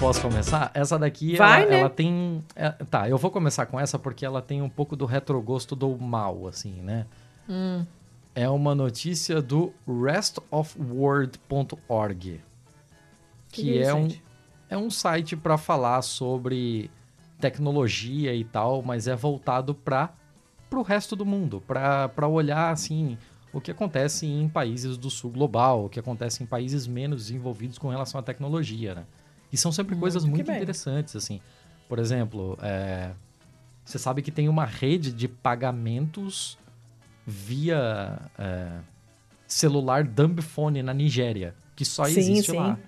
Posso 0.01 0.21
começar? 0.23 0.71
Essa 0.75 0.99
daqui, 0.99 1.37
Vai, 1.37 1.63
ela, 1.63 1.71
né? 1.71 1.81
ela 1.81 1.91
tem... 1.91 2.45
é, 2.55 2.71
tá, 2.91 3.09
eu 3.09 3.19
vou 3.19 3.31
começar 3.31 3.67
com 3.67 3.79
essa 3.81 3.99
porque 3.99 4.25
ela 4.25 4.41
tem 4.41 4.63
um 4.63 4.69
pouco 4.69 4.95
do 4.95 5.05
retrogosto 5.07 5.75
do 5.75 5.97
mal, 5.99 6.47
assim, 6.47 6.81
né? 6.83 7.05
Hum. 7.49 7.85
É 8.35 8.49
uma 8.49 8.75
notícia 8.75 9.43
do 9.43 9.73
restofworld.org, 9.87 12.41
que, 13.51 13.63
Que 13.63 13.79
é, 13.79 13.95
um, 13.95 14.09
é 14.69 14.77
um 14.77 14.91
site 14.91 15.37
para 15.37 15.57
falar 15.57 16.03
sobre 16.03 16.91
tecnologia 17.41 18.35
e 18.35 18.45
tal, 18.45 18.83
mas 18.83 19.07
é 19.07 19.15
voltado 19.15 19.75
para 19.75 20.13
o 20.73 20.83
resto 20.83 21.15
do 21.15 21.25
mundo, 21.25 21.63
para 21.67 22.29
olhar, 22.29 22.71
assim, 22.71 23.17
o 23.53 23.61
que 23.61 23.71
acontece 23.71 24.27
em 24.27 24.49
países 24.49 24.97
do 24.97 25.09
sul 25.11 25.31
global, 25.31 25.87
o 25.87 25.89
que 25.89 26.01
acontece 26.01 26.43
em 26.43 26.47
países 26.47 26.87
menos 26.87 27.27
desenvolvidos 27.27 27.79
com 27.79 27.89
relação 27.89 28.19
à 28.21 28.23
tecnologia, 28.23 28.95
né? 28.95 29.05
E 29.53 29.57
são 29.57 29.73
sempre 29.73 29.97
coisas 29.97 30.25
Muito 30.25 30.37
que 30.37 30.43
muito 30.43 30.57
interessantes, 30.57 31.17
assim. 31.17 31.41
Por 31.89 31.99
exemplo, 31.99 32.59
é, 32.61 33.13
você 33.85 33.99
sabe 33.99 34.21
que 34.21 34.31
tem 34.31 34.49
uma 34.49 34.67
rede 34.67 35.11
de 35.11 35.27
pagamentos 35.27 36.59
via 37.27 38.21
é, 38.39 38.81
celular 39.47 40.05
dumb 40.05 40.43
phone 40.43 40.83
na 40.83 40.93
Nigéria, 40.93 41.55
que 41.75 41.85
só 41.85 42.05
Sim, 42.05 42.19
existe 42.19 42.51
sim. 42.51 42.57
lá. 42.59 42.79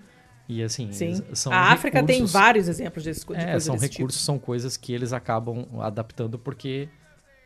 E 0.51 0.65
assim, 0.65 0.91
Sim. 0.91 1.23
são 1.33 1.53
a 1.53 1.71
África 1.71 2.03
tem 2.03 2.25
vários 2.25 2.67
exemplos 2.67 3.05
desse, 3.05 3.25
de 3.25 3.35
é, 3.35 3.61
são 3.61 3.77
desse 3.77 3.87
recursos, 3.87 4.21
são 4.21 4.37
coisas 4.37 4.77
que 4.77 4.93
eles 4.93 5.13
acabam 5.13 5.65
adaptando 5.81 6.41
porque 6.41 6.89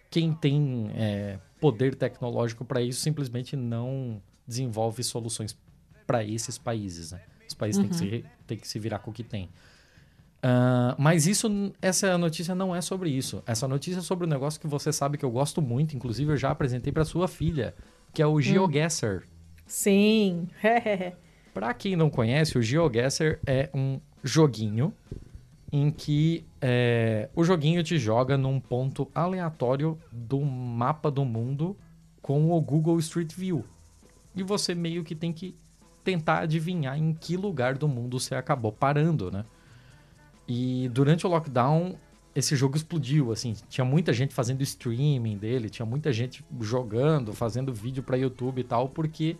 quem 0.08 0.32
tem 0.32 0.90
é, 0.94 1.38
poder 1.60 1.94
tecnológico 1.94 2.64
para 2.64 2.80
isso 2.80 3.00
simplesmente 3.00 3.56
não 3.56 4.22
desenvolve 4.46 5.02
soluções 5.04 5.54
para 6.06 6.24
esses 6.24 6.56
países. 6.56 7.12
Né? 7.12 7.20
Os 7.46 7.52
países 7.52 7.78
têm, 7.78 7.90
que 7.90 7.96
se, 7.96 8.24
têm 8.46 8.56
que 8.56 8.66
se 8.66 8.78
virar 8.78 9.00
com 9.00 9.10
o 9.10 9.14
que 9.14 9.22
tem. 9.22 9.50
Ah, 10.42 10.94
mas 10.98 11.26
isso, 11.26 11.72
essa 11.80 12.18
notícia 12.18 12.54
não 12.54 12.74
é 12.74 12.80
sobre 12.82 13.08
isso. 13.10 13.42
Essa 13.46 13.66
notícia 13.66 13.98
é 14.00 14.02
sobre 14.02 14.26
um 14.26 14.30
negócio 14.30 14.60
que 14.60 14.66
você 14.66 14.92
sabe 14.92 15.16
que 15.16 15.24
eu 15.24 15.30
gosto 15.30 15.60
muito, 15.62 15.96
inclusive 15.96 16.32
eu 16.32 16.36
já 16.36 16.50
apresentei 16.50 16.92
para 16.92 17.04
sua 17.04 17.28
filha, 17.28 17.74
que 18.12 18.22
é 18.22 18.26
o 18.26 18.40
GeoGuessr. 18.40 19.20
Tipo. 19.20 19.32
Sim. 19.66 20.48
Pra 21.54 21.72
quem 21.72 21.94
não 21.94 22.10
conhece, 22.10 22.58
o 22.58 22.62
GeoGuessr 22.62 23.38
é 23.46 23.70
um 23.72 24.00
joguinho 24.24 24.92
em 25.72 25.90
que 25.90 26.44
é, 26.60 27.30
o 27.34 27.44
joguinho 27.44 27.82
te 27.84 27.96
joga 27.96 28.36
num 28.36 28.58
ponto 28.58 29.08
aleatório 29.14 29.96
do 30.10 30.40
mapa 30.40 31.12
do 31.12 31.24
mundo 31.24 31.76
com 32.20 32.50
o 32.50 32.60
Google 32.60 32.98
Street 32.98 33.32
View. 33.32 33.64
E 34.34 34.42
você 34.42 34.74
meio 34.74 35.04
que 35.04 35.14
tem 35.14 35.32
que 35.32 35.54
tentar 36.02 36.40
adivinhar 36.40 36.98
em 36.98 37.14
que 37.14 37.36
lugar 37.36 37.78
do 37.78 37.86
mundo 37.86 38.18
você 38.18 38.34
acabou 38.34 38.72
parando, 38.72 39.30
né? 39.30 39.44
E 40.46 40.90
durante 40.92 41.24
o 41.26 41.30
lockdown, 41.30 41.94
esse 42.34 42.56
jogo 42.56 42.76
explodiu, 42.76 43.30
assim, 43.30 43.54
tinha 43.68 43.84
muita 43.84 44.12
gente 44.12 44.34
fazendo 44.34 44.60
streaming 44.62 45.38
dele, 45.38 45.70
tinha 45.70 45.86
muita 45.86 46.12
gente 46.12 46.44
jogando, 46.60 47.32
fazendo 47.32 47.72
vídeo 47.72 48.02
para 48.02 48.16
YouTube 48.16 48.60
e 48.60 48.64
tal, 48.64 48.88
porque 48.88 49.36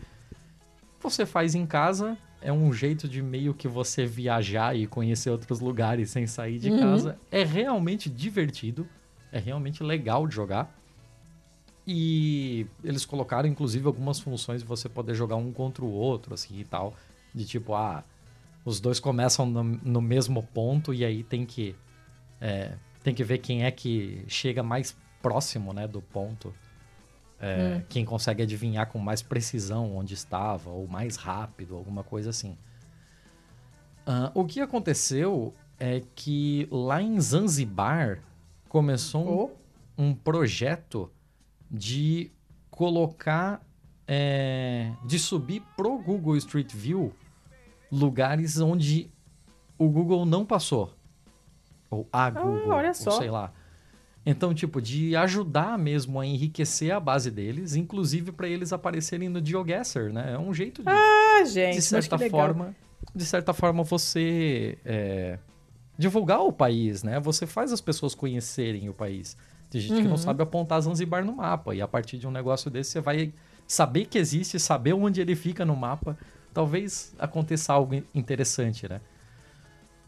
você 1.05 1.25
faz 1.25 1.55
em 1.55 1.65
casa, 1.65 2.19
é 2.43 2.53
um 2.53 2.73
jeito 2.73 3.09
de 3.09 3.23
meio 3.23 3.55
que 3.55 3.69
você 3.69 4.05
viajar 4.05 4.77
e 4.77 4.87
conhecer 4.87 5.31
outros 5.31 5.61
lugares 5.61 6.11
sem 6.11 6.27
sair 6.27 6.59
de 6.59 6.71
Uhum. 6.71 6.81
casa. 6.81 7.19
É 7.31 7.45
realmente 7.45 8.11
divertido, 8.11 8.89
é 9.31 9.39
realmente 9.39 9.83
legal 9.83 10.27
de 10.27 10.35
jogar. 10.35 10.75
E 11.87 12.67
eles 12.83 13.05
colocaram, 13.05 13.49
inclusive, 13.49 13.87
algumas 13.87 14.19
funções 14.19 14.63
de 14.63 14.67
você 14.69 14.89
poder 14.89 15.15
jogar 15.15 15.37
um 15.37 15.53
contra 15.53 15.85
o 15.85 15.91
outro, 15.93 16.33
assim 16.33 16.59
e 16.59 16.65
tal. 16.65 16.95
De 17.35 17.45
tipo, 17.45 17.75
ah, 17.75 18.03
os 18.65 18.81
dois 18.81 18.99
começam 18.99 19.45
no, 19.45 19.63
no 19.63 20.01
mesmo 20.01 20.43
ponto 20.43 20.95
e 20.95 21.05
aí 21.05 21.23
tem 21.23 21.45
que. 21.45 21.75
é, 22.41 22.73
tem 23.03 23.15
que 23.15 23.23
ver 23.23 23.37
quem 23.39 23.65
é 23.65 23.71
que 23.71 24.25
chega 24.27 24.63
mais 24.63 24.97
próximo, 25.21 25.75
né, 25.75 25.87
do 25.87 26.01
ponto. 26.01 26.55
É, 27.41 27.83
Quem 27.89 28.05
consegue 28.05 28.43
adivinhar 28.43 28.87
com 28.87 28.99
mais 28.99 29.21
precisão 29.23 29.97
onde 29.97 30.15
estava, 30.15 30.71
ou 30.71 30.87
mais 30.87 31.17
rápido, 31.17 31.75
alguma 31.77 32.03
coisa 32.03 32.31
assim. 32.31 32.57
Ah, 34.07 34.31
o 34.35 34.45
que 34.45 34.61
aconteceu 34.61 35.55
é 35.79 36.03
que 36.15 36.69
lá 36.71 37.03
em 37.03 37.21
Zanzibar 37.21 38.21
começou 38.69 39.23
um 39.23 39.45
Oh. 39.45 39.51
um 40.03 40.15
projeto 40.15 41.11
de 41.71 42.31
colocar, 42.71 43.61
é, 44.07 44.93
de 45.05 45.19
subir 45.19 45.63
pro 45.77 45.99
Google 45.99 46.37
Street 46.37 46.73
View 46.73 47.13
lugares 47.91 48.59
onde 48.59 49.11
o 49.79 49.89
Google 49.89 50.25
não 50.27 50.45
passou. 50.45 50.93
Ou 51.91 52.09
a 52.13 52.29
Google, 52.31 52.69
olha 52.71 52.89
ou 52.89 52.95
sei 52.95 53.31
lá. 53.31 53.53
Então, 54.27 54.55
tipo, 54.55 54.81
de 54.81 55.15
ajudar 55.17 55.79
mesmo 55.79 56.19
a 56.19 56.25
enriquecer 56.27 56.93
a 56.95 56.99
base 56.99 57.31
deles, 57.31 57.75
inclusive 57.75 58.33
para 58.33 58.49
eles 58.49 58.73
aparecerem 58.73 59.29
no 59.29 59.45
GeoGuessr, 59.45 60.13
né? 60.13 60.33
É 60.33 60.39
um 60.39 60.53
jeito 60.55 60.83
de, 60.83 60.89
Ah, 60.89 61.45
gente, 61.45 61.75
de 61.75 61.83
certa 61.83 62.19
forma, 62.19 62.75
de 63.15 63.25
certa 63.27 63.53
forma 63.53 63.83
você 63.83 64.79
é, 64.85 65.39
divulgar 65.99 66.41
o 66.41 66.51
país, 66.53 67.03
né? 67.03 67.21
Você 67.21 67.47
faz 67.47 67.71
as 67.71 67.83
pessoas 67.83 68.15
conhecerem 68.15 68.89
o 68.89 68.95
país. 68.95 69.37
Tem 69.69 69.81
gente 69.81 69.97
que 70.01 70.05
não 70.05 70.13
Uhum. 70.13 70.17
sabe 70.17 70.43
apontar 70.43 70.81
Zanzibar 70.81 71.23
no 71.25 71.37
mapa 71.37 71.75
e 71.75 71.83
a 71.83 71.89
partir 71.89 72.17
de 72.17 72.27
um 72.27 72.31
negócio 72.31 72.71
desse 72.71 72.93
você 72.93 73.01
vai 73.01 73.33
saber 73.67 74.07
que 74.07 74.17
existe, 74.17 74.59
saber 74.59 74.95
onde 74.95 75.21
ele 75.21 75.35
fica 75.37 75.65
no 75.67 75.77
mapa. 75.77 76.17
Talvez 76.55 77.13
aconteça 77.19 77.73
algo 77.75 78.03
interessante, 78.15 78.89
né? 78.89 79.01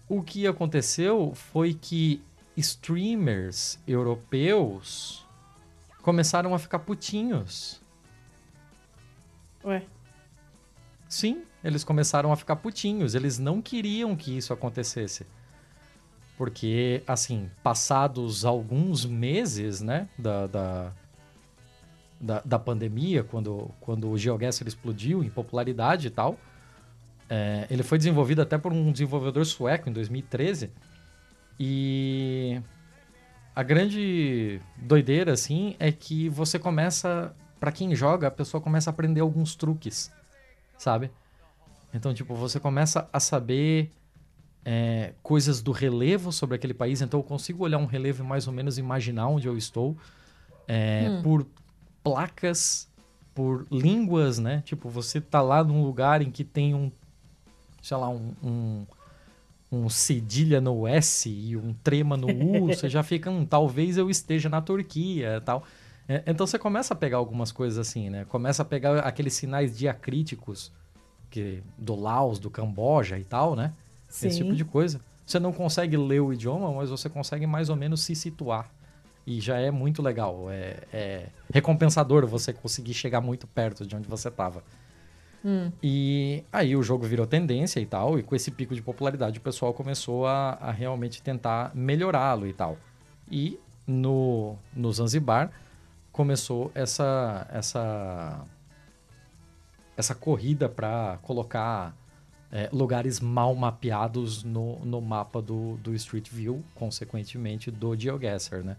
O 0.09 0.23
que 0.23 0.47
aconteceu 0.47 1.33
foi 1.35 1.75
que 1.75 2.23
streamers 2.57 3.79
europeus 3.87 5.27
começaram 6.03 6.55
a 6.55 6.59
ficar 6.59 6.79
putinhos. 6.81 7.81
Ué. 9.65 9.83
Sim, 11.09 11.45
eles 11.63 11.85
começaram 11.85 12.33
a 12.33 12.37
ficar 12.37 12.57
putinhos. 12.57 13.15
Eles 13.15 13.39
não 13.39 13.61
queriam 13.61 14.17
que 14.17 14.37
isso 14.37 14.53
acontecesse. 14.53 15.27
Porque, 16.39 17.03
assim, 17.07 17.51
passados 17.63 18.45
alguns 18.45 19.05
meses, 19.05 19.81
né, 19.81 20.09
da, 20.19 20.47
da, 20.47 20.93
da, 22.21 22.43
da 22.45 22.59
pandemia, 22.59 23.25
quando, 23.25 23.71
quando 23.81 24.11
o 24.11 24.19
GeoGuessr 24.19 24.69
explodiu 24.69 25.25
em 25.25 25.31
popularidade 25.31 26.09
e 26.09 26.11
tal, 26.11 26.39
é, 27.29 27.67
ele 27.71 27.83
foi 27.83 27.99
desenvolvido 27.99 28.43
até 28.43 28.59
por 28.59 28.73
um 28.73 28.93
desenvolvedor 28.93 29.45
sueco 29.45 29.89
em 29.89 29.93
2013. 29.93 30.71
E 31.59 32.61
a 33.55 33.63
grande 33.63 34.61
doideira, 34.77 35.33
assim, 35.33 35.77
é 35.79 35.91
que 35.91 36.29
você 36.29 36.59
começa, 36.59 37.35
Pra 37.59 37.73
quem 37.73 37.95
joga, 37.95 38.29
a 38.29 38.31
pessoa 38.31 38.61
começa 38.61 38.91
a 38.91 38.93
aprender 38.93 39.21
alguns 39.21 39.55
truques, 39.55 40.13
sabe? 40.77 41.11
Então, 41.93 42.13
tipo, 42.13 42.35
você 42.35 42.61
começa 42.61 43.09
a 43.11 43.19
saber 43.19 43.91
é, 44.63 45.15
coisas 45.23 45.63
do 45.63 45.73
relevo 45.73 46.31
sobre 46.33 46.57
aquele 46.57 46.75
país. 46.75 47.01
Então, 47.01 47.21
eu 47.21 47.25
consigo 47.25 47.65
olhar 47.65 47.79
um 47.79 47.87
relevo 47.87 48.23
e 48.23 48.27
mais 48.27 48.47
ou 48.47 48.53
menos 48.53 48.77
imaginar 48.77 49.29
onde 49.29 49.49
eu 49.49 49.57
estou. 49.57 49.97
é, 50.69 51.09
Hum. 51.09 51.23
Por 51.23 51.47
placas, 52.05 52.89
por 53.35 53.67
línguas, 53.71 54.39
né? 54.39 54.63
Tipo, 54.65 54.91
você 54.91 55.21
tá 55.21 55.41
lá 55.41 55.65
num 55.65 55.83
lugar 55.83 56.21
em 56.21 56.31
que 56.31 56.45
tem 56.45 56.75
um, 56.75 56.93
sei 57.83 57.97
lá, 57.97 58.09
um, 58.11 58.35
um, 58.43 58.87
um 59.85 59.89
cedilha 59.89 60.61
no 60.61 60.87
S 60.87 61.29
e 61.29 61.57
um 61.57 61.75
trema 61.83 62.17
no 62.17 62.29
U, 62.29 62.67
você 62.75 62.89
já 62.89 63.03
fica, 63.03 63.31
hum, 63.31 63.45
talvez 63.45 63.97
eu 63.97 64.11
esteja 64.11 64.49
na 64.49 64.61
Turquia 64.61 65.43
tal. 65.45 65.65
É, 66.09 66.23
então 66.27 66.47
você 66.47 66.59
começa 66.59 66.95
a 66.95 66.97
pegar 66.97 67.17
algumas 67.17 67.51
coisas 67.51 67.79
assim, 67.79 68.11
né? 68.11 68.25
Começa 68.27 68.63
a 68.63 68.65
pegar 68.65 69.01
aqueles 69.01 69.35
sinais 69.35 69.77
diacríticos 69.77 70.73
que, 71.31 71.63
do 71.77 71.95
Laos, 71.95 72.39
do 72.39 72.51
Camboja 72.51 73.19
e 73.19 73.25
tal, 73.25 73.57
né? 73.57 73.73
Sim. 74.09 74.29
Esse 74.29 74.39
tipo 74.39 74.55
de 74.55 74.65
coisa. 74.65 75.01
Você 75.27 75.41
não 75.41 75.53
consegue 75.53 75.97
ler 75.97 76.21
o 76.21 76.33
idioma, 76.33 76.73
mas 76.73 76.91
você 76.91 77.09
consegue 77.09 77.47
mais 77.47 77.69
ou 77.69 77.77
menos 77.77 78.03
se 78.03 78.15
situar. 78.15 78.71
E 79.27 79.41
já 79.41 79.59
é 79.59 79.73
muito 79.73 80.01
legal. 80.01 80.47
É, 80.51 80.77
é 80.93 81.27
recompensador 81.53 82.25
você 82.27 82.53
conseguir 82.53 82.95
chegar 82.95 83.21
muito 83.21 83.47
perto 83.49 83.85
de 83.85 83.97
onde 83.97 84.09
você 84.09 84.29
estava. 84.29 84.63
Hum. 85.47 85.71
E 85.81 86.43
aí 86.53 86.75
o 86.75 86.83
jogo 86.83 87.07
virou 87.07 87.25
tendência 87.25 87.79
e 87.79 87.87
tal, 87.87 88.19
e 88.19 88.23
com 88.25 88.35
esse 88.35 88.51
pico 88.51 88.75
de 88.75 88.83
popularidade 88.83 89.39
o 89.39 89.41
pessoal 89.41 89.73
começou 89.73 90.27
a, 90.27 90.59
a 90.61 90.73
realmente 90.73 91.23
tentar 91.23 91.71
melhorá-lo 91.73 92.49
e 92.49 92.53
tal. 92.53 92.77
E 93.31 93.57
no, 93.87 94.57
no 94.75 94.93
Zanzibar 94.93 95.53
começou 96.11 96.73
essa 96.75 97.47
essa 97.49 98.45
essa 99.97 100.17
corrida 100.17 100.69
para 100.69 101.19
colocar 101.23 101.97
é, 102.51 102.69
lugares 102.73 103.21
mal 103.21 103.55
mapeados 103.55 104.43
no, 104.43 104.85
no 104.85 105.01
mapa 105.01 105.41
do, 105.41 105.77
do 105.77 105.95
Street 105.95 106.29
View, 106.29 106.65
consequentemente 106.75 107.71
do 107.71 107.95
GeoGuessr, 107.97 108.65
né? 108.65 108.77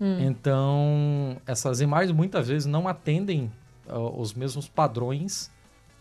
Hum. 0.00 0.20
Então, 0.20 1.36
essas 1.44 1.80
imagens 1.80 2.16
muitas 2.16 2.46
vezes 2.46 2.66
não 2.66 2.86
atendem 2.86 3.52
uh, 3.88 4.20
os 4.20 4.32
mesmos 4.32 4.68
padrões 4.68 5.50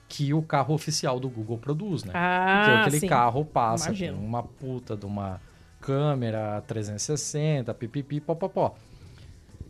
que 0.07 0.33
o 0.33 0.41
carro 0.41 0.73
oficial 0.73 1.19
do 1.19 1.29
Google 1.29 1.57
produz, 1.57 2.03
né? 2.03 2.13
Ah, 2.15 2.61
Porque 2.63 2.79
aquele 2.81 2.99
sim. 3.01 3.07
carro 3.07 3.43
passa 3.43 3.89
Imagino. 3.89 4.17
com 4.17 4.25
uma 4.25 4.43
puta 4.43 4.95
de 4.95 5.05
uma 5.05 5.41
câmera 5.81 6.61
360, 6.67 7.73
pipipi, 7.73 8.19
popopó. 8.19 8.75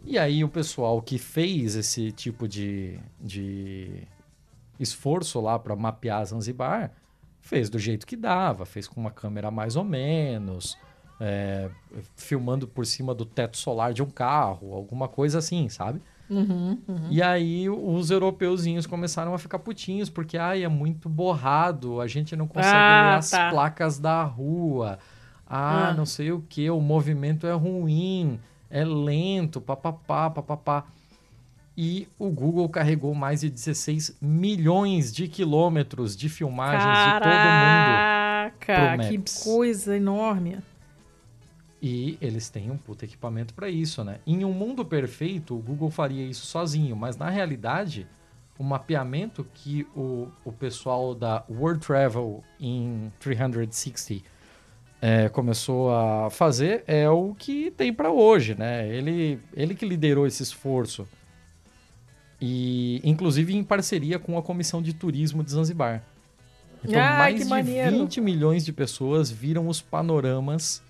E 0.05 0.17
aí 0.17 0.43
o 0.43 0.49
pessoal 0.49 1.01
que 1.01 1.17
fez 1.17 1.75
esse 1.75 2.11
tipo 2.11 2.47
de, 2.47 2.99
de 3.19 4.03
esforço 4.79 5.41
lá 5.41 5.59
para 5.59 5.75
mapear 5.75 6.25
Zanzibar 6.25 6.91
fez 7.41 7.69
do 7.69 7.79
jeito 7.79 8.05
que 8.05 8.15
dava, 8.15 8.65
fez 8.65 8.87
com 8.87 8.99
uma 9.01 9.11
câmera 9.11 9.49
mais 9.51 9.75
ou 9.75 9.83
menos, 9.83 10.77
é, 11.19 11.69
filmando 12.15 12.67
por 12.67 12.85
cima 12.85 13.13
do 13.13 13.25
teto 13.25 13.57
solar 13.57 13.93
de 13.93 14.03
um 14.03 14.09
carro, 14.09 14.73
alguma 14.73 15.07
coisa 15.07 15.39
assim, 15.39 15.67
sabe? 15.67 16.01
Uhum, 16.29 16.77
uhum. 16.87 17.07
E 17.09 17.21
aí 17.21 17.69
os 17.69 18.11
europeuzinhos 18.11 18.85
começaram 18.85 19.33
a 19.33 19.37
ficar 19.37 19.59
putinhos, 19.59 20.09
porque 20.09 20.37
ai, 20.37 20.63
é 20.63 20.67
muito 20.67 21.07
borrado, 21.07 22.01
a 22.01 22.07
gente 22.07 22.35
não 22.35 22.47
consegue 22.47 22.75
Ah, 22.75 23.09
ler 23.11 23.17
as 23.19 23.29
tá. 23.29 23.49
placas 23.49 23.97
da 23.99 24.23
rua. 24.23 24.99
Ah, 25.47 25.89
Ah. 25.89 25.93
não 25.93 26.05
sei 26.05 26.31
o 26.31 26.41
que, 26.49 26.69
o 26.69 26.81
movimento 26.81 27.47
é 27.47 27.53
ruim, 27.53 28.39
é 28.69 28.83
lento, 28.83 29.61
papapá, 29.61 30.29
papapá. 30.29 30.83
E 31.79 32.07
o 32.17 32.29
Google 32.29 32.67
carregou 32.67 33.13
mais 33.13 33.41
de 33.41 33.49
16 33.49 34.17
milhões 34.19 35.13
de 35.13 35.27
quilômetros 35.27 36.17
de 36.17 36.27
filmagens 36.27 36.83
de 36.83 37.19
todo 37.19 37.29
mundo. 37.29 38.53
Caraca, 38.59 39.07
que 39.09 39.43
coisa 39.43 39.95
enorme. 39.95 40.57
E 41.81 42.17
eles 42.19 42.49
têm 42.49 42.71
um 42.71 42.77
puta 42.77 43.05
equipamento 43.05 43.53
para 43.53 43.69
isso, 43.69 44.03
né? 44.03 44.19
Em 44.25 44.43
um 44.43 44.51
mundo 44.51 44.83
perfeito, 44.83 45.55
o 45.55 45.59
Google 45.59 45.91
faria 45.91 46.25
isso 46.25 46.45
sozinho, 46.45 46.95
mas 46.95 47.17
na 47.17 47.29
realidade, 47.29 48.07
o 48.57 48.63
mapeamento 48.63 49.45
que 49.53 49.85
o, 49.95 50.27
o 50.43 50.51
pessoal 50.51 51.13
da 51.13 51.43
World 51.49 51.85
Travel 51.85 52.43
in 52.59 53.11
360 53.19 54.23
é, 54.99 55.29
começou 55.29 55.93
a 55.93 56.29
fazer 56.31 56.83
é 56.87 57.07
o 57.07 57.35
que 57.35 57.69
tem 57.69 57.93
para 57.93 58.11
hoje, 58.11 58.55
né? 58.55 58.87
Ele, 58.89 59.39
ele 59.53 59.75
que 59.75 59.85
liderou 59.85 60.25
esse 60.25 60.41
esforço. 60.41 61.07
E, 62.41 63.01
inclusive, 63.03 63.55
em 63.55 63.63
parceria 63.63 64.17
com 64.17 64.37
a 64.37 64.43
Comissão 64.43 64.81
de 64.81 64.93
Turismo 64.93 65.43
de 65.43 65.51
Zanzibar. 65.51 66.03
Então, 66.83 66.99
Ai, 66.99 67.17
mais 67.17 67.39
de 67.39 67.45
maneiro. 67.45 67.91
20 67.91 68.21
milhões 68.21 68.65
de 68.65 68.71
pessoas 68.71 69.29
viram 69.29 69.67
os 69.67 69.81
panoramas 69.81 70.83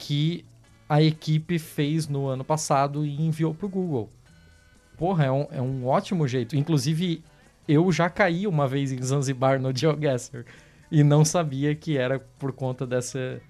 que 0.00 0.44
a 0.88 1.00
equipe 1.00 1.58
fez 1.58 2.08
no 2.08 2.26
ano 2.26 2.42
passado 2.42 3.04
e 3.06 3.22
enviou 3.22 3.54
para 3.54 3.66
o 3.66 3.68
Google. 3.68 4.10
Porra, 4.98 5.26
é 5.26 5.30
um, 5.30 5.46
é 5.52 5.62
um 5.62 5.86
ótimo 5.86 6.26
jeito. 6.26 6.56
Inclusive, 6.56 7.22
eu 7.68 7.92
já 7.92 8.10
caí 8.10 8.46
uma 8.46 8.66
vez 8.66 8.90
em 8.90 9.00
Zanzibar 9.00 9.60
no 9.60 9.72
GeoGuessr 9.76 10.44
e 10.90 11.04
não 11.04 11.24
sabia 11.24 11.74
que 11.74 11.96
era 11.96 12.18
por 12.38 12.52
conta 12.52 12.86
dessa, 12.86 13.40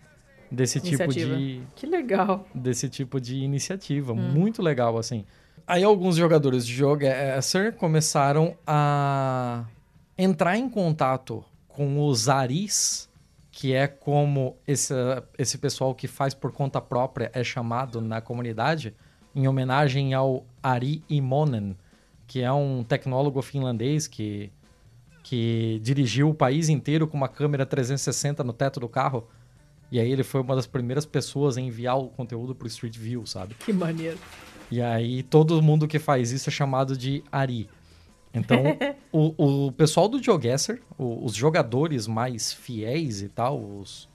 desse 0.51 0.81
tipo 0.81 1.03
Iniciativa. 1.05 1.37
de 1.37 1.63
Que 1.75 1.87
legal. 1.87 2.47
desse 2.55 2.89
tipo 2.89 3.21
de 3.21 3.37
iniciativa. 3.37 4.13
Hum. 4.13 4.17
Muito 4.17 4.61
legal, 4.61 4.99
assim. 4.99 5.25
Aí 5.67 5.83
alguns 5.83 6.17
jogadores 6.17 6.67
de 6.67 6.75
GeoGuessr 6.75 7.73
começaram 7.77 8.57
a 8.67 9.65
entrar 10.19 10.57
em 10.59 10.69
contato 10.69 11.45
com 11.69 12.07
os 12.07 12.29
Aris, 12.29 13.09
que 13.61 13.75
é 13.75 13.87
como 13.87 14.57
esse, 14.67 14.95
esse 15.37 15.59
pessoal 15.59 15.95
que 15.95 16.09
faz 16.09 16.33
por 16.33 16.51
conta 16.51 16.81
própria 16.81 17.31
é 17.35 17.45
chamado 17.45 18.01
na 18.01 18.19
comunidade, 18.19 18.95
em 19.35 19.47
homenagem 19.47 20.15
ao 20.15 20.47
Ari 20.63 21.05
Imonen, 21.11 21.77
que 22.27 22.41
é 22.41 22.51
um 22.51 22.83
tecnólogo 22.83 23.43
finlandês 23.43 24.09
que, 24.09 24.51
que 25.23 25.79
dirigiu 25.83 26.31
o 26.31 26.35
país 26.35 26.71
inteiro 26.71 27.07
com 27.07 27.19
uma 27.19 27.29
câmera 27.29 27.67
360 27.67 28.43
no 28.43 28.55
teto 28.55 28.81
do 28.81 28.89
carro. 28.89 29.29
E 29.93 30.01
aí 30.01 30.11
ele 30.11 30.25
foi 30.25 30.41
uma 30.41 30.57
das 30.57 30.67
primeiras 30.67 31.05
pessoas 31.05 31.59
a 31.59 31.61
enviar 31.61 31.99
o 31.99 32.09
conteúdo 32.09 32.55
pro 32.55 32.67
Street 32.67 32.97
View, 32.97 33.27
sabe? 33.27 33.55
Que 33.57 33.75
maneiro. 33.75 34.17
E 34.71 34.81
aí 34.81 35.23
todo 35.23 35.61
mundo 35.61 35.87
que 35.87 35.99
faz 35.99 36.33
isso 36.33 36.49
é 36.49 36.53
chamado 36.53 36.97
de 36.97 37.23
Ari. 37.31 37.69
Então, 38.33 38.63
o, 39.13 39.67
o 39.67 39.73
pessoal 39.73 40.09
do 40.09 40.23
GeoGuessr, 40.23 40.81
o- 40.97 41.25
os 41.25 41.35
jogadores 41.35 42.07
mais 42.07 42.53
fiéis 42.53 43.23
e 43.23 43.29
tal, 43.29 43.61
os, 43.61 44.09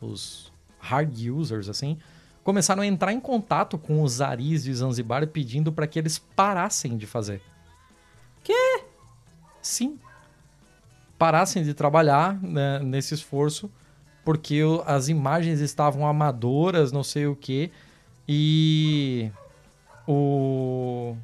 os 0.00 0.52
hard 0.78 1.16
users, 1.28 1.68
assim, 1.68 1.96
começaram 2.44 2.82
a 2.82 2.86
entrar 2.86 3.12
em 3.12 3.20
contato 3.20 3.78
com 3.78 4.02
os 4.02 4.20
Aris 4.20 4.64
de 4.64 4.74
Zanzibar 4.74 5.26
pedindo 5.28 5.72
para 5.72 5.86
que 5.86 5.98
eles 5.98 6.18
parassem 6.18 6.96
de 6.96 7.06
fazer. 7.06 7.40
Quê? 8.42 8.82
Sim. 9.62 9.98
Parassem 11.16 11.62
de 11.62 11.72
trabalhar 11.72 12.42
né, 12.42 12.80
nesse 12.80 13.14
esforço, 13.14 13.70
porque 14.24 14.60
as 14.86 15.08
imagens 15.08 15.60
estavam 15.60 16.06
amadoras, 16.06 16.90
não 16.90 17.04
sei 17.04 17.26
o 17.26 17.36
quê, 17.36 17.70
e 18.28 19.30
o 20.06 21.16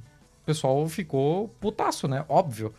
pessoal 0.48 0.88
ficou 0.88 1.48
putaço, 1.60 2.08
né? 2.08 2.24
Óbvio. 2.26 2.72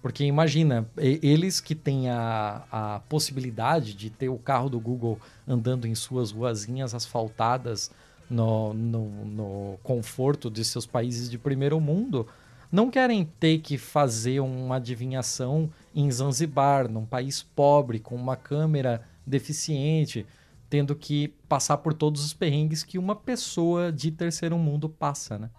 Porque 0.00 0.22
imagina, 0.22 0.88
eles 0.96 1.60
que 1.60 1.74
têm 1.74 2.08
a, 2.08 2.62
a 2.70 3.00
possibilidade 3.08 3.92
de 3.92 4.08
ter 4.08 4.28
o 4.28 4.38
carro 4.38 4.68
do 4.68 4.78
Google 4.78 5.18
andando 5.46 5.88
em 5.88 5.94
suas 5.96 6.30
ruazinhas 6.30 6.94
asfaltadas 6.94 7.90
no, 8.30 8.72
no, 8.72 9.08
no 9.24 9.78
conforto 9.82 10.48
de 10.48 10.64
seus 10.64 10.86
países 10.86 11.28
de 11.28 11.36
primeiro 11.36 11.80
mundo, 11.80 12.28
não 12.70 12.88
querem 12.88 13.24
ter 13.40 13.58
que 13.58 13.76
fazer 13.76 14.38
uma 14.38 14.76
adivinhação 14.76 15.68
em 15.92 16.08
Zanzibar, 16.12 16.88
num 16.88 17.04
país 17.04 17.42
pobre, 17.42 17.98
com 17.98 18.14
uma 18.14 18.36
câmera 18.36 19.02
deficiente, 19.26 20.24
tendo 20.70 20.94
que 20.94 21.34
passar 21.48 21.78
por 21.78 21.92
todos 21.92 22.24
os 22.24 22.32
perrengues 22.32 22.84
que 22.84 22.96
uma 22.96 23.16
pessoa 23.16 23.90
de 23.90 24.12
terceiro 24.12 24.56
mundo 24.56 24.88
passa, 24.88 25.36
né? 25.36 25.50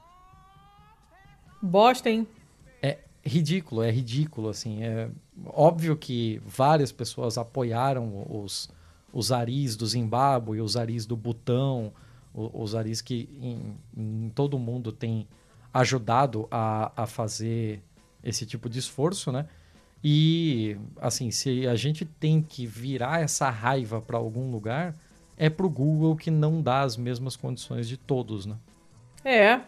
Bosta, 1.62 2.10
hein? 2.10 2.28
É 2.82 2.98
ridículo, 3.24 3.84
é 3.84 3.92
ridículo, 3.92 4.50
assim. 4.50 4.84
É 4.84 5.10
óbvio 5.48 5.96
que 5.98 6.42
várias 6.46 6.92
pessoas 6.92 7.38
apoiaram 7.38 8.26
os, 8.30 8.70
os 9.12 9.32
aris 9.32 9.76
do 9.76 9.86
Zimbábue, 9.86 10.62
os 10.62 10.78
aris 10.78 11.06
do 11.06 11.16
Butão, 11.18 11.92
o- 12.34 12.62
os 12.64 12.76
aris 12.76 13.02
que 13.02 13.30
em, 13.42 13.76
em 13.98 14.30
todo 14.30 14.54
o 14.56 14.60
mundo 14.60 14.92
têm 14.92 15.28
ajudado 15.74 16.48
a, 16.50 16.92
a 17.04 17.06
fazer 17.06 17.82
esse 18.24 18.46
tipo 18.46 18.70
de 18.70 18.80
esforço, 18.80 19.32
né? 19.32 19.46
E, 20.04 20.78
assim, 21.02 21.30
se 21.30 21.68
a 21.68 21.76
gente 21.76 22.06
tem 22.06 22.42
que 22.42 22.66
virar 22.66 23.22
essa 23.22 23.50
raiva 23.50 24.02
para 24.02 24.18
algum 24.18 24.50
lugar, 24.50 24.96
é 25.38 25.50
pro 25.50 25.70
Google 25.70 26.16
que 26.16 26.32
não 26.32 26.62
dá 26.62 26.82
as 26.82 26.96
mesmas 26.96 27.36
condições 27.36 27.88
de 27.88 27.98
todos, 27.98 28.46
né? 28.46 28.56
É. 29.26 29.60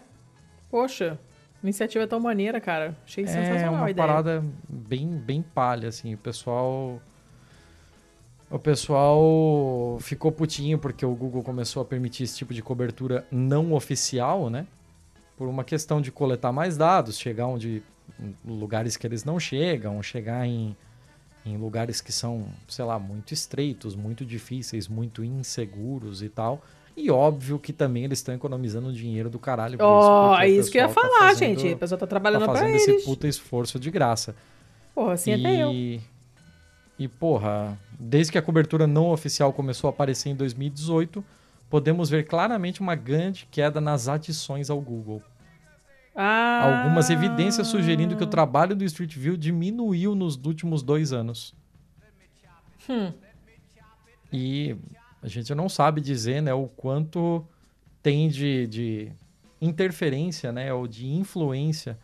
Poxa, 0.70 1.20
iniciativa 1.64 2.08
tão 2.08 2.20
maneira, 2.20 2.60
cara. 2.60 2.96
Achei 3.06 3.24
É 3.24 3.28
sensacional 3.28 3.74
uma 3.76 3.86
a 3.86 3.92
ideia. 3.92 4.08
parada 4.08 4.44
bem, 4.68 5.08
bem 5.08 5.42
palha, 5.42 5.90
assim. 5.90 6.14
O 6.14 6.18
pessoal. 6.18 7.02
O 8.50 8.60
pessoal 8.60 9.98
ficou 10.02 10.32
putinho 10.32 10.78
porque 10.78 11.06
o 11.06 11.16
Google 11.16 11.42
começou 11.42 11.82
a 11.82 11.86
permitir 11.86 12.24
esse 12.24 12.36
tipo 12.38 12.54
de 12.54 12.62
cobertura 12.62 13.26
não 13.32 13.72
oficial, 13.74 14.50
né? 14.50 14.68
Por 15.38 15.48
uma 15.48 15.64
questão 15.64 16.02
de 16.02 16.12
coletar 16.12 16.52
mais 16.52 16.76
dados, 16.76 17.18
chegar 17.18 17.48
onde. 17.48 17.82
em 18.20 18.36
lugares 18.46 18.98
que 18.98 19.08
eles 19.08 19.24
não 19.24 19.40
chegam, 19.40 20.04
chegar 20.04 20.46
em, 20.46 20.76
em 21.46 21.56
lugares 21.56 22.02
que 22.02 22.12
são, 22.12 22.46
sei 22.68 22.84
lá, 22.84 23.00
muito 23.00 23.34
estreitos, 23.34 23.96
muito 23.96 24.26
difíceis, 24.26 24.88
muito 24.90 25.24
inseguros 25.24 26.22
e 26.22 26.28
tal. 26.28 26.62
E 26.96 27.10
óbvio 27.10 27.58
que 27.58 27.72
também 27.72 28.04
eles 28.04 28.20
estão 28.20 28.36
economizando 28.36 28.92
dinheiro 28.92 29.30
do 29.30 29.40
caralho. 29.40 29.78
Ó, 29.82 30.30
porque 30.32 30.44
é 30.46 30.50
isso 30.50 30.70
que 30.72 30.78
eu 30.78 30.82
ia 30.82 30.88
tá 30.88 30.94
falar, 30.94 31.30
fazendo- 31.30 31.60
gente. 31.60 31.74
A 31.74 31.78
pessoa 31.78 31.98
tá 31.98 32.06
tá 32.06 32.10
trabalhando 32.10 32.44
pra 32.44 32.54
fazendo 32.54 32.70
eles. 32.70 32.88
esse 32.88 33.06
puta 33.06 33.28
esforço 33.28 33.80
de 33.80 33.90
graça. 33.90 34.36
Porra, 34.94 35.14
assim 35.14 35.34
até 35.34 35.64
eu. 35.64 35.72
e, 35.72 36.02
e, 37.00 37.08
porra, 37.08 37.78
desde 38.00 38.32
que 38.32 38.38
a 38.38 38.42
cobertura 38.42 38.86
não 38.86 39.10
oficial 39.10 39.54
começou 39.54 39.88
a 39.88 39.92
aparecer 39.92 40.30
em 40.30 40.36
2018, 40.36 41.24
podemos 41.70 42.10
ver 42.10 42.26
claramente 42.28 42.82
uma 42.82 42.94
grande 42.96 43.48
queda 43.50 43.80
nas 43.80 44.08
adições 44.10 44.70
ao 44.70 44.80
Google. 44.82 45.24
Ah. 46.14 46.82
Algumas 46.84 47.10
evidências 47.10 47.68
sugerindo 47.68 48.18
que 48.18 48.24
o 48.24 48.28
trabalho 48.28 48.76
do 48.76 48.84
Street 48.84 49.16
View 49.16 49.38
diminuiu 49.38 50.14
nos 50.14 50.36
últimos 50.36 50.84
dois 50.84 51.14
anos. 51.14 51.56
Hum. 52.90 53.14
E 54.34 54.76
a 55.22 55.28
gente 55.28 55.54
não 55.54 55.70
sabe 55.70 56.02
dizer 56.02 56.42
né, 56.42 56.54
o 56.54 56.68
quanto 56.68 57.46
tem 58.02 58.28
de, 58.30 58.68
de 58.68 59.12
interferência 59.62 60.52
né, 60.52 60.74
ou 60.74 60.88
de 60.88 61.08
influência 61.08 61.98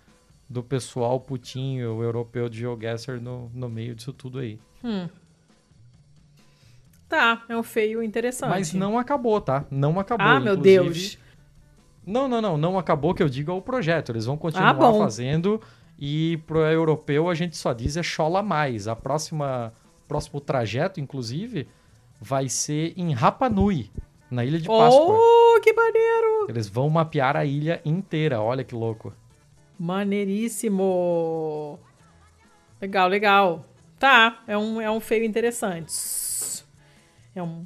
do 0.49 0.63
pessoal 0.63 1.19
putinho 1.19 2.01
europeu 2.01 2.47
de 2.47 2.59
GeoGuessr 2.59 3.19
no, 3.19 3.49
no 3.53 3.67
meio 3.67 3.95
disso 3.95 4.13
tudo 4.13 4.39
aí. 4.39 4.59
Hum. 4.83 5.09
Tá, 7.09 7.43
é 7.47 7.57
um 7.57 7.63
feio 7.63 8.03
interessante. 8.03 8.49
Mas 8.49 8.73
não 8.73 8.97
acabou, 8.99 9.39
tá? 9.39 9.65
Não 9.71 9.99
acabou. 9.99 10.25
Ah, 10.27 10.39
meu 10.39 10.53
Inclusive- 10.55 10.83
Deus. 10.83 11.17
Não, 12.05 12.27
não, 12.27 12.41
não. 12.41 12.57
Não 12.57 12.77
acabou 12.77 13.13
que 13.13 13.21
eu 13.23 13.29
digo 13.29 13.51
ao 13.51 13.61
projeto. 13.61 14.11
Eles 14.11 14.25
vão 14.25 14.37
continuar 14.37 14.71
Ah, 14.77 14.93
fazendo 14.93 15.61
e 15.99 16.37
pro 16.45 16.59
europeu 16.59 17.29
a 17.29 17.33
gente 17.35 17.57
só 17.57 17.73
diz 17.73 17.97
é 17.97 18.03
chola 18.03 18.41
mais. 18.43 18.87
A 18.87 18.95
próxima 18.95 19.73
próximo 20.07 20.39
trajeto, 20.39 21.01
inclusive, 21.01 21.67
vai 22.19 22.49
ser 22.49 22.93
em 22.97 23.13
Rapa 23.13 23.49
Nui, 23.49 23.89
na 24.29 24.43
Ilha 24.45 24.59
de 24.59 24.67
Páscoa. 24.67 25.15
Oh, 25.17 25.59
que 25.61 25.71
maneiro! 25.73 26.45
Eles 26.49 26.67
vão 26.69 26.89
mapear 26.89 27.35
a 27.37 27.45
ilha 27.45 27.81
inteira. 27.85 28.41
Olha 28.41 28.63
que 28.63 28.75
louco. 28.75 29.13
Maneiríssimo! 29.79 31.79
Legal, 32.81 33.07
legal. 33.09 33.65
Tá, 33.99 34.43
é 34.47 34.57
um, 34.57 34.79
é 34.81 34.89
um 34.91 34.99
feio 34.99 35.23
interessante. 35.23 35.93
É 37.35 37.41
um, 37.41 37.65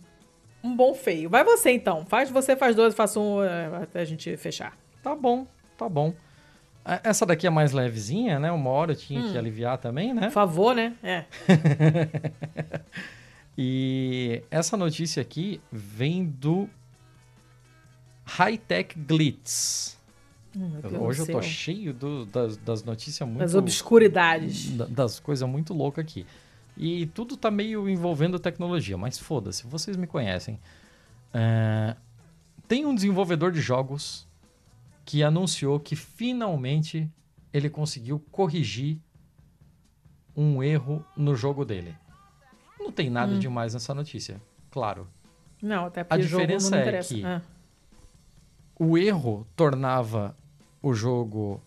um 0.63 0.73
bom 0.75 0.93
feio. 0.93 1.29
Vai 1.29 1.43
você 1.43 1.71
então. 1.71 2.05
Faz 2.05 2.29
você, 2.29 2.55
faz 2.55 2.73
dois, 2.75 2.93
faça 2.95 3.19
um 3.19 3.43
é, 3.43 3.65
até 3.83 4.01
a 4.01 4.05
gente 4.05 4.35
fechar. 4.37 4.77
Tá 5.03 5.13
bom, 5.15 5.45
tá 5.77 5.89
bom. 5.89 6.13
A- 6.85 7.01
Essa 7.03 7.25
daqui 7.25 7.45
é 7.45 7.49
mais 7.49 7.73
levezinha, 7.73 8.39
né? 8.39 8.49
Uma 8.51 8.69
hora 8.69 8.93
eu 8.93 8.95
tinha 8.95 9.19
Hum. 9.21 9.31
que 9.31 9.37
aliviar 9.37 9.77
também, 9.77 10.13
né? 10.13 10.23
Por 10.27 10.31
favor, 10.31 10.73
né? 10.75 10.93
É. 11.03 11.25
E 13.63 14.41
essa 14.49 14.75
notícia 14.75 15.21
aqui 15.21 15.61
vem 15.71 16.25
do 16.25 16.67
High 18.25 18.57
Tech 18.57 18.97
Glitz. 18.97 19.99
Hum, 20.57 20.79
Deus 20.81 20.93
Hoje 20.95 21.21
eu 21.21 21.25
tô 21.27 21.41
cheio 21.43 21.93
do- 21.93 22.25
das, 22.25 22.57
das 22.57 22.83
notícias 22.83 23.29
muito. 23.29 23.37
Das 23.39 23.53
obscuridades. 23.53 24.71
da- 24.75 24.85
das 24.87 25.19
coisas 25.19 25.47
muito 25.47 25.75
loucas 25.75 26.03
aqui. 26.03 26.25
E 26.75 27.05
tudo 27.07 27.37
tá 27.37 27.51
meio 27.51 27.87
envolvendo 27.87 28.39
tecnologia, 28.39 28.97
mas 28.97 29.19
foda-se, 29.19 29.67
vocês 29.67 29.95
me 29.95 30.07
conhecem. 30.07 30.59
É, 31.31 31.95
Tem 32.67 32.83
um 32.85 32.95
desenvolvedor 32.95 33.51
de 33.51 33.61
jogos 33.61 34.25
que 35.05 35.21
anunciou 35.21 35.79
que 35.79 35.95
finalmente 35.95 37.07
ele 37.53 37.69
conseguiu 37.69 38.17
corrigir 38.31 38.97
um 40.35 40.63
erro 40.63 41.05
no 41.15 41.35
jogo 41.35 41.63
dele. 41.65 41.93
Não 42.81 42.91
tem 42.91 43.09
Hum. 43.09 43.13
nada 43.13 43.37
demais 43.37 43.73
nessa 43.73 43.93
notícia, 43.93 44.41
claro. 44.69 45.07
Não, 45.61 45.85
até 45.85 46.03
porque 46.03 46.23
jogo 46.23 46.41
diferença 46.41 46.75
é 46.75 46.81
interessa. 46.81 47.13
que- 47.15 47.23
Ah. 47.25 47.41
O 48.79 48.97
erro 48.97 49.45
tornava 49.55 50.35
o 50.81 50.93
jogo 50.93 51.61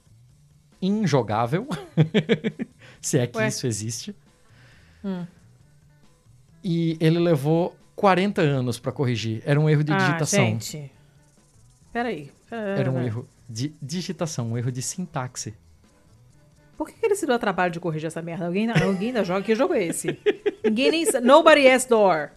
injogável, 0.82 1.69
se 3.01 3.19
é 3.19 3.27
que 3.27 3.39
Ué. 3.39 3.47
isso 3.49 3.66
existe. 3.66 4.15
Hum. 5.05 5.24
E 6.62 6.97
ele 7.01 7.19
levou 7.19 7.77
40 7.95 8.41
anos 8.43 8.78
pra 8.78 8.91
corrigir. 8.91 9.43
Era 9.47 9.61
um 9.61 9.69
erro 9.69 9.85
de 9.85 9.93
Ah, 9.93 9.97
digitação. 9.97 10.45
gente. 10.45 10.91
Peraí. 11.93 12.32
Pera- 12.51 12.81
Era 12.81 12.91
um 12.91 13.01
erro 13.01 13.28
de 13.49 13.73
digitação, 13.81 14.51
um 14.53 14.59
erro 14.59 14.73
de 14.73 14.82
sintaxe. 14.82 15.55
Por 16.77 16.89
que, 16.89 16.95
que 16.95 17.07
ele 17.07 17.15
se 17.17 17.27
deu 17.27 17.37
a 17.37 17.39
trabalho 17.39 17.73
de 17.73 17.79
corrigir 17.81 18.07
essa 18.09 18.21
merda? 18.23 18.47
Alguém, 18.47 18.69
alguém 18.71 19.09
ainda 19.09 19.25
joga? 19.25 19.43
Que 19.43 19.55
jogo 19.55 19.75
é 19.75 19.85
esse? 19.85 20.19
Ninguém 20.65 20.91
nem. 20.91 21.07
Nobody 21.23 21.67
has 21.69 21.85
door. 21.85 22.31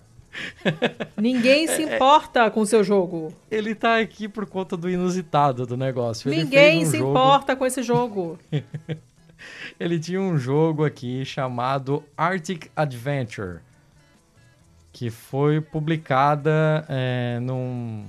Ninguém 1.15 1.67
se 1.67 1.83
É, 1.83 1.95
importa 1.95 2.49
com 2.51 2.59
o 2.61 2.65
seu 2.65 2.83
jogo. 2.83 3.33
Ele 3.49 3.73
tá 3.73 3.97
aqui 3.99 4.27
por 4.27 4.45
conta 4.45 4.77
do 4.77 4.89
inusitado 4.89 5.65
do 5.65 5.75
negócio. 5.75 6.29
Ninguém 6.29 6.83
um 6.83 6.85
se 6.85 6.97
jogo- 6.99 7.09
importa 7.11 7.55
com 7.55 7.65
esse 7.65 7.81
jogo. 7.81 8.37
Ele 9.79 9.99
tinha 9.99 10.19
um 10.21 10.37
jogo 10.37 10.83
aqui 10.85 11.23
chamado 11.23 12.03
Arctic 12.17 12.67
Adventure, 12.75 13.59
que 14.91 15.09
foi 15.11 15.61
publicada 15.61 16.85
é, 16.89 17.39
num, 17.41 18.05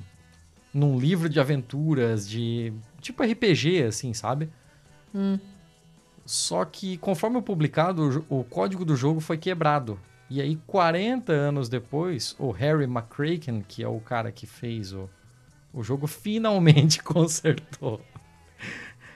num 0.72 0.98
livro 0.98 1.28
de 1.28 1.38
aventuras, 1.38 2.28
de 2.28 2.72
tipo 3.00 3.22
RPG, 3.22 3.82
assim, 3.84 4.12
sabe? 4.14 4.48
Só 6.28 6.62
que 6.66 6.98
conforme 6.98 7.40
publicado, 7.40 8.22
o 8.28 8.44
código 8.44 8.84
do 8.84 8.94
jogo 8.94 9.18
foi 9.18 9.38
quebrado. 9.38 9.98
E 10.28 10.42
aí, 10.42 10.56
40 10.66 11.32
anos 11.32 11.70
depois, 11.70 12.36
o 12.38 12.50
Harry 12.50 12.84
McCracken, 12.84 13.64
que 13.66 13.82
é 13.82 13.88
o 13.88 13.98
cara 13.98 14.30
que 14.30 14.46
fez 14.46 14.92
o, 14.92 15.08
o 15.72 15.82
jogo, 15.82 16.04
finalmente 16.06 17.02
consertou. 17.02 18.02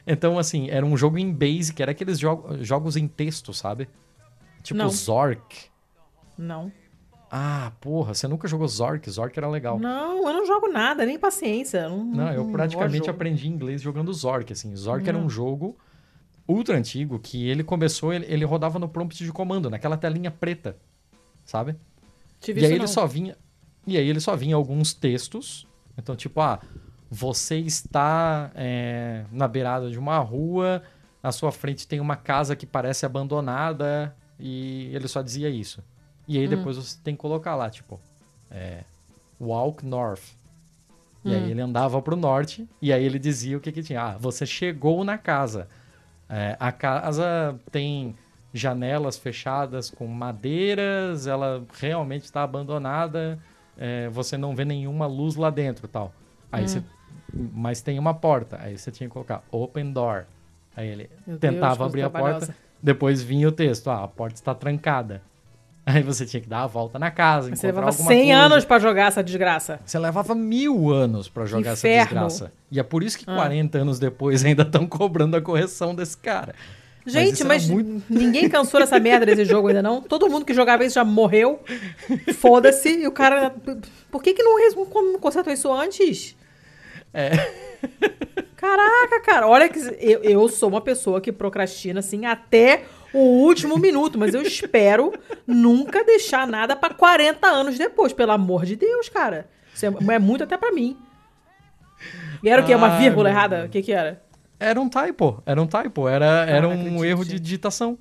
Então, 0.06 0.38
assim, 0.38 0.70
era 0.70 0.86
um 0.86 0.96
jogo 0.96 1.18
em 1.18 1.30
Basic, 1.30 1.82
era 1.82 1.90
aqueles 1.90 2.18
jo 2.18 2.46
jogos 2.62 2.96
em 2.96 3.06
texto, 3.06 3.52
sabe? 3.52 3.90
Tipo 4.62 4.78
Não. 4.78 4.88
Zork. 4.88 5.66
Não. 6.38 6.72
Ah, 7.30 7.72
porra, 7.78 8.14
você 8.14 8.26
nunca 8.26 8.48
jogou 8.48 8.66
Zork? 8.66 9.10
Zork 9.10 9.38
era 9.38 9.50
legal. 9.50 9.78
Não, 9.78 10.26
eu 10.26 10.32
não 10.32 10.46
jogo 10.46 10.66
nada, 10.68 11.04
nem 11.04 11.18
paciência. 11.18 11.90
Não, 11.90 12.04
Não, 12.06 12.32
eu 12.32 12.44
não 12.44 12.52
praticamente 12.52 13.10
aprendi 13.10 13.48
inglês 13.48 13.82
jogando 13.82 14.10
Zork, 14.14 14.50
assim. 14.50 14.74
Zork 14.74 15.06
era 15.06 15.18
um 15.18 15.28
jogo 15.28 15.76
ultra 16.46 16.76
antigo 16.76 17.18
que 17.18 17.48
ele 17.48 17.62
começou, 17.62 18.12
ele, 18.12 18.26
ele 18.28 18.44
rodava 18.44 18.78
no 18.78 18.88
prompt 18.88 19.22
de 19.22 19.32
comando, 19.32 19.70
naquela 19.70 19.96
telinha 19.96 20.30
preta, 20.30 20.76
sabe? 21.44 21.76
Tive 22.40 22.60
E 22.60 22.64
aí 22.64 22.70
isso 22.70 22.74
ele 22.74 22.80
não. 22.80 22.88
só 22.88 23.06
vinha. 23.06 23.36
E 23.86 23.96
aí 23.96 24.08
ele 24.08 24.20
só 24.20 24.36
vinha 24.36 24.56
alguns 24.56 24.92
textos. 24.94 25.66
Então, 25.96 26.16
tipo, 26.16 26.40
ah, 26.40 26.60
você 27.10 27.56
está 27.58 28.50
é, 28.54 29.24
na 29.30 29.46
beirada 29.46 29.90
de 29.90 29.98
uma 29.98 30.18
rua, 30.18 30.82
na 31.22 31.30
sua 31.30 31.52
frente 31.52 31.86
tem 31.86 32.00
uma 32.00 32.16
casa 32.16 32.56
que 32.56 32.66
parece 32.66 33.04
abandonada, 33.04 34.16
e 34.38 34.90
ele 34.94 35.06
só 35.06 35.22
dizia 35.22 35.48
isso. 35.48 35.82
E 36.26 36.38
aí 36.38 36.48
depois 36.48 36.76
você 36.76 36.96
tem 37.02 37.14
que 37.14 37.20
colocar 37.20 37.54
lá, 37.54 37.68
tipo, 37.68 38.00
é, 38.50 38.84
walk 39.40 39.84
north. 39.84 40.22
E 41.24 41.32
aí 41.32 41.50
ele 41.50 41.60
andava 41.60 42.02
pro 42.02 42.16
norte, 42.16 42.68
e 42.80 42.92
aí 42.92 43.04
ele 43.04 43.18
dizia 43.18 43.56
o 43.56 43.60
que 43.60 43.70
que 43.70 43.82
tinha. 43.82 44.02
Ah, 44.02 44.18
você 44.18 44.44
chegou 44.44 45.04
na 45.04 45.16
casa. 45.16 45.68
É, 46.34 46.56
a 46.58 46.72
casa 46.72 47.60
tem 47.70 48.16
janelas 48.54 49.18
fechadas 49.18 49.90
com 49.90 50.06
madeiras, 50.06 51.26
ela 51.26 51.62
realmente 51.78 52.24
está 52.24 52.42
abandonada, 52.42 53.38
é, 53.76 54.08
você 54.08 54.38
não 54.38 54.56
vê 54.56 54.64
nenhuma 54.64 55.06
luz 55.06 55.36
lá 55.36 55.50
dentro 55.50 55.86
tal. 55.86 56.10
Aí 56.50 56.66
você, 56.66 56.82
mas 57.34 57.82
tem 57.82 57.98
uma 57.98 58.14
porta, 58.14 58.58
aí 58.62 58.78
você 58.78 58.90
tinha 58.90 59.08
que 59.08 59.12
colocar 59.12 59.42
open 59.50 59.92
door. 59.92 60.24
Aí 60.74 60.88
ele 60.88 61.10
Meu 61.26 61.36
Deus, 61.36 61.40
tentava 61.40 61.76
coisa 61.76 61.84
abrir 61.84 62.02
a 62.02 62.10
porta, 62.10 62.56
depois 62.82 63.22
vinha 63.22 63.46
o 63.46 63.52
texto, 63.52 63.90
ah, 63.90 64.04
a 64.04 64.08
porta 64.08 64.36
está 64.36 64.54
trancada. 64.54 65.20
Aí 65.84 66.02
você 66.02 66.24
tinha 66.24 66.40
que 66.40 66.48
dar 66.48 66.62
a 66.62 66.66
volta 66.66 66.96
na 66.98 67.10
casa, 67.10 67.48
Você 67.48 67.52
encontrar 67.66 67.68
levava 67.68 67.88
alguma 67.90 68.08
100 68.08 68.18
coisa. 68.26 68.38
anos 68.38 68.64
pra 68.64 68.78
jogar 68.78 69.08
essa 69.08 69.22
desgraça. 69.22 69.80
Você 69.84 69.98
levava 69.98 70.34
mil 70.34 70.90
anos 70.92 71.28
pra 71.28 71.44
jogar 71.44 71.72
essa 71.72 71.88
Inferno. 71.88 72.04
desgraça. 72.28 72.52
E 72.70 72.78
é 72.78 72.82
por 72.84 73.02
isso 73.02 73.18
que 73.18 73.24
Ah. 73.28 73.34
40 73.34 73.78
anos 73.78 73.98
depois 73.98 74.44
ainda 74.44 74.62
estão 74.62 74.86
cobrando 74.86 75.36
a 75.36 75.40
correção 75.42 75.92
desse 75.94 76.16
cara. 76.16 76.54
Gente, 77.04 77.40
era 77.40 77.48
mas, 77.48 77.68
muito- 77.68 78.00
ninguém 78.08 78.48
cansou 78.48 78.78
dessa 78.78 79.00
merda 79.00 79.26
desse 79.26 79.44
jogo 79.44 79.66
ainda 79.66 79.82
não. 79.82 80.00
Todo 80.00 80.30
mundo 80.30 80.44
que 80.44 80.54
jogava 80.54 80.84
isso 80.84 80.94
já 80.94 81.04
morreu. 81.04 81.60
Foda-se. 82.38 82.88
E 83.00 83.06
o 83.08 83.10
cara. 83.10 83.52
Por 84.08 84.22
que, 84.22 84.34
que 84.34 84.42
não, 84.44 84.56
não 85.12 85.18
consertou 85.18 85.52
isso 85.52 85.72
antes? 85.72 86.36
É. 87.12 87.30
Caraca, 88.56 89.20
cara. 89.24 89.48
Olha 89.48 89.68
que. 89.68 89.80
Eu, 90.00 90.22
eu 90.22 90.48
sou 90.48 90.68
uma 90.68 90.80
pessoa 90.80 91.20
que 91.20 91.32
procrastina 91.32 91.98
assim 91.98 92.24
até 92.26 92.84
o 93.12 93.18
último 93.18 93.78
minuto, 93.78 94.18
mas 94.18 94.34
eu 94.34 94.42
espero 94.42 95.12
nunca 95.46 96.04
deixar 96.04 96.46
nada 96.46 96.74
pra 96.74 96.94
40 96.94 97.46
anos 97.46 97.78
depois. 97.78 98.12
Pelo 98.12 98.32
amor 98.32 98.64
de 98.64 98.76
Deus, 98.76 99.08
cara. 99.08 99.48
Isso 99.74 99.86
é, 99.86 100.14
é 100.14 100.18
muito 100.18 100.44
até 100.44 100.56
pra 100.56 100.72
mim. 100.72 100.96
E 102.42 102.48
era 102.48 102.62
o 102.62 102.66
quê? 102.66 102.74
Uma 102.74 102.88
Ai, 102.88 102.98
vírgula 103.00 103.28
errada? 103.28 103.64
O 103.66 103.68
que 103.68 103.82
que 103.82 103.92
era? 103.92 104.22
Era 104.58 104.80
um 104.80 104.88
typo, 104.88 105.42
era 105.44 105.60
um 105.60 105.66
typo, 105.66 106.08
era, 106.08 106.46
era 106.46 106.68
um 106.68 107.04
erro 107.04 107.24
de 107.24 107.38
digitação. 107.38 107.98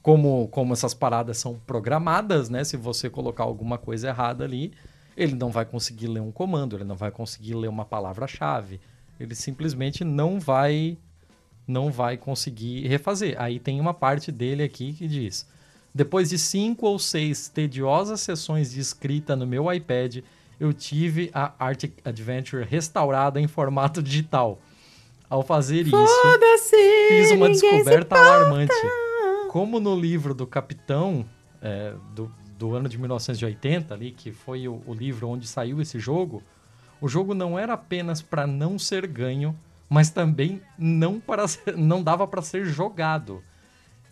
Como, 0.00 0.48
como 0.48 0.72
essas 0.72 0.94
paradas 0.94 1.38
são 1.38 1.60
programadas, 1.64 2.48
né? 2.48 2.64
Se 2.64 2.76
você 2.76 3.08
colocar 3.08 3.44
alguma 3.44 3.78
coisa 3.78 4.08
errada 4.08 4.42
ali, 4.42 4.72
ele 5.16 5.34
não 5.34 5.50
vai 5.50 5.64
conseguir 5.64 6.08
ler 6.08 6.20
um 6.20 6.32
comando, 6.32 6.76
ele 6.76 6.84
não 6.84 6.96
vai 6.96 7.12
conseguir 7.12 7.54
ler 7.54 7.68
uma 7.68 7.84
palavra-chave. 7.84 8.80
Ele 9.20 9.34
simplesmente 9.34 10.02
não 10.02 10.40
vai 10.40 10.98
não 11.66 11.90
vai 11.90 12.16
conseguir 12.16 12.86
refazer. 12.86 13.36
Aí 13.38 13.58
tem 13.58 13.80
uma 13.80 13.94
parte 13.94 14.30
dele 14.32 14.62
aqui 14.62 14.92
que 14.92 15.06
diz: 15.06 15.46
depois 15.94 16.30
de 16.30 16.38
cinco 16.38 16.86
ou 16.86 16.98
seis 16.98 17.48
tediosas 17.48 18.20
sessões 18.20 18.72
de 18.72 18.80
escrita 18.80 19.36
no 19.36 19.46
meu 19.46 19.72
iPad, 19.72 20.18
eu 20.58 20.72
tive 20.72 21.30
a 21.34 21.52
Arctic 21.58 21.92
Adventure 22.04 22.64
restaurada 22.64 23.40
em 23.40 23.46
formato 23.46 24.02
digital. 24.02 24.60
Ao 25.28 25.42
fazer 25.42 25.86
isso, 25.86 25.96
fiz 27.08 27.30
uma 27.30 27.48
descoberta 27.48 28.16
alarmante. 28.16 28.74
Como 29.48 29.80
no 29.80 29.98
livro 29.98 30.34
do 30.34 30.46
Capitão, 30.46 31.26
é, 31.60 31.94
do, 32.14 32.32
do 32.58 32.74
ano 32.74 32.88
de 32.88 32.98
1980, 32.98 33.94
ali, 33.94 34.12
que 34.12 34.30
foi 34.30 34.68
o, 34.68 34.82
o 34.86 34.94
livro 34.94 35.28
onde 35.28 35.46
saiu 35.46 35.80
esse 35.80 35.98
jogo, 35.98 36.42
o 37.00 37.08
jogo 37.08 37.34
não 37.34 37.58
era 37.58 37.72
apenas 37.72 38.22
para 38.22 38.46
não 38.46 38.78
ser 38.78 39.06
ganho, 39.06 39.58
mas 39.92 40.08
também 40.08 40.62
não, 40.78 41.20
para 41.20 41.46
ser, 41.46 41.76
não 41.76 42.02
dava 42.02 42.26
para 42.26 42.40
ser 42.40 42.64
jogado. 42.64 43.42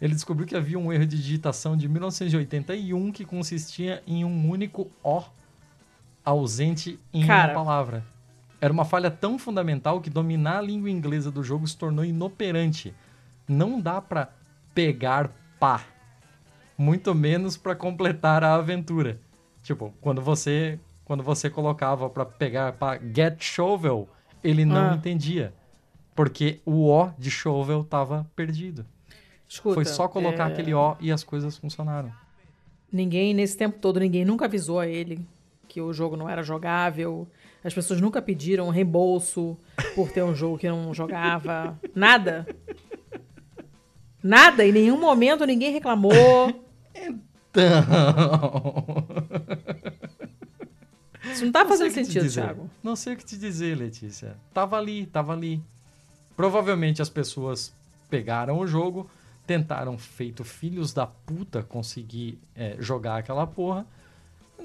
Ele 0.00 0.12
descobriu 0.14 0.46
que 0.46 0.54
havia 0.56 0.78
um 0.78 0.92
erro 0.92 1.06
de 1.06 1.16
digitação 1.16 1.74
de 1.76 1.88
1981 1.88 3.10
que 3.12 3.24
consistia 3.24 4.02
em 4.06 4.24
um 4.24 4.50
único 4.50 4.90
O 5.02 5.22
ausente 6.24 6.98
em 7.12 7.26
Cara. 7.26 7.48
uma 7.48 7.54
palavra. 7.64 8.04
Era 8.60 8.72
uma 8.72 8.84
falha 8.84 9.10
tão 9.10 9.38
fundamental 9.38 10.00
que 10.00 10.10
dominar 10.10 10.58
a 10.58 10.62
língua 10.62 10.90
inglesa 10.90 11.30
do 11.30 11.42
jogo 11.42 11.66
se 11.66 11.76
tornou 11.76 12.04
inoperante. 12.04 12.94
Não 13.48 13.80
dá 13.80 14.00
pra 14.02 14.28
pegar 14.74 15.30
pá, 15.58 15.82
muito 16.76 17.14
menos 17.14 17.56
pra 17.56 17.74
completar 17.74 18.44
a 18.44 18.54
aventura. 18.54 19.18
Tipo, 19.62 19.92
quando 20.00 20.20
você 20.20 20.78
quando 21.04 21.22
você 21.24 21.50
colocava 21.50 22.08
pra 22.08 22.24
pegar 22.24 22.72
pá, 22.74 22.96
get 22.98 23.42
shovel, 23.42 24.08
ele 24.44 24.64
não 24.64 24.90
Ah. 24.90 24.94
entendia, 24.94 25.52
porque 26.20 26.60
o 26.66 26.90
O 26.90 27.10
de 27.18 27.30
shovel 27.30 27.82
tava 27.82 28.30
perdido. 28.36 28.84
Escuta, 29.48 29.74
Foi 29.74 29.86
só 29.86 30.06
colocar 30.06 30.50
é, 30.50 30.52
aquele 30.52 30.74
O 30.74 30.94
e 31.00 31.10
as 31.10 31.24
coisas 31.24 31.56
funcionaram. 31.56 32.12
Ninguém, 32.92 33.32
nesse 33.32 33.56
tempo 33.56 33.78
todo, 33.78 33.98
ninguém 33.98 34.22
nunca 34.22 34.44
avisou 34.44 34.78
a 34.78 34.86
ele 34.86 35.26
que 35.66 35.80
o 35.80 35.94
jogo 35.94 36.18
não 36.18 36.28
era 36.28 36.42
jogável. 36.42 37.26
As 37.64 37.72
pessoas 37.72 38.02
nunca 38.02 38.20
pediram 38.20 38.68
reembolso 38.68 39.56
por 39.94 40.12
ter 40.12 40.22
um 40.22 40.34
jogo 40.34 40.58
que 40.58 40.68
não 40.68 40.92
jogava. 40.92 41.80
Nada. 41.94 42.46
Nada. 44.22 44.66
Em 44.66 44.72
nenhum 44.72 45.00
momento 45.00 45.46
ninguém 45.46 45.72
reclamou. 45.72 46.12
Isso 51.32 51.46
não 51.46 51.52
tá 51.52 51.60
Não 51.62 51.68
fazendo 51.70 51.92
sentido. 51.92 52.28
Thiago. 52.28 52.68
Não 52.82 52.94
sei 52.94 53.14
o 53.14 53.16
que 53.16 53.24
te 53.24 53.38
dizer, 53.38 53.74
Letícia. 53.74 54.36
Tava 54.52 54.76
ali, 54.76 55.06
tava 55.06 55.32
ali. 55.32 55.62
Provavelmente 56.40 57.02
as 57.02 57.10
pessoas 57.10 57.70
pegaram 58.08 58.60
o 58.60 58.66
jogo, 58.66 59.10
tentaram, 59.46 59.98
feito 59.98 60.42
filhos 60.42 60.90
da 60.90 61.06
puta, 61.06 61.62
conseguir 61.62 62.38
é, 62.56 62.76
jogar 62.78 63.18
aquela 63.18 63.46
porra. 63.46 63.84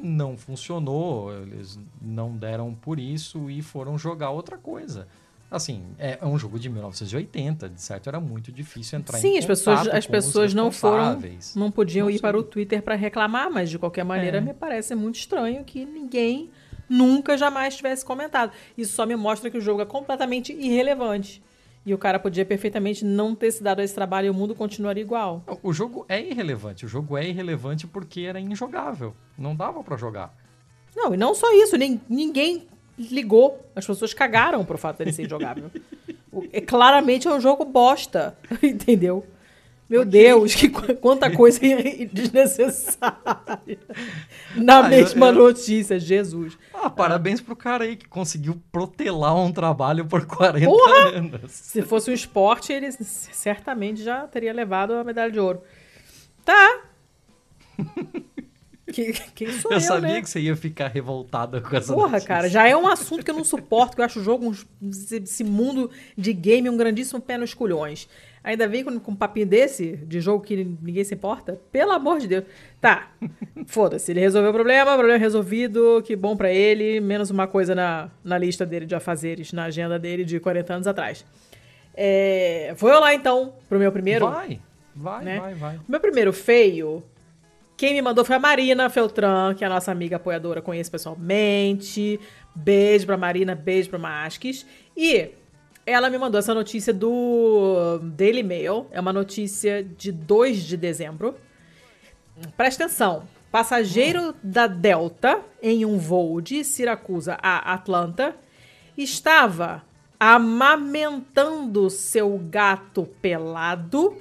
Não 0.02 0.38
funcionou, 0.38 1.34
eles 1.34 1.78
não 2.02 2.32
deram 2.32 2.74
por 2.74 2.98
isso 2.98 3.50
e 3.50 3.62
foram 3.62 3.98
jogar 3.98 4.30
outra 4.30 4.58
coisa. 4.58 5.06
Assim, 5.52 5.84
é 6.00 6.18
um 6.26 6.40
jogo 6.40 6.58
de 6.58 6.70
1980, 6.70 7.68
de 7.68 7.82
certo 7.82 8.08
era 8.08 8.22
muito 8.22 8.54
difícil 8.54 8.98
entrar 8.98 9.18
Sim, 9.18 9.36
em 9.36 9.38
as 9.38 9.46
pessoas, 9.46 9.86
as 9.90 10.08
pessoas 10.08 10.54
não 10.54 10.72
foram, 10.72 11.22
não 11.58 11.70
podiam 11.70 12.06
Não 12.06 12.10
ir 12.10 12.22
para 12.22 12.38
o 12.38 12.44
Twitter 12.44 12.82
para 12.82 12.96
reclamar, 12.96 13.52
mas 13.52 13.70
de 13.70 13.78
qualquer 13.78 14.06
maneira 14.06 14.38
É. 14.38 14.42
me 14.42 14.54
parece 14.54 14.96
muito 14.96 15.16
estranho 15.16 15.62
que 15.66 15.84
ninguém 15.84 16.50
nunca 16.88 17.38
jamais 17.38 17.76
tivesse 17.76 18.06
comentado. 18.06 18.54
Isso 18.78 18.96
só 18.96 19.06
me 19.06 19.18
mostra 19.18 19.52
que 19.52 19.58
o 19.58 19.62
jogo 19.62 19.82
é 19.82 19.86
completamente 19.86 20.54
irrelevante. 20.54 21.44
E 21.86 21.94
o 21.94 21.98
cara 21.98 22.18
podia 22.18 22.44
perfeitamente 22.44 23.06
não 23.06 23.36
ter 23.36 23.52
se 23.52 23.62
dado 23.62 23.82
esse 23.82 23.94
trabalho 23.94 24.28
e 24.28 24.30
o 24.30 24.34
mundo 24.34 24.56
continuaria 24.56 25.04
igual. 25.04 25.44
O 25.62 25.72
jogo 25.72 26.04
é 26.10 26.20
irrelevante. 26.20 26.86
O 26.86 26.88
jogo 26.88 27.16
é 27.16 27.28
irrelevante 27.28 27.86
porque 27.86 28.22
era 28.22 28.40
injogável. 28.40 29.14
Não 29.38 29.56
dava 29.56 29.84
pra 29.84 29.96
jogar. 29.96 30.36
Não, 30.96 31.14
e 31.14 31.18
não 31.18 31.36
só 31.36 31.52
isso, 31.54 31.78
nem, 31.78 32.02
ninguém 32.10 32.68
ligou. 32.98 33.64
As 33.76 33.86
pessoas 33.86 34.14
cagaram 34.14 34.66
pro 34.66 34.78
fato 34.78 34.98
dele 34.98 35.14
ser 35.14 35.26
injogável. 35.26 35.70
É, 36.52 36.60
claramente 36.60 37.30
é 37.30 37.32
um 37.32 37.40
jogo 37.40 37.64
bosta, 37.64 38.38
entendeu? 38.62 39.26
Meu 39.88 40.04
Deus, 40.04 40.56
que, 40.56 40.68
qu- 40.70 40.96
quanta 40.96 41.30
coisa 41.30 41.60
desnecessária. 42.12 43.78
Na 44.56 44.80
Ah, 44.80 44.84
eu- 44.86 44.90
mesma 44.90 45.28
eu- 45.28 45.34
notícia, 45.34 46.00
Jesus. 46.00 46.58
Ah, 46.74 46.90
parabéns 46.90 47.40
pro 47.40 47.56
cara 47.56 47.84
aí 47.84 47.96
que 47.96 48.08
conseguiu 48.08 48.60
protelar 48.72 49.36
um 49.36 49.52
trabalho 49.52 50.06
por 50.06 50.26
40 50.26 50.66
Porra! 50.66 51.10
anos. 51.18 51.52
Se 51.52 51.82
fosse 51.84 52.10
um 52.10 52.14
esporte, 52.14 52.74
ele 52.74 52.92
certamente 52.92 54.04
já 54.04 54.26
teria 54.28 54.54
levado 54.54 54.94
a 54.94 55.04
medalha 55.04 55.32
de 55.32 55.40
ouro. 55.40 55.62
Tá. 56.44 56.82
Que, 58.94 59.14
quem 59.34 59.52
sou 59.52 59.72
eu, 59.72 59.78
Eu 59.78 59.82
sabia 59.82 60.14
né? 60.14 60.22
que 60.22 60.30
você 60.30 60.40
ia 60.40 60.56
ficar 60.56 60.90
revoltada 60.90 61.60
com 61.60 61.76
essa 61.76 61.92
Porra, 61.92 62.08
notícia. 62.12 62.28
cara, 62.28 62.48
já 62.48 62.68
é 62.68 62.78
um 62.78 62.88
assunto 62.88 63.26
que 63.26 63.32
eu 63.32 63.36
não 63.36 63.44
suporto, 63.44 63.96
que 63.96 64.00
eu 64.02 64.06
acho 64.06 64.20
o 64.20 64.24
jogo, 64.24 64.56
esse 64.90 65.16
esse 65.18 65.44
mundo 65.44 65.90
de 66.16 66.32
game 66.32 66.70
um 66.70 66.78
grandíssimo 66.78 67.20
pé 67.20 67.36
nos 67.36 67.52
culhões. 67.52 68.08
Ainda 68.46 68.68
vem 68.68 68.84
com, 68.84 69.00
com 69.00 69.12
um 69.12 69.16
papinho 69.16 69.48
desse, 69.48 69.98
de 69.98 70.22
jogo 70.22 70.46
que 70.46 70.56
ninguém 70.56 71.04
se 71.04 71.16
importa? 71.16 71.60
Pelo 71.72 71.92
amor 71.92 72.20
de 72.20 72.28
Deus. 72.28 72.46
Tá, 72.80 73.10
foda-se, 73.66 74.12
ele 74.12 74.20
resolveu 74.20 74.52
o 74.52 74.54
problema, 74.54 74.94
problema 74.94 75.18
resolvido, 75.18 76.04
que 76.06 76.16
bom 76.16 76.38
pra 76.38 76.52
ele, 76.52 77.02
menos 77.02 77.32
uma 77.32 77.48
coisa 77.48 77.74
na, 77.74 78.12
na 78.24 78.38
lista 78.38 78.64
dele 78.64 78.86
de 78.86 78.94
afazeres, 78.94 79.52
na 79.52 79.64
agenda 79.64 79.98
dele 79.98 80.24
de 80.24 80.40
40 80.40 80.76
anos 80.76 80.88
atrás. 80.88 81.26
É, 81.96 82.76
vou 82.78 82.92
eu 82.92 83.00
lá 83.00 83.16
então, 83.16 83.56
pro 83.68 83.80
meu 83.80 83.92
primeiro. 83.92 84.30
Vai, 84.30 84.60
vai, 84.96 85.26
né? 85.26 85.40
vai, 85.40 85.54
vai. 85.56 85.78
O 85.78 85.84
meu 85.92 86.00
primeiro 86.00 86.32
feio, 86.32 87.04
quem 87.76 87.96
me 87.96 88.02
mandou 88.04 88.24
foi 88.24 88.36
a 88.36 88.40
Marina 88.40 88.92
Feltran, 88.92 89.56
que 89.56 89.64
é 89.64 89.68
a 89.68 89.72
nossa 89.72 89.92
amiga 89.92 90.18
apoiadora, 90.18 90.62
conheço 90.62 90.92
pessoalmente. 90.92 92.20
Beijo 92.54 93.08
pra 93.08 93.18
Marina, 93.18 93.56
beijo 93.56 93.90
pra 93.90 93.98
Masques. 93.98 94.68
E 94.96 95.32
ela 95.86 96.10
me 96.10 96.18
mandou 96.18 96.40
essa 96.40 96.54
notícia 96.54 96.94
do 96.94 98.00
Daily 98.02 98.44
Mail. 98.44 98.88
É 98.92 99.00
uma 99.00 99.14
notícia 99.14 99.84
de 99.84 100.12
2 100.12 100.64
de 100.64 100.78
dezembro. 100.78 101.36
Presta 102.58 102.86
atenção. 102.86 103.28
Passageiro 103.52 104.36
da 104.44 104.68
Delta, 104.68 105.40
em 105.62 105.86
um 105.86 105.98
voo 105.98 106.42
de 106.42 106.64
Siracusa 106.64 107.38
a 107.42 107.74
Atlanta, 107.74 108.36
estava 108.98 109.84
amamentando 110.20 111.90
seu 111.90 112.38
gato 112.38 113.06
pelado 113.22 114.18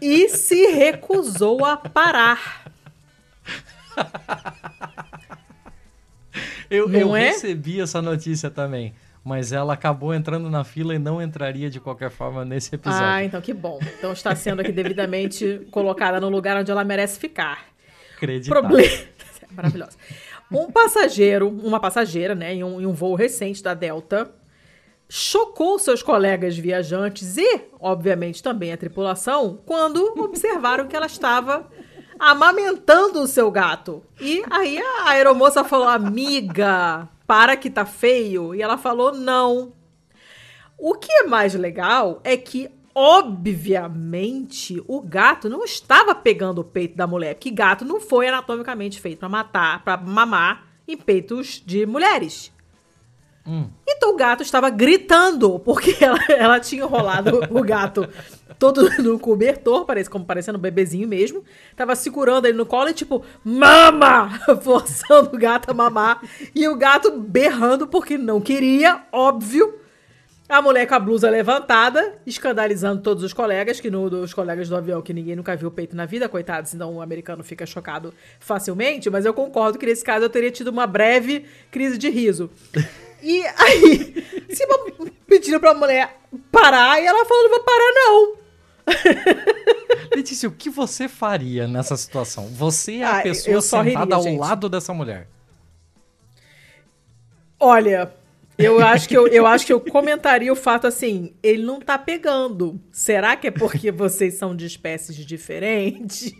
e 0.00 0.28
se 0.28 0.66
recusou 0.72 1.64
a 1.64 1.76
parar. 1.76 2.64
Eu, 6.70 6.88
Não 6.88 6.98
eu 6.98 7.16
é? 7.16 7.28
recebi 7.28 7.80
essa 7.80 8.02
notícia 8.02 8.50
também. 8.50 8.94
Mas 9.24 9.52
ela 9.52 9.72
acabou 9.72 10.12
entrando 10.12 10.50
na 10.50 10.64
fila 10.64 10.94
e 10.94 10.98
não 10.98 11.20
entraria 11.20 11.70
de 11.70 11.80
qualquer 11.80 12.10
forma 12.10 12.44
nesse 12.44 12.74
episódio. 12.74 13.06
Ah, 13.06 13.24
então 13.24 13.40
que 13.40 13.54
bom. 13.54 13.78
Então 13.98 14.12
está 14.12 14.34
sendo 14.36 14.60
aqui 14.60 14.70
devidamente 14.70 15.66
colocada 15.70 16.20
no 16.20 16.28
lugar 16.28 16.58
onde 16.58 16.70
ela 16.70 16.84
merece 16.84 17.18
ficar. 17.18 17.64
Acreditável. 18.14 18.62
Problema. 18.62 19.04
Maravilhosa. 19.50 19.96
Um 20.52 20.70
passageiro, 20.70 21.48
uma 21.48 21.80
passageira, 21.80 22.34
né, 22.34 22.54
em 22.54 22.62
um, 22.62 22.80
em 22.80 22.86
um 22.86 22.92
voo 22.92 23.14
recente 23.14 23.62
da 23.62 23.72
Delta, 23.72 24.30
chocou 25.08 25.78
seus 25.78 26.02
colegas 26.02 26.56
viajantes 26.56 27.38
e, 27.38 27.62
obviamente, 27.80 28.42
também 28.42 28.72
a 28.72 28.76
tripulação 28.76 29.58
quando 29.64 30.02
observaram 30.20 30.86
que 30.86 30.94
ela 30.94 31.06
estava 31.06 31.66
amamentando 32.18 33.20
o 33.20 33.26
seu 33.26 33.50
gato. 33.50 34.02
E 34.20 34.42
aí 34.50 34.78
a 34.78 35.10
aeromoça 35.10 35.64
falou: 35.64 35.88
Amiga, 35.88 37.08
para 37.26 37.56
que 37.56 37.70
tá 37.70 37.84
feio. 37.84 38.54
E 38.54 38.62
ela 38.62 38.76
falou: 38.76 39.14
Não. 39.14 39.72
O 40.78 40.94
que 40.94 41.10
é 41.12 41.22
mais 41.24 41.54
legal 41.54 42.20
é 42.24 42.36
que, 42.36 42.68
obviamente, 42.94 44.82
o 44.88 45.00
gato 45.00 45.48
não 45.48 45.64
estava 45.64 46.14
pegando 46.14 46.60
o 46.60 46.64
peito 46.64 46.96
da 46.96 47.06
mulher, 47.06 47.34
porque 47.34 47.50
gato 47.50 47.84
não 47.84 48.00
foi 48.00 48.28
anatomicamente 48.28 49.00
feito 49.00 49.20
pra 49.20 49.28
matar, 49.28 49.84
para 49.84 49.96
mamar 49.96 50.66
em 50.86 50.96
peitos 50.96 51.62
de 51.64 51.86
mulheres. 51.86 52.52
Hum. 53.46 53.68
Então 53.86 54.14
o 54.14 54.16
gato 54.16 54.42
estava 54.42 54.70
gritando, 54.70 55.58
porque 55.58 55.96
ela, 56.02 56.18
ela 56.28 56.60
tinha 56.60 56.82
enrolado 56.84 57.40
o 57.50 57.62
gato 57.62 58.08
todo 58.58 58.88
no 59.02 59.18
cobertor, 59.18 59.84
parece, 59.84 60.10
como 60.10 60.24
parecendo 60.24 60.58
um 60.58 60.60
bebezinho 60.60 61.08
mesmo. 61.08 61.44
Tava 61.76 61.96
segurando 61.96 62.46
ele 62.46 62.56
no 62.56 62.66
colo 62.66 62.88
e 62.88 62.94
tipo, 62.94 63.24
mama! 63.42 64.30
Forçando 64.62 65.34
o 65.34 65.38
gato 65.38 65.70
a 65.70 65.74
mamar. 65.74 66.22
E 66.54 66.68
o 66.68 66.76
gato 66.76 67.18
berrando 67.18 67.86
porque 67.86 68.18
não 68.18 68.40
queria, 68.40 69.02
óbvio. 69.12 69.80
A 70.46 70.60
mulher 70.60 70.86
com 70.86 70.94
a 70.94 70.98
blusa 70.98 71.30
levantada, 71.30 72.18
escandalizando 72.26 73.00
todos 73.00 73.24
os 73.24 73.32
colegas, 73.32 73.80
que 73.80 73.90
no, 73.90 74.10
dos 74.10 74.34
colegas 74.34 74.68
do 74.68 74.76
avião, 74.76 75.00
que 75.00 75.14
ninguém 75.14 75.34
nunca 75.34 75.56
viu 75.56 75.68
o 75.68 75.72
peito 75.72 75.96
na 75.96 76.04
vida, 76.04 76.28
coitado, 76.28 76.68
senão 76.68 76.96
o 76.96 77.00
americano 77.00 77.42
fica 77.42 77.64
chocado 77.64 78.12
facilmente, 78.38 79.08
mas 79.08 79.24
eu 79.24 79.32
concordo 79.32 79.78
que 79.78 79.86
nesse 79.86 80.04
caso 80.04 80.26
eu 80.26 80.28
teria 80.28 80.50
tido 80.50 80.68
uma 80.68 80.86
breve 80.86 81.46
crise 81.70 81.96
de 81.96 82.10
riso. 82.10 82.50
E 83.24 83.42
aí, 83.58 84.14
Simba 84.54 84.78
pedindo 85.26 85.58
pra 85.58 85.72
mulher 85.72 86.20
parar 86.52 87.00
e 87.02 87.06
ela 87.06 87.24
falou: 87.24 87.42
não 87.44 87.50
vou 87.50 87.64
parar, 87.64 87.92
não. 87.94 88.34
Letícia, 90.14 90.46
o 90.48 90.52
que 90.52 90.68
você 90.68 91.08
faria 91.08 91.66
nessa 91.66 91.96
situação? 91.96 92.48
Você 92.48 92.96
é 92.96 93.04
a 93.04 93.18
Ah, 93.18 93.22
pessoa 93.22 93.62
só 93.62 93.78
riria, 93.80 93.98
sentada 93.98 94.14
ao 94.16 94.22
gente. 94.22 94.38
lado 94.38 94.68
dessa 94.68 94.92
mulher. 94.92 95.26
Olha, 97.58 98.12
eu 98.58 98.78
acho 98.84 99.08
que 99.08 99.16
eu, 99.16 99.26
eu 99.28 99.46
acho 99.46 99.64
que 99.64 99.72
eu 99.72 99.80
comentaria 99.80 100.52
o 100.52 100.56
fato 100.56 100.86
assim, 100.86 101.32
ele 101.42 101.62
não 101.62 101.80
tá 101.80 101.96
pegando. 101.98 102.78
Será 102.92 103.34
que 103.36 103.46
é 103.46 103.50
porque 103.50 103.90
vocês 103.90 104.34
são 104.34 104.54
de 104.54 104.66
espécies 104.66 105.16
diferentes? 105.16 106.30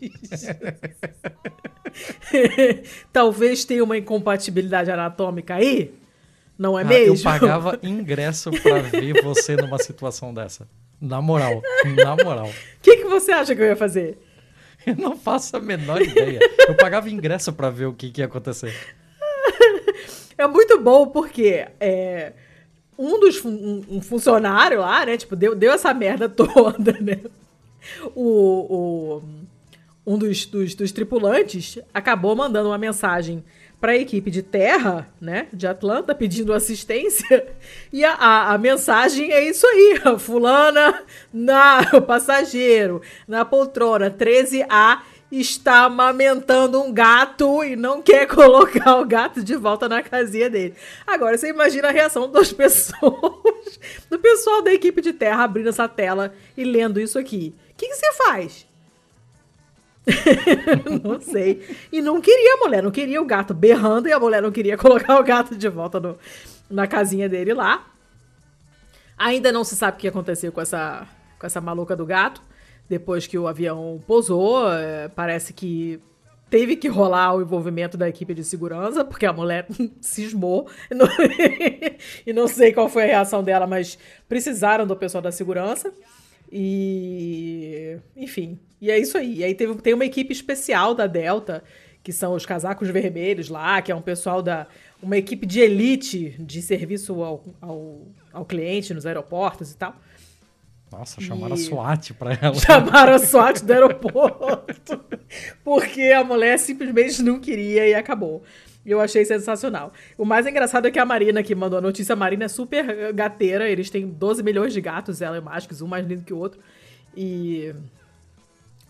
Talvez 3.13 3.65
tenha 3.65 3.83
uma 3.83 3.97
incompatibilidade 3.97 4.91
anatômica 4.91 5.55
aí? 5.55 5.95
Não 6.59 6.79
é 6.79 6.83
Ah, 6.83 6.85
mesmo? 6.87 7.17
Eu 7.17 7.23
pagava 7.23 7.79
ingresso 7.83 8.51
pra 8.51 8.79
ver 8.81 9.23
você 9.23 9.57
numa 9.57 9.79
situação 9.79 10.33
dessa. 10.33 10.69
Na 11.01 11.21
moral, 11.21 11.61
na 11.97 12.17
moral. 12.25 12.47
O 12.49 12.81
que, 12.81 12.97
que 12.99 13.05
você 13.05 13.33
acha 13.33 13.55
que 13.55 13.61
eu 13.61 13.67
ia 13.67 13.77
fazer? 13.77 14.17
Eu 14.87 14.97
não 14.97 15.17
faço 15.17 15.57
a 15.57 15.61
menor 15.61 16.01
ideia. 16.01 16.39
Eu 16.69 16.75
pagava 16.77 17.11
ingresso 17.11 17.53
pra 17.53 17.71
ver 17.71 17.87
o 17.87 17.93
que, 17.93 18.11
que 18.11 18.21
ia 18.21 18.27
acontecer. 18.27 18.73
É 20.37 20.47
muito 20.49 20.81
bom 20.81 21.07
porque 21.07 21.65
é, 21.79 22.33
um 22.99 23.21
dos 23.21 23.37
fun- 23.37 23.51
um, 23.89 23.97
um 23.99 24.01
funcionário 24.03 24.81
lá, 24.81 25.07
né? 25.07 25.17
Tipo, 25.17 25.37
deu, 25.37 25.55
deu 25.55 25.71
essa 25.73 25.95
merda 25.95 26.27
toda, 26.31 26.93
né? 27.01 27.21
O, 28.17 29.17
o- 29.17 29.23
um 30.07 30.19
dos, 30.19 30.45
dos, 30.47 30.75
dos 30.75 30.91
tripulantes 30.93 31.79
acabou 31.95 32.35
mandando 32.35 32.69
uma 32.69 32.79
mensagem 32.79 33.45
para 33.85 33.93
a 33.93 33.99
equipe 33.99 34.31
de 34.31 34.43
terra, 34.43 35.07
né? 35.21 35.47
De 35.53 35.67
Atlanta, 35.67 36.15
pedindo 36.15 36.55
assistência. 36.55 37.47
E 37.93 38.03
a, 38.03 38.15
a, 38.15 38.55
a 38.55 38.57
mensagem 38.57 39.31
é 39.31 39.47
isso 39.47 39.67
aí: 39.67 40.01
fulana 40.19 41.03
na 41.31 42.01
passageiro, 42.01 43.03
na 43.29 43.45
poltrona 43.45 44.11
13A 44.11 45.01
está 45.31 45.83
amamentando 45.83 46.81
um 46.81 46.91
gato 46.95 47.63
e 47.63 47.77
não 47.77 48.01
quer 48.01 48.27
colocar 48.27 48.97
o 48.97 49.05
gato 49.05 49.45
de 49.45 49.55
volta 49.55 49.87
na 49.87 50.03
casinha 50.03 50.49
dele. 50.49 50.75
Agora, 51.07 51.37
você 51.37 51.51
imagina 51.51 51.89
a 51.89 51.93
reação 51.93 52.31
das 52.31 52.51
pessoas, 52.55 53.79
do 54.09 54.19
pessoal 54.19 54.63
da 54.63 54.73
equipe 54.73 55.03
de 55.03 55.13
terra 55.13 55.45
abrindo 55.45 55.69
essa 55.69 55.87
tela 55.87 56.33
e 56.57 56.65
lendo 56.65 56.99
isso 56.99 57.19
aqui. 57.19 57.55
O 57.73 57.75
que, 57.77 57.89
que 57.89 57.97
você 57.97 58.13
faz? 58.15 58.67
não 61.03 61.21
sei. 61.21 61.63
E 61.91 62.01
não 62.03 62.21
queria 62.21 62.55
a 62.55 62.57
mulher, 62.59 62.83
não 62.83 62.91
queria 62.91 63.21
o 63.21 63.25
gato 63.25 63.55
berrando 63.55 64.09
e 64.09 64.13
a 64.13 64.21
mulher 64.21 64.43
não 64.43 64.53
queria 64.53 64.77
colocar 64.79 65.19
o 65.19 65.25
gato 65.25 65.57
de 65.57 65.69
volta 65.69 65.99
no- 66.01 66.19
na 66.71 66.87
casinha 66.87 67.29
dele 67.29 67.55
lá. 67.55 67.87
Ainda 69.17 69.53
não 69.53 69.65
se 69.65 69.77
sabe 69.77 69.97
o 69.97 70.01
que 70.01 70.09
aconteceu 70.09 70.51
com 70.53 70.61
essa, 70.61 71.07
com 71.39 71.47
essa 71.47 71.61
maluca 71.61 71.95
do 71.97 72.05
gato. 72.05 72.43
Depois 72.89 73.27
que 73.27 73.39
o 73.39 73.47
avião 73.49 73.99
pousou, 74.07 74.71
é, 74.73 75.09
parece 75.09 75.53
que 75.55 75.99
teve 76.51 76.77
que 76.77 76.87
rolar 76.89 77.35
o 77.35 77.41
envolvimento 77.41 77.97
da 77.97 78.09
equipe 78.09 78.35
de 78.35 78.45
segurança, 78.45 79.05
porque 79.05 79.25
a 79.25 79.33
mulher 79.33 79.67
cismou. 80.03 80.69
E 80.91 80.95
não, 80.95 81.07
e 82.27 82.33
não 82.33 82.47
sei 82.47 82.73
qual 82.73 82.89
foi 82.89 83.05
a 83.05 83.07
reação 83.07 83.43
dela, 83.43 83.67
mas 83.67 83.97
precisaram 84.29 84.87
do 84.87 84.95
pessoal 84.97 85.23
da 85.23 85.33
segurança. 85.33 85.93
E. 86.53 87.99
Enfim. 88.17 88.59
E 88.81 88.91
é 88.91 88.99
isso 88.99 89.17
aí. 89.17 89.39
E 89.39 89.45
aí 89.45 89.55
teve, 89.55 89.75
tem 89.77 89.95
uma 89.95 90.05
equipe 90.05 90.33
especial 90.33 90.95
da 90.95 91.07
Delta, 91.07 91.63
que 92.03 92.13
são 92.13 92.35
os 92.35 92.45
casacos 92.45 92.89
vermelhos 92.89 93.49
lá, 93.49 93.81
que 93.81 93.91
é 93.91 93.95
um 93.95 94.03
pessoal 94.03 94.43
da. 94.43 94.67
Uma 95.03 95.17
equipe 95.17 95.47
de 95.47 95.61
elite 95.61 96.35
de 96.39 96.63
serviço 96.63 97.23
ao, 97.23 97.45
ao, 97.61 98.01
ao 98.33 98.45
cliente 98.45 98.95
nos 98.95 99.05
aeroportos 99.05 99.73
e 99.73 99.77
tal. 99.77 99.95
Nossa, 100.91 101.21
chamaram 101.21 101.57
E- 101.57 101.61
a 101.61 101.63
SWAT 101.63 102.15
pra 102.15 102.39
ela. 102.41 102.55
Chamaram 102.61 103.15
a 103.15 103.19
SWAT 103.19 103.61
do 103.63 103.73
aeroporto. 103.73 105.05
Porque 105.65 106.03
a 106.03 106.23
mulher 106.23 106.59
simplesmente 106.59 107.23
não 107.23 107.41
queria 107.41 107.87
e 107.87 107.95
acabou. 107.95 108.43
Eu 108.87 109.01
achei 109.01 109.25
sensacional. 109.25 109.93
O 110.17 110.25
mais 110.25 110.47
engraçado 110.47 110.87
é 110.87 110.91
que 110.91 110.99
a 110.99 111.05
Marina, 111.05 111.43
que 111.43 111.55
mandou 111.55 111.79
a 111.79 111.83
notícia, 111.83 112.13
a 112.13 112.17
Marina 112.17 112.45
é 112.45 112.49
super 112.49 113.13
gateira. 113.13 113.69
Eles 113.69 113.89
têm 113.91 114.07
12 114.07 114.43
milhões 114.43 114.73
de 114.73 114.81
gatos, 114.81 115.23
ela 115.23 115.37
e 115.37 115.41
o 115.41 115.85
um 115.85 115.89
mais 115.89 116.07
lindo 116.07 116.23
que 116.23 116.35
o 116.35 116.39
outro. 116.39 116.61
E. 117.17 117.75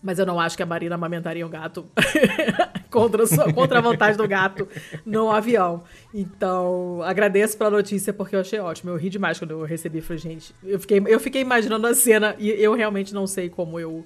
Mas 0.05 0.19
eu 0.19 0.25
não 0.25 0.39
acho 0.39 0.55
que 0.55 0.61
a 0.61 0.67
Marina 0.67 0.93
amamentaria 0.93 1.43
um 1.45 1.49
gato 1.49 1.83
contra, 2.91 3.23
a 3.23 3.27
sua- 3.27 3.51
contra 3.51 3.79
a 3.79 3.81
vantagem 3.81 4.15
do 4.17 4.27
gato 4.27 4.67
no 5.03 5.31
avião. 5.31 5.83
Então, 6.13 7.01
agradeço 7.03 7.57
pela 7.57 7.71
notícia 7.71 8.13
porque 8.13 8.35
eu 8.35 8.39
achei 8.41 8.59
ótimo. 8.59 8.91
Eu 8.91 8.97
ri 8.97 9.09
demais 9.09 9.39
quando 9.39 9.51
eu 9.51 9.63
recebi. 9.63 10.01
Falei, 10.01 10.21
gente, 10.21 10.53
eu 10.63 10.79
fiquei, 10.79 11.01
eu 11.07 11.19
fiquei 11.19 11.41
imaginando 11.41 11.87
a 11.87 11.93
cena 11.95 12.35
e 12.37 12.49
eu 12.51 12.75
realmente 12.75 13.15
não 13.15 13.25
sei 13.25 13.49
como 13.49 13.79
eu 13.79 14.05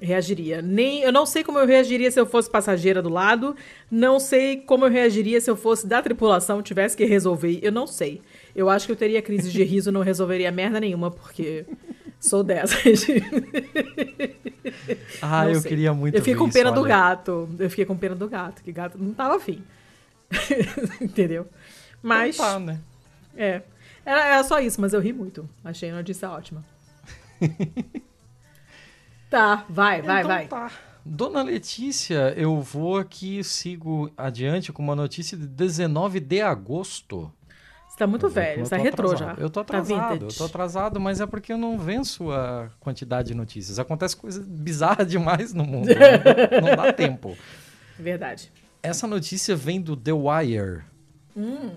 reagiria. 0.00 0.60
Nem, 0.60 1.02
eu 1.02 1.12
não 1.12 1.24
sei 1.26 1.44
como 1.44 1.58
eu 1.60 1.66
reagiria 1.66 2.10
se 2.10 2.18
eu 2.18 2.26
fosse 2.26 2.50
passageira 2.50 3.00
do 3.00 3.08
lado. 3.08 3.54
Não 3.88 4.18
sei 4.18 4.56
como 4.56 4.84
eu 4.86 4.90
reagiria 4.90 5.40
se 5.40 5.48
eu 5.48 5.54
fosse 5.56 5.86
da 5.86 6.02
tripulação, 6.02 6.60
tivesse 6.60 6.96
que 6.96 7.04
resolver. 7.04 7.60
Eu 7.62 7.70
não 7.70 7.86
sei. 7.86 8.20
Eu 8.56 8.68
acho 8.68 8.86
que 8.86 8.92
eu 8.92 8.96
teria 8.96 9.22
crise 9.22 9.48
de 9.50 9.62
riso, 9.62 9.92
não 9.92 10.00
resolveria 10.02 10.50
merda 10.50 10.80
nenhuma, 10.80 11.08
porque 11.10 11.64
sou 12.20 12.44
dessas. 12.44 13.06
Ah, 15.22 15.44
Não 15.44 15.50
eu 15.52 15.60
sei. 15.60 15.68
queria 15.68 15.92
muito 15.92 16.14
Eu 16.14 16.20
fiquei 16.20 16.34
com 16.34 16.44
isso, 16.46 16.52
pena 16.52 16.70
do 16.72 16.80
olha. 16.80 16.88
gato. 16.88 17.48
Eu 17.58 17.68
fiquei 17.70 17.84
com 17.84 17.96
pena 17.96 18.14
do 18.14 18.28
gato, 18.28 18.62
que 18.62 18.72
gato 18.72 18.96
não 18.98 19.12
tava 19.12 19.36
afim. 19.36 19.62
Entendeu? 21.00 21.46
Mas, 22.02 22.36
Então 22.36 22.46
tá, 22.46 22.58
né? 22.60 22.80
é. 23.36 23.62
Era, 24.04 24.24
era 24.26 24.44
só 24.44 24.58
isso, 24.60 24.80
mas 24.80 24.92
eu 24.92 25.00
ri 25.00 25.12
muito. 25.12 25.48
Achei 25.64 25.90
a 25.90 25.94
notícia 25.94 26.30
ótima. 26.30 26.64
tá, 29.30 29.64
vai, 29.68 30.02
vai, 30.02 30.20
Então 30.20 30.30
vai. 30.30 30.46
tá. 30.48 30.70
Dona 31.04 31.42
Letícia, 31.42 32.32
eu 32.36 32.60
vou 32.60 32.98
aqui, 32.98 33.42
sigo 33.42 34.10
adiante 34.16 34.72
com 34.72 34.82
uma 34.82 34.94
notícia 34.96 35.36
de 35.36 35.46
19 35.46 36.20
de 36.20 36.40
agosto. 36.42 37.32
Tá 38.00 38.06
muito 38.06 38.26
Eu 38.26 38.30
velho, 38.30 38.60
eu 38.60 38.64
você 38.64 38.76
tá 38.76 38.82
retrô 38.82 39.14
já. 39.14 39.34
Eu 39.38 39.50
tô 39.50 39.62
Tá 39.62 39.76
atrasado, 39.76 40.12
eu 40.14 40.18
vintage. 40.20 40.38
tô 40.38 40.44
atrasado, 40.46 40.98
mas 40.98 41.20
é 41.20 41.26
porque 41.26 41.52
eu 41.52 41.58
não 41.58 41.78
venço 41.78 42.30
a 42.32 42.70
quantidade 42.80 43.28
de 43.28 43.34
notícias. 43.34 43.78
Acontece 43.78 44.16
coisa 44.16 44.42
bizarra 44.42 45.04
demais 45.06 45.52
no 45.52 45.64
mundo. 45.64 45.86
né? 45.88 46.60
não 46.62 46.74
dá 46.76 46.90
tempo. 46.94 47.36
Verdade. 47.98 48.50
Essa 48.82 49.06
notícia 49.06 49.54
vem 49.54 49.80
do 49.82 49.94
The 49.94 50.12
Wire. 50.12 50.82
Hum. 51.36 51.72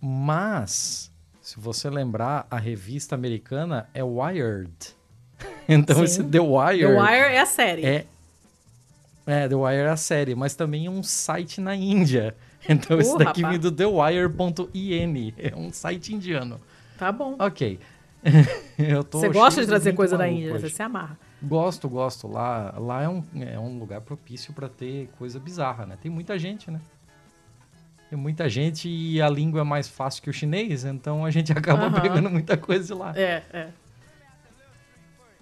Mas, 0.00 1.10
se 1.40 1.60
você 1.60 1.88
lembrar, 1.88 2.46
a 2.50 2.58
revista 2.58 3.14
americana 3.14 3.88
é 3.94 4.02
Wired. 4.02 4.72
Então 5.68 5.98
Sim. 5.98 6.02
esse 6.04 6.24
The 6.24 6.40
Wire, 6.40 6.80
The 6.80 7.00
Wire 7.00 7.34
é 7.34 7.40
a 7.40 7.46
série. 7.46 7.84
é 7.86 8.06
é, 9.24 9.46
The 9.48 9.54
Wire 9.54 9.82
é 9.82 9.88
a 9.90 9.96
série, 9.96 10.34
mas 10.34 10.54
também 10.56 10.86
é 10.86 10.90
um 10.90 11.02
site 11.02 11.60
na 11.60 11.76
Índia. 11.76 12.34
Então 12.68 12.98
esse 12.98 13.14
Uh, 13.14 13.18
daqui 13.18 13.42
rapaz. 13.42 13.60
vem 13.60 13.70
do 13.70 13.74
thewire.in, 13.74 15.34
é 15.38 15.54
um 15.54 15.72
site 15.72 16.14
indiano. 16.14 16.60
Tá 16.96 17.12
bom. 17.12 17.36
Ok. 17.38 17.78
Eu 18.76 19.04
tô 19.04 19.20
Você 19.20 19.28
gosta 19.28 19.60
de 19.60 19.66
trazer 19.68 19.92
coisa 19.92 20.16
da 20.18 20.28
Índia, 20.28 20.52
hoje. 20.54 20.62
você 20.68 20.74
se 20.74 20.82
amarra. 20.82 21.18
Gosto, 21.42 21.88
gosto. 21.88 22.26
Lá, 22.26 22.74
lá 22.76 23.02
é, 23.02 23.08
um, 23.08 23.22
é 23.40 23.58
um 23.58 23.78
lugar 23.78 24.00
propício 24.00 24.52
para 24.52 24.68
ter 24.68 25.08
coisa 25.18 25.38
bizarra, 25.38 25.86
né? 25.86 25.96
Tem 26.00 26.10
muita 26.10 26.36
gente, 26.38 26.70
né? 26.70 26.80
Tem 28.10 28.18
muita 28.18 28.48
gente 28.48 28.88
e 28.88 29.20
a 29.22 29.28
língua 29.28 29.60
é 29.60 29.64
mais 29.64 29.86
fácil 29.86 30.22
que 30.22 30.30
o 30.30 30.32
chinês, 30.32 30.84
então 30.84 31.24
a 31.24 31.30
gente 31.30 31.52
acaba 31.56 32.00
pegando 32.00 32.28
muita 32.28 32.56
coisa 32.56 32.86
de 32.86 32.94
lá. 32.94 33.12
É, 33.16 33.42
é. 33.52 33.68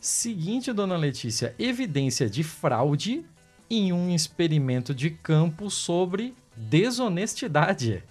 Seguinte, 0.01 0.73
dona 0.73 0.97
Letícia, 0.97 1.55
evidência 1.59 2.29
de 2.29 2.45
fraude 2.45 3.25
em 3.71 3.93
um 3.93 4.15
experimento 4.15 4.95
de 4.95 5.11
campo 5.11 5.71
sobre 5.71 6.35
desonestidade. 6.57 8.03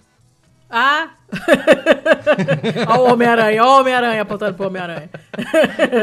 Ah! 0.68 1.10
Ó 2.88 2.98
o 3.04 3.12
Homem-Aranha, 3.12 3.64
ó 3.64 3.76
o 3.76 3.80
Homem-Aranha 3.80 4.22
apontando 4.22 4.54
pro 4.54 4.66
Homem-Aranha. 4.66 5.08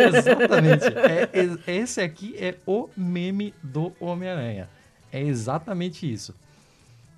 Exatamente. 0.07 0.85
É- 0.85 1.29
é- 1.33 1.71
esse 1.75 1.99
aqui 2.01 2.35
é 2.37 2.55
o 2.65 2.89
meme 2.95 3.53
do 3.61 3.93
Homem-Aranha. 3.99 4.69
É 5.11 5.21
exatamente 5.21 6.11
isso. 6.11 6.33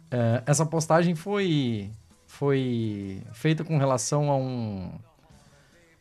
É, 0.09 0.41
essa 0.45 0.65
postagem 0.65 1.13
foi, 1.15 1.89
foi 2.27 3.21
feita 3.31 3.63
com 3.63 3.77
relação 3.77 4.29
a 4.31 4.35
um, 4.37 4.91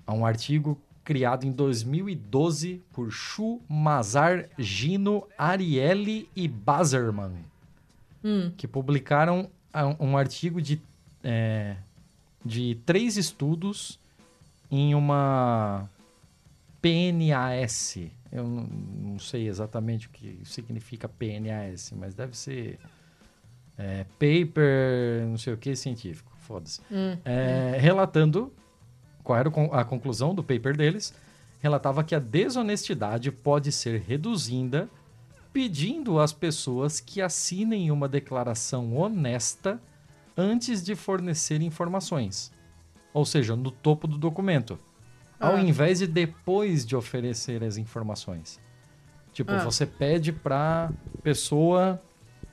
a 0.06 0.12
um 0.12 0.24
artigo 0.24 0.78
criado 1.04 1.44
em 1.44 1.52
2012 1.52 2.82
por 2.92 3.10
Shu, 3.10 3.60
Mazar, 3.68 4.46
Gino, 4.58 5.26
Ariely 5.36 6.28
e 6.34 6.48
Bazerman, 6.48 7.44
que 8.56 8.66
publicaram 8.66 9.50
um 10.00 10.16
artigo 10.16 10.62
de, 10.62 10.80
é, 11.22 11.76
de 12.44 12.76
três 12.86 13.16
estudos 13.16 13.98
em 14.70 14.94
uma 14.94 15.88
PNAS. 16.80 17.98
Eu 18.32 18.44
não, 18.44 18.62
não 19.12 19.18
sei 19.18 19.48
exatamente 19.48 20.06
o 20.06 20.10
que 20.10 20.38
significa 20.44 21.08
PNAS, 21.08 21.92
mas 21.96 22.14
deve 22.14 22.36
ser 22.36 22.78
é, 23.76 24.04
paper, 24.18 25.26
não 25.26 25.38
sei 25.38 25.52
o 25.52 25.56
que, 25.56 25.74
científico. 25.76 26.32
Foda-se. 26.38 26.80
É, 27.24 27.78
relatando 27.80 28.52
qual 29.22 29.38
era 29.38 29.48
a 29.72 29.84
conclusão 29.84 30.34
do 30.34 30.44
paper 30.44 30.76
deles, 30.76 31.14
relatava 31.60 32.04
que 32.04 32.14
a 32.14 32.18
desonestidade 32.18 33.32
pode 33.32 33.72
ser 33.72 34.00
reduzida 34.02 34.88
pedindo 35.54 36.18
às 36.18 36.32
pessoas 36.32 36.98
que 36.98 37.22
assinem 37.22 37.92
uma 37.92 38.08
declaração 38.08 38.96
honesta 38.96 39.80
antes 40.36 40.82
de 40.84 40.96
fornecer 40.96 41.62
informações. 41.62 42.52
Ou 43.12 43.24
seja, 43.24 43.54
no 43.54 43.70
topo 43.70 44.08
do 44.08 44.18
documento. 44.18 44.76
Ao 45.38 45.54
Ah. 45.54 45.60
invés 45.60 46.00
de 46.00 46.08
depois 46.08 46.84
de 46.84 46.96
oferecer 46.96 47.62
as 47.62 47.76
informações. 47.76 48.60
Tipo, 49.32 49.52
Ah. 49.52 49.64
você 49.64 49.86
pede 49.86 50.32
pra 50.32 50.90
pessoa 51.22 52.02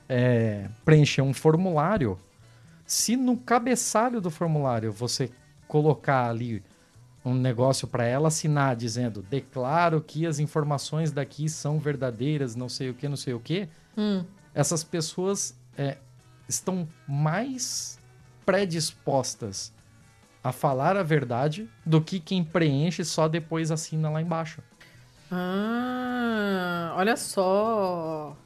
é, 0.08 0.68
preencher 0.84 1.22
um 1.22 1.32
formulário. 1.32 2.18
Se 2.84 3.16
no 3.16 3.36
cabeçalho 3.36 4.20
do 4.20 4.30
formulário 4.30 4.92
você 4.92 5.30
colocar 5.66 6.28
ali 6.28 6.62
um 7.24 7.34
negócio 7.34 7.86
para 7.86 8.04
ela 8.04 8.28
assinar 8.28 8.74
dizendo 8.76 9.22
declaro 9.22 10.00
que 10.00 10.26
as 10.26 10.38
informações 10.38 11.12
daqui 11.12 11.48
são 11.48 11.78
verdadeiras, 11.78 12.56
não 12.56 12.68
sei 12.68 12.90
o 12.90 12.94
que, 12.94 13.08
não 13.08 13.16
sei 13.16 13.32
o 13.34 13.40
que, 13.40 13.68
Hum. 13.96 14.24
essas 14.54 14.82
pessoas 14.82 15.54
é, 15.78 15.98
estão 16.48 16.88
mais 17.06 17.98
predispostas 18.44 19.72
a 20.42 20.50
falar 20.50 20.96
a 20.96 21.02
verdade 21.02 21.68
do 21.86 22.00
que 22.00 22.18
quem 22.18 22.42
preenche 22.42 23.04
só 23.04 23.28
depois 23.28 23.70
assina 23.70 24.10
lá 24.10 24.20
embaixo. 24.20 24.60
Ah, 25.30 26.94
olha 26.96 27.16
só. 27.16 28.36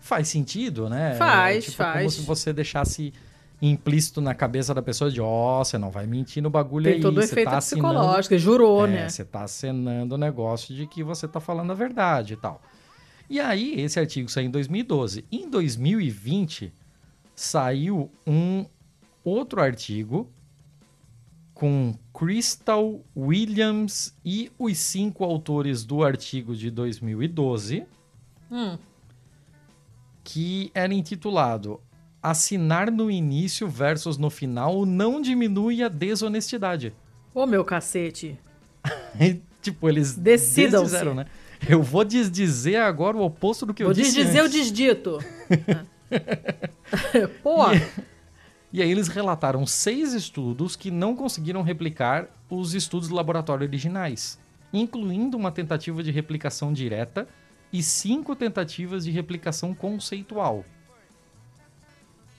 Faz 0.00 0.28
sentido, 0.28 0.88
né? 0.88 1.14
Faz, 1.14 1.66
tipo, 1.66 1.82
É 1.82 1.84
como 1.86 1.94
faz. 1.94 2.14
se 2.14 2.20
você 2.22 2.52
deixasse 2.52 3.12
implícito 3.60 4.20
na 4.20 4.34
cabeça 4.34 4.72
da 4.72 4.80
pessoa 4.80 5.10
de, 5.10 5.20
ó, 5.20 5.64
você 5.64 5.76
não 5.78 5.90
vai 5.90 6.06
mentir 6.06 6.42
no 6.42 6.48
bagulho 6.50 6.84
Tem 6.84 6.94
aí, 6.94 7.00
todo 7.00 7.18
o 7.18 7.22
efeito 7.22 7.50
tá 7.50 7.58
psicológico, 7.58 8.38
jurou, 8.38 8.86
É, 8.86 8.90
né? 8.90 9.08
Você 9.08 9.24
tá 9.24 9.42
acenando 9.42 10.14
o 10.14 10.18
negócio 10.18 10.74
de 10.74 10.86
que 10.86 11.02
você 11.02 11.26
tá 11.26 11.40
falando 11.40 11.70
a 11.72 11.74
verdade 11.74 12.34
e 12.34 12.36
tal. 12.36 12.62
E 13.28 13.40
aí, 13.40 13.80
esse 13.80 13.98
artigo 13.98 14.30
saiu 14.30 14.46
em 14.46 14.50
2012. 14.50 15.24
Em 15.30 15.50
2020, 15.50 16.72
saiu 17.34 18.10
um 18.26 18.64
outro 19.24 19.60
artigo 19.60 20.30
com 21.52 21.94
Crystal 22.16 23.00
Williams 23.16 24.14
e 24.24 24.50
os 24.58 24.78
cinco 24.78 25.24
autores 25.24 25.84
do 25.84 26.04
artigo 26.04 26.54
de 26.54 26.70
2012, 26.70 27.84
Hum. 28.50 28.78
que 30.24 30.70
era 30.74 30.94
intitulado 30.94 31.80
Assinar 32.22 32.90
no 32.90 33.10
início 33.10 33.68
versus 33.68 34.18
no 34.18 34.28
final 34.30 34.84
não 34.84 35.20
diminui 35.20 35.82
a 35.82 35.88
desonestidade. 35.88 36.92
Ô, 37.34 37.46
meu 37.46 37.64
cacete. 37.64 38.38
E, 39.20 39.40
tipo, 39.60 39.88
eles 39.88 40.14
desdizeram, 40.16 41.14
né? 41.14 41.26
Eu 41.68 41.82
vou 41.82 42.04
desdizer 42.04 42.80
agora 42.80 43.16
o 43.16 43.22
oposto 43.22 43.66
do 43.66 43.74
que 43.74 43.82
Vou 43.82 43.90
eu 43.90 43.94
disse 43.94 44.14
desdizer 44.14 44.42
o 44.42 44.46
antes. 44.46 44.56
desdito. 44.56 45.18
Pô, 47.42 47.58
E 48.72 48.80
aí 48.82 48.90
eles 48.90 49.08
relataram 49.08 49.66
seis 49.66 50.12
estudos 50.14 50.76
que 50.76 50.90
não 50.90 51.16
conseguiram 51.16 51.62
replicar 51.62 52.28
os 52.48 52.74
estudos 52.74 53.08
do 53.08 53.14
laboratório 53.14 53.66
originais, 53.66 54.38
incluindo 54.72 55.36
uma 55.36 55.50
tentativa 55.50 56.02
de 56.02 56.10
replicação 56.10 56.72
direta 56.72 57.26
e 57.72 57.82
cinco 57.82 58.34
tentativas 58.36 59.04
de 59.04 59.10
replicação 59.10 59.74
conceitual. 59.74 60.64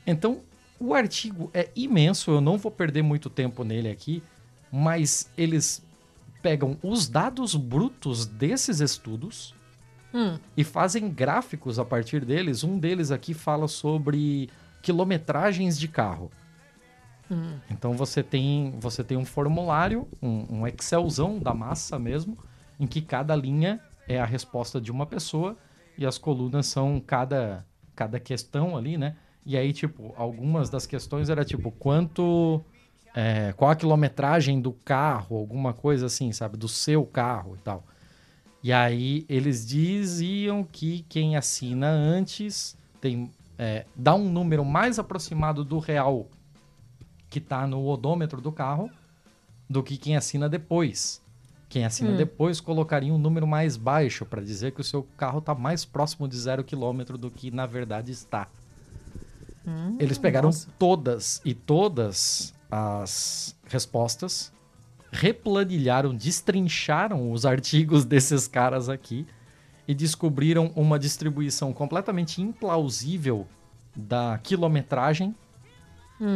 Então, 0.10 0.42
o 0.80 0.94
artigo 0.94 1.52
é 1.54 1.70
imenso, 1.76 2.32
eu 2.32 2.42
não 2.42 2.58
vou 2.58 2.72
perder 2.72 3.02
muito 3.02 3.30
tempo 3.30 3.64
nele 3.64 3.90
aqui, 3.90 4.24
mas 4.72 5.30
eles 5.38 5.84
pegam 6.42 6.78
os 6.82 7.08
dados 7.08 7.56
brutos 7.56 8.26
desses 8.26 8.80
estudos 8.80 9.54
Hum. 10.12 10.40
e 10.58 10.64
fazem 10.64 11.08
gráficos 11.08 11.78
a 11.78 11.86
partir 11.86 12.26
deles. 12.26 12.64
Um 12.64 12.80
deles 12.80 13.12
aqui 13.12 13.34
fala 13.34 13.68
sobre 13.68 14.50
quilometragens 14.82 15.78
de 15.78 15.88
carro. 15.88 16.32
Então 17.70 17.94
você 17.94 18.24
tem, 18.24 18.74
você 18.80 19.04
tem 19.04 19.16
um 19.16 19.26
formulário, 19.26 20.08
um, 20.20 20.62
um 20.62 20.68
Excelzão 20.68 21.38
da 21.38 21.54
massa 21.54 22.00
mesmo, 22.00 22.38
em 22.80 22.88
que 22.88 23.02
cada 23.02 23.36
linha 23.36 23.80
é 24.08 24.20
a 24.20 24.26
resposta 24.26 24.82
de 24.82 24.92
uma 24.92 25.06
pessoa 25.06 25.56
e 25.96 26.08
as 26.08 26.18
colunas 26.18 26.66
são 26.66 27.00
cada, 27.00 27.64
cada 27.96 28.20
questão 28.20 28.76
ali, 28.76 28.98
né? 28.98 29.16
E 29.50 29.58
aí, 29.58 29.74
tipo, 29.74 30.14
algumas 30.16 30.70
das 30.70 30.86
questões 30.86 31.28
era 31.28 31.44
tipo, 31.44 31.72
quanto. 31.72 32.64
é, 33.16 33.52
qual 33.54 33.72
a 33.72 33.76
quilometragem 33.76 34.62
do 34.62 34.72
carro, 34.72 35.36
alguma 35.38 35.74
coisa 35.74 36.06
assim, 36.06 36.32
sabe? 36.32 36.56
Do 36.56 36.68
seu 36.68 37.04
carro 37.04 37.56
e 37.56 37.60
tal. 37.64 37.84
E 38.62 38.72
aí 38.72 39.26
eles 39.28 39.66
diziam 39.66 40.64
que 40.64 41.04
quem 41.10 41.36
assina 41.36 41.90
antes 41.90 42.78
tem 43.02 43.32
é, 43.58 43.88
dá 43.96 44.14
um 44.14 44.30
número 44.30 44.64
mais 44.64 45.00
aproximado 45.00 45.66
do 45.66 45.80
real 45.80 46.28
que 47.28 47.40
está 47.40 47.66
no 47.66 47.84
odômetro 47.88 48.40
do 48.40 48.52
carro 48.52 48.88
do 49.68 49.82
que 49.82 49.98
quem 49.98 50.16
assina 50.16 50.48
depois. 50.48 51.24
Quem 51.68 51.86
assina 51.86 52.12
depois 52.16 52.62
colocaria 52.62 53.12
um 53.12 53.18
número 53.18 53.48
mais 53.48 53.78
baixo 53.78 54.28
para 54.28 54.44
dizer 54.44 54.74
que 54.74 54.82
o 54.82 54.84
seu 54.84 55.02
carro 55.18 55.40
está 55.40 55.56
mais 55.56 55.86
próximo 55.86 56.28
de 56.28 56.38
zero 56.38 56.64
quilômetro 56.64 57.18
do 57.18 57.32
que 57.32 57.50
na 57.50 57.66
verdade 57.66 58.12
está. 58.12 58.48
Eles 60.00 60.18
pegaram 60.18 60.48
nossa. 60.50 60.68
todas 60.78 61.42
e 61.44 61.54
todas 61.54 62.54
as 62.72 63.56
respostas, 63.66 64.52
replanilharam, 65.12 66.16
destrincharam 66.16 67.32
os 67.32 67.46
artigos 67.46 68.06
desses 68.06 68.48
caras 68.48 68.90
aqui 68.90 69.26
e 69.88 69.94
descobriram 69.96 70.72
uma 70.76 71.00
distribuição 71.00 71.74
completamente 71.74 72.42
implausível 72.42 73.48
da 73.96 74.40
quilometragem, 74.44 75.36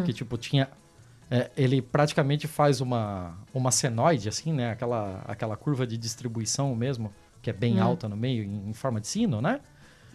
que 0.06 0.14
tipo 0.14 0.38
tinha 0.38 0.70
é, 1.30 1.52
ele 1.56 1.82
praticamente 1.82 2.48
faz 2.48 2.82
uma 2.82 3.38
uma 3.54 3.70
senoide 3.72 4.28
assim, 4.30 4.52
né, 4.54 4.72
aquela 4.72 5.22
aquela 5.28 5.56
curva 5.56 5.86
de 5.86 5.98
distribuição 5.98 6.76
mesmo, 6.76 7.14
que 7.42 7.50
é 7.50 7.54
bem 7.54 7.80
alta 7.80 8.10
no 8.10 8.16
meio 8.18 8.44
em, 8.44 8.70
em 8.70 8.74
forma 8.74 9.00
de 9.00 9.08
sino, 9.08 9.42
né? 9.42 9.60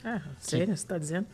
Ah, 0.05 0.21
sério, 0.39 0.77
você 0.77 0.87
tá 0.87 0.99
dizendo? 0.99 1.27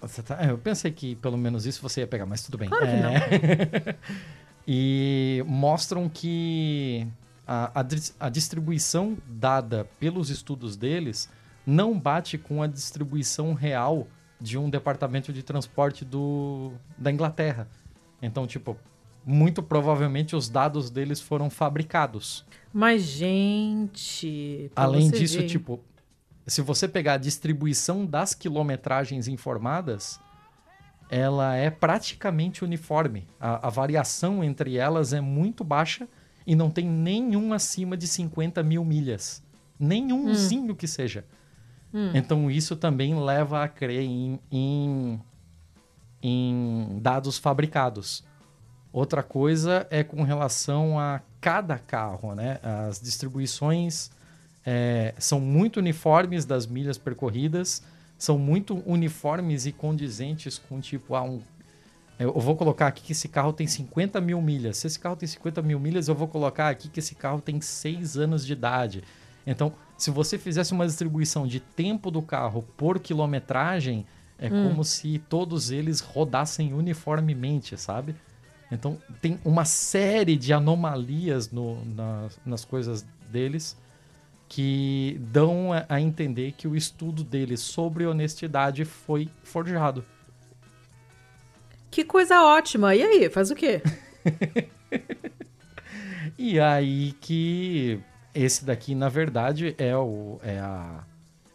Você 0.00 0.22
tá- 0.22 0.42
eu 0.44 0.56
pensei 0.58 0.90
que 0.90 1.14
pelo 1.16 1.36
menos 1.36 1.66
isso 1.66 1.82
você 1.82 2.00
ia 2.00 2.06
pegar, 2.06 2.26
mas 2.26 2.42
tudo 2.42 2.56
bem. 2.58 2.68
Claro 2.68 2.86
que 2.86 2.90
É. 2.92 3.96
e 4.66 5.42
mostram 5.46 6.08
que 6.08 7.06
a, 7.46 7.80
a 7.80 7.86
a 8.20 8.28
distribuição 8.28 9.16
dada 9.26 9.86
pelos 9.98 10.30
estudos 10.30 10.76
deles 10.76 11.28
não 11.66 11.98
bate 11.98 12.38
com 12.38 12.62
a 12.62 12.66
distribuição 12.66 13.52
real 13.54 14.06
de 14.40 14.56
um 14.56 14.70
departamento 14.70 15.32
de 15.32 15.42
transporte 15.42 16.04
do, 16.04 16.72
da 16.96 17.10
Inglaterra. 17.12 17.68
Então, 18.22 18.46
tipo, 18.46 18.76
muito 19.24 19.62
provavelmente 19.62 20.34
os 20.34 20.48
dados 20.48 20.90
deles 20.90 21.20
foram 21.20 21.50
fabricados. 21.50 22.44
Mas, 22.72 23.02
gente. 23.02 24.70
Além 24.74 25.10
disso, 25.10 25.38
ver, 25.38 25.46
tipo, 25.46 25.80
se 26.50 26.62
você 26.62 26.88
pegar 26.88 27.14
a 27.14 27.18
distribuição 27.18 28.04
das 28.04 28.34
quilometragens 28.34 29.28
informadas, 29.28 30.18
ela 31.08 31.54
é 31.54 31.70
praticamente 31.70 32.64
uniforme. 32.64 33.28
A, 33.38 33.68
a 33.68 33.70
variação 33.70 34.42
entre 34.42 34.76
elas 34.76 35.12
é 35.12 35.20
muito 35.20 35.62
baixa 35.62 36.08
e 36.44 36.56
não 36.56 36.68
tem 36.68 36.86
nenhum 36.86 37.52
acima 37.52 37.96
de 37.96 38.08
50 38.08 38.64
mil 38.64 38.84
milhas. 38.84 39.42
Nenhumzinho 39.78 40.74
que 40.74 40.88
seja. 40.88 41.24
Então 42.14 42.50
isso 42.50 42.74
também 42.74 43.14
leva 43.14 43.62
a 43.62 43.68
crer 43.68 44.02
em, 44.02 44.40
em, 44.50 45.20
em 46.20 46.98
dados 47.00 47.38
fabricados. 47.38 48.24
Outra 48.92 49.22
coisa 49.22 49.86
é 49.88 50.02
com 50.02 50.24
relação 50.24 50.98
a 50.98 51.20
cada 51.40 51.78
carro, 51.78 52.34
né? 52.34 52.58
As 52.60 53.00
distribuições 53.00 54.10
é, 54.64 55.14
são 55.18 55.40
muito 55.40 55.78
uniformes 55.78 56.44
das 56.44 56.66
milhas 56.66 56.98
percorridas, 56.98 57.82
são 58.18 58.38
muito 58.38 58.82
uniformes 58.86 59.66
e 59.66 59.72
condizentes 59.72 60.58
com 60.58 60.80
tipo 60.80 61.14
ah, 61.14 61.22
um, 61.22 61.40
eu 62.18 62.38
vou 62.38 62.54
colocar 62.54 62.86
aqui 62.86 63.02
que 63.02 63.12
esse 63.12 63.28
carro 63.28 63.50
tem 63.50 63.66
50 63.66 64.20
mil 64.20 64.42
milhas. 64.42 64.76
Se 64.76 64.86
esse 64.86 64.98
carro 64.98 65.16
tem 65.16 65.26
50 65.26 65.62
mil 65.62 65.80
milhas, 65.80 66.06
eu 66.06 66.14
vou 66.14 66.28
colocar 66.28 66.68
aqui 66.68 66.90
que 66.90 67.00
esse 67.00 67.14
carro 67.14 67.40
tem 67.40 67.62
6 67.62 68.18
anos 68.18 68.44
de 68.44 68.52
idade. 68.52 69.02
Então, 69.46 69.72
se 69.96 70.10
você 70.10 70.36
fizesse 70.36 70.72
uma 70.72 70.86
distribuição 70.86 71.46
de 71.46 71.60
tempo 71.60 72.10
do 72.10 72.20
carro 72.20 72.62
por 72.76 73.00
quilometragem, 73.00 74.04
é 74.38 74.50
como 74.50 74.84
se 74.84 75.18
todos 75.30 75.70
eles 75.70 76.00
rodassem 76.00 76.74
uniformemente, 76.74 77.78
sabe? 77.78 78.14
Então, 78.70 78.98
tem 79.22 79.38
uma 79.42 79.64
série 79.64 80.36
de 80.36 80.52
anomalias 80.52 81.50
no, 81.50 81.82
nas, 81.86 82.38
nas 82.44 82.64
coisas 82.66 83.04
deles 83.30 83.78
que 84.50 85.16
dão 85.20 85.72
a, 85.72 85.86
a 85.88 86.00
entender 86.00 86.52
que 86.52 86.68
o 86.68 86.76
estudo 86.76 87.24
deles 87.24 87.60
sobre 87.60 88.04
honestidade 88.04 88.84
foi 88.84 89.30
forjado. 89.42 90.04
Que 91.90 92.04
coisa 92.04 92.42
ótima. 92.42 92.94
E 92.94 93.02
aí, 93.02 93.30
faz 93.30 93.50
o 93.50 93.54
quê? 93.54 93.80
E 96.42 96.58
aí 96.58 97.12
que 97.20 98.00
esse 98.34 98.64
daqui, 98.64 98.94
na 98.94 99.10
verdade, 99.10 99.74
é, 99.76 99.94
o, 99.94 100.38
é 100.42 100.58
a 100.58 101.04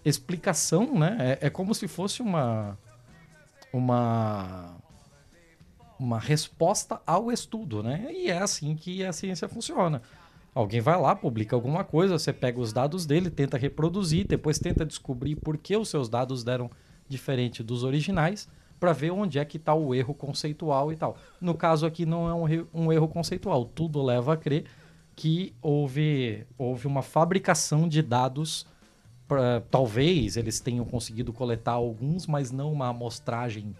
explicação, 0.05 0.99
né? 0.99 1.37
É, 1.41 1.47
é 1.47 1.49
como 1.49 1.73
se 1.73 1.87
fosse 1.87 2.21
uma. 2.21 2.77
Uma. 3.73 4.75
uma 5.99 6.19
resposta 6.19 7.01
ao 7.05 7.31
estudo, 7.31 7.81
né? 7.81 8.07
E 8.11 8.29
é 8.29 8.37
assim 8.37 8.75
que 8.75 9.03
a 9.03 9.11
ciência 9.11 9.49
funciona. 9.49 10.03
Alguém 10.55 10.79
vai 10.79 10.97
lá, 10.97 11.13
publica 11.13 11.53
alguma 11.53 11.83
coisa, 11.83 12.17
você 12.17 12.31
pega 12.31 12.61
os 12.61 12.71
dados 12.71 13.05
dele, 13.05 13.29
tenta 13.29 13.57
reproduzir, 13.57 14.25
depois 14.25 14.57
tenta 14.57 14.85
descobrir 14.85 15.35
por 15.35 15.57
que 15.57 15.75
os 15.75 15.89
seus 15.89 16.07
dados 16.07 16.45
deram 16.45 16.71
diferente 17.09 17.61
dos 17.61 17.83
originais, 17.83 18.47
para 18.79 18.93
ver 18.93 19.11
onde 19.11 19.37
é 19.37 19.43
que 19.43 19.57
está 19.57 19.73
o 19.73 19.93
erro 19.93 20.13
conceitual 20.13 20.93
e 20.93 20.95
tal. 20.95 21.17
No 21.41 21.53
caso 21.55 21.85
aqui 21.85 22.05
não 22.05 22.29
é 22.29 22.33
um, 22.33 22.67
um 22.73 22.93
erro 22.93 23.09
conceitual, 23.09 23.65
tudo 23.65 24.01
leva 24.01 24.33
a 24.33 24.37
crer 24.37 24.63
que 25.13 25.53
houve, 25.61 26.47
houve 26.57 26.87
uma 26.87 27.01
fabricação 27.01 27.85
de 27.85 28.01
dados. 28.01 28.65
Pra, 29.27 29.61
talvez 29.71 30.37
eles 30.37 30.61
tenham 30.61 30.85
conseguido 30.85 31.33
coletar 31.33 31.73
alguns, 31.73 32.27
mas 32.27 32.51
não 32.51 32.71
uma 32.71 32.89
amostragem 32.89 33.75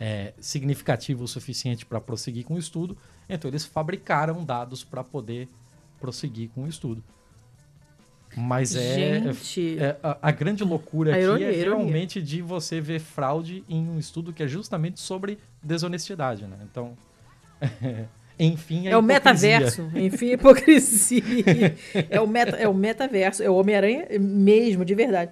é, 0.00 0.32
significativa 0.40 1.22
o 1.22 1.28
suficiente 1.28 1.86
para 1.86 2.00
prosseguir 2.00 2.44
com 2.44 2.54
o 2.54 2.58
estudo. 2.58 2.96
Então 3.28 3.48
eles 3.48 3.64
fabricaram 3.64 4.44
dados 4.44 4.82
para 4.82 5.04
poder 5.04 5.48
prosseguir 6.00 6.50
com 6.54 6.64
o 6.64 6.68
estudo. 6.68 7.02
Mas 8.36 8.76
é, 8.76 9.20
Gente. 9.20 9.78
é 9.78 9.96
a, 10.02 10.18
a 10.20 10.30
grande 10.30 10.62
loucura 10.62 11.10
A 11.12 11.14
aqui 11.14 11.24
ironia, 11.24 11.46
é 11.46 11.48
a 11.48 11.52
ironia. 11.52 11.84
realmente 11.84 12.20
de 12.20 12.42
você 12.42 12.80
ver 12.82 13.00
fraude 13.00 13.64
em 13.66 13.88
um 13.88 13.98
estudo 13.98 14.30
que 14.32 14.42
é 14.42 14.48
justamente 14.48 15.00
sobre 15.00 15.38
desonestidade, 15.62 16.44
né? 16.44 16.58
Então, 16.70 16.92
enfim, 18.38 18.88
É 18.88 18.96
o 18.96 19.02
metaverso, 19.02 19.90
enfim, 19.94 20.32
hipocrisia. 20.32 21.22
é, 22.10 22.20
o 22.20 22.26
meta, 22.26 22.56
é 22.56 22.68
o 22.68 22.74
metaverso, 22.74 23.42
é 23.42 23.48
o 23.48 23.54
Homem-Aranha 23.54 24.06
mesmo, 24.20 24.84
de 24.84 24.94
verdade. 24.94 25.30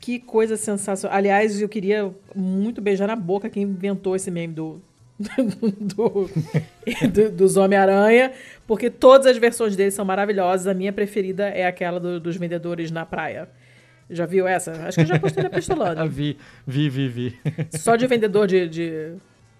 Que 0.00 0.18
coisa 0.18 0.56
sensacional. 0.56 1.16
Aliás, 1.16 1.60
eu 1.60 1.68
queria 1.68 2.10
muito 2.34 2.80
beijar 2.80 3.06
na 3.06 3.16
boca 3.16 3.50
quem 3.50 3.64
inventou 3.64 4.16
esse 4.16 4.30
meme 4.30 4.54
do, 4.54 4.80
do, 5.18 6.28
do- 7.12 7.30
dos 7.32 7.56
Homem-Aranha, 7.56 8.32
porque 8.66 8.90
todas 8.90 9.26
as 9.26 9.36
versões 9.36 9.74
deles 9.76 9.94
são 9.94 10.04
maravilhosas. 10.04 10.66
A 10.66 10.74
minha 10.74 10.92
preferida 10.92 11.48
é 11.48 11.66
aquela 11.66 11.98
do- 11.98 12.20
dos 12.20 12.36
vendedores 12.36 12.90
na 12.90 13.06
praia. 13.06 13.48
Já 14.08 14.24
viu 14.26 14.46
essa? 14.46 14.72
Acho 14.86 14.96
que 14.98 15.02
eu 15.02 15.06
já 15.06 15.18
postei 15.18 15.42
na 15.42 15.50
Pistolando. 15.50 16.06
vi, 16.10 16.36
vi, 16.66 16.88
vi, 16.88 17.08
vi. 17.08 17.38
Só 17.72 17.96
de 17.96 18.06
vendedor 18.06 18.46
de, 18.46 18.68
de, 18.68 19.14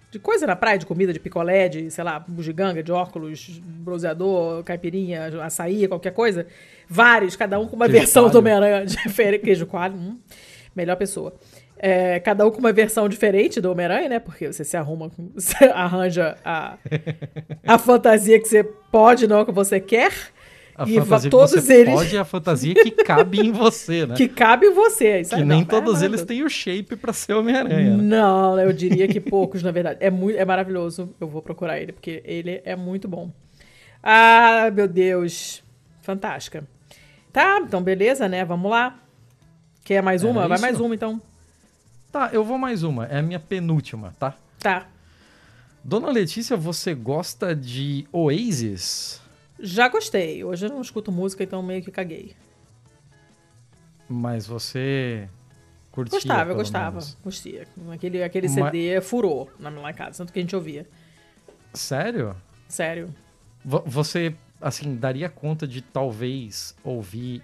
de 0.09 0.19
coisa 0.19 0.47
na 0.47 0.55
praia, 0.55 0.77
de 0.77 0.85
comida, 0.85 1.11
de 1.11 1.19
picolé, 1.19 1.67
de, 1.67 1.91
sei 1.91 2.03
lá, 2.03 2.17
bugiganga, 2.19 2.81
de 2.81 2.91
óculos, 2.91 3.59
bronzeador, 3.61 4.63
caipirinha, 4.63 5.27
açaí, 5.43 5.85
qualquer 5.87 6.13
coisa. 6.13 6.47
Vários, 6.87 7.35
cada 7.35 7.59
um 7.59 7.67
com 7.67 7.75
uma 7.75 7.87
Queijo 7.87 7.99
versão 7.99 8.23
do 8.23 8.31
coalho. 8.31 8.39
Homem-Aranha 8.39 8.85
diferente. 8.87 9.41
Queijo 9.43 9.65
coalho, 9.65 9.95
hum, 9.95 10.17
melhor 10.73 10.95
pessoa. 10.95 11.35
É, 11.79 12.19
cada 12.19 12.45
um 12.45 12.51
com 12.51 12.59
uma 12.59 12.73
versão 12.73 13.07
diferente 13.07 13.61
do 13.61 13.71
Homem-Aranha, 13.71 14.09
né? 14.09 14.19
Porque 14.19 14.51
você 14.51 14.63
se 14.63 14.75
arruma, 14.75 15.11
você 15.33 15.65
arranja 15.65 16.35
a, 16.43 16.77
a 17.65 17.77
fantasia 17.77 18.39
que 18.39 18.47
você 18.47 18.63
pode, 18.63 19.27
não 19.27 19.45
que 19.45 19.51
você 19.51 19.79
quer. 19.79 20.11
A 20.75 20.87
e 20.87 20.99
fantasia 20.99 21.31
todos 21.31 21.53
que 21.53 21.61
você 21.61 21.73
eles 21.81 21.93
pode 21.95 22.15
é 22.15 22.19
a 22.19 22.25
fantasia 22.25 22.75
que 22.75 22.91
cabe 22.91 23.39
em 23.39 23.51
você, 23.51 24.05
né? 24.05 24.13
que 24.15 24.27
cabe 24.27 24.67
em 24.67 24.73
você. 24.73 25.21
Isso 25.21 25.31
Que 25.31 25.37
aí 25.37 25.43
nem 25.43 25.61
não, 25.61 25.65
todos 25.65 26.03
é 26.03 26.05
eles 26.05 26.23
têm 26.23 26.43
o 26.43 26.49
shape 26.49 26.95
pra 26.95 27.11
ser 27.11 27.33
Homem-Aranha. 27.33 27.97
né? 27.97 28.03
Não, 28.03 28.59
eu 28.59 28.71
diria 28.71 29.07
que 29.07 29.19
poucos, 29.19 29.63
na 29.63 29.71
verdade. 29.71 29.97
É, 29.99 30.11
muito, 30.11 30.37
é 30.37 30.45
maravilhoso. 30.45 31.15
Eu 31.19 31.27
vou 31.27 31.41
procurar 31.41 31.79
ele, 31.79 31.93
porque 31.93 32.21
ele 32.23 32.61
é 32.63 32.75
muito 32.75 33.07
bom. 33.07 33.31
Ah, 34.03 34.69
meu 34.71 34.87
Deus. 34.87 35.63
Fantástica. 36.01 36.63
Tá, 37.33 37.59
então 37.59 37.81
beleza, 37.81 38.29
né? 38.29 38.45
Vamos 38.45 38.69
lá. 38.69 38.99
Quer 39.83 40.03
mais 40.03 40.23
É 40.23 40.27
uma? 40.27 40.47
Vai 40.47 40.57
isso? 40.57 40.61
mais 40.61 40.79
uma, 40.79 40.93
então. 40.93 41.19
Tá, 42.11 42.29
eu 42.33 42.43
vou 42.43 42.57
mais 42.57 42.83
uma. 42.83 43.05
É 43.05 43.19
a 43.19 43.21
minha 43.21 43.39
penúltima, 43.39 44.13
tá? 44.19 44.35
Tá. 44.59 44.87
Dona 45.83 46.09
Letícia, 46.09 46.57
você 46.57 46.93
gosta 46.93 47.55
de 47.55 48.07
Oasis? 48.11 49.21
Já 49.59 49.87
gostei. 49.87 50.43
Hoje 50.43 50.65
eu 50.65 50.69
não 50.69 50.81
escuto 50.81 51.11
música, 51.11 51.43
então 51.43 51.61
meio 51.63 51.81
que 51.81 51.91
caguei. 51.91 52.35
Mas 54.07 54.45
você 54.47 55.27
curtia, 55.91 56.17
Gostava, 56.17 56.51
eu 56.51 56.55
gostava. 56.55 56.91
menos. 56.91 57.17
Gostia. 57.23 57.67
Aquele, 57.91 58.23
aquele 58.23 58.47
Ma- 58.47 58.53
CD 58.71 59.01
furou 59.01 59.49
na 59.59 59.69
minha 59.69 59.93
casa, 59.93 60.19
tanto 60.19 60.31
que 60.33 60.39
a 60.39 60.41
gente 60.41 60.55
ouvia. 60.55 60.87
Sério? 61.73 62.35
Sério. 62.67 63.13
Vo- 63.63 63.83
Você, 63.85 64.33
assim, 64.61 64.95
daria 64.95 65.29
conta 65.29 65.67
de 65.67 65.81
talvez 65.81 66.75
ouvir 66.83 67.43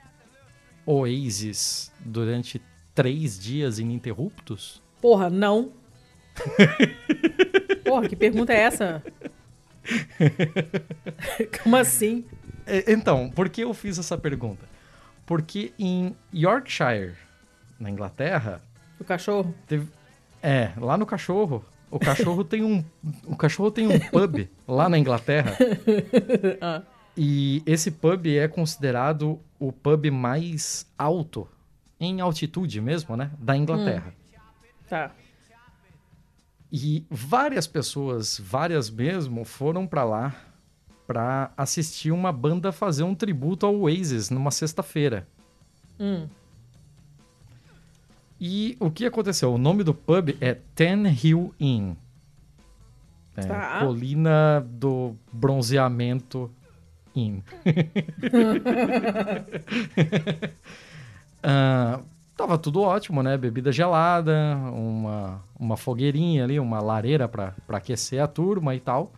Oasis 0.86 1.92
durante 2.00 2.62
três 2.94 3.38
dias 3.40 3.80
ininterruptos? 3.80 4.82
Porra, 5.02 5.30
não. 5.30 5.72
Porra, 7.86 8.08
que 8.08 8.16
pergunta 8.16 8.54
é 8.54 8.62
essa? 8.62 9.04
Como 11.62 11.76
assim? 11.76 12.26
É, 12.66 12.92
Então, 12.92 13.30
por 13.30 13.50
que 13.50 13.62
eu 13.62 13.74
fiz 13.74 13.98
essa 14.00 14.18
pergunta? 14.18 14.66
Porque 15.26 15.74
em 15.78 16.16
Yorkshire, 16.34 17.14
na 17.80 17.90
Inglaterra, 17.90 18.62
O 19.00 19.04
cachorro? 19.04 19.54
teve... 19.68 19.88
é, 20.42 20.72
lá 20.78 20.98
no 20.98 21.06
cachorro, 21.06 21.64
o 21.90 22.00
cachorro 22.00 22.44
tem 22.44 22.64
um, 22.64 22.84
o 23.28 23.36
cachorro 23.36 23.72
tem 23.72 23.88
um 23.88 24.00
pub 24.00 24.50
lá 24.68 24.90
na 24.90 24.98
Inglaterra. 24.98 25.56
Ah. 26.62 26.82
E 27.16 27.62
esse 27.68 27.92
pub 27.92 28.26
é 28.26 28.48
considerado 28.48 29.40
o 29.60 29.72
pub 29.72 30.10
mais 30.10 30.88
alto, 30.98 31.48
em 32.00 32.22
altitude 32.22 32.82
mesmo, 32.82 33.16
né, 33.16 33.32
da 33.40 33.56
Inglaterra. 33.56 34.14
Tá. 34.90 35.12
E 36.72 37.06
várias 37.10 37.68
pessoas, 37.68 38.40
várias 38.40 38.90
mesmo, 38.90 39.46
foram 39.46 39.86
pra 39.86 40.04
lá 40.04 40.36
pra 41.06 41.52
assistir 41.56 42.12
uma 42.12 42.32
banda 42.32 42.72
fazer 42.72 43.04
um 43.04 43.14
tributo 43.14 43.66
ao 43.66 43.76
Oasis 43.76 44.30
numa 44.30 44.50
sexta-feira. 44.50 45.28
Hum. 46.00 46.28
E 48.40 48.76
o 48.80 48.90
que 48.90 49.06
aconteceu? 49.06 49.54
O 49.54 49.58
nome 49.58 49.84
do 49.84 49.94
pub 49.94 50.36
é 50.42 50.56
Ten 50.76 51.06
Hill 51.08 51.54
Inn. 51.60 51.96
É, 53.36 53.46
Tá. 53.46 53.80
Colina 53.80 54.66
do 54.68 55.16
Bronzeamento 55.32 56.52
Inn. 57.16 57.42
Ah, 61.44 62.00
tava 62.38 62.58
tudo 62.58 62.82
ótimo, 62.82 63.22
né? 63.22 63.38
Bebida 63.38 63.72
gelada, 63.72 64.56
uma, 64.74 65.44
uma 65.60 65.76
fogueirinha 65.76 66.46
ali, 66.46 66.60
uma 66.60 66.80
lareira 66.80 67.28
para 67.28 67.54
aquecer 67.70 68.22
a 68.22 68.28
turma 68.28 68.74
e 68.74 68.80
tal. 68.80 69.12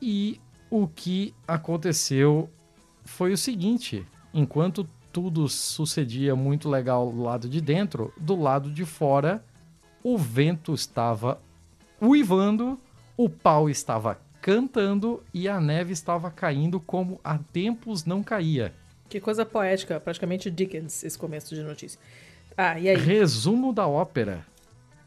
E 0.00 0.40
o 0.70 0.88
que 0.88 1.34
aconteceu 1.46 2.50
foi 3.04 3.32
o 3.32 3.38
seguinte: 3.38 4.06
enquanto 4.32 4.88
tudo 5.12 5.48
sucedia 5.48 6.34
muito 6.34 6.68
legal 6.68 7.10
do 7.10 7.22
lado 7.22 7.48
de 7.48 7.60
dentro, 7.60 8.12
do 8.18 8.36
lado 8.36 8.70
de 8.70 8.84
fora, 8.84 9.44
o 10.02 10.18
vento 10.18 10.74
estava 10.74 11.40
uivando, 12.00 12.78
o 13.16 13.28
pau 13.28 13.68
estava 13.68 14.18
cantando 14.42 15.22
e 15.32 15.48
a 15.48 15.60
neve 15.60 15.92
estava 15.92 16.30
caindo 16.30 16.78
como 16.78 17.20
há 17.24 17.38
tempos 17.38 18.04
não 18.04 18.22
caía. 18.22 18.74
Que 19.08 19.20
coisa 19.20 19.46
poética, 19.46 20.00
praticamente 20.00 20.50
Dickens, 20.50 21.04
esse 21.04 21.16
começo 21.16 21.54
de 21.54 21.62
notícia. 21.62 21.98
Ah, 22.56 22.78
e 22.78 22.88
aí? 22.88 22.96
Resumo 22.96 23.72
da 23.72 23.86
ópera. 23.86 24.44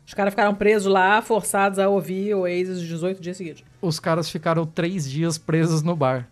Os 0.05 0.13
caras 0.13 0.33
ficaram 0.33 0.55
presos 0.55 0.91
lá, 0.91 1.21
forçados 1.21 1.77
a 1.77 1.87
ouvir 1.87 2.33
o 2.33 2.41
Oasis 2.41 2.81
18 2.81 3.21
dias 3.21 3.37
seguidos. 3.37 3.63
Os 3.81 3.99
caras 3.99 4.29
ficaram 4.29 4.65
três 4.65 5.09
dias 5.09 5.37
presos 5.37 5.83
no 5.83 5.95
bar. 5.95 6.27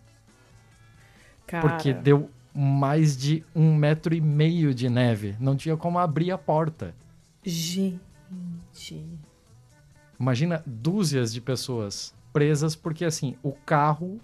Cara, 1.46 1.68
Porque 1.68 1.94
deu 1.94 2.30
mais 2.54 3.16
de 3.16 3.44
um 3.56 3.76
metro 3.76 4.16
e 4.16 4.22
meio 4.22 4.74
de 4.74 4.90
neve. 4.90 5.36
Não 5.40 5.56
tinha 5.56 5.78
como 5.78 6.00
abrir 6.00 6.32
a 6.32 6.38
porta. 6.38 6.96
gente... 7.44 8.00
Imagina 10.20 10.64
dúzias 10.66 11.32
de 11.32 11.40
pessoas 11.40 12.16
presas 12.34 12.76
porque, 12.76 13.06
assim, 13.06 13.36
o 13.44 13.52
carro 13.52 14.20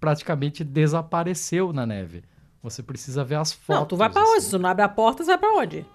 praticamente 0.00 0.64
desapareceu 0.64 1.72
na 1.72 1.86
neve. 1.86 2.24
Você 2.62 2.82
precisa 2.82 3.24
ver 3.24 3.36
as 3.36 3.52
fotos. 3.52 3.80
Não, 3.80 3.86
tu 3.86 3.96
vai 3.96 4.10
pra 4.10 4.22
onde? 4.22 4.32
assim. 4.38 4.46
Se 4.46 4.50
tu 4.50 4.58
não 4.58 4.68
abre 4.70 4.82
a 4.84 4.88
porta, 4.88 5.22
você 5.24 5.30
vai 5.30 5.38
pra 5.38 5.52
onde? 5.54 5.86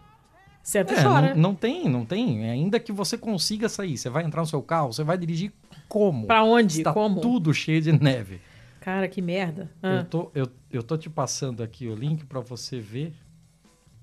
Senta 0.64 0.94
e 0.94 0.98
É, 0.98 1.04
chora. 1.04 1.36
não, 1.36 1.42
não 1.42 1.56
tem, 1.56 1.88
não 1.88 2.04
tem. 2.06 2.50
Ainda 2.50 2.80
que 2.80 2.92
você 2.92 3.18
consiga 3.18 3.70
sair, 3.70 3.98
você 3.98 4.10
vai 4.10 4.24
entrar 4.24 4.42
no 4.42 4.48
seu 4.48 4.64
carro, 4.64 4.92
você 4.92 5.04
vai 5.04 5.16
dirigir 5.18 5.54
como? 5.88 6.26
Pra 6.26 6.44
onde? 6.44 6.80
Está 6.80 6.92
Como? 6.92 7.22
tudo 7.22 7.54
cheio 7.54 7.82
de 7.82 7.92
neve. 7.92 8.42
Cara, 8.82 9.08
que 9.08 9.22
merda. 9.22 9.72
Eu, 9.84 9.90
Ah, 10.00 10.04
tô, 10.04 10.32
eu, 10.34 10.48
eu 10.72 10.82
tô 10.82 10.98
te 10.98 11.08
passando 11.10 11.62
aqui 11.62 11.88
o 11.88 11.94
link 11.96 12.26
pra 12.26 12.40
você 12.40 12.80
ver. 12.80 13.14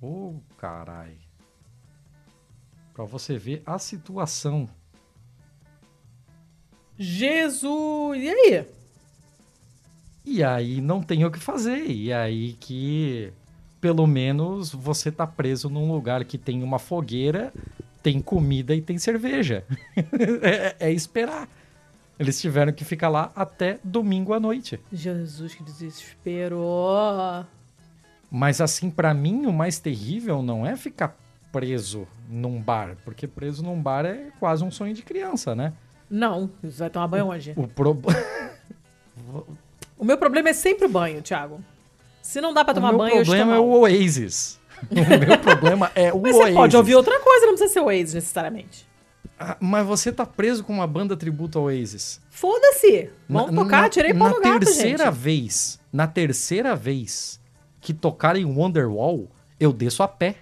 Ô, 0.01 0.35
carai. 0.57 1.17
Pra 2.95 3.05
você 3.05 3.37
ver 3.39 3.63
a 3.67 3.79
situação. 3.79 4.69
Jesus! 6.99 8.19
E 8.23 8.29
aí? 8.29 8.65
E 10.25 10.43
aí 10.43 10.81
não 10.81 11.03
tem 11.03 11.25
o 11.25 11.31
que 11.31 11.39
fazer. 11.39 11.85
E 11.87 12.13
aí 12.13 12.55
que, 12.55 13.33
pelo 13.81 14.07
menos, 14.07 14.73
você 14.73 15.11
tá 15.11 15.27
preso 15.27 15.69
num 15.69 15.91
lugar 15.93 16.25
que 16.25 16.39
tem 16.39 16.63
uma 16.63 16.79
fogueira, 16.79 17.53
tem 18.03 18.21
comida 18.21 18.75
e 18.75 18.81
tem 18.81 18.99
cerveja. 18.99 19.65
é, 20.43 20.77
é 20.89 20.93
esperar. 20.93 21.49
Eles 22.19 22.41
tiveram 22.41 22.73
que 22.73 22.85
ficar 22.85 23.09
lá 23.09 23.33
até 23.35 23.79
domingo 23.83 24.33
à 24.33 24.39
noite. 24.39 24.79
Jesus, 24.93 25.55
que 25.55 25.63
desespero. 25.63 26.61
Mas 28.31 28.61
assim, 28.61 28.91
pra 28.91 29.13
mim, 29.13 29.47
o 29.47 29.53
mais 29.53 29.79
terrível 29.79 30.43
não 30.43 30.65
é 30.67 30.77
ficar 30.77 31.17
preso 31.51 32.07
num 32.29 32.61
bar, 32.61 32.97
porque 33.05 33.27
preso 33.27 33.63
num 33.63 33.81
bar 33.81 34.07
é 34.07 34.31
quase 34.41 34.65
um 34.65 34.71
sonho 34.71 34.95
de 34.95 35.03
criança, 35.03 35.55
né? 35.55 35.73
Não, 36.09 36.51
você 36.63 36.79
vai 36.79 36.91
tomar 36.91 37.09
banho 37.09 37.27
onde? 37.27 37.53
O 37.57 37.69
pro... 37.69 37.99
O 40.03 40.05
meu 40.05 40.19
problema 40.19 40.49
é 40.49 40.53
sempre 40.53 40.87
o 40.87 40.89
banho, 40.89 41.23
Thiago. 41.23 41.61
Se 42.21 42.41
não 42.41 42.53
dá 42.53 42.65
pra 42.65 42.73
o 42.73 42.75
tomar 42.75 42.93
banho, 42.93 43.15
eu 43.19 43.23
estou 43.23 43.37
problema 43.37 43.55
é 43.57 43.61
o 43.61 43.71
Oasis. 43.71 44.61
O 44.91 44.95
meu 45.29 45.39
problema 45.39 45.93
é 45.95 46.13
o 46.13 46.21
Mas 46.21 46.35
Oasis. 46.35 46.49
você 46.49 46.55
pode 46.55 46.77
ouvir 46.77 46.95
outra 46.97 47.21
coisa, 47.21 47.47
não 47.47 47.53
precisa 47.53 47.73
ser 47.73 47.79
o 47.79 47.85
Oasis 47.85 48.15
necessariamente. 48.15 48.85
Ah, 49.39 49.57
Mas 49.61 49.87
você 49.87 50.11
tá 50.11 50.27
preso 50.27 50.65
com 50.65 50.73
uma 50.73 50.89
banda 50.89 51.17
tributo 51.17 51.57
ao 51.57 51.67
Oasis. 51.67 52.21
Foda-se. 52.31 53.11
Vamos 53.29 53.53
Na- 53.53 53.63
tocar, 53.63 53.83
na- 53.83 53.89
tirei 53.91 54.13
pau 54.13 54.29
Na 54.31 54.35
no 54.35 54.41
gato, 54.41 54.59
terceira 54.65 55.05
gente. 55.05 55.15
vez, 55.15 55.81
na 55.93 56.09
terceira 56.09 56.75
vez 56.75 57.41
que 57.81 57.95
tocarem 57.95 58.45
Wonderwall, 58.45 59.31
eu 59.61 59.73
desço 59.73 60.03
a 60.03 60.09
pé. 60.09 60.35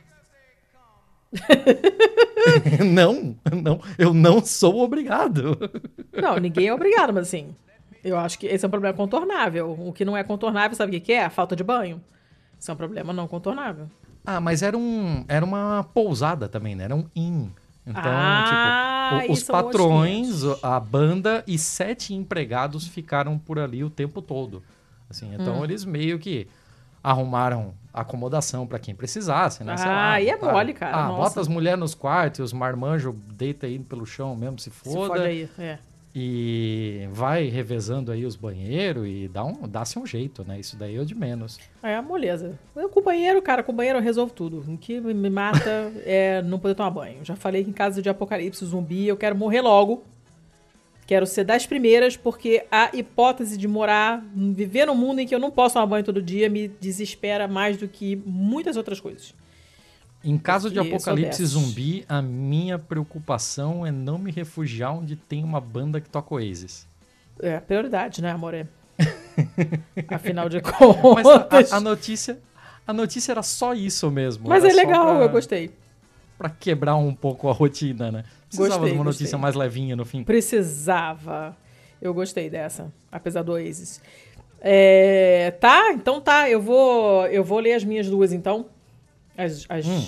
não, 2.85 3.37
não, 3.63 3.81
eu 3.99 4.15
não 4.15 4.43
sou 4.43 4.81
obrigado. 4.81 5.59
Não, 6.15 6.39
ninguém 6.39 6.69
é 6.69 6.73
obrigado, 6.75 7.13
mas 7.13 7.25
assim, 7.29 7.55
eu 8.05 8.19
acho 8.19 8.39
que 8.39 8.47
esse 8.47 8.65
é 8.65 8.69
um 8.69 8.71
problema 8.71 8.97
contornável. 8.97 9.71
O 9.79 9.93
que 9.93 10.05
não 10.05 10.17
é 10.17 10.23
contornável, 10.25 10.77
sabe 10.77 10.97
o 10.97 11.01
que 11.01 11.13
é? 11.13 11.25
A 11.25 11.31
falta 11.31 11.55
de 11.57 11.63
banho. 11.65 12.03
Isso 12.59 12.71
é 12.71 12.75
um 12.75 12.77
problema 12.77 13.13
não 13.13 13.27
contornável. 13.29 13.89
Ah, 14.25 14.41
mas 14.41 14.63
era 14.63 14.77
um, 14.77 15.25
era 15.29 15.45
uma 15.45 15.83
pousada 15.95 16.49
também, 16.49 16.75
né? 16.75 16.85
Era 16.85 16.95
um 16.95 17.07
inn. 17.17 17.49
Então, 17.87 18.03
Ah, 18.13 18.45
tipo, 18.45 19.31
o- 19.31 19.33
os 19.33 19.43
patrões, 19.45 20.43
500. 20.43 20.63
a 20.65 20.79
banda 20.79 21.43
e 21.47 21.59
sete 21.59 22.13
empregados 22.15 22.87
ficaram 22.87 23.39
por 23.39 23.59
ali 23.59 23.83
o 23.83 23.89
tempo 23.91 24.21
todo. 24.21 24.63
Assim, 25.09 25.35
então 25.35 25.61
Hum. 25.61 25.65
eles 25.65 25.85
meio 25.85 26.19
que 26.19 26.47
arrumaram 27.03 27.75
acomodação 27.93 28.67
pra 28.67 28.79
quem 28.79 28.95
precisasse, 28.95 29.65
né? 29.65 29.75
Ah, 29.79 29.85
lá, 29.87 30.13
aí 30.13 30.29
é 30.29 30.37
mole, 30.37 30.75
cara, 30.75 30.97
Ah, 30.97 31.09
nossa. 31.09 31.17
bota 31.31 31.41
as 31.41 31.49
mulheres 31.49 31.81
nos 31.81 31.95
quartos 31.95 32.39
e 32.41 32.43
os 32.43 32.53
marmanjos 32.53 33.15
deita 33.33 33.67
aí 33.67 33.79
pelo 33.79 34.05
chão 34.07 34.37
mesmo, 34.37 34.59
se 34.59 34.71
Se 34.71 34.79
foda. 34.79 35.23
aí. 35.25 35.49
É. 35.59 35.79
E 36.15 37.09
vai 37.13 37.45
revezando 37.49 38.11
aí 38.11 38.27
os 38.27 38.35
banheiros 38.35 39.07
e 39.07 39.29
dá 39.29 39.45
um, 39.45 39.69
dá-se 39.69 39.97
um 39.97 40.05
jeito, 40.05 40.45
né? 40.45 40.59
Isso 40.59 40.77
daí 40.77 40.97
é 40.97 41.01
o 41.01 41.07
de 41.07 41.15
menos. 41.15 41.59
É 41.83 41.95
a 41.95 42.03
moleza. 42.03 42.59
Eu, 42.75 42.89
com 42.89 42.99
o 42.99 43.03
banheiro, 43.03 43.41
cara, 43.41 43.63
com 43.63 43.71
o 43.71 43.75
banheiro 43.75 43.99
eu 43.99 44.03
resolvo 44.03 44.33
tudo. 44.33 44.59
O 44.67 44.77
que 44.77 45.01
me 45.01 45.31
mata 45.31 45.93
é 46.05 46.43
não 46.43 46.59
poder 46.59 46.75
tomar 46.75 46.91
banho. 46.91 47.25
Já 47.25 47.37
falei 47.37 47.63
que 47.63 47.71
em 47.71 47.73
caso 47.73 48.03
de 48.03 48.09
apocalipse 48.09 48.65
zumbi 48.65 49.07
eu 49.07 49.17
quero 49.17 49.37
morrer 49.37 49.61
logo. 49.61 50.03
Quero 51.07 51.27
ser 51.27 51.45
das 51.45 51.67
primeiras, 51.67 52.17
porque 52.17 52.65
a 52.71 52.91
hipótese 52.93 53.57
de 53.57 53.67
morar, 53.67 54.25
viver 54.35 54.87
num 54.87 54.95
mundo 54.95 55.21
em 55.21 55.27
que 55.27 55.35
eu 55.35 55.41
não 55.41 55.51
posso 55.51 55.75
tomar 55.75 55.87
banho 55.87 56.05
todo 56.05 56.23
dia 56.23 56.49
me 56.49 56.69
desespera 56.69 57.49
mais 57.49 57.77
do 57.77 57.89
que 57.89 58.17
muitas 58.25 58.77
outras 58.77 59.01
coisas. 59.01 59.35
Em 60.23 60.37
caso 60.37 60.71
de 60.71 60.79
apocalipse 60.79 61.45
zumbi, 61.47 62.05
a 62.09 62.21
minha 62.21 62.79
preocupação 62.79 63.87
é 63.87 63.91
não 63.91 64.19
me 64.19 64.31
refugiar 64.31 64.93
onde 64.95 65.17
tem 65.17 65.43
uma 65.43 65.61
banda 65.61 66.01
que 66.01 66.11
toca 66.11 66.35
Oasis. 66.35 66.87
É 67.43 67.57
a 67.57 67.61
prioridade, 67.61 68.21
né, 68.21 68.31
amor? 68.31 68.67
Afinal 70.09 70.49
de 70.49 70.61
Mas 70.63 71.23
contas. 71.27 71.73
a, 71.73 71.77
a 71.77 71.81
notícia, 71.81 72.39
a 72.87 72.93
notícia 72.93 73.33
era 73.33 73.43
só 73.43 73.73
isso 73.75 74.11
mesmo. 74.11 74.49
Mas 74.49 74.63
é 74.65 74.73
legal, 74.73 75.07
pra- 75.17 75.25
eu 75.25 75.29
gostei. 75.31 75.71
Pra 76.37 76.51
quebrar 76.51 76.97
um 76.97 77.15
pouco 77.15 77.49
a 77.49 77.53
rotina, 77.53 78.11
né? 78.11 78.25
Precisava 78.49 78.75
Gostei, 78.79 78.91
de 78.93 78.99
uma 78.99 79.05
notícia 79.05 79.25
gostei. 79.25 79.41
mais 79.41 79.55
levinha 79.55 79.95
no 79.97 80.05
fim. 80.05 80.25
Precisava. 80.25 81.57
Eu 82.01 82.13
gostei 82.15 82.49
dessa, 82.49 82.91
apesar 83.13 83.43
do 83.43 83.53
Oasis. 83.53 84.01
É, 84.61 85.51
tá, 85.61 85.93
então 85.93 86.21
tá. 86.21 86.49
Eu 86.49 86.61
vou, 86.61 87.27
eu 87.27 87.45
vou 87.45 87.59
ler 87.61 87.75
as 87.75 87.85
minhas 87.85 88.09
duas, 88.09 88.33
então. 88.33 88.67
As, 89.43 89.65
as, 89.69 89.87
Hum. 89.87 90.07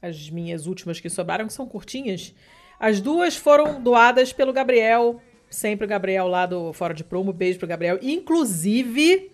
as 0.00 0.30
minhas 0.30 0.66
últimas 0.66 1.00
que 1.00 1.08
sobraram, 1.10 1.46
que 1.46 1.52
são 1.52 1.66
curtinhas. 1.66 2.34
As 2.78 3.00
duas 3.00 3.36
foram 3.36 3.82
doadas 3.82 4.32
pelo 4.32 4.52
Gabriel. 4.52 5.20
Sempre 5.50 5.84
o 5.86 5.88
Gabriel 5.88 6.26
lá 6.28 6.44
do 6.46 6.72
Fora 6.72 6.92
de 6.94 7.04
Promo. 7.04 7.32
Beijo 7.32 7.58
pro 7.58 7.68
Gabriel. 7.68 7.98
Inclusive, 8.02 9.30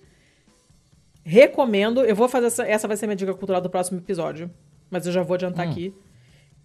recomendo. 1.24 2.04
Eu 2.04 2.14
vou 2.14 2.28
fazer 2.28 2.46
essa. 2.46 2.66
Essa 2.66 2.88
vai 2.88 2.96
ser 2.96 3.06
minha 3.06 3.16
dica 3.16 3.34
cultural 3.34 3.60
do 3.60 3.70
próximo 3.70 3.98
episódio. 3.98 4.50
Mas 4.90 5.06
eu 5.06 5.12
já 5.12 5.22
vou 5.22 5.34
adiantar 5.34 5.66
aqui. 5.68 5.94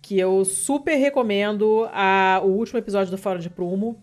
Que 0.02 0.20
eu 0.20 0.46
super 0.46 0.96
recomendo 0.96 1.88
a, 1.92 2.42
o 2.44 2.48
último 2.48 2.78
episódio 2.80 3.12
do 3.12 3.18
Fora 3.18 3.40
de 3.40 3.50
Prumo. 3.50 4.02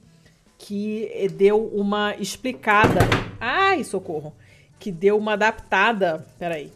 Que 0.58 1.28
deu 1.36 1.66
uma 1.66 2.14
explicada. 2.16 3.00
Ai, 3.40 3.84
socorro! 3.84 4.34
Que 4.78 4.90
deu 4.90 5.18
uma 5.18 5.32
adaptada. 5.34 6.26
Peraí. 6.38 6.70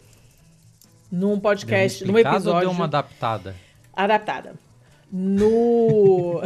Num 1.10 1.40
podcast, 1.40 2.04
num 2.04 2.10
explicada 2.10 2.36
ou 2.36 2.40
episódio 2.40 2.60
deu 2.60 2.70
uma 2.70 2.84
adaptada? 2.84 3.56
adaptada. 3.94 4.54
No. 5.10 6.42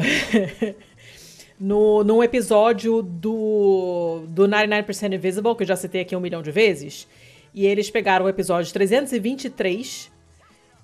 no 1.58 2.04
num 2.04 2.22
episódio 2.22 3.02
do, 3.02 4.24
do 4.28 4.48
99% 4.48 5.14
Invisible, 5.14 5.54
que 5.56 5.64
eu 5.64 5.66
já 5.66 5.76
citei 5.76 6.02
aqui 6.02 6.14
um 6.14 6.20
milhão 6.20 6.42
de 6.42 6.50
vezes. 6.50 7.08
E 7.52 7.66
eles 7.66 7.90
pegaram 7.90 8.24
o 8.24 8.28
episódio 8.28 8.72
323 8.72 10.10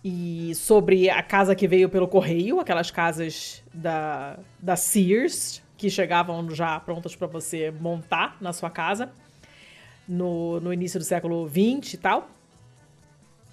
e 0.04 0.54
sobre 0.54 1.08
a 1.08 1.22
casa 1.22 1.54
que 1.54 1.66
veio 1.66 1.88
pelo 1.88 2.06
correio, 2.06 2.60
aquelas 2.60 2.90
casas 2.90 3.62
da, 3.72 4.38
da 4.60 4.76
Sears, 4.76 5.62
que 5.76 5.88
chegavam 5.88 6.50
já 6.50 6.78
prontas 6.80 7.16
para 7.16 7.26
você 7.26 7.70
montar 7.70 8.36
na 8.40 8.52
sua 8.52 8.70
casa 8.70 9.10
no, 10.06 10.60
no 10.60 10.72
início 10.72 10.98
do 10.98 11.04
século 11.04 11.48
XX 11.48 11.94
e 11.94 11.96
tal. 11.96 12.28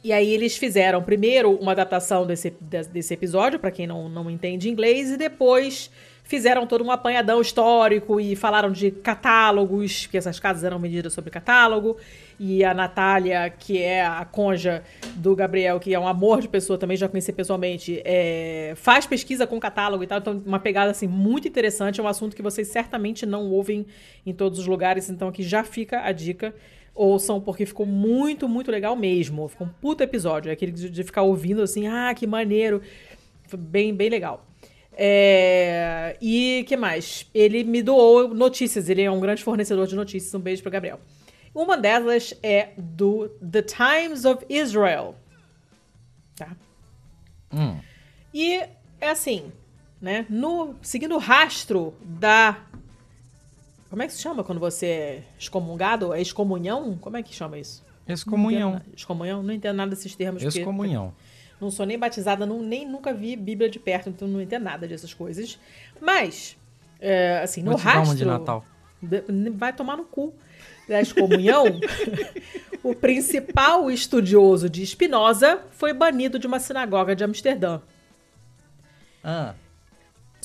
E 0.06 0.14
aí 0.14 0.32
eles 0.32 0.56
fizeram 0.56 1.02
primeiro 1.02 1.52
uma 1.56 1.72
adaptação 1.72 2.28
desse, 2.28 2.52
de- 2.62 2.88
desse 2.90 3.12
episódio, 3.12 3.58
pra 3.58 3.72
quem 3.72 3.88
não, 3.88 4.08
não 4.08 4.30
entende 4.30 4.70
inglês, 4.70 5.10
e 5.10 5.18
depois 5.18 5.90
fizeram 6.24 6.68
todo 6.68 6.84
um 6.84 6.92
apanhadão 6.92 7.42
histórico 7.42 8.20
e 8.20 8.36
falaram 8.36 8.72
de 8.72 8.92
catálogos, 8.92 10.06
que 10.06 10.16
essas 10.16 10.40
casas 10.40 10.64
eram 10.64 10.78
medidas 10.78 11.12
sobre 11.12 11.32
catálogo. 11.32 11.98
E 12.40 12.64
a 12.64 12.72
Natália, 12.72 13.50
que 13.50 13.82
é 13.82 14.06
a 14.06 14.24
conja 14.26 14.84
do 15.16 15.36
Gabriel, 15.36 15.80
que 15.80 15.92
é 15.92 16.00
um 16.00 16.08
amor 16.08 16.40
de 16.40 16.50
pessoa, 16.50 16.78
também 16.78 16.98
já 16.98 17.10
conheci 17.10 17.34
pessoalmente, 17.34 18.00
é, 18.06 18.74
faz 18.76 19.08
pesquisa 19.08 19.48
com 19.48 19.60
catálogo 19.60 20.04
e 20.04 20.08
tal. 20.08 20.20
Então, 20.20 20.40
uma 20.46 20.60
pegada 20.60 20.92
assim 20.92 21.08
muito 21.08 21.48
interessante. 21.48 22.00
É 22.00 22.04
um 22.04 22.08
assunto 22.08 22.36
que 22.36 22.44
vocês 22.44 22.68
certamente 22.68 23.26
não 23.26 23.50
ouvem 23.50 23.88
em 24.24 24.34
todos 24.36 24.60
os 24.60 24.68
lugares. 24.68 25.10
Então, 25.10 25.30
aqui 25.30 25.42
já 25.42 25.64
fica 25.64 26.02
a 26.02 26.12
dica 26.12 26.54
ouçam, 26.96 27.42
porque 27.42 27.66
ficou 27.66 27.86
muito, 27.86 28.48
muito 28.48 28.72
legal 28.72 28.96
mesmo. 28.96 29.48
Ficou 29.48 29.68
um 29.68 29.70
puta 29.70 30.06
episódio. 30.06 30.50
É 30.50 30.54
aquele 30.54 30.72
de 30.72 30.90
de 30.90 31.04
ficar 31.04 31.22
ouvindo 31.22 31.62
assim, 31.62 31.88
ah, 31.88 32.14
que 32.16 32.26
maneiro. 32.26 32.82
Foi 33.48 33.60
bem, 33.60 33.94
bem 33.94 34.10
legal. 34.10 34.46
É, 34.98 36.16
E 36.22 36.64
que 36.68 36.78
mais? 36.78 37.30
Ele 37.34 37.64
me 37.64 37.84
doou 37.84 38.34
notícias, 38.34 38.90
ele 38.90 39.02
é 39.02 39.12
um 39.12 39.20
grande 39.20 39.44
fornecedor 39.44 39.86
de 39.88 39.96
notícias. 39.96 40.34
Um 40.34 40.40
beijo 40.40 40.62
pro 40.62 40.72
Gabriel. 40.72 41.00
Uma 41.54 41.78
delas 41.78 42.34
é 42.42 42.70
do 42.78 43.30
The 43.30 43.62
Times 43.62 44.26
of 44.26 44.46
Israel. 44.50 45.16
Tá? 46.36 46.56
Hum. 47.54 47.80
E 48.34 48.62
é 49.00 49.10
assim, 49.10 49.52
né? 50.02 50.26
No, 50.30 50.76
seguindo 50.82 51.16
o 51.16 51.20
rastro 51.20 51.94
da. 52.02 52.58
Como 53.96 54.04
é 54.04 54.08
que 54.08 54.14
se 54.14 54.22
chama 54.22 54.44
quando 54.44 54.60
você 54.60 54.86
é 54.86 55.24
excomungado? 55.40 56.14
É 56.14 56.22
excomunhão? 56.22 56.98
Como 57.00 57.16
é 57.16 57.24
que 57.24 57.34
chama 57.34 57.58
isso? 57.58 57.82
Excomunhão. 58.06 58.72
Não 58.72 58.78
entendo. 58.80 58.94
Excomunhão? 58.94 59.42
Não 59.42 59.54
entendo 59.54 59.78
nada 59.78 59.90
desses 59.92 60.14
termos. 60.14 60.44
porque 60.44 60.60
Excomunhão. 60.60 61.14
Não 61.62 61.72
sou 61.72 61.86
nem 61.86 61.98
batizada, 61.98 62.46
não, 62.46 62.62
nem 62.62 62.86
nunca 62.86 63.14
vi 63.14 63.38
Bíblia 63.38 63.70
de 63.70 63.80
perto, 63.80 64.10
então 64.10 64.28
não 64.28 64.42
entendo 64.42 64.64
nada 64.64 64.86
dessas 64.86 65.14
coisas. 65.14 65.58
Mas, 66.02 66.58
é, 67.00 67.40
assim, 67.42 67.64
no 67.64 67.72
Vou 67.72 67.80
rastro. 67.80 68.18
de 68.18 68.26
Natal. 68.26 68.66
vai 69.54 69.72
tomar 69.72 69.96
no 69.96 70.04
cu. 70.04 70.34
Da 70.90 71.00
excomunhão, 71.00 71.64
o 72.84 72.94
principal 72.94 73.90
estudioso 73.90 74.70
de 74.70 74.86
Spinoza 74.86 75.62
foi 75.72 75.94
banido 75.94 76.38
de 76.38 76.48
uma 76.48 76.60
sinagoga 76.60 77.16
de 77.16 77.24
Amsterdã. 77.24 77.80
Ah, 79.24 79.56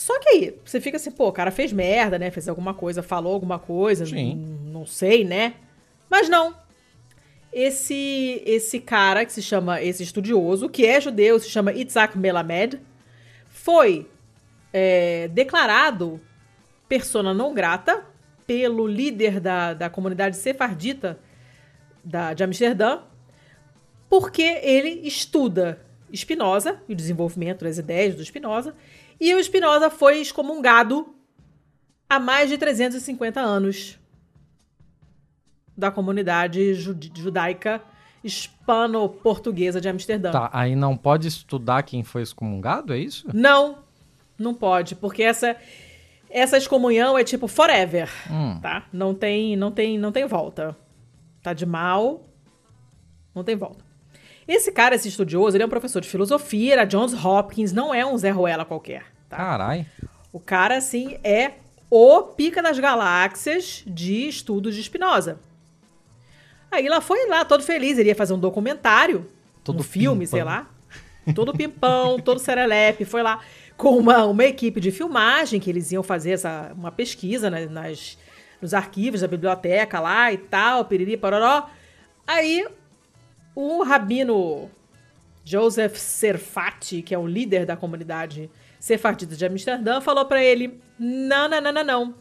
Só 0.01 0.19
que 0.19 0.29
aí, 0.31 0.59
você 0.65 0.81
fica 0.81 0.97
assim, 0.97 1.11
pô, 1.11 1.29
o 1.29 1.33
cara 1.33 1.51
fez 1.51 1.75
merda, 1.75 2.19
né? 2.19 2.31
Fez 2.31 2.49
alguma 2.49 2.73
coisa, 2.73 3.03
falou 3.03 3.35
alguma 3.35 3.59
coisa, 3.59 4.07
Sim. 4.07 4.35
não 4.73 4.87
sei, 4.87 5.25
né? 5.25 5.57
Mas 6.09 6.27
não. 6.27 6.57
Esse 7.53 8.43
esse 8.47 8.81
cara 8.81 9.27
que 9.27 9.33
se 9.33 9.43
chama, 9.43 9.83
esse 9.83 10.03
estudioso, 10.03 10.71
que 10.71 10.87
é 10.87 10.99
judeu, 11.03 11.39
se 11.39 11.51
chama 11.51 11.75
Itzhak 11.75 12.17
Melamed, 12.17 12.81
foi 13.51 14.09
é, 14.73 15.29
declarado 15.29 16.19
persona 16.89 17.35
não 17.35 17.53
grata 17.53 18.03
pelo 18.47 18.87
líder 18.87 19.39
da, 19.39 19.75
da 19.75 19.91
comunidade 19.91 20.39
sefardita 20.39 21.19
da, 22.03 22.33
de 22.33 22.43
Amsterdã, 22.43 23.01
porque 24.09 24.61
ele 24.63 25.07
estuda 25.07 25.85
Spinoza 26.11 26.81
e 26.89 26.95
o 26.95 26.97
desenvolvimento 26.97 27.67
das 27.67 27.77
ideias 27.77 28.15
do 28.15 28.25
Spinoza, 28.25 28.75
e 29.21 29.35
o 29.35 29.43
Spinoza 29.45 29.91
foi 29.91 30.21
excomungado 30.21 31.15
há 32.09 32.19
mais 32.19 32.49
de 32.49 32.57
350 32.59 33.41
anos 33.41 33.99
da 35.77 35.91
comunidade 35.91 36.75
jud- 36.75 37.13
judaica 37.15 37.83
hispano-portuguesa 38.23 39.81
de 39.81 39.89
Amsterdã. 39.89 40.31
Tá, 40.31 40.51
aí 40.53 40.75
não 40.77 40.97
pode 40.97 41.29
estudar 41.29 41.83
quem 41.83 42.03
foi 42.03 42.23
excomungado, 42.23 42.93
é 42.93 42.99
isso? 42.99 43.27
Não, 43.33 43.79
não 44.39 44.55
pode, 44.55 44.95
porque 44.95 45.23
essa 45.23 45.57
essa 46.33 46.57
excomunhão 46.57 47.19
é 47.19 47.25
tipo 47.25 47.49
forever, 47.49 48.09
Hum. 48.31 48.61
tá? 48.61 48.87
Não 48.93 49.13
tem, 49.15 49.57
não 49.57 49.73
tem, 49.73 49.99
não 49.99 50.13
tem 50.13 50.27
volta. 50.27 50.77
Tá 51.43 51.53
de 51.53 51.67
mal, 51.67 52.29
não 53.35 53.43
tem 53.43 53.57
volta. 53.57 53.85
Esse 54.51 54.73
cara, 54.73 54.97
esse 54.97 55.07
estudioso, 55.07 55.57
ele 55.57 55.63
é 55.63 55.67
um 55.67 55.71
professor 55.71 56.01
de 56.03 56.09
filosofia, 56.09 56.73
era 56.73 56.85
Johns 56.85 57.15
Hopkins, 57.25 57.73
não 57.73 57.95
é 57.95 58.05
um 58.05 58.19
Zé 58.19 58.31
Ruela 58.31 58.65
qualquer, 58.65 59.05
tá? 59.29 59.37
Carai. 59.37 59.87
O 60.33 60.41
cara, 60.41 60.77
assim, 60.77 61.19
é 61.23 61.53
o 61.89 62.21
pica 62.23 62.61
das 62.61 62.77
galáxias 62.77 63.85
de 63.87 64.27
estudos 64.27 64.75
de 64.75 64.83
Spinoza. 64.83 65.39
Aí 66.69 66.89
lá 66.89 67.01
foi 67.01 67.29
lá, 67.29 67.45
todo 67.45 67.63
feliz, 67.63 67.97
ele 67.97 68.09
ia 68.09 68.15
fazer 68.17 68.33
um 68.33 68.41
documentário, 68.41 69.25
Todo 69.63 69.81
um 69.81 69.83
filme, 69.85 70.25
pimpão. 70.25 70.37
sei 70.37 70.43
lá. 70.43 70.69
Todo 71.33 71.53
pimpão, 71.53 72.19
todo 72.21 72.41
serelepe, 72.41 73.05
foi 73.05 73.23
lá 73.23 73.39
com 73.77 73.97
uma, 73.97 74.25
uma 74.25 74.45
equipe 74.45 74.81
de 74.81 74.91
filmagem, 74.91 75.61
que 75.61 75.71
eles 75.71 75.93
iam 75.93 76.03
fazer 76.03 76.33
essa, 76.33 76.73
uma 76.75 76.91
pesquisa 76.91 77.49
né, 77.49 77.67
nas, 77.67 78.19
nos 78.61 78.75
arquivos 78.75 79.21
da 79.21 79.29
biblioteca 79.29 80.01
lá 80.01 80.33
e 80.33 80.39
tal, 80.39 80.85
piriri, 80.87 81.17
pororó. 81.17 81.69
Aí 82.27 82.67
o 83.55 83.83
rabino 83.83 84.71
Joseph 85.45 85.97
Serfati, 85.97 87.03
que 87.03 87.15
é 87.15 87.19
o 87.19 87.27
líder 87.27 87.67
da 87.67 87.77
comunidade 87.77 88.51
sefardita 88.79 89.35
de 89.35 89.45
Amsterdã, 89.45 90.01
falou 90.01 90.25
pra 90.25 90.43
ele: 90.43 90.81
não, 90.99 91.49
não, 91.49 91.61
não, 91.61 91.73
não, 91.73 91.85
não. 91.85 92.15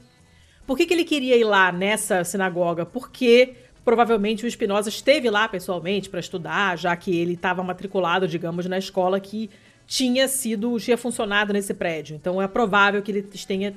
Por 0.65 0.77
que, 0.77 0.85
que 0.85 0.93
ele 0.93 1.03
queria 1.03 1.35
ir 1.35 1.43
lá 1.43 1.71
nessa 1.71 2.23
sinagoga? 2.23 2.85
Porque 2.85 3.55
provavelmente 3.83 4.45
o 4.45 4.51
Spinoza 4.51 4.89
esteve 4.89 5.29
lá 5.29 5.47
pessoalmente 5.47 6.09
para 6.09 6.19
estudar, 6.19 6.77
já 6.77 6.95
que 6.95 7.17
ele 7.17 7.33
estava 7.33 7.63
matriculado, 7.63 8.27
digamos, 8.27 8.67
na 8.67 8.77
escola 8.77 9.19
que 9.19 9.49
tinha 9.87 10.27
sido, 10.27 10.79
tinha 10.79 10.97
funcionado 10.97 11.51
nesse 11.51 11.73
prédio. 11.73 12.15
Então 12.15 12.39
é 12.39 12.47
provável 12.47 13.01
que 13.01 13.11
ele 13.11 13.23
tenha, 13.23 13.73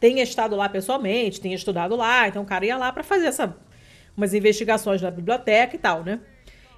tenha 0.00 0.22
estado 0.24 0.56
lá 0.56 0.68
pessoalmente, 0.68 1.40
tenha 1.40 1.54
estudado 1.54 1.94
lá. 1.94 2.26
Então 2.26 2.42
o 2.42 2.46
cara 2.46 2.66
ia 2.66 2.76
lá 2.76 2.90
para 2.92 3.04
fazer 3.04 3.26
essa, 3.26 3.56
umas 4.16 4.34
investigações 4.34 5.00
na 5.00 5.10
biblioteca 5.10 5.76
e 5.76 5.78
tal, 5.78 6.02
né? 6.02 6.18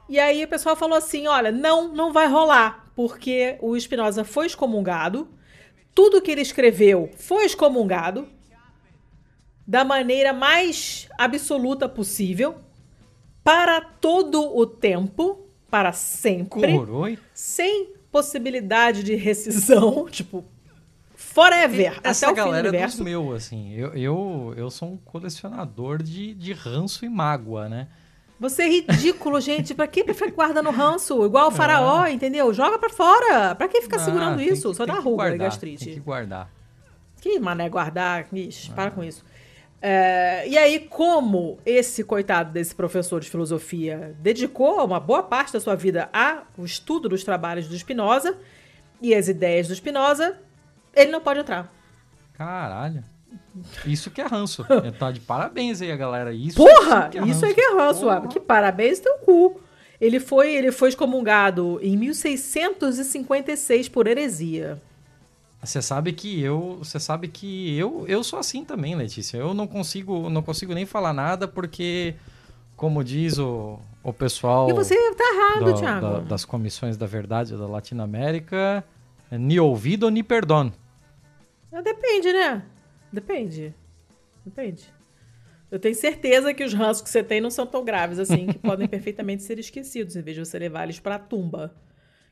E 0.09 0.19
aí 0.19 0.45
o 0.45 0.49
pessoal 0.49 0.77
falou 0.77 0.97
assim: 0.97 1.27
olha, 1.27 1.51
não, 1.51 1.89
não 1.89 2.13
vai 2.13 2.27
rolar, 2.29 2.91
porque 2.95 3.57
o 3.61 3.79
Spinoza 3.79 4.25
foi 4.25 4.47
excomungado, 4.47 5.29
tudo 5.95 6.21
que 6.21 6.31
ele 6.31 6.43
escreveu 6.43 7.11
foi 7.17 7.45
excomungado 7.45 8.29
da 9.67 9.85
maneira 9.85 10.33
mais 10.33 11.09
absoluta 11.19 11.89
possível, 11.89 12.57
para 13.43 13.81
todo 13.81 14.57
o 14.57 14.67
tempo, 14.67 15.47
para 15.71 15.93
sempre, 15.93 16.77
Coroi? 16.79 17.19
sem 17.33 17.95
possibilidade 18.13 19.03
de 19.03 19.15
rescisão, 19.15 20.07
tipo, 20.11 20.45
forever, 21.15 21.99
Essa 22.03 22.31
até 22.31 22.43
o 22.43 22.45
fim 22.45 22.51
do 22.51 22.53
galera 22.53 22.69
é 22.69 22.71
dos 22.71 22.99
universo. 22.99 23.05
meus, 23.05 23.37
assim. 23.37 23.73
Eu, 23.73 23.95
eu, 23.95 24.55
eu 24.57 24.71
sou 24.71 24.93
um 24.93 24.97
colecionador 24.99 26.03
de, 26.03 26.35
de 26.35 26.53
ranço 26.53 27.05
e 27.05 27.09
mágoa, 27.09 27.69
né? 27.69 27.89
Você 28.39 28.63
é 28.63 28.69
ridículo, 28.69 29.41
gente. 29.41 29.75
Pra 29.75 29.87
que 29.87 30.03
ficar 30.13 30.31
guardando 30.33 30.71
ranço? 30.71 31.25
Igual 31.25 31.49
o 31.49 31.51
faraó, 31.51 32.07
entendeu? 32.07 32.53
Joga 32.53 32.79
pra 32.79 32.91
fora. 32.91 33.55
Pra 33.55 33.69
que 33.69 33.81
ficar 33.81 33.97
Ah, 33.97 34.01
segurando 34.01 34.39
tem 34.39 34.49
isso? 34.49 34.75
Só 34.75 34.85
tem 34.85 34.95
dá 34.95 35.01
ruga 35.01 35.13
e 35.25 35.29
guardar, 35.29 35.39
gastrite. 35.39 35.85
Tem 35.85 35.95
que 35.95 36.01
guardar. 36.01 36.51
Que 37.21 37.39
mané 37.39 37.69
guardar? 37.69 38.27
Ixi, 38.33 38.71
para 38.73 38.91
com 38.91 39.03
isso. 39.03 39.25
É, 39.81 40.49
e 40.49 40.57
aí, 40.57 40.79
como 40.81 41.59
esse 41.65 42.03
coitado 42.03 42.51
desse 42.53 42.75
professor 42.75 43.21
de 43.21 43.29
filosofia 43.31 44.15
dedicou 44.19 44.83
uma 44.85 44.99
boa 44.99 45.23
parte 45.23 45.53
da 45.53 45.61
sua 45.61 45.75
vida 45.77 46.09
ao 46.13 46.65
estudo 46.65 47.09
dos 47.09 47.23
trabalhos 47.23 47.69
do 47.69 47.77
Spinoza 47.79 48.37
e 49.01 49.15
as 49.15 49.29
ideias 49.29 49.69
do 49.69 49.75
Spinoza, 49.75 50.39
ele 50.95 51.11
não 51.11 51.21
pode 51.21 51.41
entrar. 51.41 51.71
Caralho. 52.33 53.05
Isso 53.87 54.11
que 54.11 54.21
é 54.21 54.27
ranço. 54.27 54.65
Tá 54.99 55.11
de 55.13 55.21
parabéns 55.21 55.81
aí, 55.83 55.91
a 55.93 55.97
galera. 55.97 56.33
Isso, 56.33 56.57
Porra! 56.57 57.09
que 57.09 57.19
Isso 57.21 57.45
é 57.45 57.53
que 57.55 57.61
é 57.61 57.75
ranço, 57.77 58.01
Porra. 58.03 58.27
Que 58.29 58.41
parabéns 58.41 58.99
teu 59.01 59.19
cu. 59.19 59.61
Ele 60.01 60.19
foi, 60.21 60.55
ele 60.55 60.73
foi 60.73 60.89
excomungado 60.91 61.79
em 61.83 61.97
1656 61.97 63.89
por 63.89 64.07
heresia. 64.07 64.81
Você 65.63 65.81
sabe 65.81 66.13
que 66.13 66.43
eu, 66.43 66.77
você 66.81 67.01
sabe 67.01 67.29
que 67.29 67.75
eu, 67.79 68.05
eu 68.07 68.23
sou 68.23 68.39
assim 68.39 68.65
também, 68.65 68.95
Letícia. 68.95 69.39
Eu 69.39 69.55
não 69.55 69.67
consigo, 69.67 70.29
não 70.29 70.43
consigo 70.43 70.75
nem 70.75 70.85
falar 70.85 71.15
nada 71.15 71.49
porque, 71.49 72.15
como 72.77 73.03
diz 73.03 73.39
o, 73.39 73.79
o 74.03 74.13
pessoal 74.13 74.69
E 74.69 74.75
você 74.75 74.95
tá 75.15 75.25
errado, 75.35 75.65
da- 75.65 75.73
Thiago. 75.79 76.07
da- 76.07 76.21
das 76.21 76.45
comissões 76.45 76.99
da 76.99 77.07
verdade 77.07 77.57
da 77.57 77.67
Latinoamérica, 77.67 78.85
é 79.31 79.39
ni 79.39 79.59
ouvido 79.59 80.11
ni 80.11 80.23
perdón. 80.23 80.71
Ah, 81.73 81.81
Depende, 81.81 82.31
né? 82.33 82.63
Depende. 83.15 83.75
Depende. 84.45 84.93
Eu 85.71 85.79
tenho 85.79 85.95
certeza 85.95 86.53
que 86.53 86.63
os 86.63 86.75
ranços 86.75 87.03
que 87.03 87.09
você 87.11 87.23
tem 87.23 87.41
não 87.41 87.51
são 87.51 87.67
tão 87.67 87.85
graves 87.85 88.19
assim, 88.19 88.47
que 88.47 88.59
podem 88.61 88.87
perfeitamente 88.87 89.43
ser 89.43 89.59
esquecidos, 89.59 90.17
em 90.17 90.23
vez 90.23 90.37
de 90.37 90.45
você 90.45 90.59
levar 90.59 90.85
eles 90.85 90.99
pra 91.01 91.19
tumba. 91.19 91.75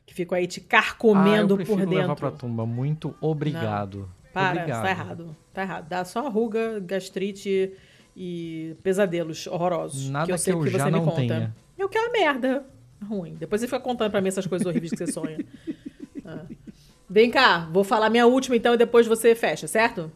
Que 0.05 0.13
ficam 0.13 0.37
aí 0.37 0.45
te 0.45 0.59
ah, 0.59 0.63
eu 0.63 0.67
carcomendo 0.69 1.57
por 1.57 1.79
levar 1.79 1.89
dentro. 1.89 2.15
pra 2.15 2.31
tumba. 2.31 2.65
Muito 2.65 3.15
obrigado. 3.21 4.09
Para, 4.33 4.61
obrigado. 4.61 4.83
tá 4.83 4.89
errado. 4.89 5.37
Tá 5.53 5.61
errado. 5.61 5.87
Dá 5.87 6.05
só 6.05 6.29
ruga, 6.29 6.79
gastrite 6.81 7.71
e 8.15 8.75
pesadelos 8.83 9.47
horrorosos. 9.47 10.09
Nada 10.09 10.25
que 10.25 10.31
eu 10.33 10.35
que 10.35 10.41
sei 10.41 10.53
eu 10.53 10.61
que 10.61 10.69
já 10.69 10.79
você 10.79 10.85
me 10.85 10.91
não 10.91 11.05
conta. 11.05 11.15
tenha. 11.15 11.55
É 11.77 11.85
o 11.85 11.89
que 11.89 11.97
é 11.97 12.01
uma 12.01 12.11
merda. 12.11 12.65
Ruim. 13.07 13.35
Depois 13.35 13.61
você 13.61 13.67
fica 13.67 13.79
contando 13.79 14.11
pra 14.11 14.21
mim 14.21 14.27
essas 14.27 14.45
coisas 14.45 14.65
horríveis 14.65 14.91
que 14.91 14.97
você 14.97 15.11
sonha. 15.11 15.37
Ah. 16.25 16.45
Vem 17.09 17.29
cá, 17.29 17.67
vou 17.69 17.83
falar 17.83 18.09
minha 18.09 18.25
última 18.25 18.55
então 18.55 18.75
e 18.75 18.77
depois 18.77 19.05
você 19.05 19.35
fecha, 19.35 19.67
certo? 19.67 20.09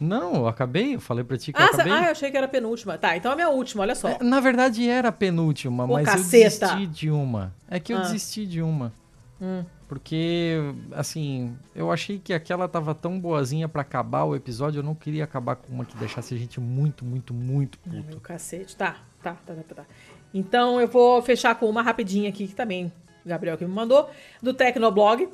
Não, 0.00 0.34
eu 0.36 0.48
acabei, 0.48 0.94
eu 0.94 1.00
falei 1.00 1.24
pra 1.24 1.36
ti 1.36 1.52
que 1.52 1.60
eu 1.60 1.64
Ah, 1.64 1.68
cê- 1.68 1.74
acabei. 1.74 1.92
ah, 1.92 2.04
eu 2.06 2.10
achei 2.12 2.30
que 2.30 2.36
era 2.36 2.46
a 2.46 2.48
penúltima. 2.48 2.96
Tá, 2.98 3.16
então 3.16 3.30
é 3.30 3.34
a 3.34 3.36
minha 3.36 3.48
última, 3.48 3.82
olha 3.82 3.94
só. 3.94 4.08
É, 4.08 4.18
Na 4.22 4.38
verdade 4.40 4.88
era 4.88 5.08
a 5.08 5.12
penúltima, 5.12 5.84
Ô, 5.84 5.88
mas 5.94 6.06
eu 6.06 6.12
caceta. 6.14 6.66
desisti 6.66 6.86
de 6.86 7.10
uma. 7.10 7.52
É 7.68 7.80
que 7.80 7.92
eu 7.92 7.98
Ah. 7.98 8.02
desisti 8.02 8.46
de 8.46 8.62
uma. 8.62 8.92
Hum. 9.40 9.64
Porque, 9.88 10.54
assim, 10.92 11.56
eu 11.74 11.90
achei 11.90 12.18
que 12.18 12.32
aquela 12.34 12.68
tava 12.68 12.94
tão 12.94 13.18
boazinha 13.18 13.66
pra 13.68 13.80
acabar 13.82 14.24
o 14.24 14.36
episódio, 14.36 14.80
eu 14.80 14.82
não 14.82 14.94
queria 14.94 15.24
acabar 15.24 15.56
com 15.56 15.72
uma 15.72 15.84
que 15.84 15.96
deixasse 15.96 16.34
a 16.34 16.36
gente 16.36 16.60
muito, 16.60 17.04
muito, 17.04 17.32
muito 17.32 17.78
Ai, 17.86 17.92
puto. 17.96 18.08
meu 18.08 18.20
cacete. 18.20 18.76
Tá, 18.76 18.96
tá, 19.22 19.34
tá, 19.46 19.54
tá, 19.54 19.74
tá. 19.76 19.84
Então 20.34 20.78
eu 20.78 20.86
vou 20.86 21.22
fechar 21.22 21.54
com 21.54 21.66
uma 21.70 21.80
rapidinha 21.82 22.28
aqui, 22.28 22.46
que 22.46 22.54
também 22.54 22.92
o 23.24 23.28
Gabriel 23.28 23.56
que 23.56 23.64
me 23.64 23.72
mandou, 23.72 24.10
do 24.42 24.52
Tecnoblog. 24.52 25.28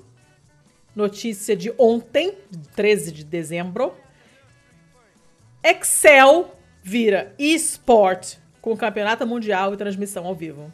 Notícia 0.94 1.56
de 1.56 1.74
ontem, 1.76 2.34
13 2.76 3.10
de 3.10 3.24
dezembro. 3.24 3.92
Excel 5.64 6.54
vira 6.82 7.34
eSport 7.38 8.36
com 8.60 8.76
campeonato 8.76 9.26
mundial 9.26 9.72
e 9.72 9.76
transmissão 9.76 10.26
ao 10.26 10.34
vivo. 10.34 10.72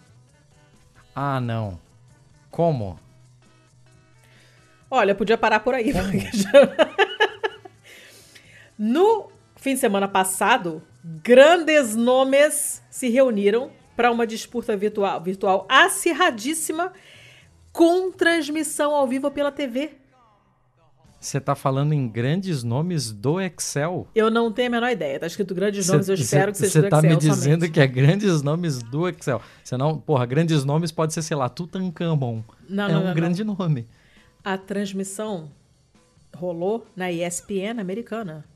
Ah, 1.15 1.41
não. 1.41 1.79
Como? 2.51 2.99
Olha, 4.91 5.15
podia 5.15 5.39
parar 5.39 5.61
por 5.61 5.75
aí. 5.75 5.93
já- 5.93 6.03
no 8.79 9.31
fim 9.57 9.75
de 9.75 9.81
semana 9.81 10.09
passado, 10.09 10.83
grandes 11.05 11.95
nomes 11.95 12.83
se 12.91 13.09
reuniram 13.09 13.71
para 13.97 14.11
uma 14.11 14.27
disputa 14.27 14.77
virtual, 14.77 15.21
virtual 15.23 15.67
acirradíssima 15.69 16.93
com 17.73 18.11
transmissão 18.11 18.95
ao 18.95 19.07
vivo 19.07 19.31
pela 19.31 19.53
TV. 19.53 19.93
Você 21.21 21.39
tá 21.39 21.55
falando 21.55 21.93
em 21.93 22.09
grandes 22.09 22.63
nomes 22.65 23.13
do 23.13 23.39
Excel? 23.41 24.09
Eu 24.15 24.31
não 24.31 24.51
tenho 24.51 24.69
a 24.69 24.71
menor 24.71 24.91
ideia. 24.91 25.21
Tá 25.21 25.27
escrito 25.27 25.55
grandes 25.55 25.87
nomes, 25.87 26.09
eu 26.09 26.17
Cê- 26.17 26.23
espero 26.23 26.51
que 26.53 26.57
cê- 26.59 26.65
seja 26.71 26.81
do 26.81 26.85
Você 26.85 26.89
tá 26.89 26.97
Excel 26.97 27.11
me 27.11 27.17
dizendo 27.19 27.61
somente. 27.61 27.71
que 27.73 27.81
é 27.81 27.87
grandes 27.87 28.41
nomes 28.43 28.83
do 28.83 29.07
Excel. 29.07 29.43
Senão, 29.63 29.99
porra, 29.99 30.25
grandes 30.25 30.65
nomes 30.65 30.91
pode 30.91 31.13
ser, 31.13 31.21
sei 31.21 31.37
lá, 31.37 31.49
Tutankhamon. 31.51 32.43
Não, 32.69 32.85
é 32.85 32.89
não, 32.89 32.95
um 32.95 33.01
não, 33.01 33.09
não. 33.09 33.15
grande 33.15 33.45
nome. 33.45 33.87
A 34.43 34.57
transmissão 34.57 35.51
rolou 36.35 36.87
na 36.97 37.13
ESPN 37.13 37.79
americana. 37.81 38.47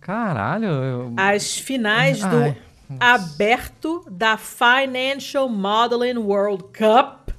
Caralho, 0.00 0.66
eu... 0.68 1.14
as 1.16 1.58
finais 1.58 2.20
do 2.20 2.36
Ai, 2.36 2.56
aberto 3.00 4.06
da 4.08 4.36
Financial 4.36 5.48
Modeling 5.48 6.18
World 6.18 6.62
Cup. 6.64 7.30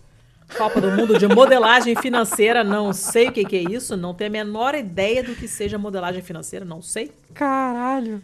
Copa 0.55 0.79
do 0.79 0.91
Mundo 0.91 1.17
de 1.17 1.27
modelagem 1.27 1.95
financeira, 1.95 2.63
não 2.63 2.93
sei 2.93 3.27
o 3.27 3.31
que, 3.31 3.43
que 3.43 3.57
é 3.57 3.71
isso, 3.71 3.97
não 3.97 4.13
tenho 4.13 4.29
a 4.29 4.31
menor 4.31 4.75
ideia 4.75 5.23
do 5.23 5.35
que 5.35 5.47
seja 5.47 5.77
modelagem 5.77 6.21
financeira, 6.21 6.63
não 6.63 6.81
sei. 6.81 7.11
caralho. 7.33 8.23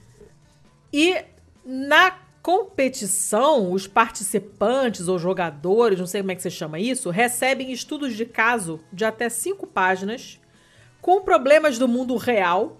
E 0.91 1.17
na 1.65 2.11
competição, 2.41 3.71
os 3.71 3.87
participantes 3.87 5.07
ou 5.07 5.17
jogadores, 5.17 5.99
não 5.99 6.05
sei 6.05 6.21
como 6.21 6.31
é 6.31 6.35
que 6.35 6.41
você 6.41 6.49
chama 6.49 6.79
isso, 6.79 7.09
recebem 7.09 7.71
estudos 7.71 8.15
de 8.15 8.25
caso 8.25 8.79
de 8.91 9.05
até 9.05 9.29
cinco 9.29 9.65
páginas 9.65 10.39
com 11.01 11.21
problemas 11.21 11.77
do 11.79 11.87
mundo 11.87 12.15
real 12.15 12.77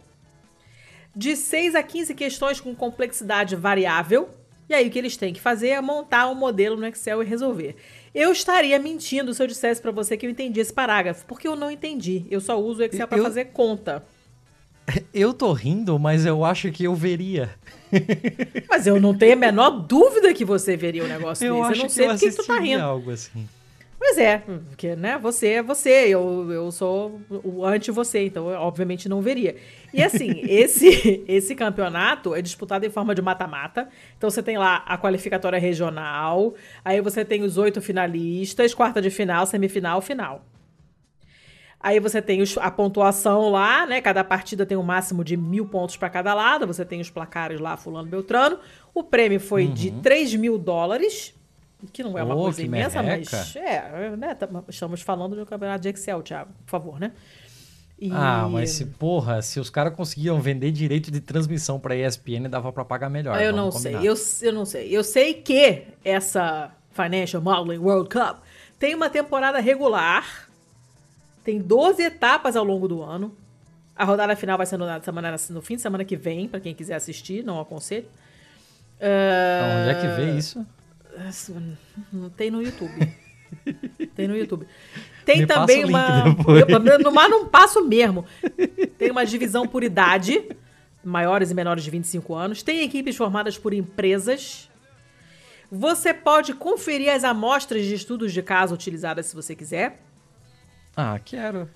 de 1.16 1.36
6 1.36 1.76
a 1.76 1.84
15 1.84 2.14
questões 2.16 2.60
com 2.60 2.76
complexidade 2.76 3.56
variável. 3.56 4.30
E 4.68 4.74
aí 4.74 4.88
o 4.88 4.92
que 4.92 4.98
eles 4.98 5.16
têm 5.16 5.34
que 5.34 5.42
fazer 5.42 5.70
é 5.70 5.82
montar 5.82 6.28
um 6.30 6.36
modelo 6.36 6.76
no 6.76 6.88
Excel 6.88 7.22
e 7.22 7.26
resolver. 7.26 7.76
Eu 8.14 8.32
estaria 8.32 8.78
mentindo 8.80 9.34
se 9.34 9.42
eu 9.42 9.48
dissesse 9.48 9.82
para 9.82 9.92
você 9.92 10.16
que 10.16 10.26
eu 10.26 10.30
entendi 10.30 10.60
esse 10.60 10.72
parágrafo, 10.74 11.26
porque 11.26 11.48
eu 11.48 11.56
não 11.56 11.72
entendi. 11.72 12.26
Eu 12.30 12.40
só 12.40 12.60
uso 12.60 12.82
o 12.82 12.84
Excel 12.84 13.08
para 13.08 13.18
Eu- 13.18 13.24
fazer 13.24 13.46
conta. 13.46 14.04
Eu 15.14 15.34
tô 15.34 15.54
rindo, 15.54 15.98
mas 15.98 16.26
eu 16.26 16.44
acho 16.44 16.70
que 16.70 16.84
eu 16.84 16.94
veria. 16.94 17.50
Mas 18.70 18.86
eu 18.86 19.00
não 19.00 19.18
tenho 19.18 19.32
a 19.32 19.36
menor 19.38 19.70
dúvida 19.70 20.34
que 20.34 20.44
você 20.44 20.76
veria 20.76 21.06
um 21.06 21.08
negócio 21.08 21.46
Eu 21.48 21.56
desse. 21.56 21.66
acho 21.68 21.74
Eu 21.74 21.78
não 21.80 21.86
que 21.88 21.92
sei 21.94 22.06
eu 22.06 22.10
por 22.10 22.20
que 22.20 22.32
tu 22.32 22.46
tá 22.46 22.60
rindo. 22.60 22.84
algo 22.84 23.12
assim. 23.12 23.48
Pois 24.06 24.18
é, 24.18 24.40
porque, 24.68 24.98
né, 24.98 25.18
você 25.18 25.48
é 25.48 25.64
você, 25.64 26.08
eu, 26.10 26.52
eu 26.52 26.70
sou 26.74 27.22
o 27.30 27.64
anti-você, 27.64 28.26
então 28.26 28.50
eu 28.50 28.60
obviamente 28.60 29.08
não 29.08 29.22
veria. 29.22 29.56
E 29.94 30.04
assim, 30.04 30.42
esse, 30.44 31.24
esse 31.26 31.56
campeonato 31.56 32.36
é 32.36 32.42
disputado 32.42 32.86
em 32.86 32.90
forma 32.90 33.16
de 33.16 33.22
mata-mata. 33.22 33.88
Então 34.18 34.30
você 34.30 34.44
tem 34.44 34.58
lá 34.58 34.84
a 34.86 34.98
qualificatória 34.98 35.58
regional, 35.58 36.54
aí 36.84 37.00
você 37.00 37.24
tem 37.24 37.44
os 37.44 37.58
oito 37.58 37.82
finalistas, 37.82 38.74
quarta 38.74 39.02
de 39.02 39.10
final, 39.10 39.46
semifinal, 39.46 40.02
final. 40.02 40.46
Aí 41.80 41.98
você 42.00 42.22
tem 42.22 42.42
os- 42.42 42.58
a 42.58 42.70
pontuação 42.70 43.50
lá, 43.50 43.86
né? 43.86 44.02
Cada 44.02 44.22
partida 44.24 44.66
tem 44.66 44.78
um 44.78 44.84
máximo 44.84 45.24
de 45.24 45.38
mil 45.38 45.66
pontos 45.66 45.96
para 45.96 46.10
cada 46.10 46.34
lado. 46.34 46.68
Você 46.68 46.84
tem 46.84 47.00
os 47.00 47.10
placares 47.10 47.60
lá, 47.62 47.78
fulano 47.78 48.10
Beltrano. 48.10 48.60
O 48.94 49.02
prêmio 49.02 49.40
foi 49.40 49.68
de 49.68 49.92
3 50.02 50.36
mil 50.36 50.58
dólares, 50.58 51.34
que 51.92 52.04
não 52.04 52.18
é 52.18 52.24
uma 52.24 52.36
Ô, 52.36 52.44
coisa 52.44 52.62
imensa, 52.62 53.02
merreca. 53.02 53.30
mas 53.38 53.56
é, 53.56 54.16
né? 54.16 54.36
tam- 54.36 54.64
Estamos 54.70 55.02
falando 55.02 55.36
do 55.36 55.46
campeonato 55.46 55.82
de 55.82 55.90
Excel, 55.90 56.22
Thiago, 56.22 56.52
por 56.66 56.72
favor, 56.72 57.00
né? 57.00 57.12
E- 58.00 58.10
Ah, 58.12 58.48
mas 58.52 58.72
se, 58.72 58.86
porra, 58.86 59.42
se 59.42 59.60
os 59.60 59.70
caras 59.70 59.94
conseguiam 59.96 60.40
vender 60.42 60.72
direito 60.72 61.10
de 61.12 61.22
transmissão 61.22 61.80
pra 61.80 61.96
ESPN, 61.96 62.50
dava 62.50 62.72
pra 62.74 62.84
pagar 62.84 63.10
melhor. 63.10 63.36
Ah, 63.38 63.44
eu 63.44 63.52
não 63.54 63.70
vamos 63.70 63.82
sei, 63.82 63.94
combinar. 63.94 64.12
eu, 64.12 64.18
eu 64.48 64.54
não 64.54 64.66
sei. 64.66 64.90
Eu 64.90 65.04
sei 65.04 65.34
que 65.36 65.84
essa 66.04 66.72
Financial 66.92 67.42
Modeling 67.42 67.78
World 67.80 68.10
Cup 68.10 68.40
tem 68.80 68.94
uma 68.96 69.10
temporada 69.10 69.60
regular, 69.60 70.50
tem 71.44 71.60
12 71.60 72.02
etapas 72.04 72.56
ao 72.56 72.64
longo 72.64 72.88
do 72.88 73.02
ano. 73.02 73.36
A 73.96 74.04
rodada 74.06 74.36
final 74.36 74.58
vai 74.58 74.66
ser 74.66 74.76
no, 74.78 74.86
na 74.86 75.00
semana, 75.02 75.36
no 75.52 75.62
fim 75.62 75.76
de 75.76 75.82
semana 75.82 76.04
que 76.04 76.16
vem, 76.18 76.48
pra 76.48 76.60
quem 76.60 76.74
quiser 76.74 76.96
assistir, 76.96 77.44
não 77.44 77.60
aconselho. 77.60 78.08
Ah, 79.00 79.82
Onde 79.82 79.90
é 79.90 80.02
que 80.02 80.08
vê 80.22 80.38
isso? 80.38 80.66
Não 82.12 82.30
tem 82.30 82.50
no 82.50 82.62
YouTube. 82.62 83.14
tem 84.16 84.28
no 84.28 84.36
YouTube. 84.36 84.68
Tem 85.26 85.40
Me 85.40 85.48
também 85.48 85.86
uma. 85.86 86.36
Eu, 86.70 87.00
no 87.00 87.12
mar 87.12 87.30
não 87.30 87.48
passo 87.48 87.84
mesmo. 87.84 88.26
Tem 88.98 89.12
uma 89.12 89.26
divisão 89.26 89.68
por 89.68 89.84
idade, 89.84 90.50
maiores 91.04 91.52
e 91.52 91.54
menores 91.54 91.84
de 91.84 91.90
25 91.90 92.34
anos. 92.34 92.64
Tem 92.64 92.82
equipes 92.82 93.16
formadas 93.16 93.58
por 93.58 93.74
empresas. 93.74 94.70
Você 95.72 96.14
pode 96.14 96.54
conferir 96.54 97.12
as 97.12 97.24
amostras 97.24 97.86
de 97.86 97.96
estudos 97.96 98.32
de 98.32 98.42
caso 98.42 98.76
utilizadas 98.76 99.26
se 99.28 99.36
você 99.36 99.56
quiser. 99.56 100.02
Ah, 100.96 101.20
quero. 101.24 101.70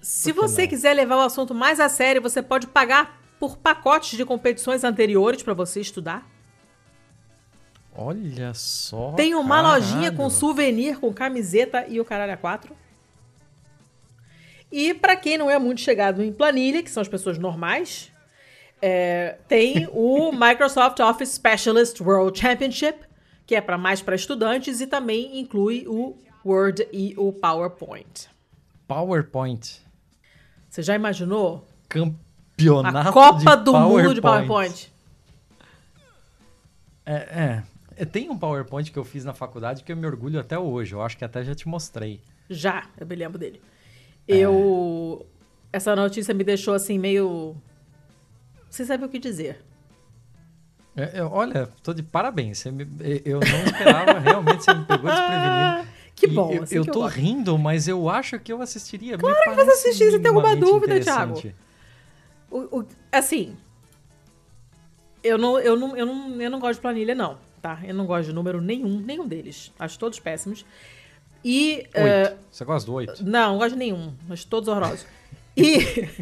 Se 0.00 0.32
que 0.32 0.38
você 0.38 0.62
não? 0.62 0.68
quiser 0.68 0.94
levar 0.94 1.16
o 1.16 1.20
assunto 1.20 1.54
mais 1.54 1.80
a 1.80 1.88
sério, 1.88 2.20
você 2.20 2.42
pode 2.42 2.66
pagar 2.66 3.20
por 3.40 3.56
pacotes 3.56 4.16
de 4.16 4.24
competições 4.24 4.84
anteriores 4.84 5.42
para 5.42 5.54
você 5.54 5.80
estudar. 5.80 6.28
Olha 7.96 8.52
só. 8.52 9.12
Tem 9.12 9.34
uma 9.34 9.62
caralho. 9.62 9.82
lojinha 9.82 10.12
com 10.12 10.28
souvenir, 10.28 10.98
com 10.98 11.12
camiseta 11.14 11.86
e 11.88 11.98
o 11.98 12.04
caralho 12.04 12.34
a 12.34 12.36
quatro. 12.36 12.76
E 14.70 14.92
pra 14.92 15.16
quem 15.16 15.38
não 15.38 15.50
é 15.50 15.58
muito 15.58 15.80
chegado 15.80 16.22
em 16.22 16.30
planilha, 16.30 16.82
que 16.82 16.90
são 16.90 17.00
as 17.00 17.08
pessoas 17.08 17.38
normais, 17.38 18.12
é, 18.82 19.38
tem 19.48 19.88
o 19.94 20.30
Microsoft 20.32 21.00
Office 21.00 21.30
Specialist 21.30 22.00
World 22.00 22.38
Championship, 22.38 22.98
que 23.46 23.54
é 23.54 23.60
para 23.60 23.78
mais 23.78 24.02
para 24.02 24.14
estudantes 24.14 24.80
e 24.80 24.86
também 24.86 25.40
inclui 25.40 25.86
o 25.86 26.18
Word 26.44 26.86
e 26.92 27.14
o 27.16 27.32
PowerPoint. 27.32 28.28
PowerPoint. 28.86 29.80
Você 30.68 30.82
já 30.82 30.94
imaginou 30.94 31.66
Campeonato 31.88 33.08
a 33.08 33.12
Copa 33.12 33.56
de 33.56 33.64
do 33.64 33.72
Mundo 33.72 34.14
de 34.14 34.20
PowerPoint? 34.20 34.92
É, 37.06 37.14
é. 37.14 37.62
É, 37.96 38.04
Tem 38.04 38.28
um 38.30 38.36
PowerPoint 38.38 38.90
que 38.92 38.98
eu 38.98 39.04
fiz 39.04 39.24
na 39.24 39.32
faculdade 39.32 39.82
que 39.82 39.90
eu 39.92 39.96
me 39.96 40.06
orgulho 40.06 40.38
até 40.38 40.58
hoje. 40.58 40.94
Eu 40.94 41.02
acho 41.02 41.16
que 41.16 41.24
até 41.24 41.42
já 41.42 41.54
te 41.54 41.66
mostrei. 41.68 42.20
Já, 42.48 42.86
eu 42.98 43.06
me 43.06 43.14
lembro 43.16 43.38
dele. 43.38 43.60
Eu. 44.28 45.24
Essa 45.72 45.94
notícia 45.96 46.32
me 46.34 46.44
deixou 46.44 46.74
assim 46.74 46.98
meio. 46.98 47.56
Você 48.70 48.84
sabe 48.84 49.04
o 49.04 49.08
que 49.08 49.18
dizer. 49.18 49.62
É, 50.96 51.20
eu- 51.20 51.30
olha, 51.30 51.68
tô 51.82 51.92
de 51.92 52.02
parabéns. 52.02 52.64
Me- 52.66 52.86
eu 53.24 53.40
não 53.40 53.64
esperava, 53.64 54.18
realmente 54.20 54.64
você 54.64 54.74
me 54.74 54.84
pegou 54.84 55.10
desprevenido. 55.10 55.88
Que 56.14 56.26
E 56.26 56.30
bom, 56.30 56.50
Eu, 56.52 56.62
assim 56.62 56.76
eu 56.76 56.84
eu 56.84 56.92
tô 56.92 57.00
gosto. 57.00 57.16
rindo, 57.16 57.58
mas 57.58 57.86
eu 57.88 58.08
acho 58.08 58.38
que 58.40 58.50
eu 58.52 58.62
assistiria. 58.62 59.18
Claro 59.18 59.36
que 59.44 59.54
você 59.54 59.70
assistir, 59.70 60.10
você 60.10 60.18
tem 60.18 60.28
alguma 60.28 60.56
dúvida, 60.56 60.98
Thiago? 61.00 61.34
Thiago? 61.40 61.56
O- 62.50 62.80
o- 62.80 62.86
assim. 63.12 63.54
Eu 65.22 65.36
não, 65.36 65.58
eu, 65.58 65.76
não, 65.76 65.96
eu, 65.96 66.06
não, 66.06 66.40
eu 66.40 66.50
não 66.50 66.58
gosto 66.60 66.76
de 66.76 66.80
planilha, 66.80 67.14
não, 67.14 67.36
tá? 67.66 67.80
Eu 67.84 67.94
não 67.94 68.06
gosto 68.06 68.28
de 68.28 68.32
número 68.32 68.60
nenhum, 68.60 69.00
nenhum 69.00 69.26
deles. 69.26 69.72
Acho 69.76 69.98
todos 69.98 70.20
péssimos. 70.20 70.64
E. 71.44 71.84
Oito. 71.94 72.38
Você 72.48 72.64
gosta 72.64 72.86
do 72.86 72.94
oito? 72.94 73.24
Não, 73.24 73.52
não 73.52 73.58
gosto 73.58 73.72
de 73.72 73.78
nenhum. 73.78 74.14
Acho 74.30 74.46
todos 74.46 74.68
horrorosos. 74.68 75.04
E 75.58 75.78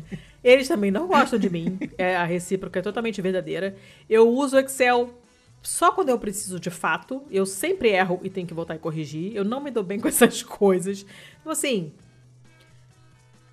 eles 0.44 0.68
também 0.68 0.92
não 0.92 1.08
gostam 1.08 1.40
de 1.40 1.50
mim. 1.50 1.76
É, 1.98 2.14
a 2.14 2.22
recíproca 2.22 2.78
é 2.78 2.82
totalmente 2.82 3.20
verdadeira. 3.20 3.74
Eu 4.08 4.28
uso 4.28 4.54
o 4.54 4.60
Excel 4.60 5.12
só 5.60 5.90
quando 5.90 6.10
eu 6.10 6.18
preciso 6.20 6.60
de 6.60 6.70
fato. 6.70 7.20
Eu 7.28 7.44
sempre 7.44 7.88
erro 7.88 8.20
e 8.22 8.30
tenho 8.30 8.46
que 8.46 8.54
voltar 8.54 8.76
e 8.76 8.78
corrigir. 8.78 9.34
Eu 9.34 9.44
não 9.44 9.60
me 9.60 9.72
dou 9.72 9.82
bem 9.82 9.98
com 10.00 10.06
essas 10.06 10.40
coisas. 10.40 11.04
Então, 11.40 11.50
assim. 11.50 11.92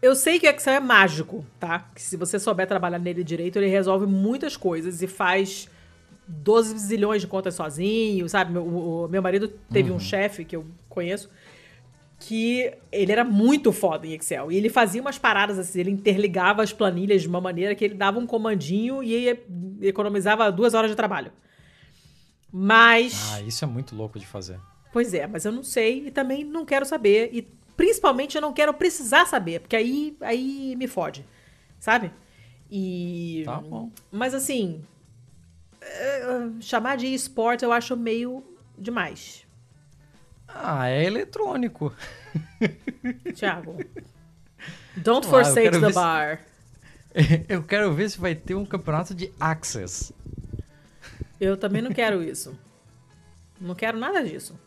Eu 0.03 0.13
sei 0.13 0.39
que 0.39 0.47
o 0.47 0.51
Excel 0.51 0.75
é 0.75 0.79
mágico, 0.79 1.43
tá? 1.59 1.79
Que 1.95 2.01
se 2.01 2.15
você 2.15 2.37
souber 2.37 2.67
trabalhar 2.67 2.99
nele 2.99 3.23
direito, 3.23 3.57
ele 3.57 3.67
resolve 3.67 4.05
muitas 4.05 4.55
coisas 4.55 5.01
e 5.01 5.07
faz 5.07 5.67
12 6.27 6.77
zilhões 6.77 7.21
de 7.21 7.27
contas 7.27 7.55
sozinho, 7.55 8.27
sabe? 8.29 8.51
Meu, 8.51 8.63
o, 8.63 9.05
o 9.05 9.07
meu 9.07 9.21
marido 9.21 9.47
teve 9.71 9.91
um 9.91 9.99
chefe 9.99 10.45
que 10.45 10.55
eu 10.55 10.65
conheço 10.89 11.29
que 12.21 12.71
ele 12.91 13.11
era 13.11 13.23
muito 13.23 13.71
foda 13.71 14.05
em 14.05 14.13
Excel. 14.13 14.51
E 14.51 14.55
ele 14.55 14.69
fazia 14.69 15.01
umas 15.01 15.17
paradas 15.17 15.57
assim, 15.57 15.79
ele 15.79 15.91
interligava 15.91 16.61
as 16.61 16.71
planilhas 16.71 17.23
de 17.23 17.27
uma 17.27 17.41
maneira 17.41 17.73
que 17.73 17.83
ele 17.83 17.95
dava 17.95 18.19
um 18.19 18.27
comandinho 18.27 19.03
e 19.03 19.39
economizava 19.81 20.51
duas 20.51 20.73
horas 20.73 20.91
de 20.91 20.95
trabalho. 20.95 21.31
Mas. 22.51 23.33
Ah, 23.33 23.41
isso 23.41 23.65
é 23.65 23.67
muito 23.67 23.95
louco 23.95 24.19
de 24.19 24.27
fazer. 24.27 24.59
Pois 24.93 25.13
é, 25.13 25.25
mas 25.25 25.45
eu 25.45 25.51
não 25.51 25.63
sei 25.63 26.07
e 26.07 26.11
também 26.11 26.43
não 26.43 26.63
quero 26.63 26.85
saber. 26.85 27.29
E 27.33 27.41
principalmente 27.75 28.35
eu 28.35 28.41
não 28.41 28.53
quero 28.53 28.73
precisar 28.73 29.25
saber, 29.25 29.61
porque 29.61 29.75
aí, 29.75 30.15
aí 30.21 30.75
me 30.75 30.87
fode. 30.87 31.25
Sabe? 31.79 32.11
E. 32.69 33.41
Tá 33.45 33.57
bom. 33.57 33.89
Mas 34.11 34.35
assim. 34.35 34.83
Eh, 35.81 36.49
chamar 36.61 36.97
de 36.97 37.07
esporte 37.13 37.63
eu 37.65 37.71
acho 37.71 37.95
meio 37.97 38.43
demais. 38.77 39.45
Ah, 40.47 40.89
é 40.89 41.03
eletrônico. 41.05 41.93
Thiago. 43.35 43.77
Don't 44.97 45.25
eu 45.25 45.29
forsake 45.31 45.71
the 45.71 45.79
ver 45.79 45.87
se- 45.87 45.93
bar. 45.93 46.41
Eu 47.49 47.61
quero 47.63 47.93
ver 47.93 48.09
se 48.09 48.17
vai 48.17 48.33
ter 48.35 48.55
um 48.55 48.65
campeonato 48.65 49.13
de 49.13 49.33
Access. 49.37 50.13
Eu 51.39 51.57
também 51.57 51.81
não 51.81 51.91
quero 51.91 52.23
isso. 52.23 52.57
Não 53.59 53.75
quero 53.75 53.97
nada 53.99 54.23
disso. 54.23 54.57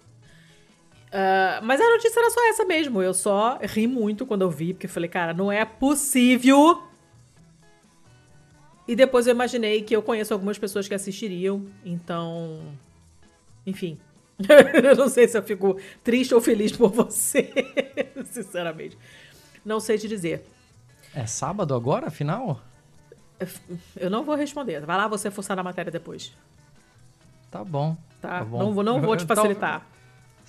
Ah, 1.11 1.61
mas 1.62 1.81
a 1.81 1.89
notícia 1.89 2.20
era 2.20 2.31
só 2.31 2.49
essa 2.51 2.65
mesmo. 2.66 3.03
Eu 3.03 3.15
só 3.15 3.59
ri 3.62 3.86
muito 3.86 4.27
quando 4.27 4.43
eu 4.43 4.51
vi, 4.51 4.74
porque 4.74 4.86
eu 4.86 4.91
falei, 4.91 5.09
cara, 5.09 5.32
não 5.32 5.51
é 5.51 5.65
possível. 5.65 6.82
E 8.86 8.94
depois 8.94 9.27
eu 9.27 9.35
imaginei 9.35 9.82
que 9.82 9.94
eu 9.97 10.02
conheço 10.02 10.32
algumas 10.35 10.59
pessoas 10.59 10.86
que 10.86 10.94
assistiriam, 10.94 11.66
então. 11.85 12.61
Enfim. 13.66 13.98
eu 14.82 14.97
não 14.97 15.09
sei 15.09 15.27
se 15.28 15.39
eu 15.39 15.43
fico 15.43 15.78
triste 16.02 16.35
ou 16.35 16.40
feliz 16.40 16.73
por 16.73 16.90
você. 16.90 17.51
Sinceramente. 18.27 18.98
Não 19.65 19.81
sei 19.81 19.97
te 19.97 20.06
dizer. 20.09 20.44
É 21.15 21.27
sábado 21.27 21.74
agora, 21.74 22.09
afinal? 22.09 22.61
Eu 23.97 24.11
não 24.11 24.24
vou 24.24 24.35
responder. 24.35 24.85
Vai 24.85 24.97
lá 24.97 25.09
você 25.09 25.31
forçar 25.31 25.56
na 25.56 25.62
matéria 25.62 25.90
depois. 25.90 26.32
Tá 27.51 27.65
bom. 27.65 27.97
Tá? 28.20 28.44
bom. 28.44 28.59
não, 28.59 28.73
vou- 28.73 28.85
não 28.85 29.01
vou 29.01 29.16
te 29.16 29.23
Então, 29.24 29.36
facilitar. 29.36 29.86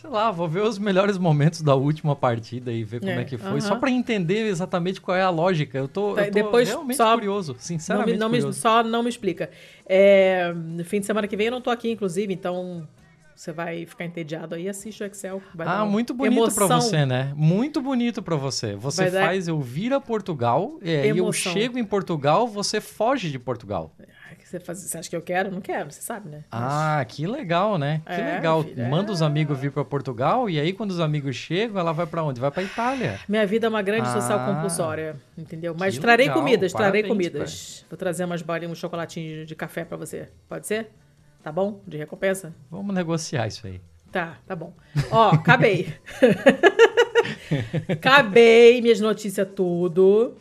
Sei 0.06 0.14
lá, 0.14 0.30
vou 0.30 0.48
ver 0.48 0.62
os 0.62 0.78
melhores 0.78 1.18
momentos 1.18 1.62
da 1.64 1.74
última 1.74 2.16
partida 2.16 2.72
e 2.72 2.84
ver 2.84 3.00
como 3.00 3.12
é, 3.12 3.22
É, 3.22 3.24
que 3.24 3.38
foi. 3.40 3.50
aham. 3.50 3.62
Só 3.62 3.76
pra 3.76 3.90
entender 3.90 4.46
exatamente 4.46 5.02
qual 5.02 5.18
é 5.18 5.24
a 5.24 5.32
lógica. 5.32 5.80
Eu 5.80 5.88
tô, 5.88 6.14
Tá, 6.14 6.22
eu 6.22 6.26
tô 6.28 6.32
depois 6.32 6.70
realmente 6.70 6.98
só- 6.98 7.14
curioso, 7.16 7.54
Não 7.54 7.60
sinceramente 7.60 8.12
me, 8.14 8.18
não 8.20 8.30
me- 8.30 8.38
curioso. 8.38 8.60
só 8.62 8.84
não 8.84 9.02
me 9.02 9.10
explica. 9.10 9.50
É, 9.88 10.54
no 10.54 10.86
fim 10.86 11.00
de 11.00 11.08
semana 11.08 11.28
que 11.28 11.36
vem 11.36 11.48
eu 11.48 11.52
não 11.52 11.62
tô 11.62 11.72
aqui, 11.72 11.90
inclusive, 11.90 12.32
então 12.32 12.88
você 13.36 13.52
vai 13.52 13.86
ficar 13.88 14.06
entediado 14.06 14.54
aí, 14.54 14.70
assiste 14.70 15.02
o 15.02 15.08
Excel. 15.08 15.42
Ah, 15.58 15.64
dar 15.66 15.86
muito 15.86 16.14
bonito 16.14 16.54
pra 16.54 16.66
emoção. 16.66 16.82
você, 16.82 17.04
né? 17.06 17.34
Muito 17.36 17.82
bonito 17.82 18.22
pra 18.22 18.36
você. 18.36 18.76
Você 18.76 19.02
Vai 19.04 19.12
dar- 19.12 19.26
faz 19.26 19.48
eu 19.48 19.60
vir 19.60 19.92
a 19.92 20.00
Portugal, 20.00 20.78
e 20.84 20.90
aí 20.96 21.18
eu 21.18 21.34
chego 21.34 21.80
em 21.80 21.84
Portugal, 21.84 22.48
você 22.48 22.80
foge 22.80 23.32
de 23.32 23.40
Portugal. 23.40 23.92
Que 24.46 24.50
Você, 24.52 24.60
faz, 24.60 24.80
você 24.80 24.96
acha 25.00 25.10
que 25.10 25.16
eu 25.16 25.24
quero? 25.24 25.50
Não 25.50 25.60
quero, 25.60 25.92
você 25.92 26.02
sabe, 26.02 26.30
né? 26.30 26.44
Ah, 26.52 27.04
que 27.08 27.26
legal, 27.26 27.80
né? 27.80 28.04
Que 28.06 28.14
É, 28.14 28.36
legal. 28.36 28.64
filho, 28.64 28.80
é. 28.80 28.88
Manda 28.88 29.12
os 29.12 29.24
amigos 29.24 29.58
vir 29.58 29.72
pra 29.72 29.84
Portugal 29.84 30.48
e 30.48 30.60
aí 30.60 30.72
quando 30.72 30.92
os 30.92 31.00
amigos 31.00 31.36
chegam, 31.36 31.80
ela 31.80 31.92
vai 31.92 32.06
pra 32.06 32.24
onde? 32.24 32.40
Vai 32.40 32.52
pra 32.52 32.62
Itália. 32.62 33.20
Minha 33.28 33.44
vida 33.48 33.66
é 33.66 33.70
uma 33.70 33.82
grande 33.82 34.08
social 34.12 34.38
Ah, 34.38 34.54
compulsória, 34.54 35.16
entendeu? 35.36 35.76
Mas 35.76 35.98
trarei 35.98 36.28
legal, 36.28 36.38
comidas, 36.44 36.72
trarei 36.72 37.02
parabéns, 37.02 37.08
comidas. 37.32 37.86
Vou 37.90 37.98
trazer 37.98 38.24
umas 38.24 38.44
balinhas, 38.44 38.72
um 38.72 38.76
chocolatinho 38.76 39.48
de, 39.48 39.56
café 39.56 39.84
pra 39.84 39.98
você. 39.98 40.30
Pode 40.48 40.68
ser? 40.68 40.92
Tá 41.42 41.52
bom? 41.52 41.82
De 41.88 41.98
recompensa? 41.98 42.54
Vamos 42.70 42.94
negociar 42.94 43.48
isso 43.48 43.66
aí. 43.66 43.82
Tá, 44.12 44.38
tá 44.46 44.56
bom. 44.56 44.74
Ó, 45.10 45.30
acabei. 45.30 45.92
acabei 47.90 48.80
minhas 48.80 49.00
notícias 49.00 49.48
tudo. 49.56 50.38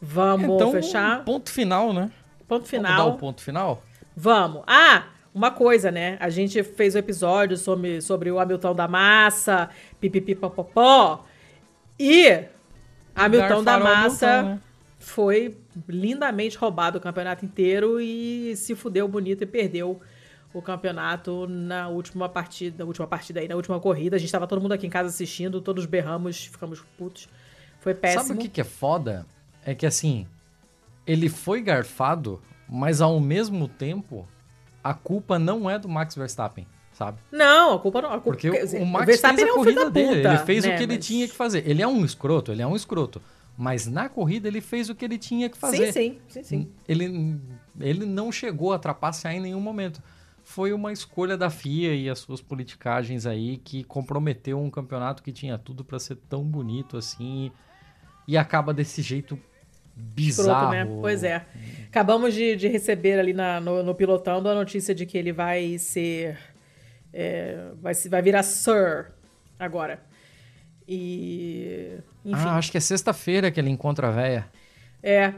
Vamos 0.00 0.48
então, 0.54 0.72
fechar? 0.72 1.22
ponto 1.26 1.50
final, 1.50 1.92
né? 1.92 2.10
Ponto 2.46 2.66
Vamos 2.66 2.82
dar 2.82 2.96
final. 2.96 3.08
o 3.10 3.18
ponto 3.18 3.42
final? 3.42 3.82
Vamos. 4.16 4.62
Ah, 4.66 5.06
uma 5.34 5.50
coisa, 5.50 5.90
né? 5.90 6.16
A 6.20 6.28
gente 6.28 6.62
fez 6.62 6.94
o 6.94 6.98
episódio 6.98 7.56
sobre, 7.56 8.00
sobre 8.00 8.30
o 8.30 8.38
Hamilton 8.38 8.74
da 8.74 8.86
Massa, 8.86 9.70
pipipipopopó. 10.00 11.24
E 11.98 12.44
Hamilton 13.14 13.64
da 13.64 13.78
Massa 13.78 14.30
Hamilton, 14.30 14.54
né? 14.54 14.60
foi 14.98 15.56
lindamente 15.88 16.56
roubado 16.56 16.98
o 16.98 17.00
campeonato 17.00 17.44
inteiro 17.44 18.00
e 18.00 18.54
se 18.56 18.74
fudeu 18.74 19.08
bonito 19.08 19.42
e 19.42 19.46
perdeu 19.46 20.00
o 20.52 20.60
campeonato 20.60 21.46
na 21.48 21.88
última 21.88 22.28
partida, 22.28 22.76
na 22.78 22.84
última 22.84 23.06
partida 23.06 23.40
aí, 23.40 23.48
na 23.48 23.56
última 23.56 23.80
corrida. 23.80 24.16
A 24.16 24.18
gente 24.18 24.30
tava 24.30 24.46
todo 24.46 24.60
mundo 24.60 24.72
aqui 24.72 24.86
em 24.86 24.90
casa 24.90 25.08
assistindo, 25.08 25.60
todos 25.60 25.86
berramos, 25.86 26.46
ficamos 26.46 26.80
putos. 26.98 27.28
Foi 27.80 27.94
péssimo. 27.94 28.24
Sabe 28.24 28.38
o 28.38 28.42
que, 28.42 28.48
que 28.48 28.60
é 28.60 28.64
foda? 28.64 29.26
É 29.64 29.74
que 29.74 29.86
assim, 29.86 30.26
ele 31.06 31.28
foi 31.28 31.60
garfado, 31.62 32.40
mas 32.68 33.00
ao 33.00 33.18
mesmo 33.20 33.68
tempo, 33.68 34.26
a 34.82 34.94
culpa 34.94 35.38
não 35.38 35.68
é 35.68 35.78
do 35.78 35.88
Max 35.88 36.14
Verstappen, 36.14 36.66
sabe? 36.92 37.18
Não, 37.30 37.74
a 37.74 37.78
culpa 37.78 38.02
não. 38.02 38.08
A 38.10 38.20
culpa, 38.20 38.38
Porque 38.38 38.50
o, 38.50 38.82
o 38.82 38.86
Max 38.86 39.06
Verstappen 39.06 39.38
fez 39.38 39.50
a 39.50 39.54
corrida 39.54 39.84
da 39.84 39.90
dele, 39.90 40.16
puta, 40.16 40.28
ele 40.28 40.38
fez 40.38 40.64
né, 40.64 40.74
o 40.74 40.76
que 40.76 40.82
ele 40.84 40.96
mas- 40.96 41.06
tinha 41.06 41.28
que 41.28 41.34
fazer. 41.34 41.68
Ele 41.68 41.82
é 41.82 41.86
um 41.88 42.04
escroto, 42.04 42.52
ele 42.52 42.62
é 42.62 42.66
um 42.66 42.76
escroto. 42.76 43.20
Mas 43.56 43.86
na 43.86 44.08
corrida 44.08 44.48
ele 44.48 44.62
fez 44.62 44.88
o 44.88 44.94
que 44.94 45.04
ele 45.04 45.18
tinha 45.18 45.48
que 45.50 45.58
fazer. 45.58 45.92
Sim, 45.92 46.18
sim, 46.26 46.42
sim, 46.42 46.42
sim. 46.42 46.70
Ele, 46.88 47.38
ele 47.78 48.06
não 48.06 48.32
chegou 48.32 48.72
a 48.72 48.78
trapacear 48.78 49.34
em 49.34 49.40
nenhum 49.40 49.60
momento. 49.60 50.02
Foi 50.42 50.72
uma 50.72 50.90
escolha 50.90 51.36
da 51.36 51.50
FIA 51.50 51.94
e 51.94 52.08
as 52.08 52.18
suas 52.18 52.40
politicagens 52.40 53.26
aí 53.26 53.58
que 53.58 53.84
comprometeu 53.84 54.58
um 54.58 54.70
campeonato 54.70 55.22
que 55.22 55.30
tinha 55.30 55.58
tudo 55.58 55.84
pra 55.84 55.98
ser 55.98 56.16
tão 56.28 56.42
bonito 56.42 56.96
assim 56.96 57.52
e 58.26 58.36
acaba 58.36 58.72
desse 58.72 59.02
jeito 59.02 59.38
bizarro. 59.96 60.72
Escroto, 60.74 60.90
né? 60.94 60.98
Pois 61.00 61.22
é. 61.24 61.44
Acabamos 61.88 62.32
de, 62.34 62.56
de 62.56 62.68
receber 62.68 63.18
ali 63.18 63.32
na- 63.32 63.60
no, 63.60 63.82
no 63.82 63.94
pilotando 63.94 64.48
a 64.48 64.54
notícia 64.54 64.94
de 64.94 65.04
que 65.06 65.16
ele 65.18 65.32
vai 65.32 65.76
ser. 65.78 66.38
é, 67.12 67.70
vai, 67.80 67.94
se- 67.94 68.08
vai 68.08 68.22
virar 68.22 68.42
Sir 68.42 69.12
agora. 69.58 70.00
E. 70.88 71.98
Enfim. 72.24 72.44
Ah, 72.46 72.56
acho 72.56 72.70
que 72.70 72.76
é 72.78 72.80
sexta-feira 72.80 73.50
que 73.50 73.60
ele 73.60 73.70
encontra 73.70 74.08
a 74.08 74.10
véia. 74.10 74.46
É. 75.02 75.32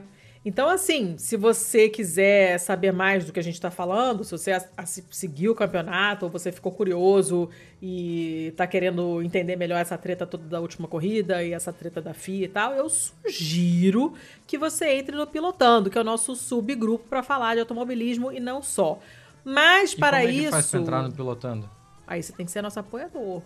Então, 0.45 0.69
assim, 0.69 1.17
se 1.17 1.39
você 1.39 1.89
quiser 1.89 2.59
saber 2.59 2.93
mais 2.93 3.25
do 3.25 3.33
que 3.33 3.41
a 3.41 3.43
gente 3.43 3.59
tá 3.59 3.71
falando, 3.71 4.23
se 4.25 4.31
você 4.33 4.53
a- 4.53 4.63
a- 4.77 4.85
se- 4.85 5.03
seguiu 5.11 5.53
o 5.53 5.55
campeonato, 5.55 6.27
ou 6.27 6.31
você 6.31 6.53
ficou 6.53 6.71
curioso 6.71 7.49
e 7.81 8.53
tá 8.55 8.67
querendo 8.67 9.23
entender 9.23 9.57
melhor 9.57 9.79
essa 9.81 9.97
treta 9.97 10.27
toda 10.27 10.45
da 10.47 10.61
última 10.61 10.87
corrida 10.87 11.43
e 11.43 11.55
essa 11.55 11.73
treta 11.73 12.03
da 12.03 12.13
FIA 12.13 12.45
e 12.45 12.49
tal, 12.49 12.75
eu 12.75 12.91
sugiro 12.91 14.13
que 14.47 14.59
você 14.59 14.91
entre 14.91 15.17
no 15.17 15.27
Pilotando, 15.27 15.89
que 15.89 15.97
é 15.97 16.01
o 16.01 16.05
nosso 16.05 16.37
subgrupo 16.37 17.07
para 17.09 17.23
falar 17.23 17.55
de 17.55 17.61
automobilismo 17.61 18.31
e 18.31 18.39
não 18.39 18.63
só. 18.63 18.99
Mas 19.45 19.93
E 19.93 19.97
para 19.97 20.19
como 20.19 20.29
é 20.29 20.33
que 20.33 20.39
isso. 20.41 20.51
faz 20.51 20.71
pra 20.71 20.81
entrar 20.81 21.03
no 21.03 21.13
pilotando? 21.13 21.71
Aí 22.07 22.23
você 22.23 22.33
tem 22.33 22.45
que 22.47 22.53
ser 22.53 22.61
nosso 22.63 22.79
apoiador. 22.81 23.41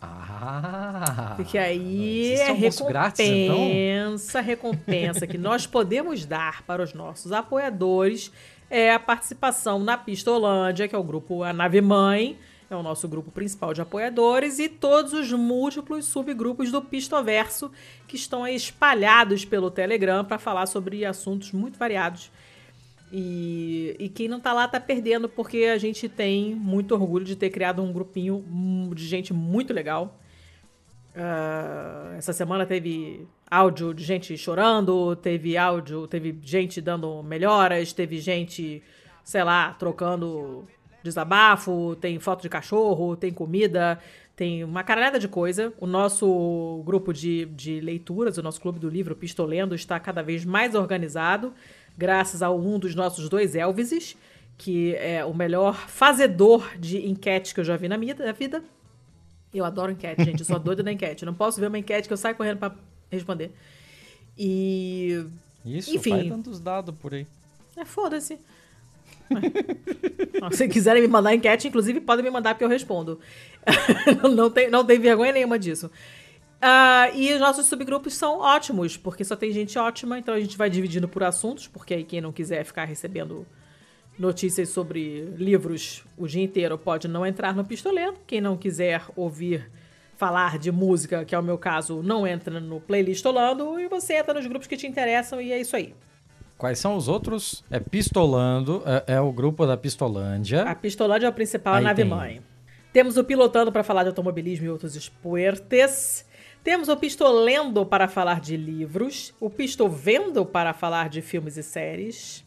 Ah! 0.00 1.34
Porque 1.36 1.58
aí 1.58 2.32
é 2.34 2.50
almoço 2.50 2.86
grátis, 2.86 3.26
então? 3.26 3.56
recompensa, 3.56 4.40
recompensa 4.40 5.26
que 5.26 5.38
nós 5.38 5.66
podemos 5.66 6.24
dar 6.24 6.62
para 6.62 6.82
os 6.82 6.94
nossos 6.94 7.32
apoiadores 7.32 8.30
é 8.70 8.92
a 8.92 8.98
participação 8.98 9.78
na 9.78 9.96
Pistolândia, 9.96 10.86
que 10.86 10.94
é 10.94 10.98
o 10.98 11.02
grupo 11.02 11.42
A 11.42 11.52
Nave 11.52 11.80
Mãe, 11.80 12.38
é 12.70 12.76
o 12.76 12.82
nosso 12.82 13.08
grupo 13.08 13.30
principal 13.30 13.72
de 13.72 13.80
apoiadores, 13.80 14.58
e 14.58 14.68
todos 14.68 15.12
os 15.14 15.32
múltiplos 15.32 16.04
subgrupos 16.04 16.70
do 16.70 16.82
Pistoverso 16.82 17.70
que 18.06 18.16
estão 18.16 18.44
aí 18.44 18.54
espalhados 18.54 19.44
pelo 19.44 19.70
Telegram 19.70 20.24
para 20.24 20.38
falar 20.38 20.66
sobre 20.66 21.04
assuntos 21.04 21.50
muito 21.52 21.78
variados. 21.78 22.30
E, 23.12 23.96
e 23.98 24.08
quem 24.08 24.28
não 24.28 24.38
tá 24.38 24.52
lá 24.52 24.68
tá 24.68 24.78
perdendo, 24.78 25.28
porque 25.28 25.64
a 25.64 25.78
gente 25.78 26.08
tem 26.08 26.54
muito 26.54 26.94
orgulho 26.94 27.24
de 27.24 27.36
ter 27.36 27.50
criado 27.50 27.82
um 27.82 27.92
grupinho 27.92 28.44
de 28.94 29.06
gente 29.06 29.32
muito 29.32 29.72
legal. 29.72 30.18
Ah, 31.16 32.14
essa 32.16 32.32
semana 32.32 32.66
teve 32.66 33.26
áudio 33.50 33.94
de 33.94 34.04
gente 34.04 34.36
chorando, 34.36 35.16
teve 35.16 35.56
áudio, 35.56 36.06
teve 36.06 36.38
gente 36.42 36.80
dando 36.80 37.22
melhoras, 37.22 37.92
teve 37.92 38.18
gente, 38.20 38.82
sei 39.24 39.42
lá, 39.42 39.72
trocando 39.72 40.66
desabafo, 41.02 41.96
tem 41.96 42.18
foto 42.20 42.42
de 42.42 42.48
cachorro, 42.48 43.16
tem 43.16 43.32
comida, 43.32 43.98
tem 44.36 44.62
uma 44.62 44.84
caralhada 44.84 45.18
de 45.18 45.26
coisa. 45.26 45.72
O 45.80 45.86
nosso 45.86 46.82
grupo 46.84 47.12
de, 47.12 47.46
de 47.46 47.80
leituras, 47.80 48.38
o 48.38 48.42
nosso 48.42 48.60
clube 48.60 48.78
do 48.78 48.88
livro 48.88 49.16
Pistolendo, 49.16 49.74
está 49.74 49.98
cada 49.98 50.22
vez 50.22 50.44
mais 50.44 50.74
organizado, 50.74 51.52
graças 51.98 52.42
a 52.42 52.50
um 52.50 52.78
dos 52.78 52.94
nossos 52.94 53.28
dois 53.28 53.56
Elvises, 53.56 54.16
que 54.56 54.94
é 54.94 55.24
o 55.24 55.34
melhor 55.34 55.74
fazedor 55.88 56.78
de 56.78 57.04
enquete 57.06 57.52
que 57.52 57.58
eu 57.58 57.64
já 57.64 57.76
vi 57.76 57.88
na 57.88 57.98
minha 57.98 58.14
na 58.14 58.30
vida. 58.30 58.62
Eu 59.52 59.64
adoro 59.64 59.90
enquete, 59.90 60.24
gente. 60.24 60.40
Eu 60.40 60.46
sou 60.46 60.58
doida 60.60 60.82
da 60.82 60.92
enquete. 60.92 61.24
Eu 61.24 61.26
não 61.26 61.34
posso 61.34 61.60
ver 61.60 61.66
uma 61.66 61.78
enquete 61.78 62.06
que 62.06 62.12
eu 62.12 62.16
saio 62.16 62.36
correndo 62.36 62.58
pra 62.58 62.74
responder. 63.10 63.52
E. 64.38 65.24
Isso, 65.64 65.94
Enfim. 65.94 66.10
vai 66.10 66.24
dando 66.28 66.48
os 66.48 66.60
dados 66.60 66.94
por 66.94 67.12
aí. 67.12 67.26
É, 67.76 67.84
foda-se. 67.84 68.38
Ué. 69.30 70.50
Se 70.52 70.68
quiserem 70.68 71.02
me 71.02 71.08
mandar 71.08 71.34
enquete, 71.34 71.68
inclusive, 71.68 72.00
podem 72.00 72.24
me 72.24 72.30
mandar 72.30 72.54
porque 72.54 72.64
eu 72.64 72.68
respondo. 72.68 73.18
não, 74.34 74.50
tem, 74.50 74.70
não 74.70 74.84
tem 74.84 74.98
vergonha 74.98 75.32
nenhuma 75.32 75.58
disso. 75.58 75.90
Ah, 76.60 77.10
e 77.14 77.32
os 77.32 77.40
nossos 77.40 77.66
subgrupos 77.66 78.14
são 78.14 78.40
ótimos, 78.40 78.96
porque 78.96 79.24
só 79.24 79.36
tem 79.36 79.52
gente 79.52 79.78
ótima, 79.78 80.18
então 80.18 80.34
a 80.34 80.40
gente 80.40 80.56
vai 80.56 80.68
dividindo 80.68 81.08
por 81.08 81.22
assuntos, 81.22 81.68
porque 81.68 81.94
aí 81.94 82.04
quem 82.04 82.20
não 82.20 82.32
quiser 82.32 82.64
ficar 82.64 82.84
recebendo 82.84 83.46
notícias 84.18 84.70
sobre 84.70 85.32
livros 85.36 86.04
o 86.16 86.26
dia 86.26 86.42
inteiro 86.42 86.76
pode 86.76 87.06
não 87.06 87.24
entrar 87.24 87.54
no 87.54 87.64
Pistolendo. 87.64 88.18
Quem 88.26 88.40
não 88.40 88.56
quiser 88.56 89.02
ouvir 89.14 89.70
falar 90.16 90.58
de 90.58 90.72
música, 90.72 91.24
que 91.24 91.32
é 91.32 91.38
o 91.38 91.42
meu 91.42 91.56
caso, 91.56 92.02
não 92.02 92.26
entra 92.26 92.58
no 92.58 92.80
Playlistolando, 92.80 93.78
e 93.78 93.86
você 93.86 94.14
entra 94.14 94.34
nos 94.34 94.46
grupos 94.46 94.66
que 94.66 94.76
te 94.76 94.84
interessam, 94.84 95.40
e 95.40 95.52
é 95.52 95.60
isso 95.60 95.76
aí. 95.76 95.94
Quais 96.56 96.80
são 96.80 96.96
os 96.96 97.06
outros? 97.06 97.64
É 97.70 97.78
Pistolando, 97.78 98.82
é, 98.84 99.14
é 99.14 99.20
o 99.20 99.30
grupo 99.30 99.64
da 99.64 99.76
Pistolândia. 99.76 100.62
A 100.62 100.74
Pistolândia 100.74 101.26
é 101.26 101.28
a 101.28 101.32
principal 101.32 101.74
Aí 101.74 101.84
nave 101.84 102.02
tem. 102.02 102.10
mãe. 102.10 102.42
Temos 102.92 103.16
o 103.16 103.22
Pilotando 103.22 103.70
para 103.70 103.84
falar 103.84 104.02
de 104.02 104.08
automobilismo 104.08 104.66
e 104.66 104.68
outros 104.68 104.96
esportes. 104.96 106.26
Temos 106.68 106.90
o 106.90 106.96
Pistolendo 106.98 107.86
para 107.86 108.06
falar 108.06 108.42
de 108.42 108.54
livros. 108.54 109.32
O 109.40 109.48
Pistovendo 109.48 110.44
para 110.44 110.74
falar 110.74 111.08
de 111.08 111.22
filmes 111.22 111.56
e 111.56 111.62
séries. 111.62 112.44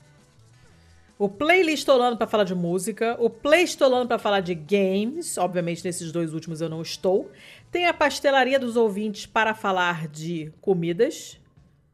O 1.18 1.28
Playlistolando 1.28 2.18
para 2.18 2.28
falar 2.28 2.44
de 2.44 2.54
música. 2.54 3.18
O 3.20 3.32
Playstolando 3.32 4.08
para 4.08 4.20
falar 4.20 4.42
de 4.42 4.54
games. 4.54 5.40
Obviamente, 5.40 5.84
nesses 5.84 6.12
dois 6.12 6.36
últimos 6.36 6.62
eu 6.62 6.70
não 6.70 6.84
estou. 6.84 7.32
Tem 7.72 7.88
a 7.88 7.94
Pastelaria 7.96 8.60
dos 8.60 8.76
Ouvintes 8.76 9.26
para 9.26 9.56
falar 9.56 10.08
de 10.08 10.54
comidas. 10.62 11.40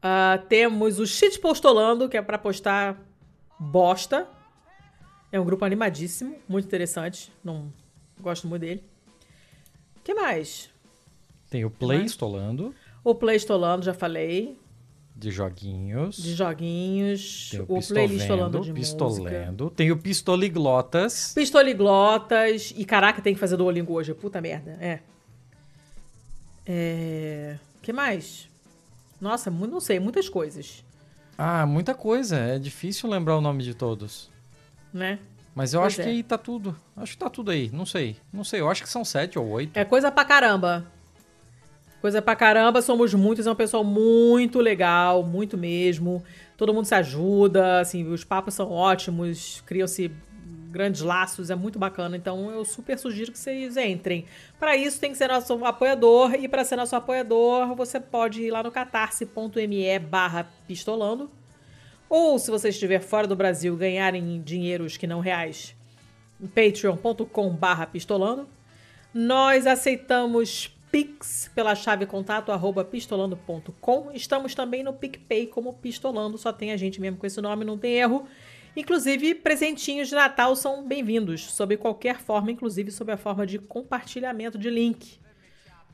Ah, 0.02 0.38
temos 0.50 0.98
o 0.98 1.06
Shitpostolando, 1.06 2.10
que 2.10 2.18
é 2.18 2.20
para 2.20 2.36
postar 2.36 3.02
bosta. 3.58 4.28
É 5.32 5.40
um 5.40 5.46
grupo 5.46 5.64
animadíssimo, 5.64 6.36
muito 6.46 6.66
interessante. 6.66 7.32
Não 7.42 7.72
gosto 8.20 8.46
muito 8.46 8.60
dele. 8.60 8.84
O 9.96 10.02
que 10.02 10.12
mais? 10.12 10.70
Tem 11.50 11.64
o 11.64 11.70
Playstolando, 11.70 12.74
O 13.02 13.14
Playstolando, 13.14 13.84
já 13.84 13.94
falei. 13.94 14.58
de 15.16 15.30
joguinhos. 15.30 16.16
De 16.16 16.34
joguinhos. 16.34 17.48
Tem 17.50 17.60
o, 17.60 17.62
o 17.64 17.76
Pistovendo, 17.78 18.50
de 18.50 18.72
música. 18.72 18.74
Pistolendo. 18.74 19.70
Tem 19.70 19.90
o 19.90 19.96
Pistoliglotas. 19.96 21.32
Pistoliglotas. 21.34 22.72
E 22.76 22.84
caraca, 22.84 23.20
tem 23.22 23.34
que 23.34 23.40
fazer 23.40 23.56
Duolingo 23.56 23.94
hoje. 23.94 24.14
Puta 24.14 24.40
merda. 24.40 24.76
É. 24.80 25.00
É. 26.66 27.56
O 27.78 27.82
que 27.82 27.92
mais? 27.92 28.48
Nossa, 29.20 29.50
não 29.50 29.80
sei, 29.80 29.98
muitas 29.98 30.28
coisas. 30.28 30.84
Ah, 31.36 31.66
muita 31.66 31.94
coisa. 31.94 32.36
É 32.36 32.58
difícil 32.58 33.08
lembrar 33.08 33.36
o 33.36 33.40
nome 33.40 33.64
de 33.64 33.74
todos. 33.74 34.30
Né? 34.92 35.18
Mas 35.54 35.72
eu 35.74 35.80
Pois 35.80 35.92
acho 35.94 36.00
é. 36.02 36.04
que 36.04 36.10
aí 36.10 36.22
tá 36.22 36.38
tudo. 36.38 36.76
Acho 36.96 37.12
que 37.12 37.18
tá 37.18 37.30
tudo 37.30 37.50
aí. 37.50 37.70
Não 37.72 37.86
sei. 37.86 38.16
Não 38.32 38.44
sei. 38.44 38.60
Eu 38.60 38.68
acho 38.68 38.82
que 38.82 38.88
são 38.88 39.04
sete 39.04 39.38
ou 39.38 39.48
oito. 39.48 39.76
É 39.76 39.84
coisa 39.84 40.10
pra 40.10 40.24
caramba. 40.24 40.86
Coisa 42.00 42.22
pra 42.22 42.36
caramba, 42.36 42.80
somos 42.80 43.12
muitos, 43.12 43.46
é 43.46 43.50
um 43.50 43.56
pessoal 43.56 43.82
muito 43.82 44.60
legal, 44.60 45.24
muito 45.24 45.58
mesmo. 45.58 46.22
Todo 46.56 46.72
mundo 46.72 46.84
se 46.84 46.94
ajuda, 46.94 47.80
assim, 47.80 48.06
os 48.06 48.22
papos 48.22 48.54
são 48.54 48.70
ótimos, 48.70 49.62
criam-se 49.66 50.12
grandes 50.70 51.00
laços, 51.00 51.50
é 51.50 51.56
muito 51.56 51.78
bacana. 51.78 52.16
Então 52.16 52.50
eu 52.50 52.64
super 52.64 52.98
sugiro 52.98 53.32
que 53.32 53.38
vocês 53.38 53.76
entrem. 53.76 54.26
Para 54.60 54.76
isso 54.76 55.00
tem 55.00 55.10
que 55.10 55.18
ser 55.18 55.28
nosso 55.28 55.64
apoiador 55.64 56.34
e 56.34 56.46
para 56.46 56.64
ser 56.64 56.76
nosso 56.76 56.94
apoiador, 56.94 57.74
você 57.74 57.98
pode 57.98 58.42
ir 58.42 58.50
lá 58.50 58.62
no 58.62 58.70
catarse.me 58.70 59.98
barra 59.98 60.46
pistolando. 60.66 61.28
Ou 62.08 62.38
se 62.38 62.50
você 62.50 62.68
estiver 62.68 63.00
fora 63.00 63.26
do 63.26 63.36
Brasil, 63.36 63.76
ganhar 63.76 64.14
em 64.14 64.40
dinheiros 64.40 64.96
que 64.96 65.06
não 65.06 65.20
reais, 65.20 65.74
em 66.40 66.46
patreon.com 66.46 67.50
barra 67.50 67.86
pistolando. 67.86 68.48
Nós 69.12 69.66
aceitamos 69.66 70.70
Pix 70.90 71.50
pela 71.54 71.74
chave 71.74 72.06
contato 72.06 72.50
arroba 72.50 72.84
pistolando.com. 72.84 74.10
Estamos 74.12 74.54
também 74.54 74.82
no 74.82 74.92
PicPay 74.92 75.46
como 75.46 75.74
Pistolando, 75.74 76.38
só 76.38 76.52
tem 76.52 76.72
a 76.72 76.76
gente 76.76 77.00
mesmo 77.00 77.18
com 77.18 77.26
esse 77.26 77.40
nome, 77.40 77.64
não 77.64 77.76
tem 77.76 77.94
erro. 77.94 78.26
Inclusive, 78.76 79.34
presentinhos 79.34 80.08
de 80.08 80.14
Natal 80.14 80.54
são 80.54 80.86
bem-vindos, 80.86 81.50
sob 81.52 81.76
qualquer 81.76 82.20
forma, 82.20 82.52
inclusive 82.52 82.90
sob 82.90 83.10
a 83.12 83.16
forma 83.16 83.46
de 83.46 83.58
compartilhamento 83.58 84.56
de 84.56 84.70
link. 84.70 85.18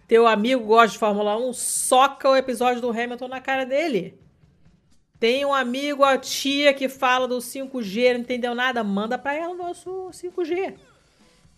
Teu 0.07 0.27
amigo 0.27 0.65
gosta 0.65 0.93
de 0.93 0.99
Fórmula 0.99 1.37
1, 1.39 1.53
soca 1.55 2.29
o 2.29 2.37
episódio 2.37 2.83
do 2.83 2.91
Hamilton 2.91 3.29
na 3.29 3.41
cara 3.41 3.65
dele. 3.65 4.19
Tem 5.19 5.45
um 5.47 5.55
amigo, 5.55 6.05
a 6.05 6.19
tia 6.19 6.75
que 6.75 6.89
fala 6.89 7.27
do 7.27 7.39
5G, 7.39 8.13
não 8.13 8.21
entendeu 8.21 8.55
nada, 8.55 8.85
manda 8.85 9.17
pra 9.17 9.35
ela 9.35 9.55
o 9.55 9.57
nosso 9.57 10.11
5G. 10.11 10.75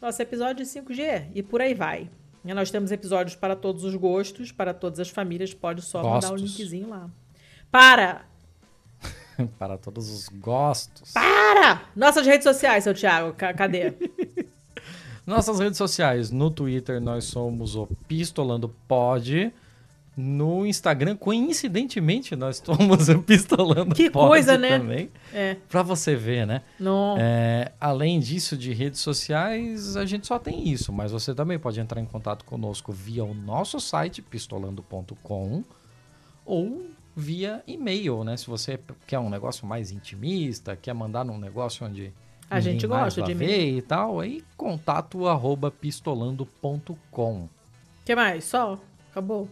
Nosso 0.00 0.22
episódio 0.22 0.64
de 0.64 0.70
5G. 0.70 1.30
E 1.34 1.42
por 1.42 1.60
aí 1.60 1.74
vai. 1.74 2.08
E 2.46 2.54
nós 2.54 2.70
temos 2.70 2.92
episódios 2.92 3.34
para 3.34 3.56
todos 3.56 3.82
os 3.84 3.94
gostos, 3.96 4.52
para 4.52 4.72
todas 4.72 5.00
as 5.00 5.08
famílias. 5.10 5.52
Pode 5.52 5.82
só 5.82 5.98
mandar 6.02 6.28
o 6.28 6.30
Gostos. 6.32 6.58
linkzinho 6.58 6.88
lá. 6.88 7.10
Para! 7.70 8.24
Para 9.58 9.76
todos 9.76 10.08
os 10.08 10.28
gostos. 10.28 11.12
Para! 11.12 11.82
Nossas 11.94 12.26
redes 12.26 12.44
sociais, 12.44 12.84
seu 12.84 12.94
Thiago. 12.94 13.34
ca- 13.34 13.52
Cadê? 13.52 13.92
Nossas 15.26 15.58
redes 15.58 15.76
sociais. 15.76 16.30
No 16.30 16.50
Twitter 16.50 17.00
nós 17.00 17.24
somos 17.24 17.74
o 17.74 17.86
Pistolando 18.08 18.68
Pod. 18.88 19.52
No 20.16 20.64
Instagram, 20.66 21.14
coincidentemente, 21.14 22.34
nós 22.34 22.62
o 22.66 23.18
Pistolando 23.22 23.94
Que 23.94 24.08
coisa, 24.08 24.56
né? 24.56 24.78
também. 24.78 25.10
É. 25.30 25.56
Pra 25.68 25.82
você 25.82 26.16
ver, 26.16 26.46
né? 26.46 26.62
Não. 26.80 27.16
É, 27.18 27.72
além 27.78 28.18
disso, 28.18 28.56
de 28.56 28.72
redes 28.72 29.00
sociais, 29.00 29.94
a 29.94 30.06
gente 30.06 30.26
só 30.26 30.38
tem 30.38 30.70
isso, 30.70 30.90
mas 30.90 31.12
você 31.12 31.34
também 31.34 31.58
pode 31.58 31.78
entrar 31.78 32.00
em 32.00 32.06
contato 32.06 32.46
conosco 32.46 32.92
via 32.92 33.22
o 33.24 33.34
nosso 33.34 33.78
site, 33.78 34.22
pistolando.com, 34.22 35.62
ou 36.46 36.86
via 37.14 37.62
e-mail, 37.66 38.24
né? 38.24 38.38
Se 38.38 38.46
você 38.46 38.80
quer 39.06 39.18
um 39.18 39.28
negócio 39.28 39.66
mais 39.66 39.90
intimista, 39.90 40.74
quer 40.76 40.94
mandar 40.94 41.26
num 41.26 41.38
negócio 41.38 41.86
onde 41.86 42.10
A 42.48 42.58
gente 42.58 42.86
gosta 42.86 43.20
de 43.20 43.34
ver 43.34 43.76
e 43.76 43.82
tal, 43.82 44.18
aí 44.20 44.42
contato 44.56 45.26
arroba 45.26 45.70
pistolando.com. 45.70 47.40
O 47.42 47.50
que 48.02 48.14
mais? 48.14 48.44
Só? 48.44 48.80
Acabou? 49.10 49.46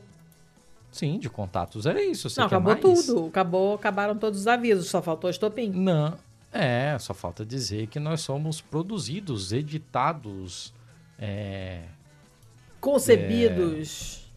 Sim, 0.94 1.18
de 1.18 1.28
contatos 1.28 1.86
era 1.86 2.00
isso. 2.00 2.30
Você 2.30 2.38
não, 2.38 2.46
acabou 2.46 2.72
mais? 2.72 3.06
tudo. 3.06 3.26
Acabou, 3.26 3.74
acabaram 3.74 4.16
todos 4.16 4.38
os 4.38 4.46
avisos. 4.46 4.86
Só 4.88 5.02
faltou 5.02 5.28
estopim. 5.28 5.70
Não, 5.70 6.16
é, 6.52 6.96
só 7.00 7.12
falta 7.12 7.44
dizer 7.44 7.88
que 7.88 7.98
nós 7.98 8.20
somos 8.20 8.60
produzidos, 8.60 9.52
editados, 9.52 10.72
é, 11.18 11.82
Concebidos. 12.80 14.32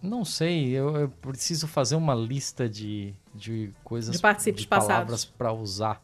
Não 0.00 0.24
sei, 0.24 0.70
eu, 0.70 0.96
eu 0.96 1.08
preciso 1.10 1.68
fazer 1.68 1.96
uma 1.96 2.14
lista 2.14 2.66
de, 2.66 3.14
de 3.34 3.70
coisas, 3.84 4.16
De 4.16 4.22
participantes 4.22 4.64
palavras 4.64 4.96
passados. 4.96 5.24
para 5.36 5.52
usar. 5.52 6.02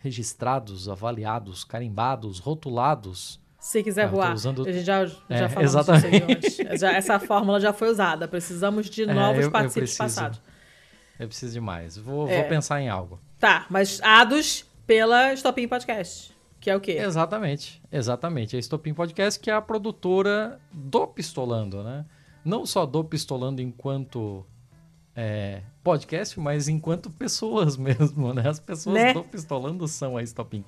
Registrados, 0.00 0.86
avaliados, 0.86 1.64
carimbados, 1.64 2.38
rotulados. 2.38 3.40
Se 3.68 3.82
quiser 3.82 4.04
Ah, 4.04 4.08
voar. 4.08 4.32
usando- 4.34 4.66
A 4.66 4.72
gente 4.72 4.84
já, 4.84 5.04
já 5.04 5.14
É, 5.28 5.48
falamos 5.48 5.74
exatamente. 5.74 6.78
Já- 6.78 6.92
essa 6.92 7.18
fórmula 7.20 7.60
já 7.60 7.70
foi 7.72 7.90
usada. 7.90 8.26
Precisamos 8.26 8.88
de 8.88 9.02
É, 9.08 9.12
novos 9.12 9.40
eu- 9.40 9.48
eu 9.48 9.50
participantes 9.50 9.94
preciso. 9.96 9.98
passados. 9.98 10.40
Eu 11.20 11.28
preciso 11.28 11.52
de 11.52 11.60
mais. 11.60 11.98
Vou, 11.98 12.26
É. 12.28 12.40
vou 12.40 12.48
pensar 12.48 12.80
em 12.80 12.88
algo. 12.88 13.20
Tá, 13.38 13.66
mas 13.68 14.00
ados 14.02 14.64
pela 14.86 15.34
Stopim 15.36 15.68
Podcast. 15.68 16.32
Que 16.60 16.70
é 16.70 16.76
o 16.76 16.80
quê? 16.80 16.92
Exatamente, 16.92 17.82
exatamente. 17.92 18.56
A 18.56 18.58
Estopim 18.58 18.94
Podcast, 18.94 19.38
que 19.38 19.50
é 19.50 19.54
a 19.54 19.60
produtora 19.60 20.58
do 20.72 21.06
Pistolando, 21.06 21.84
né? 21.84 22.06
Não 22.44 22.64
só 22.64 22.86
do 22.86 23.04
Pistolando 23.04 23.60
enquanto 23.60 24.46
é, 25.14 25.60
podcast, 25.84 26.38
mas 26.40 26.68
enquanto 26.68 27.10
pessoas 27.10 27.76
mesmo, 28.16 28.32
né? 28.32 28.48
As 28.48 28.58
pessoas 28.60 28.94
Né? 28.94 29.12
do 29.12 29.22
Pistolando 29.24 29.86
são 29.86 30.16
a 30.16 30.22
Estopim. 30.22 30.64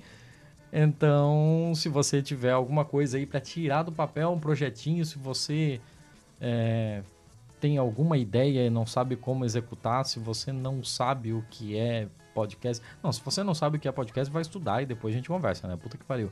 Então, 0.71 1.73
se 1.75 1.89
você 1.89 2.21
tiver 2.21 2.51
alguma 2.51 2.85
coisa 2.85 3.17
aí 3.17 3.25
para 3.25 3.41
tirar 3.41 3.83
do 3.83 3.91
papel, 3.91 4.31
um 4.31 4.39
projetinho, 4.39 5.05
se 5.05 5.17
você 5.17 5.81
é, 6.39 7.03
tem 7.59 7.77
alguma 7.77 8.17
ideia 8.17 8.65
e 8.65 8.69
não 8.69 8.85
sabe 8.85 9.15
como 9.15 9.43
executar, 9.43 10.05
se 10.05 10.17
você 10.17 10.51
não 10.51 10.83
sabe 10.83 11.33
o 11.33 11.43
que 11.49 11.77
é 11.77 12.07
podcast. 12.33 12.83
Não, 13.03 13.11
se 13.11 13.21
você 13.21 13.43
não 13.43 13.53
sabe 13.53 13.77
o 13.77 13.79
que 13.79 13.87
é 13.87 13.91
podcast, 13.91 14.31
vai 14.31 14.41
estudar 14.41 14.81
e 14.81 14.85
depois 14.85 15.13
a 15.13 15.17
gente 15.17 15.27
conversa, 15.27 15.67
né? 15.67 15.75
Puta 15.75 15.97
que 15.97 16.05
pariu. 16.05 16.31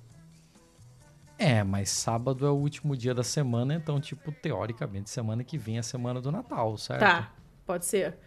É, 1.39 1.63
mas 1.63 1.91
sábado 1.91 2.45
é 2.45 2.51
o 2.51 2.57
último 2.57 2.97
dia 2.97 3.15
da 3.15 3.23
semana, 3.23 3.73
então, 3.73 4.01
tipo, 4.01 4.33
teoricamente, 4.33 5.09
semana 5.09 5.45
que 5.45 5.57
vem 5.57 5.77
é 5.77 5.79
a 5.79 5.85
semana 5.85 6.21
do 6.21 6.33
Natal, 6.33 6.77
certo? 6.77 7.03
Tá, 7.03 7.31
pode 7.65 7.87
ser. 7.87 8.19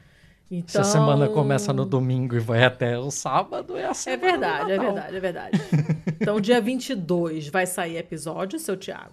Se 0.62 0.78
Então... 0.78 0.82
a 0.82 0.84
semana 0.86 1.28
começa 1.30 1.72
no 1.74 1.86
domingo 1.86 2.36
e 2.36 2.40
vai 2.40 2.64
até 2.64 2.98
o 2.98 3.10
sábado, 3.12 3.76
é 3.78 3.86
a 3.86 3.90
É 3.90 3.94
semana 3.94 4.32
verdade, 4.32 4.72
é 4.72 4.78
verdade, 4.80 5.16
é 5.16 5.20
verdade. 5.20 5.62
Então, 6.22 6.40
dia 6.40 6.62
22 6.62 7.48
vai 7.50 7.66
sair 7.66 7.98
episódio, 7.98 8.58
seu 8.58 8.78
Thiago? 8.78 9.12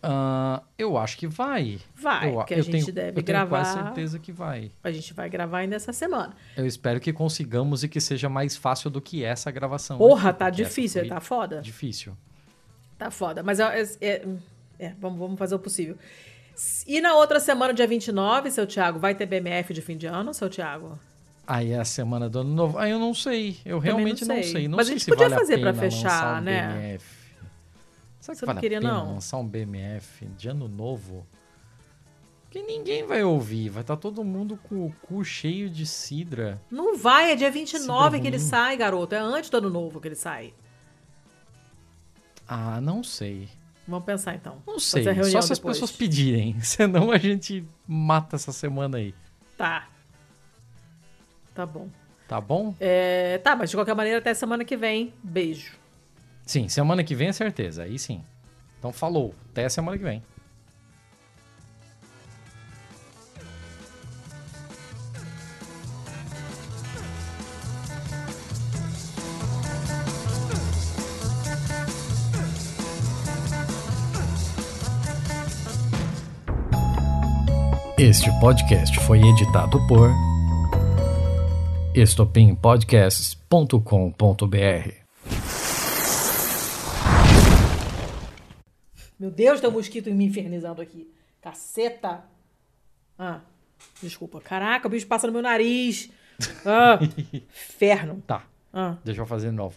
Ah, 0.00 0.62
eu 0.76 0.96
acho 0.98 1.16
que 1.16 1.26
vai. 1.28 1.78
Vai, 1.94 2.34
eu, 2.34 2.44
que 2.44 2.54
a 2.54 2.58
eu 2.58 2.62
gente 2.64 2.72
tenho, 2.86 2.92
deve 2.92 3.20
eu 3.20 3.22
tenho 3.22 3.46
quase 3.48 3.72
gravar. 3.72 3.86
certeza 3.86 4.18
que 4.18 4.32
vai. 4.32 4.70
A 4.82 4.90
gente 4.90 5.12
vai 5.14 5.28
gravar 5.30 5.58
ainda 5.58 5.76
essa 5.76 5.92
semana. 5.92 6.34
Eu 6.56 6.66
espero 6.66 6.98
que 7.00 7.12
consigamos 7.12 7.82
e 7.84 7.88
que 7.88 8.00
seja 8.00 8.28
mais 8.28 8.56
fácil 8.56 8.90
do 8.90 9.00
que 9.00 9.24
essa 9.24 9.50
gravação. 9.50 9.98
Porra, 9.98 10.30
aqui, 10.30 10.38
tá 10.40 10.50
difícil, 10.50 11.06
tá 11.08 11.20
foda. 11.20 11.60
Difícil. 11.60 12.16
Tá 12.98 13.10
foda. 13.10 13.42
Mas 13.42 13.60
é, 13.60 13.82
é- 14.00 14.24
é, 14.78 14.92
vamos, 15.00 15.18
vamos 15.18 15.38
fazer 15.38 15.54
o 15.54 15.58
possível. 15.60 15.96
E 16.86 17.00
na 17.00 17.14
outra 17.14 17.38
semana, 17.40 17.72
dia 17.72 17.86
29, 17.86 18.50
seu 18.50 18.66
Thiago, 18.66 18.98
vai 18.98 19.14
ter 19.14 19.26
BMF 19.26 19.72
de 19.72 19.80
fim 19.82 19.96
de 19.96 20.06
ano, 20.06 20.32
seu 20.34 20.48
Thiago? 20.50 20.98
Aí 21.46 21.72
é 21.72 21.78
a 21.78 21.84
semana 21.84 22.28
do 22.28 22.40
ano 22.40 22.54
novo. 22.54 22.78
Aí 22.78 22.90
eu 22.90 22.98
não 22.98 23.12
sei. 23.14 23.58
Eu 23.64 23.78
realmente 23.78 24.24
não 24.24 24.36
não 24.36 24.42
sei. 24.42 24.52
sei. 24.52 24.68
Não 24.68 24.76
Mas 24.76 24.86
a 24.86 24.88
sei 24.90 24.94
gente 24.98 25.04
se 25.04 25.10
podia 25.10 25.28
vale 25.28 25.40
fazer 25.40 25.54
a 25.54 25.58
pra 25.58 25.72
pena 25.72 25.82
fechar, 25.90 26.40
um 26.40 26.44
né? 26.44 26.68
BMF. 26.68 27.04
Será 28.20 28.34
que 28.34 28.40
Você 28.40 28.46
não 28.46 28.54
vale 28.54 28.60
queria, 28.60 28.78
a 28.78 28.80
pena 28.80 28.92
não? 28.94 29.12
lançar 29.14 29.36
um 29.38 29.46
BMF 29.46 30.26
de 30.26 30.48
ano 30.48 30.68
novo? 30.68 31.26
Que 32.48 32.62
ninguém 32.62 33.04
vai 33.04 33.24
ouvir. 33.24 33.68
Vai 33.70 33.80
estar 33.80 33.96
todo 33.96 34.22
mundo 34.22 34.56
com 34.68 34.86
o 34.86 34.94
cu 35.02 35.24
cheio 35.24 35.68
de 35.68 35.84
sidra. 35.86 36.60
Não 36.70 36.96
vai, 36.96 37.32
é 37.32 37.34
dia 37.36 37.50
29 37.50 38.20
que 38.20 38.26
ele 38.26 38.38
sai, 38.38 38.76
garoto. 38.76 39.14
É 39.14 39.18
antes 39.18 39.50
do 39.50 39.56
ano 39.56 39.70
novo 39.70 40.00
que 40.00 40.06
ele 40.08 40.14
sai. 40.14 40.54
Ah, 42.46 42.80
não 42.80 43.02
sei. 43.02 43.48
Vamos 43.92 44.06
pensar 44.06 44.34
então. 44.34 44.62
Não 44.66 44.78
sei. 44.78 45.04
Só 45.04 45.42
se 45.42 45.52
as 45.52 45.58
depois. 45.58 45.76
pessoas 45.76 45.92
pedirem. 45.92 46.58
Senão 46.64 47.12
a 47.12 47.18
gente 47.18 47.62
mata 47.86 48.36
essa 48.36 48.50
semana 48.50 48.96
aí. 48.96 49.14
Tá. 49.54 49.86
Tá 51.54 51.66
bom. 51.66 51.88
Tá 52.26 52.40
bom? 52.40 52.74
É, 52.80 53.36
tá, 53.36 53.54
mas 53.54 53.68
de 53.68 53.76
qualquer 53.76 53.94
maneira, 53.94 54.18
até 54.18 54.32
semana 54.32 54.64
que 54.64 54.78
vem. 54.78 55.12
Beijo. 55.22 55.76
Sim, 56.46 56.70
semana 56.70 57.04
que 57.04 57.14
vem 57.14 57.28
é 57.28 57.32
certeza. 57.34 57.82
Aí 57.82 57.98
sim. 57.98 58.24
Então 58.78 58.94
falou. 58.94 59.34
Até 59.50 59.68
semana 59.68 59.98
que 59.98 60.04
vem. 60.04 60.22
Este 78.02 78.30
podcast 78.40 78.98
foi 79.06 79.20
editado 79.20 79.78
por 79.86 80.10
estopimpodcasts.com.br. 81.94 84.92
Meu 89.20 89.30
Deus, 89.30 89.60
tem 89.60 89.70
um 89.70 89.72
mosquito 89.72 90.10
me 90.10 90.24
infernizando 90.24 90.82
aqui. 90.82 91.08
Caceta. 91.40 92.24
Ah, 93.16 93.38
desculpa. 94.02 94.40
Caraca, 94.40 94.88
o 94.88 94.90
bicho 94.90 95.06
passa 95.06 95.28
no 95.28 95.32
meu 95.32 95.42
nariz. 95.42 96.10
Ah, 96.66 96.98
inferno. 97.32 98.20
Tá, 98.26 98.42
Ah. 98.72 98.96
deixa 99.04 99.20
eu 99.20 99.26
fazer 99.26 99.50
de 99.50 99.56
novo. 99.56 99.76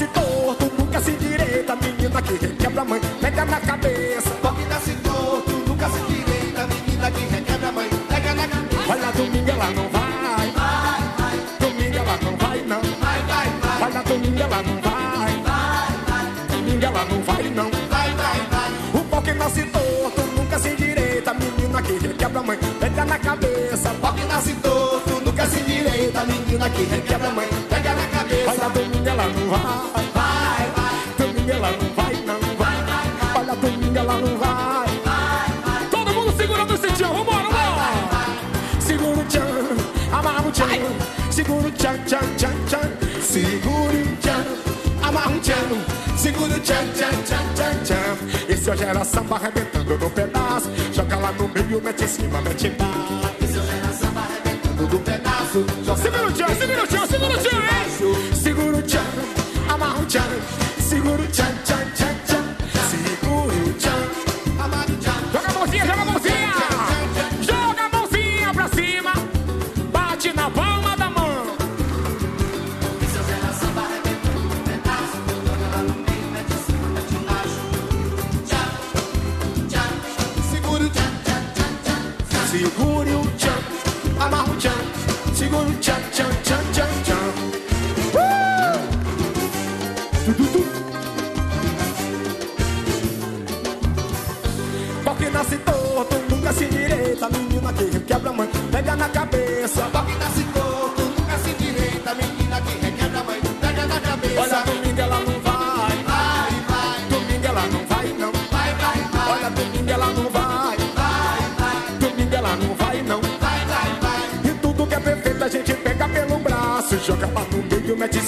Nasce 0.00 0.06
torto, 0.14 0.72
nunca 0.78 1.00
se 1.00 1.12
direita. 1.12 1.76
Menina 1.76 2.22
que 2.22 2.32
requebra 2.34 2.80
a 2.80 2.84
mãe, 2.84 3.00
pega 3.20 3.44
na 3.44 3.60
cabeça. 3.60 4.30
Pau 4.42 4.54
que 4.54 4.64
nasce 4.64 4.92
torto, 5.02 5.52
nunca 5.66 5.88
se 5.90 6.00
direita. 6.08 6.66
Menina 6.66 7.10
que 7.10 7.24
requebra 7.26 7.68
a 7.68 7.72
mãe, 7.72 7.88
pega 8.08 8.34
na 8.34 8.48
cabeça. 8.48 8.92
Olha, 8.92 9.12
domingo 9.12 9.50
ela 9.50 9.70
não 9.70 9.88
vai. 9.90 10.50
Vai, 10.56 11.00
vai, 11.18 11.38
Domingo 11.60 11.96
ela 11.98 12.18
não 12.22 12.36
vai, 12.36 12.62
não. 12.62 12.80
vai, 12.80 13.20
vai, 13.28 13.48
vai. 13.60 13.82
Olha, 13.82 14.02
domingo 14.02 14.40
ela 14.40 14.62
não 14.62 14.80
vai. 14.80 15.32
Vai, 15.44 15.86
vai, 16.08 16.46
Domingo 16.48 16.84
ela 16.84 17.04
não 17.04 17.22
vai, 17.22 17.42
não. 17.50 17.70
vai, 17.90 18.10
vai, 18.14 18.40
vai. 18.50 19.00
O 19.00 19.04
pau 19.04 19.22
que 19.22 19.32
nasce 19.34 19.62
torto, 19.64 20.22
nunca 20.34 20.58
se 20.58 20.76
direita. 20.76 21.34
Menina 21.34 21.82
que 21.82 21.92
requebra 21.92 22.40
a 22.40 22.42
mãe, 22.42 22.58
pega 22.80 23.04
na 23.04 23.18
cabeça. 23.18 23.90
Pau 24.00 24.14
que 24.14 24.24
nasce 24.24 24.54
torto, 24.54 25.20
nunca 25.24 25.46
se 25.46 25.60
direita. 25.60 26.24
Menina 26.24 26.70
que 26.70 26.84
requebra 26.84 27.28
a 27.28 27.32
mãe, 27.32 27.48
Olha, 28.60 28.68
domingo 28.68 29.08
ela 29.08 29.24
não 29.24 29.48
vai. 29.48 29.60
Vai, 30.12 30.70
vai, 30.76 30.92
Domingo 31.16 31.50
ela 31.50 31.70
não 31.72 31.94
vai, 31.94 32.12
não. 32.26 32.40
vai, 32.58 32.76
vai, 32.84 33.08
vai. 33.18 33.40
Olha, 33.40 33.56
domingo 33.56 33.98
ela 33.98 34.14
não 34.20 34.36
vai. 34.36 35.88
Todo 35.90 36.12
mundo 36.12 36.36
segurando 36.36 36.74
esse 36.74 36.92
tchan, 36.92 37.08
vambora, 37.08 37.44
vambora! 37.44 38.20
Segura 38.78 39.18
o 39.18 39.24
tchan, 39.24 39.76
amarra 40.12 40.46
o 40.46 40.52
tchan. 40.52 40.66
Segura 41.30 41.68
o 41.68 41.72
tchan, 41.72 41.96
tchan, 42.04 42.18
tchan, 42.36 42.52
tchan. 42.66 43.22
Segura 43.22 43.94
o 43.94 44.16
tchan, 44.16 44.44
amarra 45.08 45.30
o 45.30 45.40
tchan. 45.40 46.16
Segura 46.18 46.54
o 46.54 46.60
tchan, 46.60 46.86
tchan, 46.92 47.22
tchan, 47.24 47.54
tchan, 47.54 47.78
tchan. 47.82 48.52
Esse 48.52 48.70
hoje 48.70 48.84
era 48.84 49.02
samba 49.06 49.36
arrebentando 49.36 49.96
no 49.96 50.10
pedaço. 50.10 50.70
Joga 50.92 51.16
lá 51.16 51.32
no 51.32 51.48
meio, 51.48 51.80
mete 51.82 52.04
em 52.04 52.08
cima, 52.08 52.42
mete 52.42 52.66
embaixo. 52.66 53.34
Esse 53.42 53.58
hoje 53.58 53.70
era 53.82 53.92
samba 53.94 54.20
arrebentando 54.20 54.86
do 54.86 54.98
pedaço. 54.98 55.64
Segura 56.02 56.26
o 56.26 56.32
tchan, 56.32 56.54
segura 56.54 56.84
o 56.84 56.86
tchan, 56.86 57.06
segura 57.06 57.34
o 57.34 57.38
tchan, 57.38 57.59
amarra 60.18 61.22
o 61.22 61.29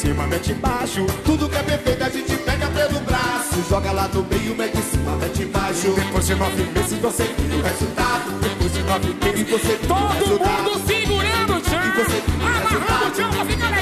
cima, 0.02 0.26
mete 0.26 0.50
embaixo. 0.52 1.06
Tudo 1.24 1.48
que 1.48 1.56
é 1.56 1.62
perfeito 1.62 2.02
a 2.04 2.08
gente 2.10 2.36
pega 2.38 2.66
pelo 2.68 3.00
braço. 3.00 3.62
Joga 3.70 3.92
lá 3.92 4.08
no 4.08 4.24
meio, 4.24 4.54
mete 4.56 4.76
em 4.78 4.82
cima, 4.82 5.16
mete 5.16 5.42
embaixo. 5.42 5.92
Depois 5.94 6.26
de 6.26 6.34
nove 6.34 6.62
meses 6.64 6.98
você 6.98 7.22
vira 7.38 7.56
o 7.56 7.62
resultado. 7.62 8.40
Depois 8.40 8.72
de 8.72 8.82
nove 8.82 9.14
meses 9.22 9.48
você 9.50 9.72
o 9.74 9.86
Todo 9.86 10.08
resultado. 10.18 10.62
mundo 10.64 10.86
segurando 10.86 11.54
o 11.56 11.60
tchan. 11.60 11.82
E 11.86 11.90
você 11.98 12.20
vira 12.26 12.44
o 12.44 12.46
Amarrando 12.46 12.66
o 12.66 12.80
resultado. 12.80 13.12
tchan 13.14 13.30
pra 13.30 13.44
ficar 13.44 13.70
legal. 13.70 13.81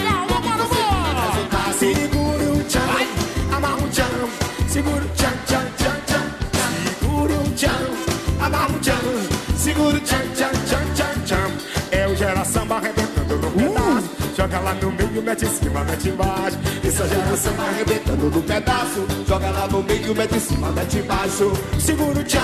Joga 14.50 14.64
lá 14.64 14.74
no 14.74 14.90
meio, 14.90 15.22
mete 15.22 15.44
em 15.44 15.48
cima, 15.48 15.84
mete 15.84 16.08
embaixo. 16.08 16.58
Isso 16.82 17.02
é 17.04 17.08
gera 17.08 17.36
samba 17.36 17.62
Arrebentando 17.62 18.30
no 18.30 18.42
pedaço. 18.42 19.06
Joga 19.28 19.48
lá 19.48 19.68
no 19.68 19.80
meio, 19.80 20.12
mete 20.12 20.34
em 20.34 20.40
cima, 20.40 20.72
mete 20.72 20.98
embaixo. 20.98 21.52
Segura 21.78 22.18
o 22.18 22.24
tchan, 22.24 22.40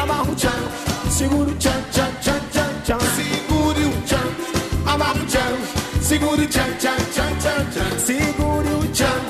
amarra 0.00 0.22
o 0.22 0.34
tchan, 0.34 1.10
segura 1.10 1.50
o 1.50 1.54
tchan, 1.56 1.72
tchan, 1.92 2.10
tchan, 2.22 2.40
tchan, 2.52 2.80
tchan. 2.84 2.98
Segure 3.14 3.84
o 3.84 4.02
tchan, 4.06 4.90
amarra 4.90 5.20
o 5.20 5.26
tchan. 5.26 6.00
Segure 6.00 6.42
o 6.42 6.48
tchan, 6.48 6.72
tchan, 6.78 6.96
tchan, 7.12 7.36
tchan, 7.36 7.66
tchan. 7.70 7.98
Segure 7.98 8.68
o 8.70 8.88
tchan, 8.94 9.20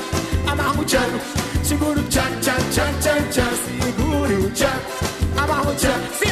amarra 0.46 0.80
o 0.80 0.84
tchan, 0.84 1.20
segura 1.64 1.98
o 1.98 2.02
tchan, 2.04 2.40
tchan, 2.40 2.70
tchan, 2.70 2.92
tchan, 3.00 3.30
tchan. 3.32 4.46
O 4.46 4.50
tchan, 4.50 4.78
amarra 5.36 5.70
o 5.70 5.74
tchan. 5.74 6.25